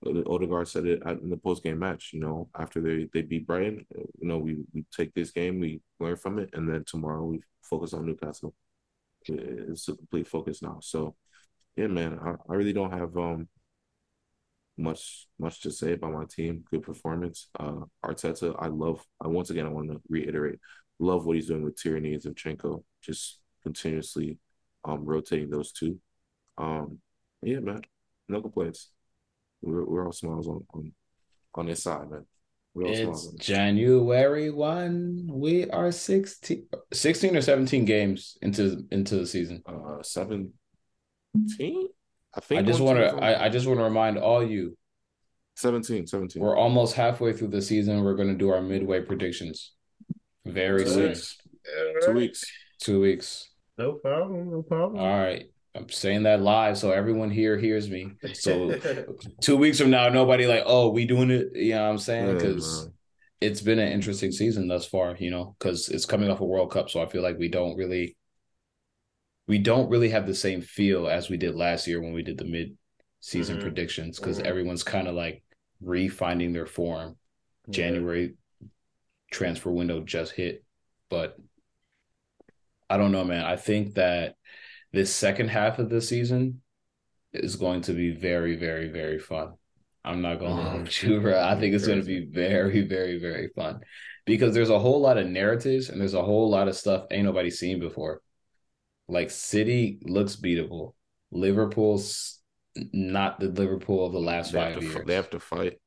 Odegaard 0.05 0.67
said 0.67 0.85
it 0.85 1.01
in 1.03 1.29
the 1.29 1.37
post 1.37 1.63
game 1.63 1.79
match. 1.79 2.11
You 2.13 2.19
know, 2.19 2.49
after 2.57 2.81
they 2.81 3.07
they 3.13 3.21
beat 3.23 3.47
Brighton, 3.47 3.85
you 3.95 4.27
know, 4.27 4.37
we 4.37 4.57
we 4.73 4.85
take 4.95 5.13
this 5.13 5.31
game, 5.31 5.59
we 5.59 5.81
learn 5.99 6.15
from 6.17 6.39
it, 6.39 6.49
and 6.53 6.69
then 6.69 6.83
tomorrow 6.85 7.25
we 7.25 7.41
focus 7.63 7.93
on 7.93 8.05
Newcastle. 8.05 8.53
It's 9.27 9.87
a 9.89 9.95
complete 9.95 10.27
focus 10.27 10.61
now. 10.61 10.79
So, 10.81 11.15
yeah, 11.75 11.87
man, 11.87 12.19
I, 12.21 12.35
I 12.49 12.55
really 12.55 12.73
don't 12.73 12.93
have 12.93 13.17
um 13.17 13.49
much 14.77 15.27
much 15.39 15.61
to 15.61 15.71
say 15.71 15.93
about 15.93 16.13
my 16.13 16.25
team. 16.25 16.63
Good 16.69 16.83
performance. 16.83 17.49
Uh 17.59 17.81
Arteta, 18.05 18.55
I 18.59 18.67
love. 18.67 19.03
I 19.21 19.27
once 19.27 19.49
again 19.49 19.65
I 19.65 19.69
want 19.69 19.89
to 19.91 20.01
reiterate, 20.09 20.59
love 20.99 21.25
what 21.25 21.35
he's 21.35 21.47
doing 21.47 21.63
with 21.63 21.77
Tierney 21.77 22.13
and 22.13 22.21
Zinchenko. 22.21 22.83
Just 23.01 23.39
continuously 23.63 24.37
um, 24.85 25.03
rotating 25.05 25.49
those 25.49 25.71
two. 25.71 25.99
Um, 26.57 26.99
yeah, 27.41 27.59
man, 27.59 27.81
no 28.29 28.41
complaints. 28.41 28.89
We're, 29.61 29.85
we're 29.85 30.05
all 30.05 30.11
smiles 30.11 30.47
on, 30.47 30.65
on 30.73 30.91
on 31.55 31.65
this 31.65 31.83
side, 31.83 32.09
man. 32.09 32.25
It's 32.79 33.31
January 33.33 34.51
1. 34.51 35.29
We 35.31 35.67
are 35.71 35.91
16, 35.91 36.67
16 36.93 37.35
or 37.35 37.41
17 37.41 37.85
games 37.85 38.37
into 38.41 38.85
into 38.91 39.15
the 39.15 39.25
season. 39.25 39.63
Uh 39.65 40.03
17? 40.03 40.51
I 42.35 42.39
think 42.39 42.59
I 42.59 42.61
just 42.61 42.79
want 42.79 42.99
to 42.99 43.15
I, 43.15 43.45
I 43.45 43.49
just 43.49 43.65
want 43.65 43.79
to 43.79 43.83
remind 43.83 44.19
all 44.19 44.43
you 44.43 44.77
17, 45.55 46.05
17. 46.05 46.39
We're 46.41 46.55
almost 46.55 46.95
halfway 46.95 47.33
through 47.33 47.47
the 47.47 47.63
season. 47.63 48.03
We're 48.03 48.15
going 48.15 48.29
to 48.29 48.37
do 48.37 48.49
our 48.49 48.61
midway 48.61 49.01
predictions 49.01 49.73
very 50.45 50.83
Two 50.83 50.89
soon. 50.89 51.07
Weeks. 51.09 51.37
Two 52.05 52.13
weeks. 52.13 52.45
Two 52.79 53.01
weeks. 53.01 53.49
No 53.79 53.93
problem. 53.93 54.51
No 54.51 54.61
problem. 54.61 55.01
All 55.01 55.17
right. 55.17 55.45
I'm 55.77 55.89
saying 55.89 56.23
that 56.23 56.41
live 56.41 56.77
so 56.77 56.91
everyone 56.91 57.29
here 57.29 57.57
hears 57.57 57.89
me. 57.89 58.13
So 58.33 58.79
two 59.41 59.57
weeks 59.57 59.79
from 59.79 59.91
now, 59.91 60.09
nobody 60.09 60.47
like, 60.47 60.63
oh, 60.65 60.89
we 60.89 61.05
doing 61.05 61.29
it. 61.29 61.47
You 61.53 61.75
know 61.75 61.83
what 61.83 61.89
I'm 61.91 61.97
saying? 61.97 62.35
Because 62.35 62.83
yeah, 63.41 63.47
it's 63.47 63.61
been 63.61 63.79
an 63.79 63.91
interesting 63.91 64.31
season 64.31 64.67
thus 64.67 64.85
far, 64.85 65.15
you 65.19 65.29
know, 65.29 65.55
because 65.57 65.89
it's 65.89 66.05
coming 66.05 66.29
off 66.29 66.39
a 66.39 66.45
World 66.45 66.71
Cup. 66.71 66.89
So 66.89 67.01
I 67.01 67.05
feel 67.05 67.21
like 67.21 67.37
we 67.37 67.49
don't 67.49 67.75
really 67.75 68.17
we 69.47 69.57
don't 69.57 69.89
really 69.89 70.09
have 70.09 70.27
the 70.27 70.35
same 70.35 70.61
feel 70.61 71.07
as 71.07 71.29
we 71.29 71.37
did 71.37 71.55
last 71.55 71.87
year 71.87 72.01
when 72.01 72.13
we 72.13 72.23
did 72.23 72.37
the 72.37 72.45
mid 72.45 72.77
season 73.19 73.55
mm-hmm. 73.55 73.63
predictions 73.63 74.19
because 74.19 74.37
mm-hmm. 74.37 74.47
everyone's 74.47 74.83
kind 74.83 75.07
of 75.07 75.15
like 75.15 75.43
refinding 75.83 76.53
their 76.53 76.65
form. 76.65 77.15
Yeah. 77.67 77.73
January 77.73 78.35
transfer 79.31 79.71
window 79.71 80.01
just 80.01 80.31
hit, 80.31 80.63
but 81.09 81.37
I 82.89 82.97
don't 82.97 83.11
know, 83.11 83.23
man. 83.23 83.45
I 83.45 83.57
think 83.57 83.95
that 83.95 84.35
this 84.93 85.13
second 85.13 85.49
half 85.49 85.79
of 85.79 85.89
the 85.89 86.01
season 86.01 86.61
is 87.33 87.55
going 87.55 87.81
to 87.81 87.93
be 87.93 88.11
very, 88.11 88.55
very, 88.55 88.87
very 88.89 89.19
fun. 89.19 89.53
I'm 90.03 90.21
not 90.21 90.39
going 90.39 90.53
oh, 90.53 90.55
to 90.55 90.63
lie 90.63 90.77
with 90.77 91.03
you, 91.03 91.19
bro. 91.19 91.41
I 91.41 91.59
think 91.59 91.73
it's 91.73 91.87
going 91.87 91.99
to 91.99 92.05
be 92.05 92.25
very, 92.25 92.81
very, 92.87 93.19
very 93.19 93.49
fun 93.49 93.81
because 94.25 94.53
there's 94.53 94.69
a 94.69 94.79
whole 94.79 95.01
lot 95.01 95.17
of 95.17 95.27
narratives 95.27 95.89
and 95.89 95.99
there's 95.99 96.13
a 96.13 96.23
whole 96.23 96.49
lot 96.49 96.67
of 96.67 96.75
stuff 96.75 97.05
ain't 97.11 97.25
nobody 97.25 97.49
seen 97.49 97.79
before. 97.79 98.21
Like 99.09 99.29
City 99.29 99.99
looks 100.03 100.35
beatable. 100.35 100.93
Liverpool's 101.31 102.39
not 102.93 103.39
the 103.39 103.47
Liverpool 103.47 104.05
of 104.05 104.13
the 104.13 104.19
last 104.19 104.51
they 104.51 104.59
five 104.59 104.83
years. 104.83 105.05
They 105.05 105.15
have 105.15 105.29
to 105.31 105.39
fight. 105.39 105.79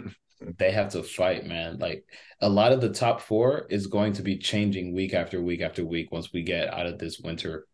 they 0.58 0.72
have 0.72 0.90
to 0.90 1.02
fight, 1.02 1.46
man. 1.46 1.78
Like 1.78 2.04
a 2.40 2.48
lot 2.48 2.72
of 2.72 2.80
the 2.80 2.92
top 2.92 3.20
four 3.20 3.66
is 3.70 3.86
going 3.86 4.14
to 4.14 4.22
be 4.22 4.38
changing 4.38 4.94
week 4.94 5.14
after 5.14 5.40
week 5.42 5.60
after 5.60 5.84
week 5.84 6.10
once 6.10 6.32
we 6.32 6.42
get 6.42 6.72
out 6.72 6.86
of 6.86 6.98
this 6.98 7.20
winter 7.20 7.66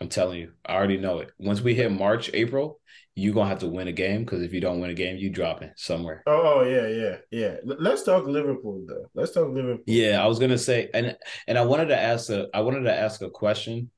I'm 0.00 0.08
telling 0.08 0.40
you, 0.40 0.52
I 0.66 0.74
already 0.74 0.98
know 0.98 1.20
it. 1.20 1.30
Once 1.38 1.60
we 1.60 1.74
hit 1.74 1.90
March, 1.90 2.30
April, 2.34 2.80
you're 3.14 3.34
gonna 3.34 3.48
have 3.48 3.60
to 3.60 3.68
win 3.68 3.88
a 3.88 3.92
game 3.92 4.24
because 4.24 4.42
if 4.42 4.52
you 4.52 4.60
don't 4.60 4.80
win 4.80 4.90
a 4.90 4.94
game, 4.94 5.16
you 5.16 5.30
dropping 5.30 5.70
somewhere. 5.76 6.22
Oh, 6.26 6.62
yeah, 6.62 6.88
yeah, 6.88 7.16
yeah. 7.30 7.56
Let's 7.64 8.02
talk 8.02 8.26
Liverpool 8.26 8.84
though. 8.86 9.06
Let's 9.14 9.32
talk 9.32 9.48
Liverpool. 9.48 9.84
Yeah, 9.86 10.22
I 10.22 10.26
was 10.26 10.38
gonna 10.38 10.58
say, 10.58 10.90
and 10.92 11.16
and 11.46 11.56
I 11.56 11.62
wanted 11.64 11.86
to 11.86 11.98
ask 11.98 12.28
a 12.30 12.48
I 12.52 12.60
wanted 12.60 12.82
to 12.82 12.94
ask 12.94 13.22
a 13.22 13.30
question. 13.30 13.90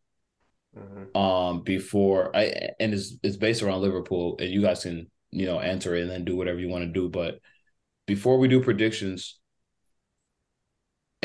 Mm-hmm. 0.77 1.17
Um, 1.17 1.63
before 1.63 2.37
I 2.37 2.71
and 2.79 2.93
it's 2.93 3.17
it's 3.23 3.39
based 3.39 3.63
around 3.63 3.81
Liverpool, 3.81 4.37
and 4.39 4.51
you 4.51 4.61
guys 4.61 4.83
can 4.83 5.11
you 5.31 5.47
know 5.47 5.59
answer 5.59 5.95
it 5.95 6.03
and 6.03 6.11
then 6.11 6.25
do 6.25 6.37
whatever 6.37 6.59
you 6.59 6.69
want 6.69 6.85
to 6.85 6.93
do. 6.93 7.09
But 7.09 7.39
before 8.07 8.39
we 8.39 8.49
do 8.49 8.63
predictions, 8.63 9.39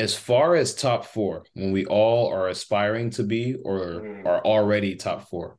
as 0.02 0.16
far 0.16 0.56
as 0.56 0.74
top 0.74 1.04
four, 1.04 1.44
when 1.54 1.70
we 1.70 1.86
all 1.86 2.32
are 2.32 2.48
aspiring 2.48 3.10
to 3.10 3.22
be 3.22 3.54
or 3.54 3.78
mm. 3.78 4.26
are 4.26 4.44
already 4.44 4.96
top 4.96 5.28
four, 5.30 5.58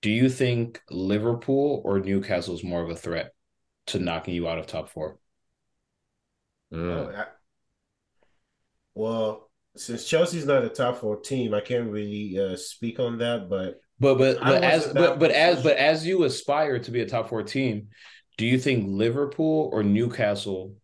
do 0.00 0.10
you 0.10 0.28
think 0.28 0.80
Liverpool 0.90 1.82
or 1.84 1.98
Newcastle 1.98 2.54
is 2.54 2.62
more 2.62 2.84
of 2.84 2.90
a 2.90 2.94
threat 2.94 3.32
to 3.88 3.98
knocking 3.98 4.34
you 4.34 4.48
out 4.48 4.58
of 4.58 4.68
top 4.68 4.90
four? 4.90 5.18
Mm. 6.72 6.92
Oh, 6.92 7.12
I, 7.16 7.24
well, 8.94 9.50
since 9.76 10.04
Chelsea's 10.04 10.46
not 10.46 10.62
a 10.62 10.68
top 10.68 11.00
four 11.00 11.16
team, 11.16 11.52
I 11.52 11.60
can't 11.60 11.90
really 11.90 12.38
uh, 12.38 12.56
speak 12.56 13.00
on 13.00 13.18
that. 13.18 13.48
But 13.48 13.80
but 13.98 14.18
but 14.18 14.38
but 14.38 14.62
as 14.62 14.86
but, 14.92 15.18
but 15.18 15.32
as 15.32 15.64
but 15.64 15.76
as 15.76 16.06
you 16.06 16.22
aspire 16.22 16.78
to 16.78 16.90
be 16.92 17.00
a 17.00 17.08
top 17.08 17.28
four 17.28 17.42
team, 17.42 17.88
do 18.36 18.46
you 18.46 18.56
think 18.56 18.84
Liverpool 18.86 19.68
or 19.72 19.82
Newcastle 19.82 20.76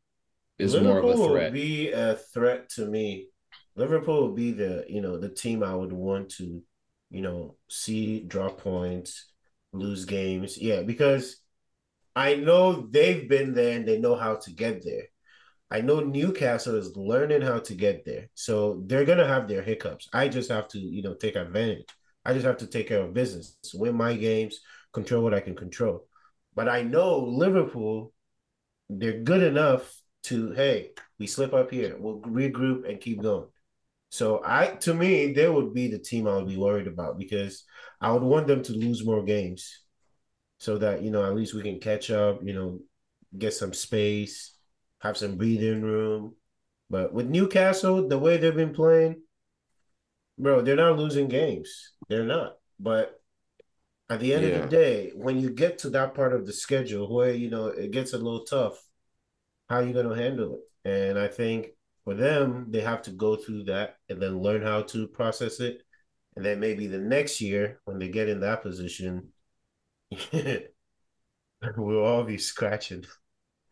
is 0.59 0.75
Liverpool 0.75 1.03
more 1.03 1.13
of 1.13 1.21
a 1.21 1.29
threat. 1.29 1.45
Will 1.47 1.53
be 1.53 1.93
a 1.93 2.15
threat 2.15 2.69
to 2.71 2.87
me. 2.87 3.29
Liverpool 3.77 4.29
would 4.29 4.37
be 4.37 4.53
the 4.53 4.85
you 4.89 5.01
know 5.01 5.19
the 5.19 5.29
team 5.29 5.63
I 5.63 5.75
would 5.75 5.93
want 5.93 6.31
to 6.37 6.63
you 7.11 7.23
know 7.23 7.57
see 7.69 8.21
drop 8.21 8.59
points, 8.59 9.31
lose 9.73 10.05
games. 10.05 10.59
Yeah, 10.59 10.83
because 10.83 11.41
I 12.17 12.37
know 12.37 12.87
they've 12.91 13.29
been 13.29 13.55
there 13.55 13.77
and 13.77 13.87
they 13.87 13.99
know 13.99 14.15
how 14.15 14.37
to 14.37 14.53
get 14.53 14.85
there. 14.85 15.05
I 15.71 15.81
know 15.81 16.01
Newcastle 16.01 16.77
is 16.77 16.97
learning 16.97 17.43
how 17.43 17.59
to 17.59 17.75
get 17.75 18.05
there. 18.05 18.29
So 18.35 18.83
they're 18.87 19.05
gonna 19.05 19.27
have 19.27 19.49
their 19.49 19.63
hiccups. 19.63 20.09
I 20.13 20.29
just 20.29 20.51
have 20.51 20.69
to, 20.69 20.79
you 20.79 21.03
know, 21.03 21.15
take 21.15 21.35
advantage. 21.35 21.87
I 22.25 22.33
just 22.33 22.47
have 22.47 22.59
to 22.59 22.67
take 22.67 22.89
care 22.89 23.01
of 23.01 23.13
business, 23.13 23.57
win 23.75 23.97
my 23.97 24.15
games, 24.15 24.61
control 24.93 25.23
what 25.23 25.35
I 25.35 25.41
can 25.41 25.57
control. 25.57 26.07
But 26.55 26.69
I 26.69 26.83
know 26.83 27.19
Liverpool, 27.19 28.13
they're 28.89 29.21
good 29.21 29.43
enough 29.43 29.93
to 30.25 30.53
hey, 30.53 30.91
we 31.19 31.27
slip 31.27 31.53
up 31.55 31.71
here, 31.71 31.97
we'll 31.99 32.21
regroup 32.21 32.89
and 32.89 33.01
keep 33.01 33.23
going. 33.23 33.49
So 34.11 34.43
I 34.45 34.69
to 34.83 34.95
me, 34.95 35.33
they 35.33 35.49
would 35.49 35.75
be 35.75 35.89
the 35.89 35.99
team 35.99 36.29
I 36.29 36.37
would 36.37 36.49
be 36.49 36.57
worried 36.57 36.87
about 36.87 37.19
because 37.19 37.65
I 38.01 38.13
would 38.13 38.23
want 38.23 38.47
them 38.47 38.63
to 38.63 38.73
lose 38.73 39.05
more 39.05 39.25
games 39.25 39.81
so 40.59 40.79
that 40.79 41.03
you 41.03 41.11
know 41.11 41.25
at 41.25 41.35
least 41.35 41.55
we 41.55 41.63
can 41.63 41.81
catch 41.81 42.11
up, 42.11 42.41
you 42.43 42.55
know, 42.55 42.81
get 43.37 43.55
some 43.55 43.73
space, 43.73 44.55
have 45.01 45.17
some 45.17 45.37
breathing 45.37 45.83
room. 45.83 46.35
But 46.91 47.13
with 47.13 47.27
Newcastle, 47.27 48.09
the 48.09 48.19
way 48.19 48.37
they've 48.37 48.55
been 48.55 48.75
playing, 48.75 49.23
bro, 50.39 50.61
they're 50.61 50.77
not 50.77 50.99
losing 50.99 51.29
games. 51.29 51.93
They're 52.09 52.25
not. 52.25 52.57
But 52.79 53.21
at 54.09 54.21
the 54.21 54.35
end 54.35 54.47
yeah. 54.47 54.51
of 54.51 54.63
the 54.63 54.69
day, 54.69 55.11
when 55.15 55.39
you 55.41 55.51
get 55.51 55.79
to 55.79 55.91
that 55.91 56.15
part 56.15 56.33
of 56.33 56.47
the 56.47 56.53
schedule 56.53 57.13
where 57.13 57.33
you 57.33 57.51
know 57.51 57.67
it 57.67 57.91
gets 57.91 58.13
a 58.13 58.19
little 58.19 58.45
tough, 58.45 58.81
how 59.69 59.77
are 59.77 59.85
you 59.85 59.93
going 59.93 60.09
to 60.09 60.15
handle 60.15 60.55
it? 60.55 60.61
And 60.89 61.19
I 61.19 61.29
think 61.29 61.69
for 62.05 62.15
them, 62.15 62.67
they 62.71 62.81
have 62.81 63.03
to 63.03 63.11
go 63.11 63.37
through 63.37 63.65
that 63.65 63.97
and 64.09 64.21
then 64.21 64.43
learn 64.43 64.63
how 64.63 64.83
to 64.83 65.07
process 65.09 65.61
it. 65.61 65.83
And 66.37 66.45
then 66.45 66.61
maybe 66.61 66.87
the 66.87 66.99
next 66.99 67.41
year, 67.41 67.81
when 67.85 67.99
they 67.99 68.09
get 68.09 68.29
in 68.29 68.41
that 68.41 68.63
position, 68.63 69.33
we'll 71.77 72.05
all 72.05 72.25
be 72.25 72.39
scratching. 72.39 73.05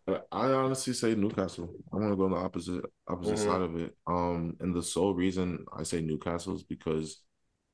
I 0.09 0.19
honestly 0.33 0.95
say 0.95 1.15
Newcastle. 1.15 1.73
I'm 1.93 2.01
gonna 2.01 2.17
go 2.17 2.25
on 2.25 2.33
the 2.33 2.37
opposite 2.37 2.85
opposite 3.07 3.37
mm-hmm. 3.37 3.51
side 3.51 3.61
of 3.61 3.77
it. 3.77 3.95
Um, 4.07 4.57
and 4.61 4.75
the 4.75 4.83
sole 4.83 5.15
reason 5.15 5.65
I 5.77 5.85
say 5.85 6.01
Newcastle 6.01 6.57
is 6.57 6.65
because 6.65 7.23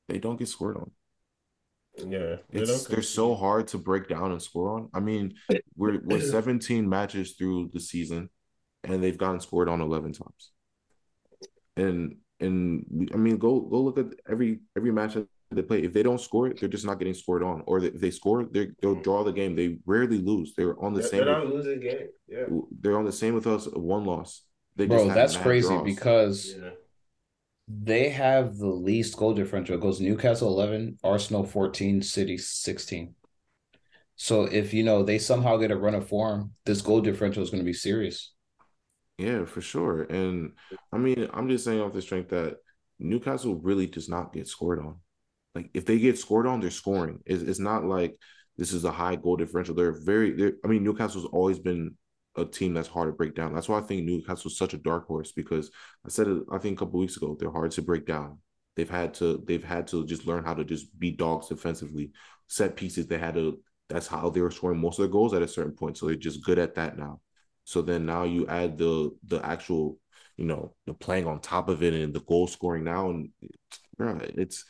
they 0.07 0.19
don't 0.19 0.37
get 0.37 0.47
scored 0.47 0.77
on. 0.77 0.91
Yeah, 1.97 2.37
it's 2.51 2.85
they're 2.85 3.01
so 3.01 3.35
hard 3.35 3.67
to 3.69 3.77
break 3.77 4.07
down 4.07 4.31
and 4.31 4.41
score 4.41 4.69
on. 4.69 4.89
I 4.93 4.99
mean, 4.99 5.33
we're 5.75 5.99
we're 6.03 6.21
17 6.31 6.87
matches 6.87 7.33
through 7.33 7.71
the 7.73 7.79
season, 7.79 8.29
and 8.83 9.03
they've 9.03 9.17
gotten 9.17 9.39
scored 9.39 9.69
on 9.69 9.81
11 9.81 10.13
times. 10.13 10.51
And 11.75 12.17
and 12.39 13.09
I 13.13 13.17
mean, 13.17 13.37
go 13.37 13.59
go 13.59 13.81
look 13.81 13.97
at 13.97 14.07
every 14.29 14.59
every 14.77 14.91
match 14.91 15.15
that 15.15 15.27
they 15.51 15.61
play. 15.61 15.83
If 15.83 15.93
they 15.93 16.03
don't 16.03 16.21
score 16.21 16.47
it, 16.47 16.59
they're 16.59 16.69
just 16.69 16.85
not 16.85 16.99
getting 16.99 17.13
scored 17.13 17.43
on. 17.43 17.63
Or 17.65 17.79
if 17.79 17.99
they 17.99 18.11
score, 18.11 18.45
they 18.45 18.69
they'll 18.81 18.95
mm. 18.95 19.03
draw 19.03 19.23
the 19.23 19.33
game. 19.33 19.55
They 19.55 19.79
rarely 19.85 20.19
lose. 20.19 20.53
They're 20.55 20.81
on 20.81 20.93
the 20.93 21.01
they're, 21.01 21.09
same. 21.09 21.25
They're 21.25 21.33
not 21.33 21.47
losing 21.47 21.79
game. 21.79 22.07
Yeah, 22.27 22.45
they're 22.79 22.97
on 22.97 23.05
the 23.05 23.11
same 23.11 23.33
with 23.33 23.47
us. 23.47 23.65
One 23.65 24.05
loss. 24.05 24.43
They 24.75 24.85
Bro, 24.85 25.09
that's 25.09 25.35
crazy 25.35 25.69
draws. 25.69 25.83
because. 25.83 26.55
Yeah 26.57 26.69
they 27.69 28.09
have 28.09 28.57
the 28.57 28.67
least 28.67 29.15
goal 29.15 29.33
differential. 29.33 29.75
It 29.75 29.81
goes 29.81 30.01
Newcastle 30.01 30.49
11, 30.49 30.97
Arsenal 31.03 31.43
14, 31.43 32.01
City 32.01 32.37
16. 32.37 33.13
So 34.15 34.43
if 34.43 34.73
you 34.73 34.83
know 34.83 35.03
they 35.03 35.19
somehow 35.19 35.57
get 35.57 35.71
a 35.71 35.77
run 35.77 35.93
of 35.93 36.09
form, 36.09 36.51
this 36.65 36.81
goal 36.81 36.99
differential 36.99 37.43
is 37.43 37.51
going 37.51 37.61
to 37.61 37.65
be 37.65 37.73
serious. 37.73 38.33
Yeah, 39.19 39.45
for 39.45 39.61
sure. 39.61 40.03
And 40.03 40.53
I 40.91 40.97
mean, 40.97 41.29
I'm 41.31 41.47
just 41.47 41.63
saying 41.63 41.79
off 41.79 41.93
the 41.93 42.01
strength 42.01 42.29
that 42.29 42.57
Newcastle 42.97 43.55
really 43.55 43.85
does 43.85 44.09
not 44.09 44.33
get 44.33 44.47
scored 44.47 44.79
on. 44.79 44.95
Like 45.53 45.69
if 45.73 45.85
they 45.85 45.99
get 45.99 46.17
scored 46.17 46.47
on, 46.47 46.59
they're 46.59 46.71
scoring. 46.71 47.19
It's, 47.25 47.43
it's 47.43 47.59
not 47.59 47.85
like 47.85 48.17
this 48.57 48.73
is 48.73 48.83
a 48.83 48.91
high 48.91 49.15
goal 49.15 49.37
differential. 49.37 49.75
They're 49.75 50.03
very. 50.03 50.31
They're, 50.31 50.53
I 50.65 50.67
mean, 50.67 50.83
Newcastle's 50.83 51.25
always 51.25 51.59
been 51.59 51.95
a 52.35 52.45
team 52.45 52.73
that's 52.73 52.87
hard 52.87 53.09
to 53.09 53.13
break 53.13 53.35
down. 53.35 53.53
That's 53.53 53.69
why 53.69 53.79
I 53.79 53.81
think 53.81 54.03
Newcastle's 54.03 54.57
such 54.57 54.73
a 54.73 54.77
dark 54.77 55.07
horse 55.07 55.31
because 55.31 55.71
I 56.05 56.09
said 56.09 56.27
it 56.27 56.43
I 56.51 56.57
think 56.57 56.79
a 56.79 56.85
couple 56.85 56.99
weeks 56.99 57.17
ago, 57.17 57.35
they're 57.39 57.51
hard 57.51 57.71
to 57.71 57.81
break 57.81 58.05
down. 58.05 58.39
They've 58.75 58.89
had 58.89 59.13
to 59.15 59.43
they've 59.45 59.63
had 59.63 59.87
to 59.87 60.05
just 60.05 60.27
learn 60.27 60.43
how 60.43 60.53
to 60.53 60.63
just 60.63 60.97
beat 60.99 61.17
dogs 61.17 61.47
defensively. 61.47 62.11
Set 62.47 62.75
pieces, 62.75 63.07
they 63.07 63.17
had 63.17 63.33
to 63.35 63.59
that's 63.89 64.07
how 64.07 64.29
they 64.29 64.41
were 64.41 64.51
scoring 64.51 64.79
most 64.79 64.99
of 64.99 65.03
their 65.03 65.11
goals 65.11 65.33
at 65.33 65.41
a 65.41 65.47
certain 65.47 65.73
point. 65.73 65.97
So 65.97 66.05
they're 66.05 66.15
just 66.15 66.43
good 66.43 66.59
at 66.59 66.75
that 66.75 66.97
now. 66.97 67.21
So 67.63 67.81
then 67.81 68.05
now 68.05 68.23
you 68.23 68.47
add 68.47 68.77
the 68.77 69.11
the 69.25 69.45
actual, 69.45 69.99
you 70.37 70.45
know, 70.45 70.73
the 70.85 70.93
playing 70.93 71.27
on 71.27 71.41
top 71.41 71.69
of 71.69 71.83
it 71.83 71.93
and 71.93 72.13
the 72.13 72.21
goal 72.21 72.47
scoring 72.47 72.83
now 72.83 73.09
and 73.09 73.31
it's 73.99 74.65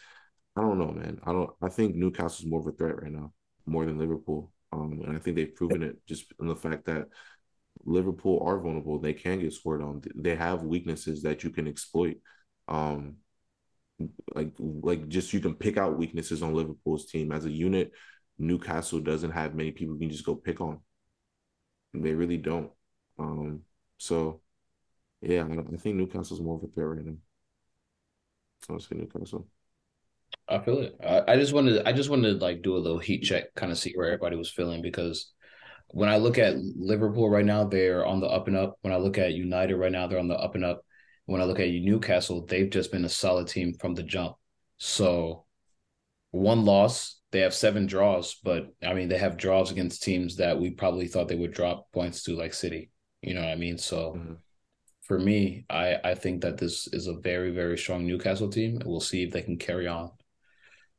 I 0.55 0.61
don't 0.61 0.79
know, 0.79 0.91
man. 0.91 1.19
I 1.23 1.31
don't 1.31 1.51
I 1.61 1.69
think 1.69 1.95
Newcastle's 1.95 2.49
more 2.49 2.61
of 2.61 2.67
a 2.67 2.71
threat 2.71 3.01
right 3.01 3.11
now, 3.11 3.33
more 3.65 3.85
than 3.85 3.99
Liverpool. 3.99 4.51
Um, 4.71 5.01
and 5.05 5.15
I 5.15 5.19
think 5.19 5.35
they've 5.35 5.55
proven 5.55 5.83
it 5.83 5.97
just 6.07 6.25
in 6.39 6.47
the 6.47 6.55
fact 6.55 6.85
that 6.85 7.07
Liverpool 7.89 8.41
are 8.45 8.59
vulnerable. 8.59 8.99
They 8.99 9.13
can 9.13 9.39
get 9.39 9.53
scored 9.53 9.81
on. 9.81 10.01
They 10.15 10.35
have 10.35 10.63
weaknesses 10.63 11.23
that 11.23 11.43
you 11.43 11.49
can 11.49 11.67
exploit. 11.67 12.17
Um, 12.67 13.15
like 14.33 14.53
like 14.59 15.07
just 15.09 15.33
you 15.33 15.39
can 15.39 15.55
pick 15.55 15.77
out 15.77 15.97
weaknesses 15.97 16.41
on 16.43 16.53
Liverpool's 16.53 17.07
team 17.07 17.31
as 17.31 17.45
a 17.45 17.51
unit. 17.51 17.91
Newcastle 18.37 18.99
doesn't 18.99 19.31
have 19.31 19.55
many 19.55 19.71
people 19.71 19.95
you 19.95 20.01
can 20.01 20.09
just 20.11 20.25
go 20.25 20.35
pick 20.35 20.61
on. 20.61 20.79
They 21.93 22.13
really 22.13 22.37
don't. 22.37 22.71
Um, 23.17 23.61
so 23.97 24.41
yeah, 25.21 25.43
I 25.43 25.77
think 25.77 25.95
Newcastle's 25.95 26.41
more 26.41 26.57
of 26.57 26.63
a 26.63 26.67
threat 26.67 26.87
right 26.87 27.05
now. 27.05 27.17
So 28.65 28.75
I'll 28.75 28.79
say 28.79 28.95
Newcastle. 28.95 29.47
I 30.47 30.59
feel 30.59 30.79
it. 30.79 30.95
I, 31.03 31.33
I 31.33 31.35
just 31.37 31.53
wanted 31.53 31.85
I 31.85 31.91
just 31.91 32.09
wanted 32.09 32.39
to 32.39 32.45
like 32.45 32.61
do 32.61 32.75
a 32.75 32.77
little 32.77 32.99
heat 32.99 33.23
check, 33.23 33.53
kind 33.55 33.71
of 33.71 33.77
see 33.77 33.93
where 33.95 34.07
everybody 34.07 34.35
was 34.35 34.51
feeling 34.51 34.81
because 34.81 35.33
when 35.91 36.09
I 36.09 36.17
look 36.17 36.37
at 36.37 36.57
Liverpool 36.57 37.29
right 37.29 37.45
now, 37.45 37.63
they're 37.63 38.05
on 38.05 38.19
the 38.19 38.27
up 38.27 38.47
and 38.47 38.55
up. 38.55 38.77
When 38.81 38.93
I 38.93 38.97
look 38.97 39.17
at 39.17 39.33
United 39.33 39.75
right 39.75 39.91
now, 39.91 40.07
they're 40.07 40.19
on 40.19 40.27
the 40.27 40.37
up 40.37 40.55
and 40.55 40.63
up. 40.63 40.85
When 41.25 41.41
I 41.41 41.45
look 41.45 41.59
at 41.59 41.69
Newcastle, 41.69 42.45
they've 42.45 42.69
just 42.69 42.91
been 42.91 43.05
a 43.05 43.09
solid 43.09 43.47
team 43.47 43.73
from 43.73 43.95
the 43.95 44.03
jump. 44.03 44.35
So 44.77 45.45
one 46.31 46.65
loss, 46.65 47.19
they 47.31 47.41
have 47.41 47.53
seven 47.53 47.85
draws, 47.85 48.35
but 48.43 48.67
I 48.83 48.93
mean 48.93 49.09
they 49.09 49.17
have 49.17 49.37
draws 49.37 49.71
against 49.71 50.03
teams 50.03 50.37
that 50.37 50.59
we 50.59 50.71
probably 50.71 51.07
thought 51.07 51.27
they 51.27 51.35
would 51.35 51.53
drop 51.53 51.91
points 51.91 52.23
to, 52.23 52.35
like 52.35 52.53
City. 52.53 52.91
You 53.21 53.33
know 53.33 53.41
what 53.41 53.49
I 53.49 53.55
mean? 53.55 53.77
So 53.77 54.13
mm-hmm. 54.17 54.33
for 55.01 55.19
me, 55.19 55.65
I 55.69 55.97
I 56.03 56.15
think 56.15 56.41
that 56.41 56.57
this 56.57 56.87
is 56.87 57.07
a 57.07 57.19
very 57.19 57.51
very 57.51 57.77
strong 57.77 58.05
Newcastle 58.05 58.49
team. 58.49 58.79
We'll 58.85 58.99
see 58.99 59.23
if 59.23 59.31
they 59.31 59.41
can 59.41 59.57
carry 59.57 59.87
on 59.87 60.11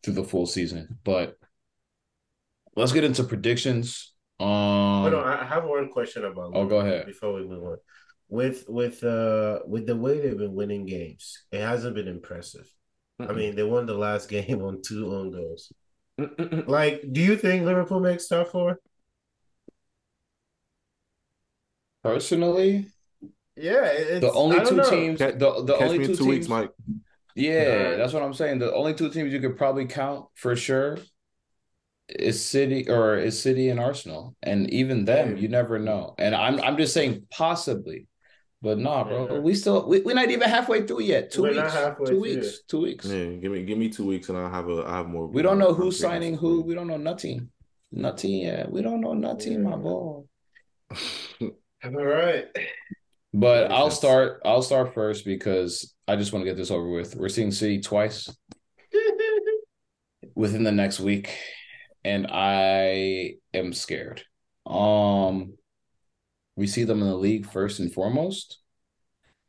through 0.02 0.14
the 0.14 0.24
full 0.24 0.46
season. 0.46 0.98
But 1.04 1.36
let's 2.76 2.92
get 2.92 3.04
into 3.04 3.24
predictions. 3.24 4.12
Um, 4.40 5.02
Hold 5.02 5.14
on, 5.14 5.26
I 5.26 5.44
have 5.44 5.64
one 5.64 5.90
question 5.90 6.24
about. 6.24 6.52
Oh, 6.54 6.64
go 6.64 6.80
ahead 6.80 7.04
before 7.04 7.34
we 7.34 7.46
move 7.46 7.62
on. 7.62 7.76
With 8.30 8.64
with 8.68 9.04
uh 9.04 9.58
with 9.66 9.86
the 9.86 9.96
way 9.96 10.18
they've 10.18 10.38
been 10.38 10.54
winning 10.54 10.86
games, 10.86 11.44
it 11.52 11.60
hasn't 11.60 11.94
been 11.94 12.08
impressive. 12.08 12.66
Mm-mm. 13.20 13.28
I 13.28 13.34
mean, 13.34 13.54
they 13.54 13.64
won 13.64 13.84
the 13.84 13.94
last 13.94 14.28
game 14.30 14.62
on 14.62 14.80
two 14.82 15.14
own 15.14 15.30
goals. 15.30 15.70
Mm-mm. 16.18 16.66
Like, 16.66 17.02
do 17.12 17.20
you 17.20 17.36
think 17.36 17.64
Liverpool 17.66 18.00
makes 18.00 18.28
top 18.28 18.48
four? 18.48 18.80
Personally, 22.02 22.86
yeah, 23.56 24.20
the 24.20 24.32
only 24.32 24.64
two 24.64 24.76
know. 24.76 24.88
teams. 24.88 25.18
The 25.18 25.32
the 25.32 25.76
Catch 25.76 25.90
only 25.90 25.98
two, 25.98 26.06
two 26.06 26.16
teams, 26.16 26.26
weeks, 26.26 26.48
Mike. 26.48 26.70
Yeah, 27.34 27.96
that's 27.96 28.14
what 28.14 28.22
I'm 28.22 28.32
saying. 28.32 28.60
The 28.60 28.72
only 28.72 28.94
two 28.94 29.10
teams 29.10 29.34
you 29.34 29.40
could 29.40 29.58
probably 29.58 29.84
count 29.84 30.26
for 30.34 30.56
sure 30.56 30.96
is 32.18 32.44
City 32.44 32.88
or 32.88 33.16
is 33.16 33.40
City 33.40 33.68
and 33.68 33.80
Arsenal, 33.80 34.36
and 34.42 34.70
even 34.70 35.04
them, 35.04 35.36
you 35.36 35.48
never 35.48 35.78
know. 35.78 36.14
And 36.18 36.34
I'm 36.34 36.60
I'm 36.60 36.76
just 36.76 36.94
saying 36.94 37.26
possibly, 37.30 38.06
but 38.62 38.78
nah, 38.78 39.04
bro, 39.04 39.28
yeah. 39.34 39.38
we 39.38 39.54
still 39.54 39.88
we, 39.88 40.00
we're 40.00 40.14
not 40.14 40.30
even 40.30 40.48
halfway 40.48 40.86
through 40.86 41.02
yet. 41.02 41.30
2 41.30 41.42
we're 41.42 41.50
weeks, 41.54 41.74
two 42.06 42.20
weeks, 42.20 42.60
two 42.68 42.80
weeks. 42.80 43.06
Yeah, 43.06 43.26
give 43.26 43.52
me 43.52 43.62
give 43.62 43.78
me 43.78 43.88
two 43.88 44.06
weeks, 44.06 44.28
and 44.28 44.36
I'll 44.36 44.50
have 44.50 44.68
a 44.68 44.84
I 44.86 44.98
have 44.98 45.08
more. 45.08 45.26
We 45.26 45.42
don't 45.42 45.58
know 45.58 45.72
who's 45.72 45.98
signing 45.98 46.36
who. 46.36 46.62
We 46.62 46.74
don't 46.74 46.88
know 46.88 46.96
nothing, 46.96 47.50
nothing 47.90 48.32
yet. 48.32 48.70
We 48.70 48.82
don't 48.82 49.00
know 49.00 49.14
nothing, 49.14 49.52
yeah. 49.52 49.58
my 49.58 49.76
boy. 49.76 50.22
All 51.84 52.04
right. 52.04 52.46
But 53.32 53.70
I'll 53.70 53.90
start. 53.90 54.42
I'll 54.44 54.62
start 54.62 54.92
first 54.92 55.24
because 55.24 55.94
I 56.08 56.16
just 56.16 56.32
want 56.32 56.44
to 56.44 56.50
get 56.50 56.56
this 56.56 56.70
over 56.70 56.88
with. 56.88 57.14
We're 57.14 57.28
seeing 57.28 57.52
City 57.52 57.80
twice 57.80 58.28
within 60.34 60.64
the 60.64 60.72
next 60.72 61.00
week, 61.00 61.30
and 62.04 62.26
I 62.30 63.34
am 63.52 63.72
scared. 63.72 64.22
Um, 64.66 65.54
we 66.56 66.66
see 66.66 66.84
them 66.84 67.00
in 67.00 67.08
the 67.08 67.16
league 67.16 67.46
first 67.46 67.80
and 67.80 67.92
foremost, 67.92 68.58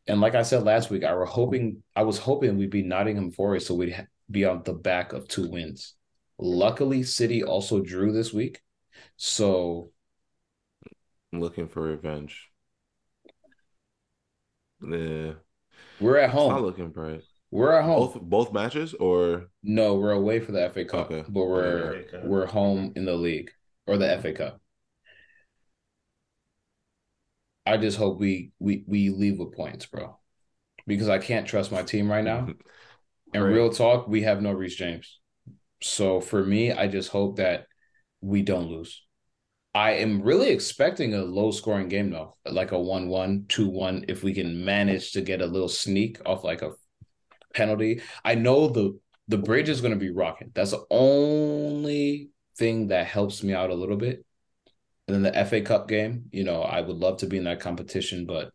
and 0.07 0.21
like 0.21 0.35
I 0.35 0.41
said 0.41 0.63
last 0.63 0.89
week, 0.89 1.03
I 1.03 1.13
were 1.13 1.25
hoping 1.25 1.83
I 1.95 2.03
was 2.03 2.17
hoping 2.17 2.57
we'd 2.57 2.69
be 2.69 2.83
Nottingham 2.83 3.31
Forest, 3.31 3.67
so 3.67 3.75
we'd 3.75 4.07
be 4.29 4.45
on 4.45 4.63
the 4.63 4.73
back 4.73 5.13
of 5.13 5.27
two 5.27 5.49
wins. 5.49 5.95
Luckily, 6.39 7.03
City 7.03 7.43
also 7.43 7.81
drew 7.81 8.11
this 8.11 8.33
week, 8.33 8.61
so 9.17 9.91
I'm 11.31 11.39
looking 11.39 11.67
for 11.67 11.81
revenge. 11.83 12.49
Yeah. 14.81 15.33
We're 15.99 16.17
at 16.17 16.31
home. 16.31 16.51
not 16.51 16.63
looking 16.63 16.89
bright. 16.89 17.21
We're 17.51 17.73
at 17.73 17.83
home. 17.83 17.99
Both 17.99 18.21
both 18.21 18.53
matches 18.53 18.93
or 18.93 19.49
no? 19.61 19.95
We're 19.95 20.11
away 20.11 20.39
for 20.39 20.53
the 20.53 20.69
FA 20.69 20.85
Cup, 20.85 21.11
okay. 21.11 21.25
but 21.27 21.45
we're 21.45 22.05
we're 22.23 22.45
home 22.45 22.93
in 22.95 23.05
the 23.05 23.13
league 23.13 23.51
or 23.85 23.97
the 23.97 24.17
FA 24.21 24.31
Cup. 24.31 24.61
I 27.65 27.77
just 27.77 27.97
hope 27.97 28.19
we 28.19 28.51
we 28.59 28.85
we 28.87 29.09
leave 29.09 29.37
with 29.37 29.53
points, 29.53 29.85
bro, 29.85 30.17
because 30.87 31.09
I 31.09 31.17
can't 31.17 31.45
trust 31.45 31.71
my 31.71 31.83
team 31.83 32.09
right 32.09 32.23
now. 32.23 32.47
And 33.33 33.45
right. 33.45 33.53
real 33.53 33.69
talk, 33.69 34.09
we 34.09 34.23
have 34.23 34.41
no 34.41 34.51
Reece 34.51 34.75
James, 34.75 35.21
so 35.81 36.19
for 36.19 36.43
me, 36.43 36.73
I 36.73 36.87
just 36.87 37.07
hope 37.11 37.37
that 37.37 37.65
we 38.19 38.41
don't 38.41 38.67
lose. 38.67 39.03
I 39.73 39.91
am 39.91 40.21
really 40.21 40.49
expecting 40.49 41.13
a 41.13 41.21
low 41.21 41.51
scoring 41.51 41.87
game 41.87 42.09
though, 42.09 42.35
like 42.45 42.73
a 42.73 42.77
1 42.77 43.07
1, 43.07 43.45
2 43.47 43.69
1, 43.69 44.05
if 44.09 44.21
we 44.21 44.33
can 44.33 44.65
manage 44.65 45.13
to 45.13 45.21
get 45.21 45.41
a 45.41 45.45
little 45.45 45.69
sneak 45.69 46.17
off 46.25 46.43
like 46.43 46.61
a 46.61 46.73
penalty. 47.53 48.01
I 48.23 48.35
know 48.35 48.67
the 48.67 48.99
the 49.27 49.37
bridge 49.37 49.69
is 49.69 49.81
going 49.81 49.93
to 49.93 49.99
be 49.99 50.11
rocking. 50.11 50.51
That's 50.53 50.71
the 50.71 50.85
only 50.89 52.29
thing 52.57 52.87
that 52.87 53.07
helps 53.07 53.43
me 53.43 53.53
out 53.53 53.69
a 53.69 53.75
little 53.75 53.95
bit. 53.95 54.25
And 55.07 55.25
then 55.25 55.33
the 55.33 55.45
FA 55.45 55.61
Cup 55.61 55.87
game, 55.87 56.25
you 56.31 56.43
know, 56.43 56.61
I 56.61 56.81
would 56.81 56.97
love 56.97 57.17
to 57.17 57.27
be 57.27 57.37
in 57.37 57.45
that 57.45 57.61
competition, 57.61 58.25
but 58.25 58.51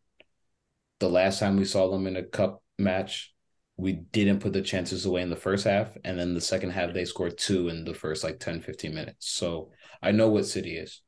the 0.99 1.09
last 1.09 1.39
time 1.39 1.57
we 1.57 1.65
saw 1.65 1.91
them 1.91 2.07
in 2.07 2.17
a 2.17 2.23
cup 2.23 2.63
match, 2.79 3.35
we 3.77 3.93
didn't 3.93 4.41
put 4.41 4.53
the 4.53 4.63
chances 4.63 5.05
away 5.05 5.23
in 5.23 5.31
the 5.31 5.37
first 5.37 5.65
half. 5.65 5.91
And 6.05 6.19
then 6.19 6.35
the 6.35 6.41
second 6.41 6.71
half, 6.71 6.93
they 6.93 7.05
scored 7.05 7.37
two 7.37 7.69
in 7.69 7.85
the 7.85 7.95
first 7.95 8.25
like 8.25 8.39
10, 8.39 8.61
15 8.61 8.95
minutes. 8.95 9.31
So 9.31 9.71
I 10.03 10.13
know 10.13 10.29
what 10.29 10.47
City 10.47 10.77
is. 10.77 11.03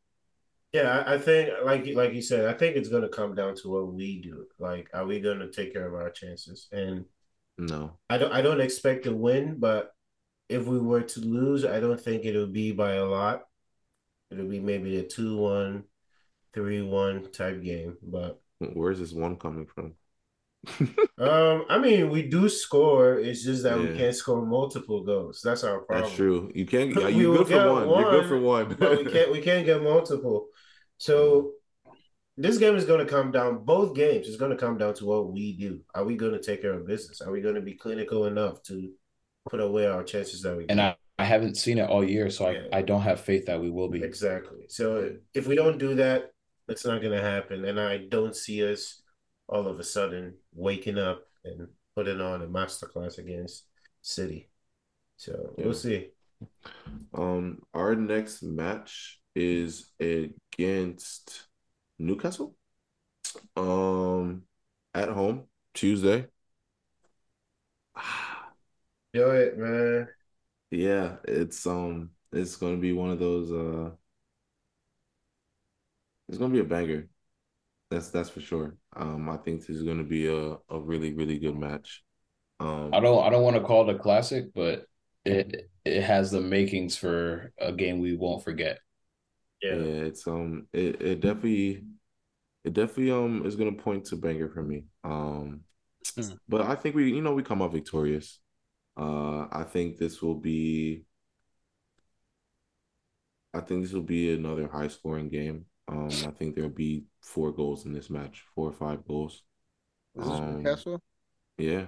Yeah, 0.72 1.02
I 1.06 1.16
think 1.16 1.50
like 1.64 1.86
like 1.94 2.12
you 2.12 2.20
said, 2.20 2.44
I 2.44 2.52
think 2.52 2.76
it's 2.76 2.90
gonna 2.90 3.08
come 3.08 3.34
down 3.34 3.54
to 3.56 3.68
what 3.70 3.94
we 3.94 4.20
do. 4.20 4.44
Like, 4.58 4.90
are 4.92 5.06
we 5.06 5.18
gonna 5.18 5.50
take 5.50 5.72
care 5.72 5.88
of 5.88 5.94
our 5.94 6.10
chances? 6.10 6.68
And 6.72 7.06
no, 7.58 7.98
I 8.08 8.18
don't. 8.18 8.32
I 8.32 8.40
don't 8.40 8.60
expect 8.60 9.04
to 9.04 9.14
win, 9.14 9.56
but 9.58 9.92
if 10.48 10.64
we 10.64 10.78
were 10.78 11.02
to 11.02 11.20
lose, 11.20 11.64
I 11.64 11.80
don't 11.80 12.00
think 12.00 12.24
it'll 12.24 12.46
be 12.46 12.72
by 12.72 12.94
a 12.94 13.04
lot. 13.04 13.42
It'll 14.30 14.48
be 14.48 14.60
maybe 14.60 14.98
a 14.98 15.04
2-1, 15.04 15.84
3-1 16.54 17.32
type 17.32 17.62
game. 17.62 17.96
But 18.02 18.40
where's 18.58 18.98
this 18.98 19.12
one 19.12 19.36
coming 19.36 19.66
from? 19.66 19.94
um, 21.18 21.64
I 21.68 21.78
mean, 21.78 22.10
we 22.10 22.22
do 22.22 22.48
score. 22.48 23.18
It's 23.18 23.44
just 23.44 23.62
that 23.62 23.78
yeah. 23.80 23.88
we 23.90 23.96
can't 23.96 24.14
score 24.14 24.44
multiple 24.44 25.04
goals. 25.04 25.40
That's 25.42 25.64
our 25.64 25.80
problem. 25.80 26.04
That's 26.04 26.16
true. 26.16 26.50
You 26.54 26.66
can't. 26.66 26.90
You're 27.14 27.38
good 27.38 27.48
for 27.48 27.72
one. 27.72 27.88
one. 27.88 28.00
You're 28.00 28.10
good 28.10 28.28
for 28.28 28.40
one. 28.40 28.76
but 28.78 28.98
we 28.98 29.10
can't. 29.10 29.32
We 29.32 29.40
can't 29.40 29.66
get 29.66 29.82
multiple. 29.82 30.48
So 30.98 31.52
this 32.38 32.56
game 32.56 32.76
is 32.76 32.84
going 32.84 33.04
to 33.04 33.12
come 33.12 33.32
down. 33.32 33.64
Both 33.64 33.96
games 33.96 34.28
is 34.28 34.36
going 34.36 34.52
to 34.52 34.56
come 34.56 34.78
down 34.78 34.94
to 34.94 35.06
what 35.06 35.32
we 35.32 35.56
do. 35.56 35.80
Are 35.94 36.04
we 36.04 36.16
going 36.16 36.32
to 36.32 36.42
take 36.42 36.62
care 36.62 36.72
of 36.72 36.86
business? 36.86 37.20
Are 37.20 37.32
we 37.32 37.40
going 37.40 37.56
to 37.56 37.60
be 37.60 37.74
clinical 37.74 38.26
enough 38.26 38.62
to 38.64 38.90
put 39.50 39.60
away 39.60 39.86
our 39.86 40.04
chances 40.04 40.42
that 40.42 40.56
we? 40.56 40.66
And 40.68 40.80
I, 40.80 40.94
I 41.18 41.24
haven't 41.24 41.56
seen 41.56 41.78
it 41.78 41.90
all 41.90 42.04
year, 42.04 42.30
so 42.30 42.48
yeah. 42.48 42.60
I, 42.72 42.78
I 42.78 42.82
don't 42.82 43.02
have 43.02 43.20
faith 43.20 43.46
that 43.46 43.60
we 43.60 43.70
will 43.70 43.88
be. 43.88 44.04
Exactly. 44.04 44.66
So 44.68 45.16
if 45.34 45.48
we 45.48 45.56
don't 45.56 45.78
do 45.78 45.96
that, 45.96 46.30
it's 46.68 46.86
not 46.86 47.02
going 47.02 47.16
to 47.18 47.20
happen. 47.20 47.64
And 47.64 47.80
I 47.80 47.98
don't 48.08 48.36
see 48.36 48.70
us 48.70 49.02
all 49.48 49.66
of 49.66 49.80
a 49.80 49.84
sudden 49.84 50.34
waking 50.54 50.98
up 50.98 51.24
and 51.44 51.66
putting 51.96 52.20
on 52.20 52.42
a 52.42 52.46
masterclass 52.46 53.18
against 53.18 53.64
City. 54.02 54.48
So 55.16 55.54
yeah. 55.58 55.64
we'll 55.64 55.74
see. 55.74 56.10
Um, 57.14 57.62
our 57.74 57.96
next 57.96 58.44
match 58.44 59.20
is 59.34 59.90
against 59.98 61.47
Newcastle. 61.98 62.54
Um, 63.56 64.44
at 64.94 65.08
home 65.08 65.44
Tuesday. 65.74 66.26
Do 69.12 69.30
it, 69.30 69.58
man. 69.58 70.08
Yeah, 70.70 71.16
it's 71.24 71.66
um, 71.66 72.10
it's 72.32 72.56
gonna 72.56 72.76
be 72.76 72.92
one 72.92 73.10
of 73.10 73.18
those. 73.18 73.50
Uh, 73.50 73.90
it's 76.28 76.38
gonna 76.38 76.52
be 76.52 76.60
a 76.60 76.64
banger. 76.64 77.08
That's 77.90 78.10
that's 78.10 78.28
for 78.28 78.40
sure. 78.40 78.76
Um, 78.94 79.28
I 79.30 79.38
think 79.38 79.60
this 79.60 79.76
is 79.76 79.82
gonna 79.82 80.04
be 80.04 80.26
a, 80.26 80.56
a 80.68 80.78
really 80.78 81.14
really 81.14 81.38
good 81.38 81.56
match. 81.56 82.02
Um, 82.60 82.90
I 82.92 83.00
don't 83.00 83.24
I 83.24 83.30
don't 83.30 83.42
want 83.42 83.56
to 83.56 83.62
call 83.62 83.88
it 83.88 83.96
a 83.96 83.98
classic, 83.98 84.52
but 84.54 84.86
it 85.24 85.70
it 85.84 86.02
has 86.02 86.30
the 86.30 86.40
makings 86.40 86.96
for 86.96 87.52
a 87.58 87.72
game 87.72 87.98
we 87.98 88.16
won't 88.16 88.44
forget. 88.44 88.78
Yeah, 89.62 89.74
yeah 89.74 90.04
it's 90.04 90.26
um 90.26 90.66
it, 90.72 91.00
it 91.02 91.20
definitely 91.20 91.84
it 92.64 92.72
definitely 92.72 93.10
um 93.10 93.44
is 93.46 93.56
gonna 93.56 93.72
point 93.72 94.06
to 94.06 94.16
banger 94.16 94.48
for 94.48 94.62
me. 94.62 94.84
Um 95.04 95.60
mm. 96.16 96.38
but 96.48 96.62
I 96.62 96.74
think 96.74 96.94
we 96.94 97.12
you 97.12 97.22
know 97.22 97.34
we 97.34 97.42
come 97.42 97.62
out 97.62 97.72
victorious. 97.72 98.40
Uh 98.96 99.46
I 99.50 99.64
think 99.64 99.98
this 99.98 100.22
will 100.22 100.36
be 100.36 101.04
I 103.54 103.60
think 103.60 103.82
this 103.82 103.92
will 103.92 104.02
be 104.02 104.34
another 104.34 104.68
high 104.68 104.88
scoring 104.88 105.28
game. 105.28 105.66
Um, 105.88 106.08
I 106.08 106.30
think 106.30 106.54
there'll 106.54 106.70
be 106.70 107.04
four 107.22 107.50
goals 107.50 107.86
in 107.86 107.92
this 107.92 108.10
match, 108.10 108.44
four 108.54 108.68
or 108.68 108.72
five 108.72 109.06
goals. 109.06 109.42
Is 110.16 110.24
this 110.24 110.38
Um, 110.38 110.56
Newcastle? 110.58 111.02
Yeah. 111.56 111.86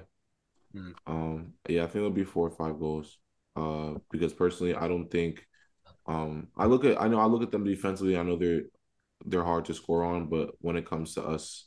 Hmm. 0.73 0.93
Um, 1.07 1.55
yeah, 1.69 1.83
I 1.85 1.87
think 1.87 1.97
it'll 1.97 2.11
be 2.11 2.25
four 2.25 2.49
or 2.49 2.51
five 2.57 2.79
goals. 2.79 3.19
Uh, 3.57 3.95
because 4.11 4.33
personally, 4.33 4.75
I 4.75 4.89
don't 4.89 5.11
think. 5.11 5.47
Um, 6.11 6.49
I 6.57 6.67
look 6.67 6.85
at 6.85 7.01
I 7.01 7.07
know 7.09 7.21
I 7.21 7.27
look 7.27 7.43
at 7.43 7.53
them 7.53 7.65
defensively. 7.65 8.17
I 8.19 8.23
know 8.25 8.37
they're 8.37 8.63
they're 9.27 9.45
hard 9.45 9.67
to 9.67 9.75
score 9.75 10.05
on, 10.05 10.27
but 10.27 10.51
when 10.61 10.77
it 10.77 10.87
comes 10.87 11.15
to 11.15 11.23
us, 11.25 11.67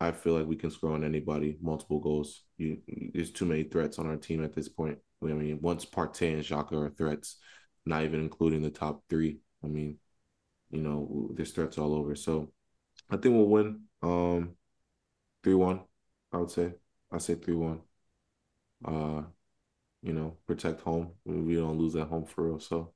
I 0.00 0.10
feel 0.12 0.34
like 0.34 0.46
we 0.46 0.56
can 0.56 0.70
score 0.70 0.92
on 0.92 1.04
anybody. 1.04 1.56
Multiple 1.62 2.00
goals. 2.00 2.42
You, 2.58 2.78
there's 3.14 3.30
too 3.30 3.46
many 3.46 3.62
threats 3.64 3.98
on 3.98 4.06
our 4.06 4.16
team 4.16 4.42
at 4.44 4.54
this 4.54 4.68
point. 4.68 4.98
I 5.22 5.26
mean, 5.26 5.60
once 5.62 5.84
Partey 5.84 6.32
and 6.34 6.42
Xhaka 6.42 6.72
are 6.72 6.90
threats, 6.90 7.36
not 7.86 8.02
even 8.04 8.20
including 8.20 8.62
the 8.62 8.70
top 8.70 9.02
three. 9.08 9.38
I 9.64 9.68
mean, 9.68 9.98
you 10.70 10.82
know, 10.82 11.30
there's 11.34 11.52
threats 11.52 11.78
all 11.78 11.94
over. 11.94 12.14
So, 12.16 12.52
I 13.10 13.16
think 13.16 13.34
we'll 13.36 13.48
win. 13.48 13.82
Um, 14.02 14.56
three 15.44 15.54
one. 15.54 15.82
I 16.32 16.38
would 16.38 16.50
say. 16.50 16.74
I 17.12 17.18
say 17.18 17.36
three 17.36 17.54
one. 17.54 17.80
Uh, 18.84 19.22
you 20.02 20.12
know, 20.12 20.36
protect 20.46 20.82
home. 20.82 21.12
We 21.24 21.56
don't 21.56 21.78
lose 21.78 21.96
at 21.96 22.08
home 22.08 22.26
for 22.26 22.46
real. 22.48 22.60
So, 22.60 22.92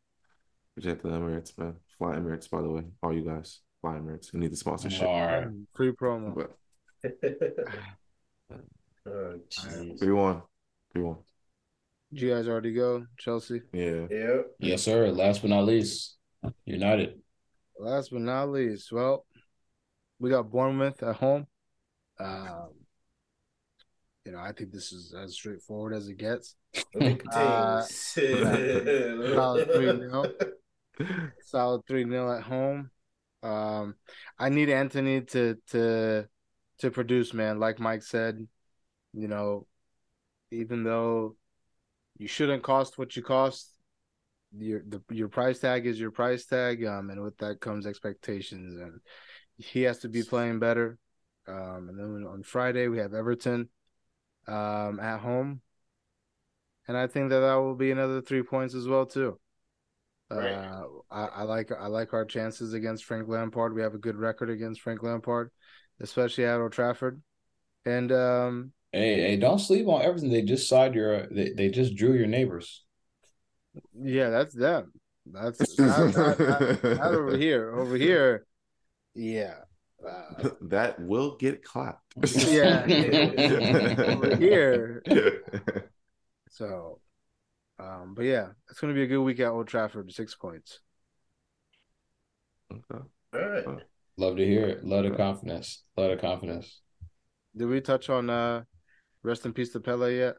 protect 0.80 1.02
the 1.02 1.10
Emirates, 1.10 1.56
man. 1.58 1.76
Fly 1.98 2.16
Emirates, 2.16 2.48
by 2.50 2.62
the 2.62 2.68
way. 2.70 2.82
All 3.02 3.12
you 3.12 3.22
guys, 3.24 3.60
fly 3.80 3.96
Emirates. 3.96 4.32
We 4.32 4.40
need 4.40 4.52
the 4.52 4.56
sponsorship. 4.56 5.06
All 5.06 5.20
right. 5.20 5.46
Free 5.74 5.92
promo. 5.92 6.34
But 6.34 6.56
oh, 9.06 9.38
jeez. 9.50 9.98
three 9.98 10.12
one. 10.12 10.42
Three 10.92 11.02
one. 11.02 11.18
Did 12.12 12.22
you 12.22 12.34
guys 12.34 12.48
already 12.48 12.72
go, 12.72 13.06
Chelsea? 13.18 13.62
Yeah. 13.72 14.06
Yep. 14.10 14.46
Yes, 14.58 14.82
sir. 14.82 15.08
Last 15.10 15.42
but 15.42 15.50
not 15.50 15.64
least, 15.66 16.16
United. 16.64 17.20
Last 17.78 18.10
but 18.10 18.20
not 18.22 18.50
least, 18.50 18.90
well, 18.92 19.24
we 20.18 20.30
got 20.30 20.50
Bournemouth 20.50 21.02
at 21.02 21.16
home. 21.16 21.46
Um, 22.18 22.70
you 24.26 24.32
know, 24.32 24.38
I 24.38 24.52
think 24.52 24.72
this 24.72 24.92
is 24.92 25.14
as 25.14 25.34
straightforward 25.34 25.94
as 25.94 26.08
it 26.08 26.18
gets. 26.18 26.56
Big 26.98 27.22
Uh, 27.32 27.82
things. 27.82 27.96
Solid 29.34 29.68
3-0. 29.68 30.52
Solid 31.42 31.86
3 31.86 32.08
0 32.08 32.36
at 32.36 32.42
home. 32.42 32.90
Um, 33.42 33.94
I 34.38 34.48
need 34.48 34.68
Antony 34.68 35.22
to 35.22 35.56
to 35.68 36.28
to 36.78 36.90
produce, 36.90 37.32
man. 37.32 37.58
Like 37.58 37.78
Mike 37.78 38.02
said, 38.02 38.46
you 39.12 39.28
know, 39.28 39.66
even 40.50 40.84
though 40.84 41.36
you 42.18 42.28
shouldn't 42.28 42.62
cost 42.62 42.98
what 42.98 43.16
you 43.16 43.22
cost, 43.22 43.74
your 44.56 44.82
the 44.86 45.02
your 45.10 45.28
price 45.28 45.58
tag 45.58 45.86
is 45.86 45.98
your 45.98 46.10
price 46.10 46.44
tag. 46.44 46.84
Um, 46.84 47.10
and 47.10 47.22
with 47.22 47.38
that 47.38 47.60
comes 47.60 47.86
expectations, 47.86 48.78
and 48.78 49.00
he 49.56 49.82
has 49.82 49.98
to 49.98 50.08
be 50.08 50.22
playing 50.22 50.58
better. 50.58 50.98
Um, 51.46 51.88
and 51.88 51.98
then 51.98 52.26
on 52.26 52.42
Friday 52.42 52.88
we 52.88 52.98
have 52.98 53.14
Everton, 53.14 53.68
um, 54.46 55.00
at 55.00 55.20
home, 55.20 55.62
and 56.86 56.96
I 56.96 57.06
think 57.06 57.30
that 57.30 57.40
that 57.40 57.54
will 57.54 57.74
be 57.74 57.90
another 57.90 58.20
three 58.20 58.42
points 58.42 58.74
as 58.74 58.86
well 58.86 59.06
too. 59.06 59.38
Right. 60.30 60.52
Uh, 60.52 60.84
I, 61.10 61.24
I 61.24 61.42
like 61.42 61.72
I 61.72 61.86
like 61.86 62.12
our 62.12 62.24
chances 62.24 62.72
against 62.72 63.04
Frank 63.04 63.28
Lampard. 63.28 63.74
We 63.74 63.82
have 63.82 63.94
a 63.94 63.98
good 63.98 64.16
record 64.16 64.50
against 64.50 64.80
Frank 64.80 65.02
Lampard, 65.02 65.50
especially 66.00 66.44
at 66.44 66.60
Old 66.60 66.72
Trafford. 66.72 67.20
And 67.84 68.12
um, 68.12 68.72
Hey, 68.92 69.20
hey, 69.20 69.36
don't 69.36 69.58
sleep 69.58 69.86
on 69.86 70.02
Everton. 70.02 70.30
They 70.30 70.42
just 70.42 70.68
signed 70.68 70.94
your. 70.94 71.26
They, 71.26 71.52
they 71.52 71.68
just 71.70 71.94
drew 71.94 72.14
your 72.14 72.26
neighbors. 72.26 72.84
yeah, 73.94 74.30
that's 74.30 74.54
them. 74.54 74.92
That's 75.26 75.78
not, 75.78 76.16
not, 76.16 76.40
not, 76.40 76.84
not 76.84 77.14
over 77.14 77.36
here. 77.36 77.72
Over 77.72 77.96
here, 77.96 78.46
yeah. 79.14 79.54
Uh, 80.06 80.50
that 80.62 81.00
will 81.00 81.36
get 81.36 81.62
clapped. 81.62 82.14
Yeah. 82.46 82.84
Over 83.98 84.36
here. 84.36 85.02
So, 86.52 86.98
um, 87.80 88.14
but 88.14 88.24
yeah, 88.24 88.48
it's 88.68 88.80
gonna 88.80 88.94
be 88.94 89.02
a 89.02 89.06
good 89.06 89.22
week 89.22 89.40
at 89.40 89.48
Old 89.48 89.68
Trafford. 89.68 90.12
Six 90.12 90.34
points. 90.34 90.80
Okay. 92.72 93.04
All 93.34 93.48
right. 93.48 93.64
Love 94.16 94.36
to 94.36 94.46
hear 94.46 94.66
it. 94.66 94.84
Love 94.84 95.04
the 95.04 95.10
confidence. 95.10 95.82
Love 95.96 96.10
the 96.10 96.16
confidence. 96.16 96.80
Did 97.56 97.66
we 97.66 97.80
touch 97.80 98.10
on 98.10 98.28
uh, 98.28 98.62
rest 99.22 99.46
in 99.46 99.52
peace 99.52 99.70
to 99.70 99.80
Pele 99.80 100.16
yet? 100.16 100.34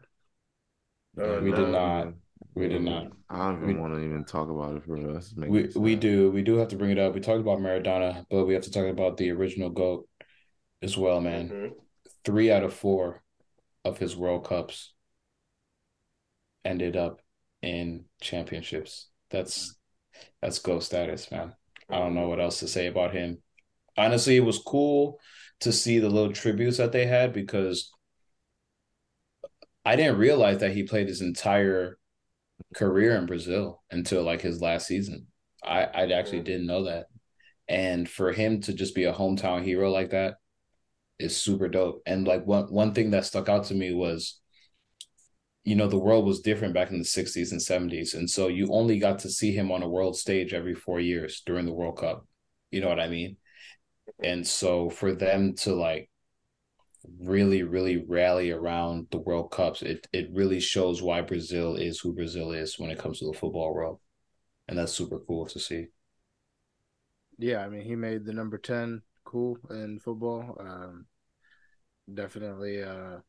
Oh, 1.19 1.41
we 1.41 1.49
no. 1.49 1.55
did 1.55 1.69
not. 1.69 2.13
We 2.53 2.68
did 2.68 2.84
not. 2.84 3.07
I 3.30 3.38
don't 3.38 3.63
even 3.63 3.81
want 3.81 3.93
to 3.95 3.99
even 4.01 4.26
talk 4.26 4.49
about 4.49 4.76
it 4.76 4.84
for 4.85 5.18
us. 5.18 5.34
We 5.35 5.63
me 5.63 5.69
we 5.76 5.95
do 5.95 6.31
we 6.31 6.41
do 6.41 6.57
have 6.57 6.68
to 6.69 6.76
bring 6.76 6.91
it 6.91 6.99
up. 6.99 7.13
We 7.13 7.22
talked 7.22 7.39
about 7.39 7.59
Maradona, 7.59 8.26
but 8.30 8.45
we 8.45 8.53
have 8.53 8.63
to 8.63 8.72
talk 8.72 8.85
about 8.88 9.18
the 9.18 9.31
original 9.31 9.69
goat 9.69 10.07
as 10.81 10.97
well, 10.97 11.22
man. 11.22 11.49
Mhm. 11.49 11.72
Three 12.23 12.51
out 12.51 12.63
of 12.63 12.73
four 12.73 13.23
of 13.84 13.97
his 13.97 14.15
World 14.15 14.45
Cups 14.45 14.93
ended 16.63 16.95
up 16.95 17.22
in 17.62 18.06
championships. 18.22 19.10
That's 19.30 19.70
mm-hmm. 19.70 20.22
that's 20.42 20.60
goat 20.60 20.84
status, 20.84 21.32
man. 21.32 21.54
I 21.90 22.00
don't 22.00 22.16
know 22.16 22.30
what 22.30 22.40
else 22.40 22.60
to 22.60 22.68
say 22.68 22.88
about 22.88 23.14
him. 23.14 23.42
Honestly, 23.98 24.38
it 24.38 24.46
was 24.46 24.60
cool 24.60 25.20
to 25.62 25.72
see 25.72 26.00
the 26.00 26.10
little 26.10 26.34
tributes 26.34 26.78
that 26.78 26.92
they 26.92 27.06
had 27.06 27.34
because 27.34 27.92
I 29.86 29.96
didn't 29.96 30.18
realize 30.18 30.60
that 30.60 30.72
he 30.72 30.84
played 30.84 31.08
his 31.08 31.22
entire 31.22 31.98
career 32.76 33.16
in 33.16 33.26
Brazil 33.26 33.82
until 33.92 34.24
like 34.24 34.42
his 34.42 34.62
last 34.62 34.88
season. 34.88 35.28
I 35.64 35.84
I 35.84 36.12
actually 36.12 36.42
didn't 36.42 36.68
know 36.68 36.86
that. 36.86 37.08
And 37.68 38.10
for 38.10 38.32
him 38.32 38.62
to 38.62 38.74
just 38.74 38.96
be 38.96 39.06
a 39.06 39.14
hometown 39.14 39.64
hero 39.64 39.92
like 39.92 40.12
that 40.12 40.36
is 41.20 41.38
super 41.38 41.68
dope. 41.70 42.02
And 42.06 42.28
like 42.28 42.46
one 42.46 42.66
one 42.66 42.94
thing 42.94 43.12
that 43.12 43.26
stuck 43.26 43.50
out 43.50 43.66
to 43.66 43.76
me 43.76 43.94
was 43.94 44.40
you 45.64 45.76
know 45.76 45.88
the 45.88 45.98
world 45.98 46.26
was 46.26 46.42
different 46.42 46.74
back 46.74 46.92
in 46.92 47.00
the 47.00 47.06
60s 47.06 47.52
and 47.52 47.62
70s 47.62 48.14
and 48.14 48.30
so 48.30 48.48
you 48.48 48.68
only 48.72 49.00
got 49.00 49.20
to 49.20 49.30
see 49.30 49.54
him 49.54 49.72
on 49.72 49.84
a 49.84 49.90
world 49.90 50.18
stage 50.18 50.54
every 50.54 50.76
4 50.76 51.00
years 51.00 51.42
during 51.46 51.66
the 51.66 51.74
World 51.74 51.98
Cup. 51.98 52.26
You 52.72 52.82
know 52.82 52.90
what 52.90 53.00
I 53.00 53.08
mean? 53.10 53.38
And 54.24 54.48
so 54.48 54.90
for 54.90 55.14
them 55.14 55.56
to 55.58 55.74
like 55.76 56.10
really 57.20 57.64
really 57.64 57.98
rally 57.98 58.52
around 58.52 59.08
the 59.12 59.20
World 59.20 59.52
Cups, 59.52 59.82
it 59.82 60.08
it 60.14 60.30
really 60.34 60.60
shows 60.60 61.02
why 61.02 61.22
Brazil 61.22 61.76
is 61.76 62.00
who 62.00 62.14
Brazil 62.14 62.52
is 62.52 62.78
when 62.80 62.90
it 62.92 63.00
comes 63.00 63.20
to 63.20 63.26
the 63.28 63.38
football 63.38 63.74
world. 63.74 64.00
And 64.68 64.78
that's 64.78 64.94
super 64.94 65.20
cool 65.20 65.46
to 65.48 65.60
see. 65.60 65.88
Yeah, 67.38 67.58
I 67.66 67.70
mean, 67.70 67.82
he 67.82 67.96
made 67.96 68.26
the 68.26 68.34
number 68.34 68.58
10 68.58 69.02
cool 69.24 69.58
in 69.70 70.00
football. 70.00 70.56
Um, 70.60 71.08
definitely, 72.14 72.84
uh, 72.84 73.20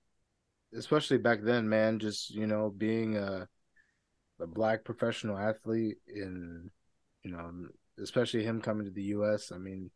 especially 0.77 1.19
back 1.19 1.41
then, 1.43 1.69
man, 1.69 1.99
just, 1.99 2.31
you 2.31 2.47
know, 2.47 2.73
being 2.77 3.17
a, 3.17 3.47
a 4.41 4.47
black 4.47 4.85
professional 4.85 5.39
athlete 5.39 5.99
in, 6.09 6.71
you 7.23 7.31
know, 7.33 7.51
especially 8.01 8.43
him 8.43 8.61
coming 8.61 8.87
to 8.87 8.93
the 8.93 9.03
U.S. 9.17 9.53
I 9.53 9.59
mean, 9.59 9.91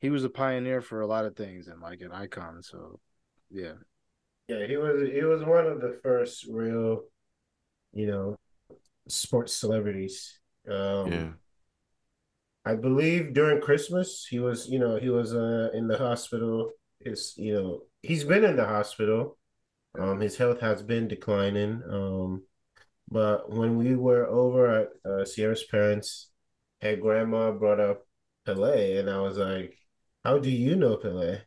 he 0.00 0.10
was 0.10 0.24
a 0.24 0.30
pioneer 0.30 0.80
for 0.80 1.00
a 1.00 1.06
lot 1.06 1.24
of 1.24 1.36
things 1.36 1.68
and 1.68 1.80
like 1.80 2.00
an 2.00 2.12
icon. 2.12 2.62
So, 2.62 3.00
yeah. 3.50 3.74
Yeah, 4.48 4.66
he 4.66 4.76
was 4.76 5.08
he 5.12 5.22
was 5.22 5.44
one 5.44 5.66
of 5.66 5.80
the 5.80 5.98
first 6.02 6.46
real, 6.50 7.02
you 7.92 8.06
know, 8.06 8.36
sports 9.08 9.52
celebrities. 9.52 10.38
Um, 10.68 11.12
Yeah. 11.12 11.28
I 12.64 12.74
believe 12.74 13.32
during 13.32 13.60
Christmas 13.60 14.26
he 14.28 14.38
was, 14.38 14.68
you 14.68 14.78
know, 14.78 14.96
he 14.96 15.08
was 15.08 15.34
uh 15.34 15.70
in 15.72 15.88
the 15.88 15.98
hospital. 15.98 16.70
His, 17.00 17.34
you 17.36 17.54
know, 17.54 17.80
he's 18.02 18.24
been 18.24 18.44
in 18.44 18.56
the 18.56 18.66
hospital. 18.66 19.38
Um, 19.98 20.20
his 20.20 20.36
health 20.36 20.60
has 20.60 20.82
been 20.82 21.08
declining. 21.08 21.82
Um, 21.90 22.44
but 23.10 23.50
when 23.50 23.76
we 23.76 23.94
were 23.96 24.26
over 24.26 24.66
at 24.68 24.88
uh, 25.04 25.24
Sierra's 25.24 25.64
parents, 25.64 26.30
her 26.82 26.96
grandma 26.96 27.52
brought 27.52 27.80
up 27.80 28.06
Pele, 28.46 28.98
and 28.98 29.10
I 29.10 29.20
was 29.20 29.38
like, 29.38 29.76
"How 30.24 30.38
do 30.38 30.50
you 30.50 30.76
know 30.76 30.96
Pele?" 30.96 31.40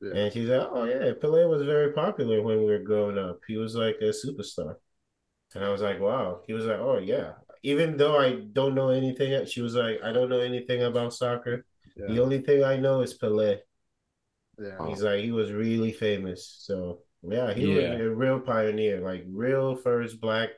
Yeah. 0.00 0.12
And 0.14 0.32
she's 0.32 0.48
like, 0.48 0.68
"Oh 0.70 0.84
yeah, 0.84 1.12
Pele 1.20 1.46
was 1.46 1.62
very 1.64 1.92
popular 1.92 2.42
when 2.42 2.58
we 2.58 2.66
were 2.66 2.78
growing 2.80 3.18
up. 3.18 3.40
He 3.46 3.56
was 3.56 3.74
like 3.74 3.96
a 4.00 4.12
superstar." 4.12 4.76
And 5.54 5.64
I 5.64 5.70
was 5.70 5.82
like, 5.82 6.00
"Wow." 6.00 6.42
He 6.46 6.52
was 6.52 6.66
like, 6.66 6.78
"Oh 6.80 6.98
yeah." 6.98 7.34
Even 7.62 7.96
though 7.96 8.18
I 8.18 8.34
don't 8.52 8.74
know 8.74 8.90
anything, 8.90 9.46
she 9.46 9.62
was 9.62 9.74
like, 9.74 10.02
"I 10.02 10.12
don't 10.12 10.28
know 10.30 10.40
anything 10.40 10.82
about 10.82 11.14
soccer. 11.14 11.64
The 12.06 12.20
only 12.20 12.40
thing 12.42 12.64
I 12.64 12.76
know 12.76 13.00
is 13.02 13.14
Pele." 13.14 13.60
yeah. 14.58 14.86
He's 14.88 15.02
like, 15.02 15.20
he 15.20 15.32
was 15.32 15.52
really 15.52 15.92
famous. 15.92 16.46
So 16.60 17.00
yeah, 17.22 17.54
he 17.54 17.66
Yeah. 17.66 17.68
was 17.68 18.00
a 18.00 18.10
real 18.10 18.40
pioneer, 18.40 19.00
like 19.00 19.24
real 19.28 19.76
first 19.76 20.20
black 20.20 20.50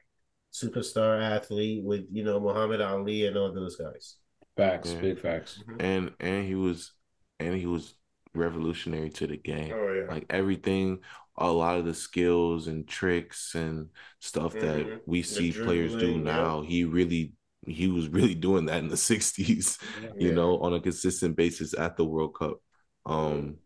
superstar 0.53 1.20
athlete 1.23 1.85
with 1.85 2.07
you 2.12 2.24
know 2.24 2.41
Muhammad 2.41 2.81
Ali 2.81 3.27
and 3.27 3.36
all 3.36 3.53
those 3.53 3.77
guys. 3.77 4.16
Facts, 4.57 4.95
Yeah. 4.95 5.01
big 5.01 5.20
facts. 5.20 5.62
And 5.78 6.15
and 6.20 6.47
he 6.47 6.55
was 6.55 6.93
and 7.41 7.55
he 7.57 7.66
was 7.66 7.95
revolutionary 8.35 9.11
to 9.12 9.27
the 9.27 9.36
game. 9.36 9.77
Oh 9.77 9.93
yeah, 9.93 10.09
Like 10.09 10.27
everything, 10.31 11.01
a 11.39 11.51
lot 11.53 11.78
of 11.78 11.85
the 11.86 11.95
skills 11.95 12.69
and 12.69 12.89
tricks 12.89 13.55
and 13.55 13.91
stuff 14.20 14.59
Mhm. 14.59 14.61
that 14.61 14.93
we 15.07 15.23
see 15.23 15.53
players 15.53 15.97
do 15.97 16.19
dribbling, 16.19 16.20
now, 16.20 16.62
he 16.62 16.85
really 16.85 17.35
he 17.66 17.89
was 17.89 18.09
really 18.11 18.35
doing 18.36 18.66
that 18.66 18.78
in 18.82 18.89
the 18.89 18.97
60s, 18.99 19.78
you 20.19 20.32
know, 20.32 20.59
on 20.61 20.74
a 20.74 20.81
consistent 20.81 21.36
basis 21.36 21.74
at 21.74 21.97
the 21.97 22.05
World 22.05 22.36
Cup. 22.36 22.59
Um, 23.07 23.59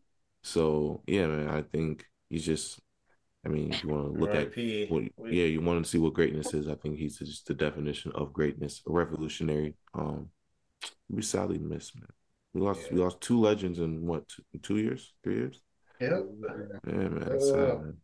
so 0.43 1.03
yeah, 1.07 1.27
man, 1.27 1.49
I 1.51 1.63
think 1.63 2.07
he's 2.31 2.45
just 2.47 2.81
I 3.49 3.51
mean, 3.51 3.73
if 3.73 3.83
you 3.83 3.89
want 3.89 4.07
to 4.07 4.13
look 4.13 4.35
at 4.35 4.53
what, 4.89 5.05
yeah, 5.31 5.45
you 5.47 5.61
want 5.63 5.83
to 5.83 5.91
see 5.91 5.99
what 5.99 6.13
greatness 6.13 6.53
is. 6.53 6.69
I 6.69 6.75
think 6.75 6.99
he's 6.99 7.19
just 7.19 7.47
the 7.47 7.55
definition 7.55 8.13
of 8.15 8.33
greatness, 8.33 8.83
a 8.87 8.93
revolutionary. 8.93 9.75
Um, 9.95 10.29
we 11.09 11.23
sadly 11.23 11.59
missed, 11.59 11.97
man. 11.97 12.09
We 12.53 12.61
lost, 12.61 12.91
we 12.91 12.99
lost 13.01 13.21
two 13.23 13.41
legends 13.41 13.79
in 13.79 14.07
what, 14.07 14.29
two, 14.29 14.43
two 14.63 14.77
years, 14.77 15.15
three 15.25 15.37
years? 15.37 15.63
Yep. 16.01 16.27
Yeah, 16.87 16.93
man, 16.93 17.29
it's 17.33 17.51
sad, 17.51 17.81
man. 17.81 17.97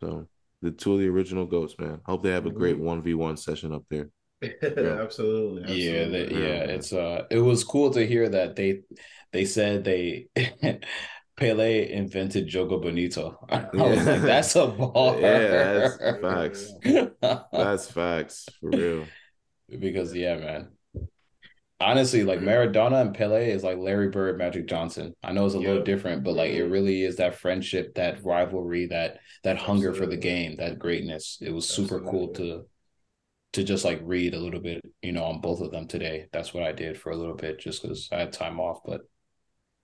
So 0.00 0.28
the 0.60 0.70
two 0.72 0.94
of 0.94 1.00
the 1.00 1.08
original 1.08 1.46
goats, 1.46 1.74
man. 1.78 2.00
Hope 2.04 2.22
they 2.22 2.30
have 2.30 2.46
a 2.46 2.50
great 2.50 2.78
one 2.78 3.02
v 3.02 3.14
one 3.14 3.36
session 3.36 3.72
up 3.72 3.84
there. 3.88 4.10
absolutely. 4.42 5.62
Yeah, 5.62 6.04
absolutely. 6.04 6.18
that, 6.18 6.32
yeah, 6.32 6.38
Yeah. 6.38 6.74
it's 6.74 6.92
uh 6.92 7.24
it 7.30 7.38
was 7.38 7.64
cool 7.64 7.90
to 7.92 8.06
hear 8.06 8.28
that 8.28 8.56
they 8.56 8.82
they 9.32 9.44
said 9.46 9.84
they 9.84 10.28
Pele 11.36 11.90
invented 11.92 12.48
Jogo 12.48 12.80
Bonito. 12.80 13.38
I 13.50 13.68
was 13.74 14.06
like, 14.06 14.22
that's 14.22 14.56
a 14.56 14.66
ball. 14.66 15.20
Yeah, 15.20 15.88
that's 15.98 16.20
facts. 16.22 16.72
That's 17.52 17.90
facts 17.90 18.48
for 18.60 18.70
real. 18.70 19.06
because 19.68 20.14
yeah, 20.14 20.36
man. 20.36 20.68
Honestly, 21.78 22.24
like 22.24 22.40
mm. 22.40 22.44
Maradona 22.44 23.02
and 23.02 23.14
Pele 23.14 23.50
is 23.50 23.62
like 23.62 23.76
Larry 23.76 24.08
Bird, 24.08 24.38
Magic 24.38 24.66
Johnson. 24.66 25.14
I 25.22 25.32
know 25.32 25.44
it's 25.44 25.54
a 25.54 25.58
little 25.58 25.82
different, 25.82 26.24
but 26.24 26.34
like 26.34 26.52
it 26.52 26.66
mm. 26.66 26.72
really 26.72 27.02
is 27.02 27.16
that 27.16 27.34
friendship, 27.34 27.94
that 27.96 28.24
rivalry, 28.24 28.86
that 28.86 29.18
that 29.44 29.58
hunger 29.58 29.92
for 29.92 30.06
the 30.06 30.16
game, 30.16 30.56
that 30.56 30.78
greatness. 30.78 31.36
It 31.42 31.50
was 31.50 31.68
super 31.68 32.00
cool 32.00 32.28
to 32.34 32.64
to 33.52 33.62
just 33.62 33.84
like 33.84 34.00
read 34.02 34.32
a 34.32 34.38
little 34.38 34.60
bit, 34.60 34.80
you 35.02 35.12
know, 35.12 35.24
on 35.24 35.42
both 35.42 35.60
of 35.60 35.70
them 35.70 35.86
today. 35.86 36.28
That's 36.32 36.54
what 36.54 36.62
I 36.62 36.72
did 36.72 36.98
for 36.98 37.10
a 37.10 37.16
little 37.16 37.34
bit 37.34 37.60
just 37.60 37.82
because 37.82 38.08
I 38.10 38.20
had 38.20 38.32
time 38.32 38.58
off. 38.58 38.80
But 38.84 39.02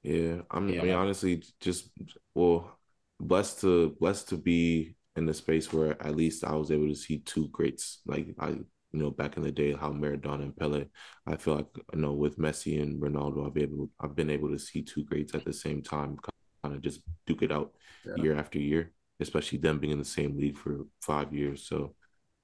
Yeah, 0.03 0.43
I'm, 0.51 0.81
Yeah, 0.81 0.81
I 0.81 0.85
mean, 0.85 0.95
honestly, 0.95 1.43
just 1.61 1.91
well, 2.35 2.79
blessed 3.21 3.61
to 3.61 3.91
blessed 4.01 4.29
to 4.31 4.37
be 4.37 4.97
in 5.17 5.27
the 5.27 5.35
space 5.35 5.73
where 5.73 6.01
at 6.05 6.17
least 6.17 6.45
I 6.45 6.55
was 6.55 6.71
able 6.71 6.89
to 6.89 6.95
see 6.95 7.19
two 7.21 7.49
greats. 7.49 8.01
Like 8.07 8.35
I, 8.39 8.49
you 8.51 8.65
know, 8.93 9.11
back 9.11 9.37
in 9.37 9.43
the 9.45 9.53
day, 9.53 9.73
how 9.75 9.91
Maradona 9.93 10.43
and 10.43 10.57
Pele. 10.57 10.87
I 11.27 11.37
feel 11.37 11.55
like 11.57 11.69
you 11.95 12.01
know 12.01 12.13
with 12.15 12.37
Messi 12.39 12.83
and 12.83 13.01
Ronaldo, 13.01 13.47
I've 13.47 13.55
been 13.55 13.63
able 13.65 13.91
I've 14.01 14.17
been 14.17 14.31
able 14.31 14.51
to 14.51 14.59
see 14.59 14.83
two 14.83 15.05
greats 15.05 15.35
at 15.35 15.45
the 15.45 15.53
same 15.53 15.83
time, 15.83 16.19
kind 16.65 16.75
of 16.75 16.83
just 16.83 17.01
duke 17.27 17.43
it 17.43 17.53
out 17.53 17.73
Yeah. 18.05 18.17
year 18.17 18.37
after 18.37 18.59
year. 18.59 18.93
Especially 19.21 19.59
them 19.59 19.79
being 19.79 19.93
in 19.93 19.99
the 20.01 20.05
same 20.05 20.37
league 20.37 20.59
for 20.59 20.85
five 21.01 21.33
years. 21.33 21.63
So, 21.69 21.95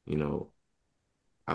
you 0.07 0.17
know, 0.17 0.53
I 1.47 1.55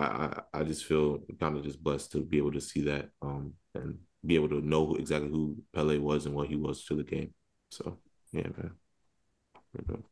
I, 0.53 0.59
I 0.61 0.63
just 0.63 0.85
feel 0.85 1.19
kind 1.39 1.57
of 1.57 1.63
just 1.63 1.84
blessed 1.84 2.11
to 2.13 2.21
be 2.21 2.38
able 2.38 2.51
to 2.53 2.61
see 2.61 2.81
that 2.81 3.09
um 3.21 3.53
and 3.75 3.99
be 4.25 4.35
able 4.35 4.49
to 4.49 4.61
know 4.61 4.95
exactly 4.95 5.29
who 5.29 5.57
Pele 5.73 5.97
was 5.97 6.25
and 6.25 6.35
what 6.35 6.47
he 6.47 6.55
was 6.55 6.83
to 6.85 6.95
the 6.95 7.03
game. 7.03 7.33
So 7.71 7.97
yeah, 8.31 8.47
man. 8.57 10.03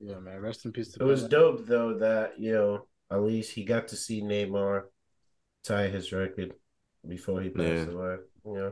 Yeah, 0.00 0.18
man. 0.18 0.40
Rest 0.40 0.64
in 0.64 0.72
peace 0.72 0.88
to 0.92 1.00
It 1.00 1.04
was 1.04 1.22
Pele. 1.22 1.28
dope 1.30 1.66
though 1.66 1.98
that 1.98 2.38
you 2.38 2.52
know 2.52 2.86
at 3.10 3.22
least 3.22 3.52
he 3.52 3.64
got 3.64 3.88
to 3.88 3.96
see 3.96 4.22
Neymar 4.22 4.84
tie 5.64 5.88
his 5.88 6.12
record 6.12 6.54
before 7.06 7.40
he 7.40 7.48
passed 7.50 7.68
Yeah. 7.68 7.84
away. 7.86 8.16
Yeah. 8.46 8.70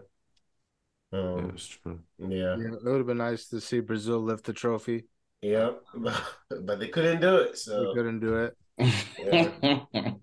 Yeah, 1.13 1.19
Um. 1.21 1.51
that's 1.51 1.67
true. 1.67 2.01
Yeah. 2.19 2.57
Yeah, 2.57 2.75
it 2.75 2.85
would 2.85 2.99
have 2.99 3.07
been 3.07 3.19
nice 3.19 3.49
to 3.49 3.61
see 3.61 3.81
Brazil 3.81 4.21
lift 4.21 4.45
the 4.45 4.53
trophy. 4.53 5.05
Yeah. 5.43 5.73
but 5.95 6.79
they 6.81 6.89
couldn't 6.89 7.21
do 7.21 7.37
it. 7.37 7.57
We 7.57 7.57
So 7.59 7.95
couldn't 7.95 8.21
do 8.21 8.37
it. 8.37 8.57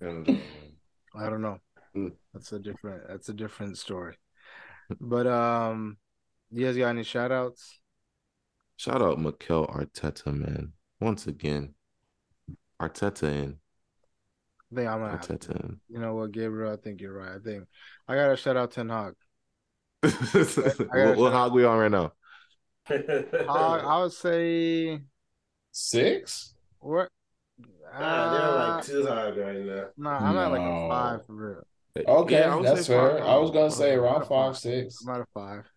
And, 0.02 0.28
uh, 0.28 0.48
I 1.16 1.30
don't 1.30 1.42
know. 1.42 1.60
Mm. 1.96 2.14
That's 2.34 2.52
a 2.52 2.60
different 2.60 3.08
that's 3.08 3.30
a 3.30 3.34
different 3.34 3.78
story. 3.78 4.16
But 5.00 5.28
um 5.28 5.98
you 6.52 6.66
guys 6.66 6.78
got 6.78 6.90
any 6.90 7.04
shout 7.04 7.32
outs? 7.32 7.80
shout 8.78 9.02
out 9.02 9.20
Mikel 9.20 9.68
Arteta, 9.68 10.34
man. 10.34 10.74
Once 11.00 11.28
again, 11.28 11.74
Arteta 12.82 13.24
in. 13.24 13.60
I 14.72 14.76
think 14.76 14.88
I'm 14.90 15.00
gonna 15.00 15.12
have 15.12 15.22
to. 15.22 15.34
Arteta 15.38 15.64
in. 15.64 15.80
You 15.90 16.00
know 16.00 16.16
what, 16.16 16.32
Gabriel? 16.32 16.74
I 16.74 16.78
think 16.78 17.02
you're 17.02 17.14
right. 17.14 17.36
I 17.36 17.40
think 17.40 17.66
I 18.08 18.16
gotta 18.16 18.36
shout 18.36 18.58
out 18.58 18.72
Ten 18.72 18.90
Hag. 18.90 19.14
what, 20.02 21.18
what 21.18 21.34
hog 21.34 21.54
we 21.54 21.64
on 21.64 21.78
right 21.78 21.92
now? 21.92 22.14
I, 22.90 22.96
I 23.48 24.02
would 24.02 24.12
say 24.12 25.02
Six? 25.72 26.56
what 26.80 27.10
Nah, 28.00 28.30
they're 28.30 28.42
uh, 28.42 28.76
like 28.76 28.86
too 28.86 29.06
hard 29.06 29.38
right 29.38 29.60
now. 29.60 29.86
nah, 29.98 30.18
I'm 30.20 30.38
at 30.38 30.52
like 30.52 30.62
a 30.62 30.88
five 30.88 31.26
for 31.26 31.34
real. 31.34 31.64
Okay, 32.08 32.40
Yeah, 32.40 32.56
I 32.58 32.62
that's 32.62 32.88
fair. 32.88 33.20
five 33.20 33.22
I 33.22 33.38
was 33.38 33.52
gonna 33.52 33.70
hogs. 33.70 33.78
say 33.78 33.94
around 33.94 34.22
Five 34.22 34.28
five, 34.28 34.54
hogs. 34.54 34.60
six. 34.60 35.02
I'm 35.02 35.10
at 35.16 35.22
a 35.22 35.26
five. 35.34 35.72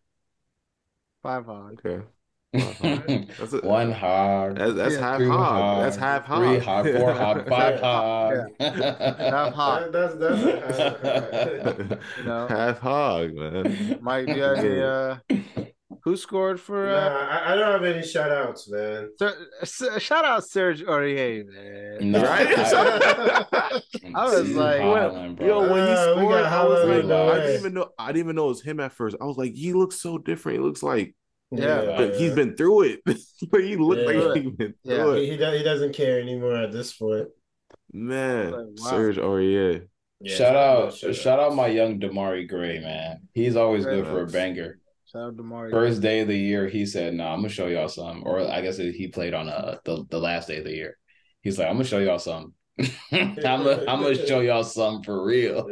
Five 1.22 1.47
hog. 1.47 1.82
Okay. 1.84 2.05
That's 3.38 3.52
a, 3.52 3.60
One 3.60 3.93
hog. 3.93 4.56
That's, 4.56 4.74
that's 4.74 4.97
Yeah, 4.97 5.01
half 5.01 5.18
two 5.18 5.30
hog. 5.30 5.78
That's 5.78 5.97
half 5.97 6.24
hog. 6.24 6.56
Three 6.56 6.59
hog, 6.59 6.90
four 6.90 7.12
hog, 7.14 7.47
five 7.48 7.80
hog. 7.80 8.47
Half 8.60 9.52
hog. 9.52 9.93
That, 9.93 9.93
that's 9.93 10.14
that's 10.16 10.78
a, 10.78 12.01
You 12.16 12.24
know? 12.24 12.48
half 12.48 12.78
hog, 12.78 13.34
man. 13.34 13.98
Mike, 14.01 14.30
do 14.30 14.34
you 14.34 14.43
have 14.43 14.59
any 14.59 14.80
uh 14.80 15.16
who 16.06 16.16
scored 16.16 16.58
for 16.60 16.86
Nah, 16.86 16.92
uh 16.96 17.28
I, 17.30 17.52
I 17.52 17.56
don't 17.56 17.72
have 17.72 17.84
any 17.84 18.06
shout 18.06 18.30
outs, 18.30 18.70
man. 18.70 19.10
Ser- 19.18 19.48
S- 19.60 19.82
shout 20.02 20.24
out 20.24 20.44
Serge 20.46 20.82
Aurier, 20.84 21.44
man. 21.46 22.12
No, 22.12 22.22
Right? 22.22 22.46
I, 22.56 23.80
I 24.14 24.24
was 24.24 24.50
like, 24.54 24.80
Haaland, 24.80 25.36
bro. 25.36 25.46
Yo, 25.46 25.60
when 25.72 25.86
he 25.86 25.92
Uh, 25.92 26.14
we 26.14 26.20
scored, 26.22 26.44
got 26.44 26.52
I 26.52 26.64
was 26.64 26.88
like, 26.88 27.04
no, 27.06 27.28
I 27.32 27.36
didn't 27.40 27.60
even 27.60 27.74
know. 27.74 27.88
I 27.98 28.06
didn't 28.12 28.20
even 28.24 28.36
know 28.36 28.46
it 28.46 28.48
was 28.48 28.62
him 28.62 28.78
at 28.80 28.92
first. 28.92 29.16
I 29.20 29.24
was 29.24 29.36
like, 29.36 29.52
he 29.54 29.72
looks 29.72 30.00
so 30.00 30.16
different. 30.16 30.58
He 30.60 30.64
looks 30.64 30.82
like, 30.82 31.14
Yeah. 31.50 31.84
but 31.98 32.14
he's 32.14 32.32
been 32.34 32.56
through 32.56 32.82
it. 32.82 33.00
but 33.50 33.64
he 33.64 33.74
looked 33.76 34.02
Yeah. 34.08 34.20
like 34.20 34.42
he's 34.42 34.52
been 34.52 34.74
through 34.86 35.14
He, 35.14 35.24
it. 35.26 35.30
he, 35.32 35.36
do- 35.36 35.56
he 35.58 35.62
doesn't 35.64 35.92
care 35.92 36.20
anymore 36.20 36.54
at 36.56 36.70
this 36.70 36.94
point. 36.94 37.28
Man, 37.92 38.52
Like, 38.52 38.66
wow. 38.78 38.90
Serge 38.90 39.16
Aurier. 39.18 39.88
Yeah, 40.20 40.34
shout 40.36 40.56
out, 40.56 40.94
shout 40.94 41.14
shout 41.14 41.40
out 41.40 41.54
my 41.54 41.66
young 41.66 42.00
Demarai 42.00 42.48
Gray, 42.48 42.78
man. 42.80 43.28
He's 43.34 43.54
always 43.54 43.84
good 43.84 44.06
for 44.06 44.18
a 44.22 44.28
Thanks. 44.28 44.32
banger. 44.32 44.78
Shout 45.16 45.28
out 45.28 45.36
to 45.36 45.43
Mario. 45.43 45.70
First 45.72 46.02
day 46.02 46.20
of 46.20 46.28
the 46.28 46.36
year, 46.36 46.68
he 46.68 46.84
said, 46.84 47.14
"Nah, 47.14 47.32
I'm 47.32 47.38
gonna 47.38 47.48
show 47.48 47.66
y'all 47.68 47.88
some." 47.88 48.22
Or 48.26 48.40
I 48.40 48.60
guess 48.60 48.76
he 48.76 49.09
played 49.09 49.34
on 49.34 49.48
uh 49.48 49.78
the, 49.84 50.05
the 50.10 50.18
last 50.18 50.48
day 50.48 50.59
of 50.59 50.64
the 50.64 50.74
year. 50.74 50.98
He's 51.40 51.59
like, 51.59 51.68
"I'm 51.68 51.74
gonna 51.74 51.84
show 51.84 51.98
y'all 51.98 52.18
some. 52.18 52.52
I'm 53.12 53.34
gonna 53.36 53.84
I'm 53.88 54.02
gonna 54.02 54.26
show 54.26 54.40
y'all 54.40 54.62
some 54.64 55.02
for 55.02 55.24
real." 55.24 55.66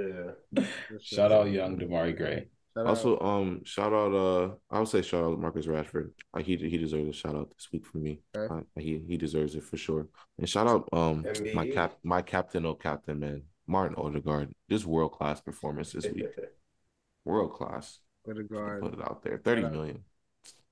Yeah. 0.57 0.65
Shout 1.01 1.31
out 1.33 1.51
young 1.51 1.79
Demarai 1.79 2.16
Gray. 2.16 2.49
Shout 2.75 2.87
out- 2.87 2.87
Also, 2.87 3.21
um, 3.21 3.61
shout 3.65 3.93
out. 3.93 4.15
Uh, 4.15 4.55
I 4.71 4.79
would 4.79 4.89
say 4.89 5.03
shout 5.03 5.25
out 5.25 5.39
Marcus 5.39 5.66
Rashford. 5.66 6.11
Uh, 6.33 6.41
he 6.41 6.57
he 6.57 6.79
deserves 6.79 7.09
a 7.09 7.12
shout 7.12 7.35
out 7.37 7.51
this 7.55 7.69
week 7.71 7.85
for 7.85 7.99
me. 7.99 8.21
Okay. 8.37 8.53
Uh, 8.55 8.61
he 8.81 9.05
he 9.07 9.16
deserves 9.19 9.55
it 9.55 9.62
for 9.65 9.77
sure. 9.77 10.09
And 10.39 10.49
shout 10.49 10.66
out 10.66 10.89
um 10.93 11.25
my 11.55 11.69
cap 11.69 11.97
my 12.03 12.23
captain 12.23 12.65
oh 12.65 12.75
captain 12.75 13.19
man 13.21 13.43
Martin 13.66 13.97
Odegaard. 13.99 14.53
Just 14.71 14.87
world 14.87 15.12
class 15.12 15.41
performance 15.43 15.93
this 15.93 16.07
week. 16.07 16.27
World 17.27 17.55
class. 17.55 18.01
Odegaard, 18.29 18.83
Put 18.83 18.95
it 18.95 19.01
out 19.03 19.23
there. 19.23 19.39
Thirty 19.39 19.63
Shout 19.63 19.71
out. 19.71 19.77
million. 19.77 20.05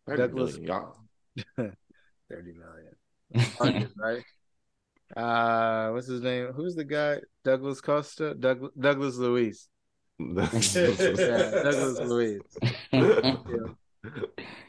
Thirty 0.06 0.22
Douglas- 0.22 0.58
million, 0.58 0.68
y'all. 0.68 0.96
30 2.30 2.52
million. 2.54 3.90
Right? 3.96 4.24
Uh, 5.16 5.90
what's 5.92 6.06
his 6.06 6.22
name? 6.22 6.52
Who's 6.54 6.74
the 6.74 6.84
guy? 6.84 7.20
Douglas 7.44 7.80
Costa? 7.82 8.34
Doug, 8.34 8.70
Douglas 8.78 9.16
Luiz. 9.16 9.68
Yeah, 10.18 10.46
Douglas 10.46 11.98
Luiz. 12.00 12.40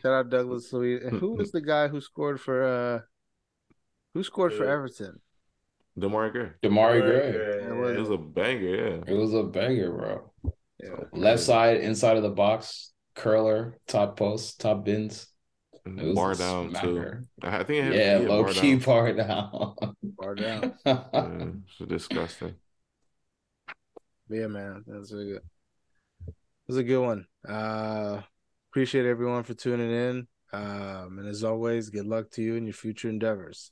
Shout 0.02 0.14
out 0.14 0.30
Douglas 0.30 0.72
Luiz. 0.74 1.04
And 1.04 1.20
who 1.20 1.36
was 1.36 1.52
the 1.52 1.62
guy 1.62 1.88
who 1.88 2.00
scored 2.02 2.40
for 2.42 2.64
uh 2.64 3.00
who 4.14 4.24
scored 4.24 4.54
for 4.54 4.68
Uh, 4.68 4.74
Everton? 4.74 5.20
Demar 5.98 6.30
Gray. 6.32 6.50
Demarai 6.64 7.02
Gray. 7.02 7.94
It 7.96 8.00
was 8.00 8.10
a 8.10 8.18
banger, 8.18 8.76
yeah. 8.76 9.04
It 9.06 9.16
was 9.16 9.34
a 9.34 9.44
banger, 9.44 9.92
bro. 9.92 10.32
Yeah. 10.84 10.96
Left 11.14 11.42
side, 11.42 11.78
inside 11.82 12.18
of 12.18 12.24
the 12.24 12.30
box, 12.30 12.92
curler, 13.16 13.78
top 13.88 14.18
post, 14.18 14.60
top 14.60 14.84
bins. 14.86 15.28
And 15.86 16.00
It 16.00 16.06
was 16.06 16.16
bar 16.16 16.32
a 16.32 16.36
down 16.36 16.74
too. 16.74 17.06
I 17.42 17.64
think 17.64 17.80
it 17.80 17.84
had, 17.86 17.96
Yeah, 17.96 18.20
yeah, 18.20 18.28
low 18.30 18.44
bar 18.44 18.54
key 18.54 18.76
down. 18.76 18.80
bar 18.80 19.14
down. 19.14 19.76
Bar 20.04 20.36
down. 20.36 20.74
Yeah, 20.86 21.04
it's 21.66 21.90
disgusting. 21.90 22.56
But 24.30 24.36
yeah, 24.38 24.48
man. 24.48 24.84
That's 24.88 25.12
a 25.12 25.16
good. 25.16 25.42
It 26.28 26.34
was 26.68 26.78
a 26.78 26.84
good 26.84 27.02
one. 27.06 27.26
Uh 27.48 28.22
appreciate 28.72 29.06
everyone 29.06 29.44
for 29.44 29.54
tuning 29.54 29.92
in. 29.92 30.28
Um 30.54 31.20
and 31.20 31.28
as 31.28 31.44
always, 31.44 31.90
good 31.90 32.06
luck 32.06 32.32
to 32.32 32.42
you 32.42 32.56
in 32.56 32.66
your 32.66 32.74
future 32.74 33.10
endeavors. 33.10 33.72